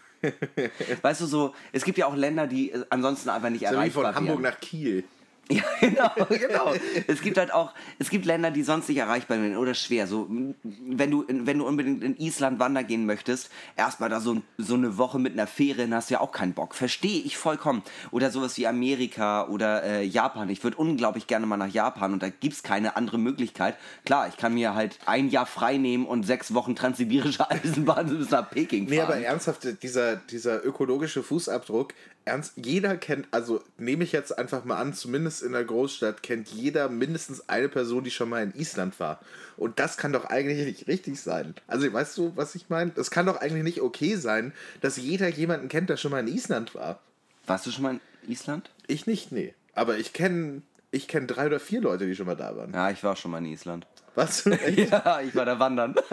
Weißt 1.01 1.22
du 1.22 1.26
so, 1.26 1.53
es 1.72 1.84
gibt 1.84 1.97
ja 1.97 2.08
auch 2.08 2.16
Länder, 2.16 2.47
die 2.47 2.72
äh, 2.72 2.86
ansonsten 2.89 3.30
einfach 3.30 3.49
nicht 3.49 3.66
So 3.66 3.72
wie 3.72 3.76
erreichbar 3.76 4.06
von 4.06 4.16
Hamburg 4.16 4.41
wären. 4.41 4.53
nach 4.53 4.60
Kiel. 4.60 5.03
Ja, 5.50 5.64
genau, 5.80 6.10
genau. 6.30 6.74
Es 7.08 7.22
gibt 7.22 7.38
halt 7.38 7.54
auch, 7.54 7.74
es 8.00 8.10
gibt 8.10 8.26
Länder, 8.26 8.50
die 8.50 8.64
sonst 8.64 8.89
nicht 8.89 8.98
erreichbar 8.98 9.38
sind 9.38 9.56
oder 9.58 9.74
schwer. 9.76 10.08
So, 10.08 10.28
wenn 10.64 11.12
du, 11.12 11.26
wenn 11.28 11.60
du 11.60 11.68
unbedingt 11.68 12.04
in 12.04 12.18
Island 12.18 12.60
wandern 12.60 12.88
gehen 12.88 13.06
möchtest, 13.06 13.52
erstmal 13.76 14.10
da 14.10 14.20
so, 14.20 14.41
so 14.58 14.74
eine 14.74 14.98
Woche 14.98 15.20
mit 15.20 15.34
einer 15.34 15.46
Fähre, 15.46 15.84
dann 15.84 15.93
hast 15.93 16.10
du 16.10 16.16
ja 16.16 16.22
auch 16.22 16.32
keinen 16.32 16.54
Bock. 16.54 16.74
Verstehe 16.74 17.22
ich 17.22 17.38
vollkommen. 17.38 17.84
Oder 18.12 18.32
sowas 18.32 18.58
wie 18.58 18.66
Amerika 18.66 19.48
oder 19.48 19.84
äh, 19.84 20.04
Japan. 20.04 20.50
Ich 20.50 20.64
würde 20.64 20.78
unglaublich 20.78 21.28
gerne 21.28 21.46
mal 21.46 21.58
nach 21.58 21.72
Japan 21.72 22.14
und 22.14 22.24
da 22.24 22.30
gibt's 22.30 22.64
keine 22.64 22.96
andere 22.96 23.20
Möglichkeit. 23.20 23.76
Klar, 24.04 24.28
ich 24.28 24.38
kann 24.38 24.56
mir 24.56 24.74
halt 24.74 24.98
ein 25.06 25.30
Jahr 25.30 25.46
frei 25.46 25.78
nehmen 25.78 26.06
und 26.06 26.24
sechs 26.24 26.54
Wochen 26.54 26.76
transsibirische 26.76 27.50
Eisenbahn 27.52 28.18
bis 28.18 28.32
nach 28.32 28.50
Peking 28.50 28.88
fahren. 28.88 28.96
Nee, 28.96 29.02
aber 29.02 29.18
ernsthaft, 29.18 29.84
dieser, 29.84 30.16
dieser 30.16 30.66
ökologische 30.66 31.22
Fußabdruck, 31.22 31.93
ernst, 32.26 32.54
jeder 32.56 32.98
kennt, 32.98 33.28
also 33.32 33.64
nehme 33.78 34.04
ich 34.04 34.12
jetzt 34.12 34.38
einfach 34.38 34.66
mal 34.66 34.78
an, 34.78 34.94
zumindest 34.94 35.44
in 35.44 35.52
der 35.52 35.64
Großstadt 35.64 36.24
kennt 36.24 36.50
jeder 36.50 36.90
mindestens 36.90 37.48
eine 37.50 37.70
Person, 37.70 38.04
die 38.04 38.12
schon 38.12 38.30
mal 38.30 38.44
in 38.44 38.54
Island 38.56 39.00
war. 39.00 39.20
Und 39.58 39.80
das 39.80 39.98
kann 39.98 40.12
doch 40.12 40.26
eigentlich 40.26 40.66
nicht 40.66 40.88
richtig 40.88 41.22
sein. 41.22 41.56
Also 41.68 41.92
weißt 41.92 42.18
du, 42.18 42.34
was 42.36 42.56
ich 42.56 42.70
meine? 42.70 42.92
Das 42.92 43.12
kann 43.12 43.26
doch 43.26 43.38
eigentlich 43.38 43.64
nicht 43.64 43.82
okay 43.82 44.16
sein, 44.16 44.54
dass 44.82 44.98
jeder 44.98 45.28
jemanden 45.30 45.70
kennt, 45.70 45.90
der 45.90 45.98
schon 45.98 46.12
mal 46.12 46.20
in 46.20 46.34
Island 46.34 46.76
war. 46.76 47.00
Warst 47.46 47.66
du 47.68 47.72
schon 47.72 47.84
mal 47.84 48.00
in 48.24 48.32
Island? 48.32 48.70
Ich 48.88 49.06
nicht, 49.08 49.32
nee. 49.32 49.54
Aber 49.74 49.98
ich 49.98 50.14
kenne 50.14 50.62
ich 50.92 51.08
kenn 51.08 51.28
drei 51.28 51.46
oder 51.48 51.60
vier 51.60 51.82
Leute, 51.82 52.06
die 52.06 52.16
schon 52.16 52.26
mal 52.26 52.36
da 52.36 52.56
waren. 52.56 52.74
Ja, 52.74 52.90
ich 52.90 53.04
war 53.04 53.16
schon 53.16 53.32
mal 53.32 53.40
in 53.40 53.46
Island. 53.52 53.86
Was? 54.16 54.46
Ja, 54.76 55.20
ich 55.22 55.36
war 55.36 55.46
da 55.46 55.60
wandern. 55.60 55.96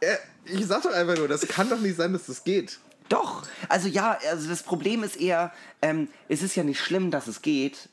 Äh, 0.00 0.16
Ich 0.44 0.66
sag 0.66 0.82
doch 0.82 0.92
einfach 0.92 1.16
nur, 1.16 1.28
das 1.28 1.46
kann 1.48 1.70
doch 1.70 1.78
nicht 1.80 1.96
sein, 1.96 2.12
dass 2.12 2.26
das 2.26 2.44
geht. 2.44 2.78
Doch, 3.08 3.42
also 3.68 3.88
ja, 3.88 4.18
also 4.30 4.48
das 4.48 4.62
Problem 4.62 5.02
ist 5.02 5.16
eher, 5.16 5.52
ähm, 5.82 6.08
es 6.28 6.42
ist 6.42 6.56
ja 6.56 6.64
nicht 6.64 6.80
schlimm, 6.80 7.10
dass 7.10 7.26
es 7.26 7.42
geht. 7.42 7.88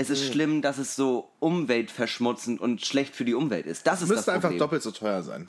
Es 0.00 0.10
ist 0.10 0.24
schlimm, 0.32 0.62
dass 0.62 0.78
es 0.78 0.94
so 0.94 1.28
umweltverschmutzend 1.40 2.60
und 2.60 2.86
schlecht 2.86 3.16
für 3.16 3.24
die 3.24 3.34
Umwelt 3.34 3.66
ist. 3.66 3.84
Das 3.86 4.00
ist 4.00 4.08
Müsste 4.08 4.26
das 4.26 4.28
einfach 4.28 4.48
Problem. 4.50 4.60
doppelt 4.60 4.82
so 4.82 4.92
teuer 4.92 5.22
sein. 5.22 5.48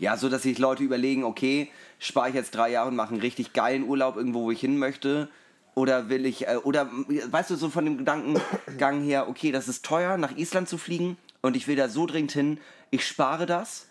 Ja, 0.00 0.16
so 0.16 0.28
dass 0.28 0.42
sich 0.42 0.58
Leute 0.58 0.82
überlegen, 0.82 1.22
okay, 1.22 1.70
spare 2.00 2.28
ich 2.28 2.34
jetzt 2.34 2.56
drei 2.56 2.70
Jahre 2.70 2.88
und 2.88 2.96
mache 2.96 3.12
einen 3.12 3.20
richtig 3.20 3.52
geilen 3.52 3.84
Urlaub 3.84 4.16
irgendwo, 4.16 4.42
wo 4.42 4.50
ich 4.50 4.58
hin 4.58 4.78
möchte. 4.78 5.28
Oder 5.76 6.08
will 6.08 6.26
ich, 6.26 6.48
äh, 6.48 6.56
oder 6.56 6.90
weißt 6.90 7.50
du, 7.50 7.56
so 7.56 7.68
von 7.70 7.84
dem 7.84 7.98
Gedankengang 7.98 9.02
her, 9.02 9.28
okay, 9.28 9.52
das 9.52 9.68
ist 9.68 9.84
teuer, 9.84 10.16
nach 10.16 10.36
Island 10.36 10.68
zu 10.68 10.78
fliegen 10.78 11.16
und 11.42 11.56
ich 11.56 11.68
will 11.68 11.76
da 11.76 11.88
so 11.88 12.06
dringend 12.06 12.32
hin, 12.32 12.58
ich 12.90 13.06
spare 13.06 13.46
das. 13.46 13.86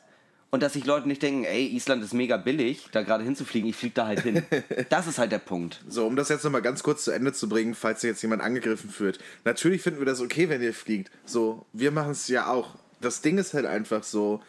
Und 0.53 0.61
dass 0.61 0.73
sich 0.73 0.85
Leute 0.85 1.07
nicht 1.07 1.23
denken, 1.23 1.45
ey, 1.45 1.65
Island 1.65 2.03
ist 2.03 2.13
mega 2.13 2.37
billig, 2.37 2.87
da 2.91 3.01
gerade 3.01 3.23
hinzufliegen, 3.23 3.67
ich 3.67 3.75
fliege 3.75 3.95
da 3.95 4.05
halt 4.05 4.19
hin. 4.19 4.43
Das 4.89 5.07
ist 5.07 5.17
halt 5.17 5.31
der 5.31 5.39
Punkt. 5.39 5.81
So, 5.89 6.05
um 6.05 6.15
das 6.15 6.29
jetzt 6.29 6.43
nochmal 6.43 6.61
ganz 6.61 6.83
kurz 6.83 7.05
zu 7.05 7.09
Ende 7.09 7.33
zu 7.33 7.49
bringen, 7.49 7.73
falls 7.73 8.01
sich 8.01 8.09
jetzt 8.09 8.21
jemand 8.21 8.43
angegriffen 8.43 8.91
fühlt. 8.91 9.17
Natürlich 9.45 9.81
finden 9.81 9.97
wir 9.97 10.05
das 10.05 10.21
okay, 10.21 10.49
wenn 10.49 10.61
ihr 10.61 10.75
fliegt. 10.75 11.09
So, 11.25 11.65
wir 11.73 11.89
machen 11.89 12.11
es 12.11 12.27
ja 12.27 12.45
auch. 12.51 12.75
Das 13.01 13.21
Ding 13.21 13.39
ist 13.39 13.55
halt 13.55 13.65
einfach 13.65 14.03
so, 14.03 14.43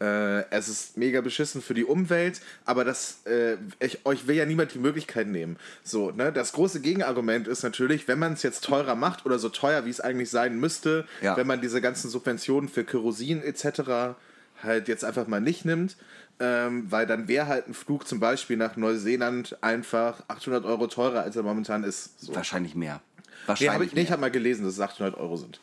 äh, 0.00 0.48
es 0.50 0.68
ist 0.70 0.96
mega 0.96 1.20
beschissen 1.20 1.60
für 1.60 1.74
die 1.74 1.84
Umwelt, 1.84 2.40
aber 2.64 2.82
das, 2.86 3.18
äh, 3.26 3.58
ich, 3.80 4.06
euch 4.06 4.26
will 4.26 4.36
ja 4.36 4.46
niemand 4.46 4.72
die 4.72 4.78
Möglichkeit 4.78 5.26
nehmen. 5.26 5.58
So, 5.84 6.10
ne, 6.10 6.32
das 6.32 6.52
große 6.52 6.80
Gegenargument 6.80 7.46
ist 7.48 7.64
natürlich, 7.64 8.08
wenn 8.08 8.18
man 8.18 8.32
es 8.32 8.42
jetzt 8.42 8.64
teurer 8.64 8.94
macht 8.94 9.26
oder 9.26 9.38
so 9.38 9.50
teuer, 9.50 9.84
wie 9.84 9.90
es 9.90 10.00
eigentlich 10.00 10.30
sein 10.30 10.58
müsste, 10.58 11.06
Ja. 11.20 11.36
wenn 11.36 11.46
man 11.46 11.60
diese 11.60 11.82
ganzen 11.82 12.08
Subventionen 12.08 12.70
für 12.70 12.82
Kerosin 12.84 13.42
etc. 13.42 14.16
halt 14.62 14.88
jetzt 14.88 15.04
einfach 15.04 15.26
mal 15.26 15.40
nicht 15.40 15.64
nimmt, 15.64 15.96
ähm, 16.38 16.90
weil 16.90 17.06
dann 17.06 17.28
wäre 17.28 17.46
halt 17.46 17.68
ein 17.68 17.74
Flug 17.74 18.06
zum 18.08 18.20
Beispiel 18.20 18.56
nach 18.56 18.76
Neuseeland 18.76 19.56
einfach 19.62 20.22
800 20.28 20.64
Euro 20.64 20.86
teurer, 20.86 21.22
als 21.22 21.36
er 21.36 21.42
momentan 21.42 21.84
ist. 21.84 22.20
So. 22.20 22.34
Wahrscheinlich 22.34 22.74
mehr. 22.74 23.00
Nee, 23.16 23.30
Wahrscheinlich 23.46 23.74
hab 23.74 23.82
ich, 23.82 23.92
nee, 23.94 24.02
ich 24.02 24.10
habe 24.10 24.20
mal 24.20 24.30
gelesen, 24.30 24.64
dass 24.64 24.74
es 24.74 24.80
800 24.80 25.16
Euro 25.16 25.36
sind. 25.36 25.60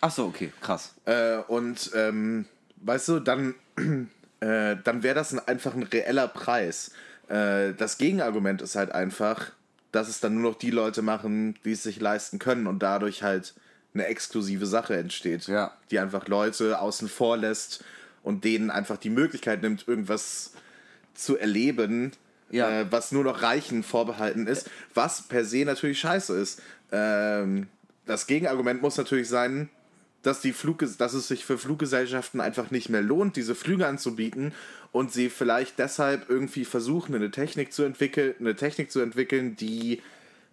Ach 0.00 0.10
so, 0.10 0.26
okay, 0.26 0.52
krass. 0.60 0.94
Äh, 1.04 1.38
und 1.48 1.90
ähm, 1.94 2.46
weißt 2.76 3.08
du, 3.08 3.20
dann, 3.20 3.54
äh, 4.40 4.76
dann 4.84 5.02
wäre 5.02 5.14
das 5.14 5.32
ein, 5.32 5.40
einfach 5.46 5.74
ein 5.74 5.82
reeller 5.82 6.28
Preis. 6.28 6.92
Äh, 7.28 7.74
das 7.74 7.98
Gegenargument 7.98 8.62
ist 8.62 8.76
halt 8.76 8.92
einfach, 8.92 9.52
dass 9.92 10.08
es 10.08 10.20
dann 10.20 10.34
nur 10.34 10.52
noch 10.52 10.58
die 10.58 10.70
Leute 10.70 11.02
machen, 11.02 11.56
die 11.64 11.72
es 11.72 11.82
sich 11.82 12.00
leisten 12.00 12.38
können 12.38 12.66
und 12.66 12.80
dadurch 12.80 13.22
halt 13.22 13.54
eine 13.92 14.06
exklusive 14.06 14.66
Sache 14.66 14.96
entsteht, 14.96 15.48
Ja. 15.48 15.72
die 15.90 15.98
einfach 15.98 16.28
Leute 16.28 16.80
außen 16.80 17.08
vor 17.08 17.36
lässt 17.36 17.84
und 18.22 18.44
denen 18.44 18.70
einfach 18.70 18.96
die 18.96 19.10
Möglichkeit 19.10 19.62
nimmt, 19.62 19.86
irgendwas 19.88 20.52
zu 21.14 21.36
erleben, 21.38 22.12
Ja. 22.50 22.80
äh, 22.80 22.86
was 22.90 23.12
nur 23.12 23.24
noch 23.24 23.42
Reichen 23.42 23.82
vorbehalten 23.82 24.46
ist, 24.46 24.70
was 24.94 25.22
per 25.22 25.44
se 25.44 25.64
natürlich 25.64 26.00
scheiße 26.00 26.36
ist. 26.36 26.62
Ähm, 26.92 27.68
das 28.06 28.26
Gegenargument 28.26 28.82
muss 28.82 28.96
natürlich 28.96 29.28
sein, 29.28 29.68
dass, 30.22 30.40
die 30.40 30.52
Flug, 30.52 30.84
dass 30.98 31.14
es 31.14 31.28
sich 31.28 31.44
für 31.44 31.56
Fluggesellschaften 31.56 32.40
einfach 32.40 32.70
nicht 32.70 32.88
mehr 32.90 33.02
lohnt, 33.02 33.36
diese 33.36 33.54
Flüge 33.54 33.86
anzubieten 33.86 34.52
und 34.92 35.12
sie 35.12 35.30
vielleicht 35.30 35.78
deshalb 35.78 36.28
irgendwie 36.28 36.64
versuchen, 36.64 37.14
eine 37.14 37.30
Technik 37.30 37.72
zu 37.72 37.84
entwickeln, 37.84 38.34
eine 38.40 38.54
Technik 38.56 38.90
zu 38.90 39.00
entwickeln, 39.00 39.56
die 39.56 40.02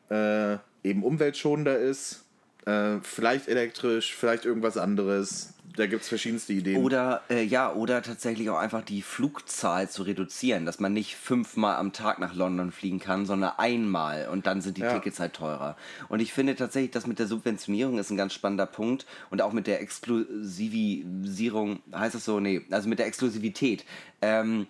äh, 0.10 0.58
eben 0.84 1.04
umweltschonender 1.04 1.78
ist, 1.80 2.24
äh, 2.66 3.00
vielleicht 3.02 3.48
elektrisch, 3.50 4.16
vielleicht 4.16 4.46
irgendwas 4.46 4.78
anderes. 4.78 5.54
Da 5.78 5.86
gibt 5.86 6.02
es 6.02 6.10
verschiedenste 6.10 6.54
Ideen. 6.54 6.84
Oder 6.84 7.22
äh, 7.30 7.44
ja, 7.44 7.72
oder 7.72 8.02
tatsächlich 8.02 8.50
auch 8.50 8.58
einfach 8.58 8.82
die 8.82 9.04
Flugzahl 9.04 9.90
zu 9.90 10.02
reduzieren, 10.04 10.66
dass 10.66 10.80
man 10.80 10.92
nicht 10.92 11.16
fünfmal 11.16 11.76
am 11.78 11.94
Tag 11.94 12.18
nach 12.18 12.34
London 12.34 12.72
fliegen 12.72 13.00
kann, 13.00 13.28
sondern 13.28 13.52
einmal 13.58 14.28
und 14.30 14.48
dann 14.48 14.62
sind 14.62 14.78
die 14.78 14.82
Ja. 14.82 14.94
Tickets 14.94 15.20
halt 15.20 15.34
teurer. 15.34 15.78
Und 16.10 16.20
ich 16.20 16.34
finde 16.34 16.56
tatsächlich, 16.56 16.92
das 16.92 17.06
mit 17.06 17.20
der 17.20 17.28
Subventionierung 17.28 18.00
ist 18.00 18.10
ein 18.10 18.18
ganz 18.18 18.34
spannender 18.34 18.66
Punkt 18.66 19.06
und 19.30 19.42
auch 19.42 19.54
mit 19.54 19.68
der 19.68 19.80
Exklusivisierung, 19.82 21.80
heißt 21.94 22.16
das 22.16 22.26
so? 22.26 22.40
Nee, 22.40 22.64
also 22.72 22.90
mit 22.90 22.98
der 22.98 23.06
Exklusivität. 23.06 23.86
Ähm, 24.22 24.66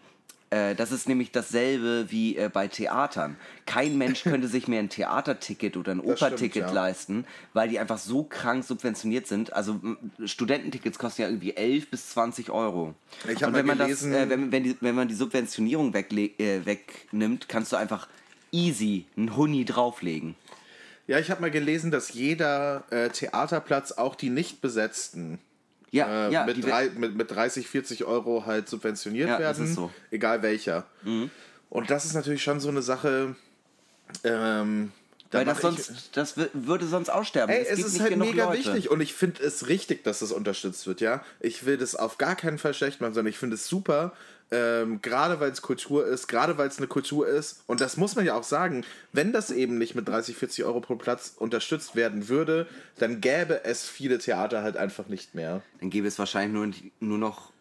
äh, 0.49 0.75
das 0.75 0.91
ist 0.91 1.09
nämlich 1.09 1.31
dasselbe 1.31 2.05
wie 2.09 2.37
äh, 2.37 2.49
bei 2.51 2.67
Theatern. 2.67 3.35
Kein 3.65 3.97
Mensch 3.97 4.23
könnte 4.23 4.47
sich 4.47 4.67
mehr 4.67 4.79
ein 4.79 4.89
Theaterticket 4.89 5.75
oder 5.75 5.91
ein 5.91 5.99
Operticket 5.99 6.67
ja. 6.67 6.71
leisten, 6.71 7.25
weil 7.53 7.67
die 7.69 7.79
einfach 7.79 7.97
so 7.97 8.23
krank 8.23 8.63
subventioniert 8.63 9.27
sind. 9.27 9.51
Also 9.53 9.79
Studententickets 10.23 10.99
kosten 10.99 11.23
ja 11.23 11.27
irgendwie 11.27 11.55
11 11.55 11.89
bis 11.89 12.09
20 12.11 12.49
Euro. 12.49 12.95
Ich 13.27 13.43
Und 13.43 13.51
mal 13.51 13.59
wenn 13.59 13.65
man 13.65 13.77
gelesen- 13.77 14.11
das, 14.13 14.21
äh, 14.21 14.29
wenn, 14.29 14.51
wenn, 14.51 14.63
die, 14.63 14.77
wenn 14.79 14.95
man 14.95 15.07
die 15.07 15.15
Subventionierung 15.15 15.93
äh, 15.93 16.65
wegnimmt, 16.65 17.49
kannst 17.49 17.73
du 17.73 17.75
einfach 17.75 18.07
easy 18.51 19.05
einen 19.17 19.35
Huni 19.35 19.65
drauflegen. 19.65 20.35
Ja, 21.07 21.19
ich 21.19 21.31
habe 21.31 21.41
mal 21.41 21.51
gelesen, 21.51 21.91
dass 21.91 22.13
jeder 22.13 22.83
äh, 22.89 23.09
Theaterplatz, 23.09 23.93
auch 23.93 24.15
die 24.15 24.29
nicht 24.29 24.61
besetzten, 24.61 25.39
Ja, 25.91 26.27
äh, 26.27 26.33
ja, 26.33 26.45
mit, 26.45 26.63
drei, 26.63 26.89
mit, 26.89 27.15
mit 27.15 27.31
30, 27.31 27.67
40 27.67 28.05
Euro 28.05 28.45
halt 28.45 28.67
subventioniert 28.67 29.29
Ja, 29.29 29.39
werden. 29.39 29.63
ist 29.65 29.75
so. 29.75 29.87
Mhm. 29.87 29.91
Egal 30.11 30.41
welcher. 30.41 30.85
Und 31.69 31.89
das 31.89 32.05
ist 32.05 32.13
natürlich 32.13 32.43
schon 32.43 32.59
so 32.59 32.69
eine 32.69 32.81
Sache. 32.81 33.35
Ähm, 34.23 34.91
weil 35.31 35.45
das 35.45 35.61
mach 35.63 35.71
ich- 35.77 35.83
sonst, 35.85 36.09
das 36.17 36.37
wür- 36.37 36.49
würde 36.53 36.87
sonst 36.87 37.09
aussterben. 37.09 37.53
Ey, 37.55 37.63
es 37.69 37.79
es 37.79 37.93
ist 37.93 37.99
halt 37.99 38.15
mega 38.17 38.45
Leute. 38.45 38.57
wichtig 38.59 38.89
und 38.89 39.01
ich 39.01 39.13
finde 39.13 39.43
es 39.43 39.67
richtig, 39.67 40.03
dass 40.03 40.19
das 40.19 40.31
unterstützt 40.31 40.87
wird, 40.87 41.01
ja. 41.01 41.23
Ich 41.39 41.65
will 41.65 41.77
das 41.77 41.95
auf 41.95 42.17
gar 42.17 42.35
keinen 42.35 42.57
Fall 42.57 42.73
schlecht 42.73 43.01
machen, 43.01 43.13
sondern 43.13 43.29
ich 43.31 43.37
finde 43.37 43.55
es 43.55 43.67
super, 43.67 44.13
ähm, 44.49 45.01
gerade 45.01 45.41
weil 45.41 45.51
es 45.51 45.61
Kultur 45.61 46.07
ist, 46.07 46.27
gerade 46.27 46.57
weil 46.57 46.69
es 46.69 46.77
eine 46.77 46.87
Kultur 46.87 47.27
ist 47.27 47.63
und 47.67 47.81
das 47.81 47.97
muss 47.97 48.15
man 48.15 48.25
ja 48.25 48.33
auch 48.35 48.45
sagen, 48.45 48.85
wenn 49.11 49.33
das 49.33 49.51
eben 49.51 49.77
nicht 49.77 49.93
mit 49.95 50.07
30, 50.07 50.37
40 50.37 50.63
Euro 50.63 50.79
pro 50.79 50.95
Platz 50.95 51.33
unterstützt 51.37 51.97
werden 51.97 52.29
würde, 52.29 52.65
dann 52.97 53.19
gäbe 53.19 53.65
es 53.65 53.83
viele 53.83 54.19
Theater 54.19 54.63
halt 54.63 54.77
einfach 54.77 55.07
nicht 55.07 55.35
mehr. 55.35 55.61
Dann 55.81 55.89
gäbe 55.89 56.07
es 56.07 56.17
wahrscheinlich 56.17 56.53
nur, 57.01 57.09
nur 57.09 57.17
noch 57.17 57.51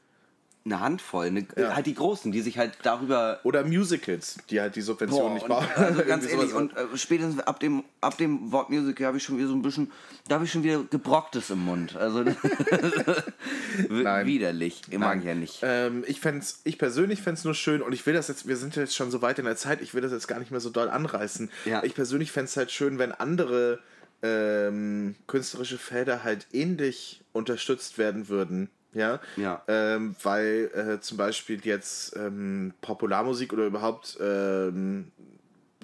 eine 0.66 0.80
Handvoll. 0.80 1.26
Eine, 1.26 1.46
Ja. 1.56 1.74
Halt 1.74 1.86
die 1.86 1.94
Großen, 1.94 2.30
die 2.32 2.42
sich 2.42 2.58
halt 2.58 2.72
darüber 2.82 3.40
Oder 3.44 3.64
Musicals, 3.64 4.36
die 4.50 4.60
halt 4.60 4.76
die 4.76 4.82
Subvention 4.82 5.28
Boah, 5.28 5.34
nicht 5.34 5.46
brauchen. 5.46 5.68
also 5.76 6.02
ganz 6.06 6.28
ehrlich, 6.30 6.52
und 6.52 6.76
äh, 6.76 6.84
spätestens 6.96 7.40
ab 7.40 7.60
dem, 7.60 7.84
ab 8.00 8.18
dem 8.18 8.52
Wort 8.52 8.68
Musical 8.68 9.06
habe 9.06 9.16
ich 9.16 9.22
schon 9.22 9.38
wieder 9.38 9.48
so 9.48 9.54
ein 9.54 9.62
bisschen, 9.62 9.90
da 10.28 10.34
habe 10.34 10.44
ich 10.44 10.52
schon 10.52 10.62
wieder 10.62 10.82
gebrocktes 10.90 11.50
im 11.50 11.64
Mund. 11.64 11.96
Also 11.96 12.24
Nein. 13.88 14.26
widerlich. 14.26 14.82
Ich 14.90 14.98
mag 14.98 15.24
ja 15.24 15.34
nicht. 15.34 15.60
Ähm, 15.62 16.04
ich, 16.06 16.20
fänd's, 16.20 16.60
ich 16.64 16.78
persönlich 16.78 17.22
fände 17.22 17.38
es 17.38 17.44
nur 17.44 17.54
schön 17.54 17.80
und 17.80 17.92
ich 17.92 18.04
will 18.04 18.14
das 18.14 18.28
jetzt, 18.28 18.46
wir 18.46 18.56
sind 18.56 18.76
jetzt 18.76 18.94
schon 18.94 19.10
so 19.10 19.22
weit 19.22 19.38
in 19.38 19.44
der 19.44 19.56
Zeit, 19.56 19.80
ich 19.80 19.94
will 19.94 20.02
das 20.02 20.12
jetzt 20.12 20.28
gar 20.28 20.38
nicht 20.38 20.50
mehr 20.50 20.60
so 20.60 20.70
doll 20.70 20.90
anreißen. 20.90 21.50
Ja. 21.64 21.82
Ich 21.84 21.94
persönlich 21.94 22.32
fände 22.32 22.46
es 22.46 22.56
halt 22.56 22.70
schön, 22.70 22.98
wenn 22.98 23.12
andere 23.12 23.78
ähm, 24.22 25.14
künstlerische 25.26 25.78
Felder 25.78 26.24
halt 26.24 26.46
ähnlich 26.52 27.22
unterstützt 27.32 27.98
werden 27.98 28.28
würden. 28.28 28.70
Ja, 28.92 29.20
Ja. 29.36 29.62
Ähm, 29.68 30.16
weil 30.22 30.70
äh, 30.74 31.00
zum 31.00 31.18
Beispiel 31.18 31.60
jetzt 31.64 32.16
ähm, 32.16 32.72
Popularmusik 32.80 33.52
oder 33.52 33.66
überhaupt 33.66 34.16
ähm, 34.20 35.10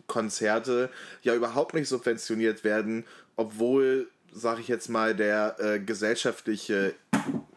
Konzerte 0.07 0.91
ja 1.23 1.35
überhaupt 1.35 1.75
nicht 1.75 1.89
subventioniert 1.89 2.65
werden, 2.65 3.05
obwohl, 3.37 4.09
sag 4.33 4.59
ich 4.59 4.69
jetzt 4.69 4.89
mal, 4.89 5.15
der 5.15 5.57
äh, 5.59 5.79
gesellschaftliche 5.79 6.95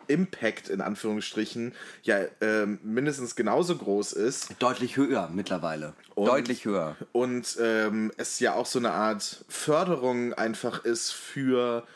Impact 0.08 0.70
in 0.70 0.82
Anführungsstrichen 0.82 1.74
ja 2.04 2.20
ähm, 2.40 2.80
mindestens 2.84 3.36
genauso 3.36 3.76
groß 3.76 4.14
ist 4.14 4.50
Deutlich 4.60 4.98
höher 4.98 5.30
mittlerweile. 5.34 5.94
Und- 6.14 6.28
Deutlich 6.28 6.66
höher. 6.66 6.96
und 7.12 7.58
ähm, 7.60 8.12
es 8.18 8.40
ja 8.40 8.54
auch 8.54 8.68
so 8.68 8.78
eine 8.80 8.92
Art 8.92 9.44
Förderung 9.50 10.34
einfach 10.34 10.86
ist 10.86 11.12
für 11.12 11.88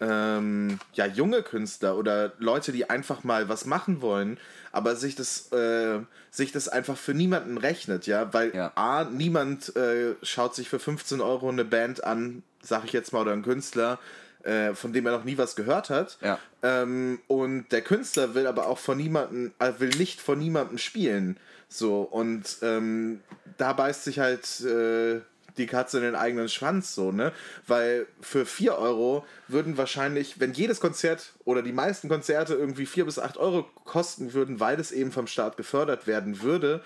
ähm, 0.00 0.78
ja, 0.92 1.06
junge 1.06 1.42
Künstler 1.42 1.96
oder 1.96 2.32
Leute, 2.38 2.72
die 2.72 2.88
einfach 2.90 3.24
mal 3.24 3.48
was 3.48 3.64
machen 3.64 4.02
wollen, 4.02 4.38
aber 4.72 4.96
sich 4.96 5.14
das, 5.14 5.50
äh, 5.52 6.00
sich 6.30 6.52
das 6.52 6.68
einfach 6.68 6.96
für 6.96 7.14
niemanden 7.14 7.58
rechnet, 7.58 8.06
ja, 8.06 8.32
weil 8.34 8.54
Ja. 8.54 8.72
A, 8.74 9.04
niemand 9.04 9.74
äh, 9.76 10.14
schaut 10.22 10.54
sich 10.54 10.68
für 10.68 10.78
15 10.78 11.20
Euro 11.20 11.48
eine 11.48 11.64
Band 11.64 12.04
an, 12.04 12.42
sag 12.62 12.84
ich 12.84 12.92
jetzt 12.92 13.12
mal, 13.12 13.22
oder 13.22 13.32
einen 13.32 13.42
Künstler, 13.42 13.98
äh, 14.42 14.74
von 14.74 14.92
dem 14.92 15.06
er 15.06 15.12
noch 15.12 15.24
nie 15.24 15.38
was 15.38 15.56
gehört 15.56 15.90
hat. 15.90 16.18
Ja. 16.20 16.38
Ähm, 16.62 17.20
und 17.26 17.68
der 17.72 17.82
Künstler 17.82 18.34
will 18.34 18.46
aber 18.46 18.66
auch 18.66 18.78
von 18.78 18.96
niemanden, 18.96 19.54
äh, 19.58 19.72
will 19.78 19.90
nicht 19.90 20.20
von 20.20 20.38
niemandem 20.38 20.78
spielen. 20.78 21.38
So, 21.68 22.02
und 22.02 22.58
ähm, 22.62 23.20
da 23.56 23.72
beißt 23.72 24.04
sich 24.04 24.20
halt 24.20 24.60
äh, 24.60 25.20
die 25.58 25.66
Katze 25.66 25.98
in 25.98 26.04
den 26.04 26.14
eigenen 26.14 26.48
Schwanz, 26.48 26.94
so, 26.94 27.12
ne? 27.12 27.32
Weil 27.66 28.06
für 28.20 28.46
4 28.46 28.76
Euro 28.76 29.24
würden 29.48 29.76
wahrscheinlich, 29.76 30.40
wenn 30.40 30.52
jedes 30.52 30.80
Konzert 30.80 31.32
oder 31.44 31.62
die 31.62 31.72
meisten 31.72 32.08
Konzerte 32.08 32.54
irgendwie 32.54 32.86
4 32.86 33.04
bis 33.04 33.18
8 33.18 33.36
Euro 33.36 33.64
kosten 33.84 34.32
würden, 34.32 34.60
weil 34.60 34.78
es 34.80 34.92
eben 34.92 35.12
vom 35.12 35.26
Staat 35.26 35.56
gefördert 35.56 36.06
werden 36.06 36.42
würde, 36.42 36.82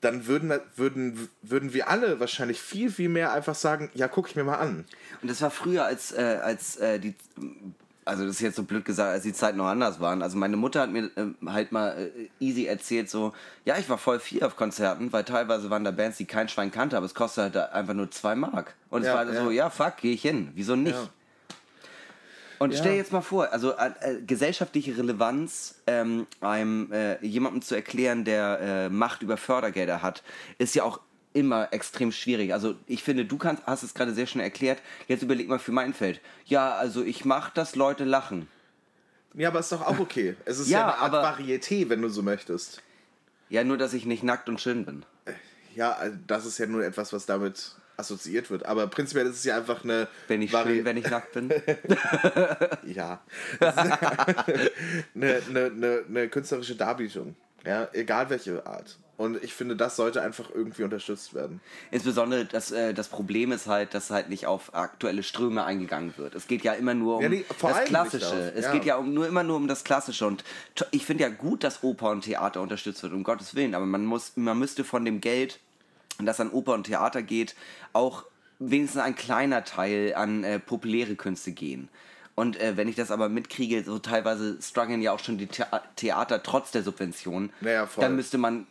dann 0.00 0.26
würden, 0.26 0.52
würden, 0.76 1.28
würden 1.42 1.74
wir 1.74 1.88
alle 1.88 2.20
wahrscheinlich 2.20 2.60
viel, 2.60 2.90
viel 2.90 3.08
mehr 3.08 3.32
einfach 3.32 3.54
sagen, 3.54 3.90
ja, 3.94 4.08
guck 4.08 4.28
ich 4.28 4.36
mir 4.36 4.44
mal 4.44 4.56
an. 4.56 4.86
Und 5.20 5.30
das 5.30 5.42
war 5.42 5.50
früher, 5.50 5.84
als, 5.84 6.12
äh, 6.12 6.38
als 6.42 6.76
äh, 6.76 6.98
die, 6.98 7.14
also 8.10 8.26
das 8.26 8.34
ist 8.36 8.40
jetzt 8.40 8.56
so 8.56 8.64
blöd 8.64 8.84
gesagt, 8.84 9.10
als 9.10 9.22
die 9.22 9.32
Zeiten 9.32 9.56
noch 9.58 9.66
anders 9.66 10.00
waren. 10.00 10.20
Also 10.22 10.36
meine 10.36 10.56
Mutter 10.56 10.80
hat 10.82 10.90
mir 10.90 11.10
ähm, 11.16 11.36
halt 11.46 11.72
mal 11.72 11.96
äh, 11.96 12.28
easy 12.44 12.66
erzählt, 12.66 13.08
so, 13.08 13.32
ja, 13.64 13.78
ich 13.78 13.88
war 13.88 13.98
voll 13.98 14.20
viel 14.20 14.42
auf 14.44 14.56
Konzerten, 14.56 15.12
weil 15.12 15.24
teilweise 15.24 15.70
waren 15.70 15.84
da 15.84 15.90
Bands, 15.90 16.18
die 16.18 16.26
kein 16.26 16.48
Schwein 16.48 16.70
kannte, 16.70 16.96
aber 16.96 17.06
es 17.06 17.14
kostet 17.14 17.54
halt 17.54 17.72
einfach 17.72 17.94
nur 17.94 18.10
zwei 18.10 18.34
Mark. 18.34 18.74
Und 18.90 19.02
es 19.02 19.06
Ja, 19.08 19.14
war 19.14 19.26
halt 19.26 19.36
so, 19.36 19.50
ja. 19.50 19.64
ja, 19.64 19.70
fuck, 19.70 19.96
gehe 19.98 20.12
ich 20.12 20.22
hin. 20.22 20.50
Wieso 20.54 20.76
nicht? 20.76 20.94
Ja. 20.94 21.08
Und 22.58 22.72
Ja. 22.72 22.78
stell 22.78 22.92
dir 22.92 22.98
jetzt 22.98 23.12
mal 23.12 23.22
vor, 23.22 23.50
also 23.52 23.72
äh, 23.72 23.90
äh, 24.00 24.20
gesellschaftliche 24.26 24.94
Relevanz 24.98 25.76
ähm, 25.86 26.26
einem 26.42 26.92
äh, 26.92 27.24
jemandem 27.24 27.62
zu 27.62 27.74
erklären, 27.74 28.24
der 28.26 28.90
Macht 28.90 29.22
über 29.22 29.36
Fördergelder 29.38 30.02
hat, 30.02 30.22
ist 30.58 30.74
ja 30.74 30.82
auch 30.84 31.00
immer 31.32 31.72
extrem 31.72 32.10
schwierig. 32.12 32.52
Also 32.52 32.74
ich 32.86 33.02
finde, 33.02 33.24
du 33.24 33.38
kannst, 33.38 33.64
hast 33.66 33.82
es 33.82 33.94
gerade 33.94 34.12
sehr 34.14 34.26
schön 34.26 34.40
erklärt. 34.40 34.80
Jetzt 35.08 35.22
überleg 35.22 35.48
mal 35.48 35.58
für 35.58 35.72
mein 35.72 35.94
Feld. 35.94 36.20
Ja, 36.46 36.74
also 36.76 37.02
ich 37.04 37.24
mache, 37.24 37.52
dass 37.54 37.76
Leute 37.76 38.04
lachen. 38.04 38.48
Ja, 39.34 39.48
aber 39.48 39.60
ist 39.60 39.70
doch 39.70 39.86
auch 39.86 39.98
okay. 40.00 40.34
Es 40.44 40.58
ist 40.58 40.68
ja, 40.68 40.80
Ja, 40.80 40.84
eine 40.88 40.98
Art 40.98 41.14
aber- 41.14 41.38
Varieté, 41.38 41.88
wenn 41.88 42.02
du 42.02 42.08
so 42.08 42.22
möchtest. 42.22 42.82
Ja, 43.48 43.62
nur 43.64 43.78
dass 43.78 43.94
ich 43.94 44.06
nicht 44.06 44.22
nackt 44.24 44.48
und 44.48 44.60
schön 44.60 44.84
bin. 44.84 45.04
Ja, 45.74 45.92
also 45.92 46.16
das 46.26 46.46
ist 46.46 46.58
ja 46.58 46.66
nur 46.66 46.84
etwas, 46.84 47.12
was 47.12 47.26
damit 47.26 47.76
assoziiert 47.96 48.50
wird. 48.50 48.66
Aber 48.66 48.86
prinzipiell 48.88 49.26
ist 49.26 49.36
es 49.36 49.44
ja 49.44 49.56
einfach 49.56 49.84
eine. 49.84 50.08
Bin 50.26 50.42
ich 50.42 50.52
Vari- 50.52 50.76
schön, 50.76 50.84
wenn 50.84 50.96
ich 50.96 51.08
nackt 51.08 51.32
bin? 51.32 51.48
Ja. 52.84 53.20
eine, 53.60 55.42
eine, 55.48 55.64
eine, 55.66 56.04
eine 56.08 56.28
künstlerische 56.28 56.74
Darbietung. 56.76 57.36
Ja, 57.64 57.88
egal 57.92 58.30
welche 58.30 58.64
Art. 58.66 58.98
Und 59.20 59.44
ich 59.44 59.52
finde, 59.52 59.76
das 59.76 59.96
sollte 59.96 60.22
einfach 60.22 60.48
irgendwie 60.54 60.82
unterstützt 60.82 61.34
werden. 61.34 61.60
Insbesondere 61.90 62.46
das, 62.46 62.70
äh, 62.70 62.94
das 62.94 63.08
Problem 63.08 63.52
ist 63.52 63.66
halt, 63.66 63.92
dass 63.92 64.08
halt 64.08 64.30
nicht 64.30 64.46
auf 64.46 64.74
aktuelle 64.74 65.22
Ströme 65.22 65.62
eingegangen 65.62 66.14
wird. 66.16 66.34
Es 66.34 66.46
geht 66.46 66.64
ja 66.64 66.72
immer 66.72 66.94
nur 66.94 67.16
um 67.16 67.22
Ja, 67.22 67.28
nee, 67.28 67.44
das 67.60 67.84
Klassische. 67.84 68.50
Es 68.56 68.64
ja. 68.64 68.72
geht 68.72 68.86
ja 68.86 68.96
um, 68.96 69.12
nur 69.12 69.28
immer 69.28 69.42
nur 69.42 69.56
um 69.56 69.68
das 69.68 69.84
Klassische. 69.84 70.26
Und 70.26 70.42
ich 70.90 71.04
finde 71.04 71.24
ja 71.24 71.28
gut, 71.28 71.64
dass 71.64 71.82
Oper 71.82 72.08
und 72.12 72.22
Theater 72.22 72.62
unterstützt 72.62 73.02
wird, 73.02 73.12
um 73.12 73.22
Gottes 73.22 73.54
Willen. 73.54 73.74
Aber 73.74 73.84
man, 73.84 74.06
muss, 74.06 74.38
man 74.38 74.58
müsste 74.58 74.84
von 74.84 75.04
dem 75.04 75.20
Geld, 75.20 75.60
das 76.18 76.40
an 76.40 76.50
Oper 76.50 76.72
und 76.72 76.84
Theater 76.84 77.20
geht, 77.20 77.56
auch 77.92 78.24
wenigstens 78.58 79.02
ein 79.02 79.16
kleiner 79.16 79.64
Teil 79.64 80.14
an 80.14 80.44
äh, 80.44 80.58
populäre 80.58 81.14
Künste 81.14 81.52
gehen. 81.52 81.90
Und 82.36 82.58
äh, 82.58 82.78
wenn 82.78 82.88
ich 82.88 82.96
das 82.96 83.10
aber 83.10 83.28
mitkriege, 83.28 83.84
so 83.84 83.98
teilweise 83.98 84.56
strugglen 84.62 85.02
ja 85.02 85.12
auch 85.12 85.18
schon 85.18 85.36
die 85.36 85.46
Thea 85.46 85.82
Theater 85.96 86.42
trotz 86.42 86.70
der 86.70 86.82
Subventionen, 86.82 87.52
Ja, 87.60 87.86
voll. 87.86 88.00
dann 88.00 88.16
müsste 88.16 88.38
man 88.38 88.66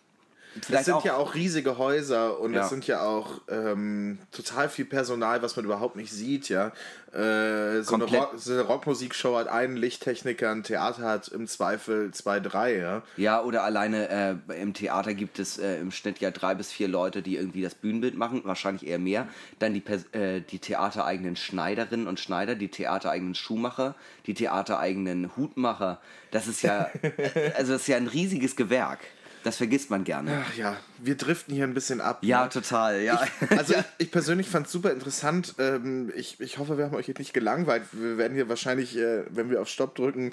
Das 0.56 0.66
vielleicht 0.66 0.86
sind 0.86 0.93
auch, 0.95 1.06
ja 1.06 1.16
auch 1.16 1.36
riesige 1.36 1.78
Häuser 1.78 2.39
und 2.39 2.54
Ja. 2.54 2.62
das 2.62 2.70
sind 2.70 2.88
ja 2.88 3.02
auch 3.02 3.41
ähm, 3.50 4.18
total 4.32 4.68
viel 4.70 4.86
Personal, 4.86 5.41
was 5.41 5.56
man 5.56 5.66
überhaupt 5.66 5.95
nicht 5.95 6.12
sieht, 6.12 6.50
ja. 6.50 6.72
Äh, 7.14 7.82
so, 7.82 7.95
eine. 7.95 8.06
Rock, 8.06 8.34
so 8.36 8.54
eine 8.54 8.62
Rockmusikshow 8.62 9.38
hat 9.38 9.47
einen 9.47 9.78
Lichttechniker, 9.78 10.52
ein 10.52 10.64
Theater 10.64 11.04
hat 11.04 11.28
im 11.30 11.47
Zweifel 11.47 12.12
zwei, 12.12 12.39
drei, 12.39 12.78
ja. 12.78 13.02
Ja, 13.18 13.41
oder 13.43 13.64
alleine 13.64 14.39
äh, 14.50 14.62
im 14.62 14.74
Theater 14.74 15.14
gibt 15.14 15.39
es 15.39 15.58
äh, 15.58 15.80
im 15.80 15.91
Schnitt 15.91 16.20
ja 16.20 16.32
drei 16.32 16.56
bis 16.56 16.72
vier 16.72 16.88
Leute, 16.88 17.22
die 17.22 17.36
irgendwie 17.36 17.62
das 17.62 17.76
Bühnenbild 17.76 18.16
machen, 18.16 18.41
wahrscheinlich 18.43 18.88
eher 18.88 19.00
mehr. 19.00 19.28
Dann 19.60 19.74
die, 19.74 19.84
äh, 20.18 20.41
die 20.41 20.60
theatereigenen 20.60 21.36
Schneiderinnen 21.36 22.08
und 22.08 22.20
Schneider, 22.20 22.56
die 22.56 22.70
theatereigenen 22.70 23.36
Schuhmacher, 23.36 23.95
die 24.26 24.34
theatereigenen 24.34 25.36
Hutmacher. 25.36 26.00
Das 26.32 26.47
ist 26.47 26.62
ja, 26.62 26.89
also 27.56 27.74
das 27.74 27.82
ist 27.82 27.88
ja 27.88 27.97
ein 27.97 28.08
riesiges 28.08 28.56
Gewerk. 28.56 29.00
Das 29.44 29.58
vergisst 29.58 29.90
man 29.90 30.04
gerne. 30.04 30.44
Ach 30.46 30.56
ja, 30.58 30.76
wir 30.98 31.16
driften 31.16 31.54
hier 31.56 31.64
ein 31.64 31.74
bisschen 31.74 32.02
ab. 32.02 32.20
Ja, 32.22 32.44
ne? 32.44 32.50
total, 32.50 33.02
ja. 33.02 33.22
Also 33.50 33.74
ich, 33.74 33.84
ich 34.00 34.12
persönlich 34.12 34.48
fand 34.50 34.66
es 34.66 34.72
super 34.72 34.92
interessant. 34.92 35.56
Ähm, 35.60 36.12
ich, 36.16 36.40
ich 36.40 36.58
hoffe, 36.58 36.78
wir 36.78 36.86
haben 36.86 36.96
euch 36.96 37.08
jetzt 37.08 37.20
nicht 37.20 37.34
gelangweilt. 37.34 37.84
Wir 37.94 38.18
werden 38.18 38.34
hier 38.36 38.50
wahrscheinlich, 38.50 38.98
äh, 38.98 39.24
wenn 39.30 39.50
wir 39.50 39.62
auf 39.62 39.70
Stopp 39.70 39.96
drücken, 39.96 40.32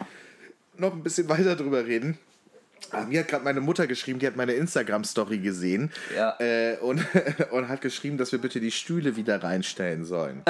noch 0.77 0.93
ein 0.93 1.03
bisschen 1.03 1.29
weiter 1.29 1.57
drüber 1.57 1.87
reden. 1.87 2.19
Aber 2.91 3.07
Mir 3.07 3.21
hat 3.21 3.29
gerade 3.29 3.45
meine 3.45 3.61
Mutter 3.61 3.87
geschrieben, 3.87 4.19
die 4.19 4.27
hat 4.27 4.37
meine 4.37 4.53
Instagram-Story 4.53 5.39
gesehen 5.39 5.91
Ja. 6.15 6.37
äh, 6.41 6.77
und, 6.77 7.05
und 7.51 7.69
hat 7.69 7.81
geschrieben, 7.81 8.19
dass 8.19 8.33
wir 8.33 8.39
bitte 8.41 8.61
die 8.61 8.71
Stühle 8.71 9.17
wieder 9.17 9.43
reinstellen 9.43 10.05
sollen. 10.05 10.43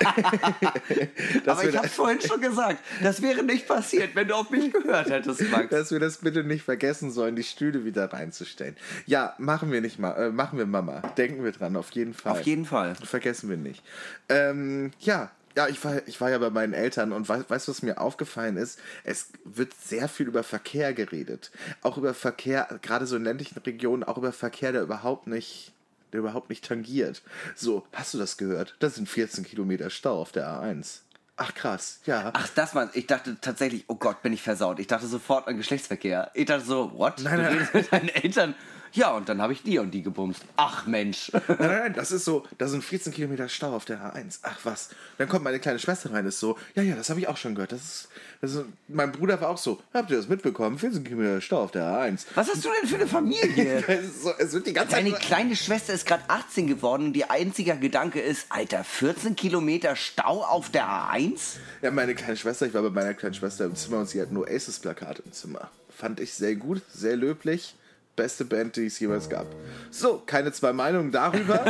Aber 1.46 1.64
ich 1.64 1.76
habe 1.76 1.88
vorhin 1.88 2.20
schon 2.20 2.40
gesagt, 2.40 2.78
das 3.02 3.22
wäre 3.22 3.42
nicht 3.42 3.66
passiert, 3.66 4.14
wenn 4.14 4.28
du 4.28 4.34
auf 4.34 4.50
mich 4.50 4.72
gehört 4.72 5.10
hättest, 5.10 5.42
Max. 5.50 5.70
dass 5.70 5.90
wir 5.90 6.00
das 6.00 6.18
bitte 6.18 6.44
nicht 6.44 6.62
vergessen 6.62 7.10
sollen, 7.10 7.36
die 7.36 7.42
Stühle 7.42 7.84
wieder 7.84 8.12
reinzustellen. 8.12 8.76
Ja, 9.06 9.34
machen 9.38 9.72
wir 9.72 9.80
nicht 9.80 9.98
mal, 9.98 10.12
äh, 10.12 10.30
machen 10.30 10.58
wir 10.58 10.66
Mama. 10.66 11.02
Denken 11.16 11.44
wir 11.44 11.52
dran, 11.52 11.76
auf 11.76 11.90
jeden 11.92 12.14
Fall. 12.14 12.32
Auf 12.32 12.42
jeden 12.42 12.64
Fall. 12.64 12.94
Vergessen 12.94 13.48
wir 13.48 13.56
nicht. 13.56 13.82
Ähm, 14.28 14.90
ja, 15.00 15.30
ja, 15.56 15.68
ich 15.68 15.82
war, 15.82 16.06
ich 16.06 16.20
war 16.20 16.30
ja 16.30 16.36
bei 16.36 16.50
meinen 16.50 16.74
Eltern 16.74 17.12
und 17.12 17.28
weißt, 17.28 17.48
weißt 17.48 17.66
du, 17.66 17.72
was 17.72 17.82
mir 17.82 17.98
aufgefallen 17.98 18.58
ist? 18.58 18.78
Es 19.04 19.30
wird 19.44 19.72
sehr 19.72 20.06
viel 20.08 20.26
über 20.26 20.42
Verkehr 20.42 20.92
geredet. 20.92 21.50
Auch 21.80 21.96
über 21.96 22.12
Verkehr, 22.12 22.68
gerade 22.82 23.06
so 23.06 23.16
in 23.16 23.24
ländlichen 23.24 23.58
Regionen, 23.60 24.04
auch 24.04 24.18
über 24.18 24.32
Verkehr, 24.32 24.72
der 24.72 24.82
überhaupt 24.82 25.26
nicht, 25.26 25.72
der 26.12 26.20
überhaupt 26.20 26.48
nicht 26.50 26.64
tangiert. 26.64 27.22
So, 27.54 27.86
hast 27.92 28.14
du 28.14 28.18
das 28.18 28.36
gehört? 28.36 28.76
Das 28.78 28.94
sind 28.94 29.08
14 29.08 29.44
Kilometer 29.44 29.90
Stau 29.90 30.20
auf 30.20 30.32
der 30.32 30.46
A1. 30.48 31.00
Ach 31.38 31.54
krass, 31.54 32.00
ja. 32.06 32.30
Ach, 32.32 32.48
das 32.54 32.74
war, 32.74 32.88
ich 32.94 33.06
dachte 33.06 33.36
tatsächlich, 33.40 33.84
oh 33.88 33.96
Gott, 33.96 34.22
bin 34.22 34.32
ich 34.32 34.40
versaut. 34.40 34.78
Ich 34.78 34.86
dachte 34.86 35.06
sofort 35.06 35.46
an 35.48 35.58
Geschlechtsverkehr. 35.58 36.30
Ich 36.32 36.46
dachte 36.46 36.64
so, 36.64 36.92
what? 36.94 37.20
Nein, 37.22 37.36
du 37.36 37.42
nein. 37.42 37.52
redest 37.52 37.74
mit 37.74 37.92
deinen 37.92 38.08
Eltern? 38.08 38.54
Ja, 38.96 39.12
und 39.12 39.28
dann 39.28 39.42
habe 39.42 39.52
ich 39.52 39.62
die 39.62 39.78
und 39.78 39.90
die 39.92 40.02
gebumst. 40.02 40.40
Ach 40.56 40.86
Mensch. 40.86 41.30
Nein, 41.32 41.44
nein, 41.48 41.68
nein, 41.68 41.94
das 41.94 42.12
ist 42.12 42.24
so, 42.24 42.44
da 42.58 42.66
sind 42.66 42.82
14 42.82 43.12
Kilometer 43.12 43.48
Stau 43.48 43.74
auf 43.76 43.84
der 43.84 43.98
A1. 43.98 44.38
Ach 44.42 44.58
was. 44.64 44.88
Dann 45.18 45.28
kommt 45.28 45.44
meine 45.44 45.60
kleine 45.60 45.78
Schwester 45.78 46.12
rein, 46.12 46.24
ist 46.26 46.40
so, 46.40 46.58
ja, 46.74 46.82
ja, 46.82 46.96
das 46.96 47.10
habe 47.10 47.20
ich 47.20 47.28
auch 47.28 47.36
schon 47.36 47.54
gehört. 47.54 47.72
Das 47.72 47.80
ist, 47.82 48.08
das 48.40 48.54
ist, 48.54 48.64
mein 48.88 49.12
Bruder 49.12 49.38
war 49.40 49.50
auch 49.50 49.58
so, 49.58 49.82
habt 49.92 50.10
ihr 50.10 50.16
das 50.16 50.28
mitbekommen? 50.28 50.78
14 50.78 51.04
Kilometer 51.04 51.40
Stau 51.42 51.62
auf 51.62 51.70
der 51.72 51.84
A1. 51.84 52.24
Was 52.34 52.48
hast 52.48 52.64
du 52.64 52.70
denn 52.80 52.88
für 52.88 52.96
eine 52.96 53.06
Familie? 53.06 53.84
So, 54.22 54.32
es 54.38 54.52
wird 54.52 54.66
die 54.66 54.72
ganze 54.72 54.94
Deine 54.96 55.12
Zeit. 55.12 55.20
kleine 55.20 55.56
Schwester 55.56 55.92
ist 55.92 56.06
gerade 56.06 56.22
18 56.28 56.66
geworden 56.66 57.06
und 57.08 57.16
ihr 57.16 57.30
einziger 57.30 57.76
Gedanke 57.76 58.20
ist, 58.20 58.46
Alter, 58.48 58.82
14 58.82 59.36
Kilometer 59.36 59.94
Stau 59.94 60.42
auf 60.42 60.70
der 60.70 60.86
A1? 60.86 61.56
Ja, 61.82 61.90
meine 61.90 62.14
kleine 62.14 62.36
Schwester, 62.36 62.66
ich 62.66 62.72
war 62.74 62.82
bei 62.82 62.90
meiner 62.90 63.14
kleinen 63.14 63.34
Schwester 63.34 63.66
im 63.66 63.76
Zimmer 63.76 63.98
und 63.98 64.08
sie 64.08 64.20
hat 64.22 64.32
nur 64.32 64.48
Aces-Plakate 64.48 65.22
im 65.24 65.32
Zimmer. 65.32 65.70
Fand 65.94 66.18
ich 66.20 66.32
sehr 66.34 66.54
gut, 66.56 66.80
sehr 66.92 67.16
löblich. 67.16 67.74
Beste 68.16 68.46
Band, 68.46 68.76
die 68.76 68.86
es 68.86 68.98
jemals 68.98 69.28
gab. 69.28 69.46
So, 69.90 70.22
keine 70.24 70.50
zwei 70.50 70.72
Meinungen 70.72 71.12
darüber. 71.12 71.64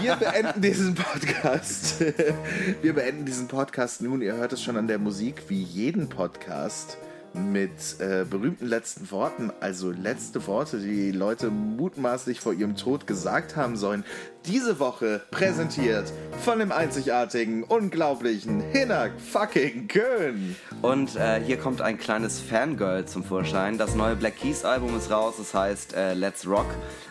Wir 0.00 0.14
beenden 0.14 0.62
diesen 0.62 0.94
Podcast. 0.94 2.00
Wir 2.82 2.94
beenden 2.94 3.24
diesen 3.24 3.48
Podcast 3.48 4.00
nun. 4.00 4.22
Ihr 4.22 4.34
hört 4.34 4.52
es 4.52 4.62
schon 4.62 4.76
an 4.76 4.86
der 4.86 4.98
Musik, 4.98 5.42
wie 5.48 5.60
jeden 5.60 6.08
Podcast 6.08 6.98
mit 7.34 8.00
äh, 8.00 8.24
berühmten 8.28 8.66
letzten 8.66 9.10
Worten, 9.10 9.52
also 9.60 9.90
letzte 9.90 10.46
Worte, 10.46 10.78
die 10.78 11.12
Leute 11.12 11.50
mutmaßlich 11.50 12.40
vor 12.40 12.52
ihrem 12.52 12.76
Tod 12.76 13.06
gesagt 13.06 13.56
haben 13.56 13.76
sollen. 13.76 14.04
Diese 14.46 14.78
Woche 14.78 15.20
präsentiert 15.30 16.10
von 16.42 16.58
dem 16.58 16.72
einzigartigen, 16.72 17.64
unglaublichen 17.64 18.60
Hinak 18.60 19.12
fucking 19.20 19.88
Köln. 19.88 20.56
Und 20.80 21.16
äh, 21.16 21.40
hier 21.44 21.58
kommt 21.58 21.82
ein 21.82 21.98
kleines 21.98 22.40
Fangirl 22.40 23.04
zum 23.04 23.24
Vorschein. 23.24 23.76
Das 23.76 23.94
neue 23.94 24.16
Black 24.16 24.36
Keys 24.36 24.64
Album 24.64 24.96
ist 24.96 25.10
raus, 25.10 25.38
es 25.38 25.52
heißt 25.52 25.94
äh, 25.94 26.14
Let's 26.14 26.46
Rock. 26.46 26.66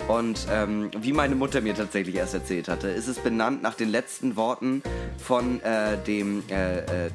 Und 0.07 0.47
ähm, 0.51 0.89
wie 0.99 1.13
meine 1.13 1.36
Mutter 1.36 1.61
mir 1.61 1.76
tatsächlich 1.76 2.15
erst 2.15 2.34
erzählt 2.34 2.68
hatte, 2.70 2.88
ist 2.88 3.07
es 3.07 3.20
benannt 3.20 3.61
nach 3.61 3.76
den 3.76 3.89
letzten 3.89 4.36
Worten 4.36 4.82
von 5.18 5.61
äh, 5.61 5.97
dem, 6.07 6.43
äh, 6.49 6.80
äh, 6.80 7.09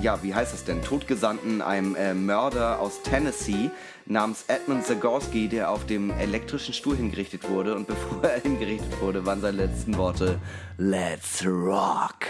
ja, 0.00 0.22
wie 0.22 0.34
heißt 0.34 0.52
das 0.52 0.64
denn, 0.64 0.82
Todgesandten, 0.82 1.62
einem 1.62 1.94
äh, 1.96 2.14
Mörder 2.14 2.80
aus 2.80 3.02
Tennessee 3.02 3.70
namens 4.06 4.44
Edmund 4.48 4.84
Zagorski, 4.84 5.48
der 5.48 5.70
auf 5.70 5.86
dem 5.86 6.10
elektrischen 6.10 6.74
Stuhl 6.74 6.96
hingerichtet 6.96 7.48
wurde. 7.48 7.74
Und 7.74 7.86
bevor 7.86 8.24
er 8.28 8.40
hingerichtet 8.40 9.00
wurde, 9.00 9.24
waren 9.24 9.40
seine 9.40 9.66
letzten 9.66 9.96
Worte 9.96 10.38
Let's 10.76 11.44
Rock. 11.44 12.26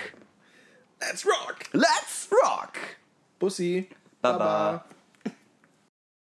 Let's 1.00 1.26
rock! 1.26 1.56
Let's 1.72 2.28
Rock! 2.30 2.72
Bussi. 3.38 3.88
Baba. 4.22 4.84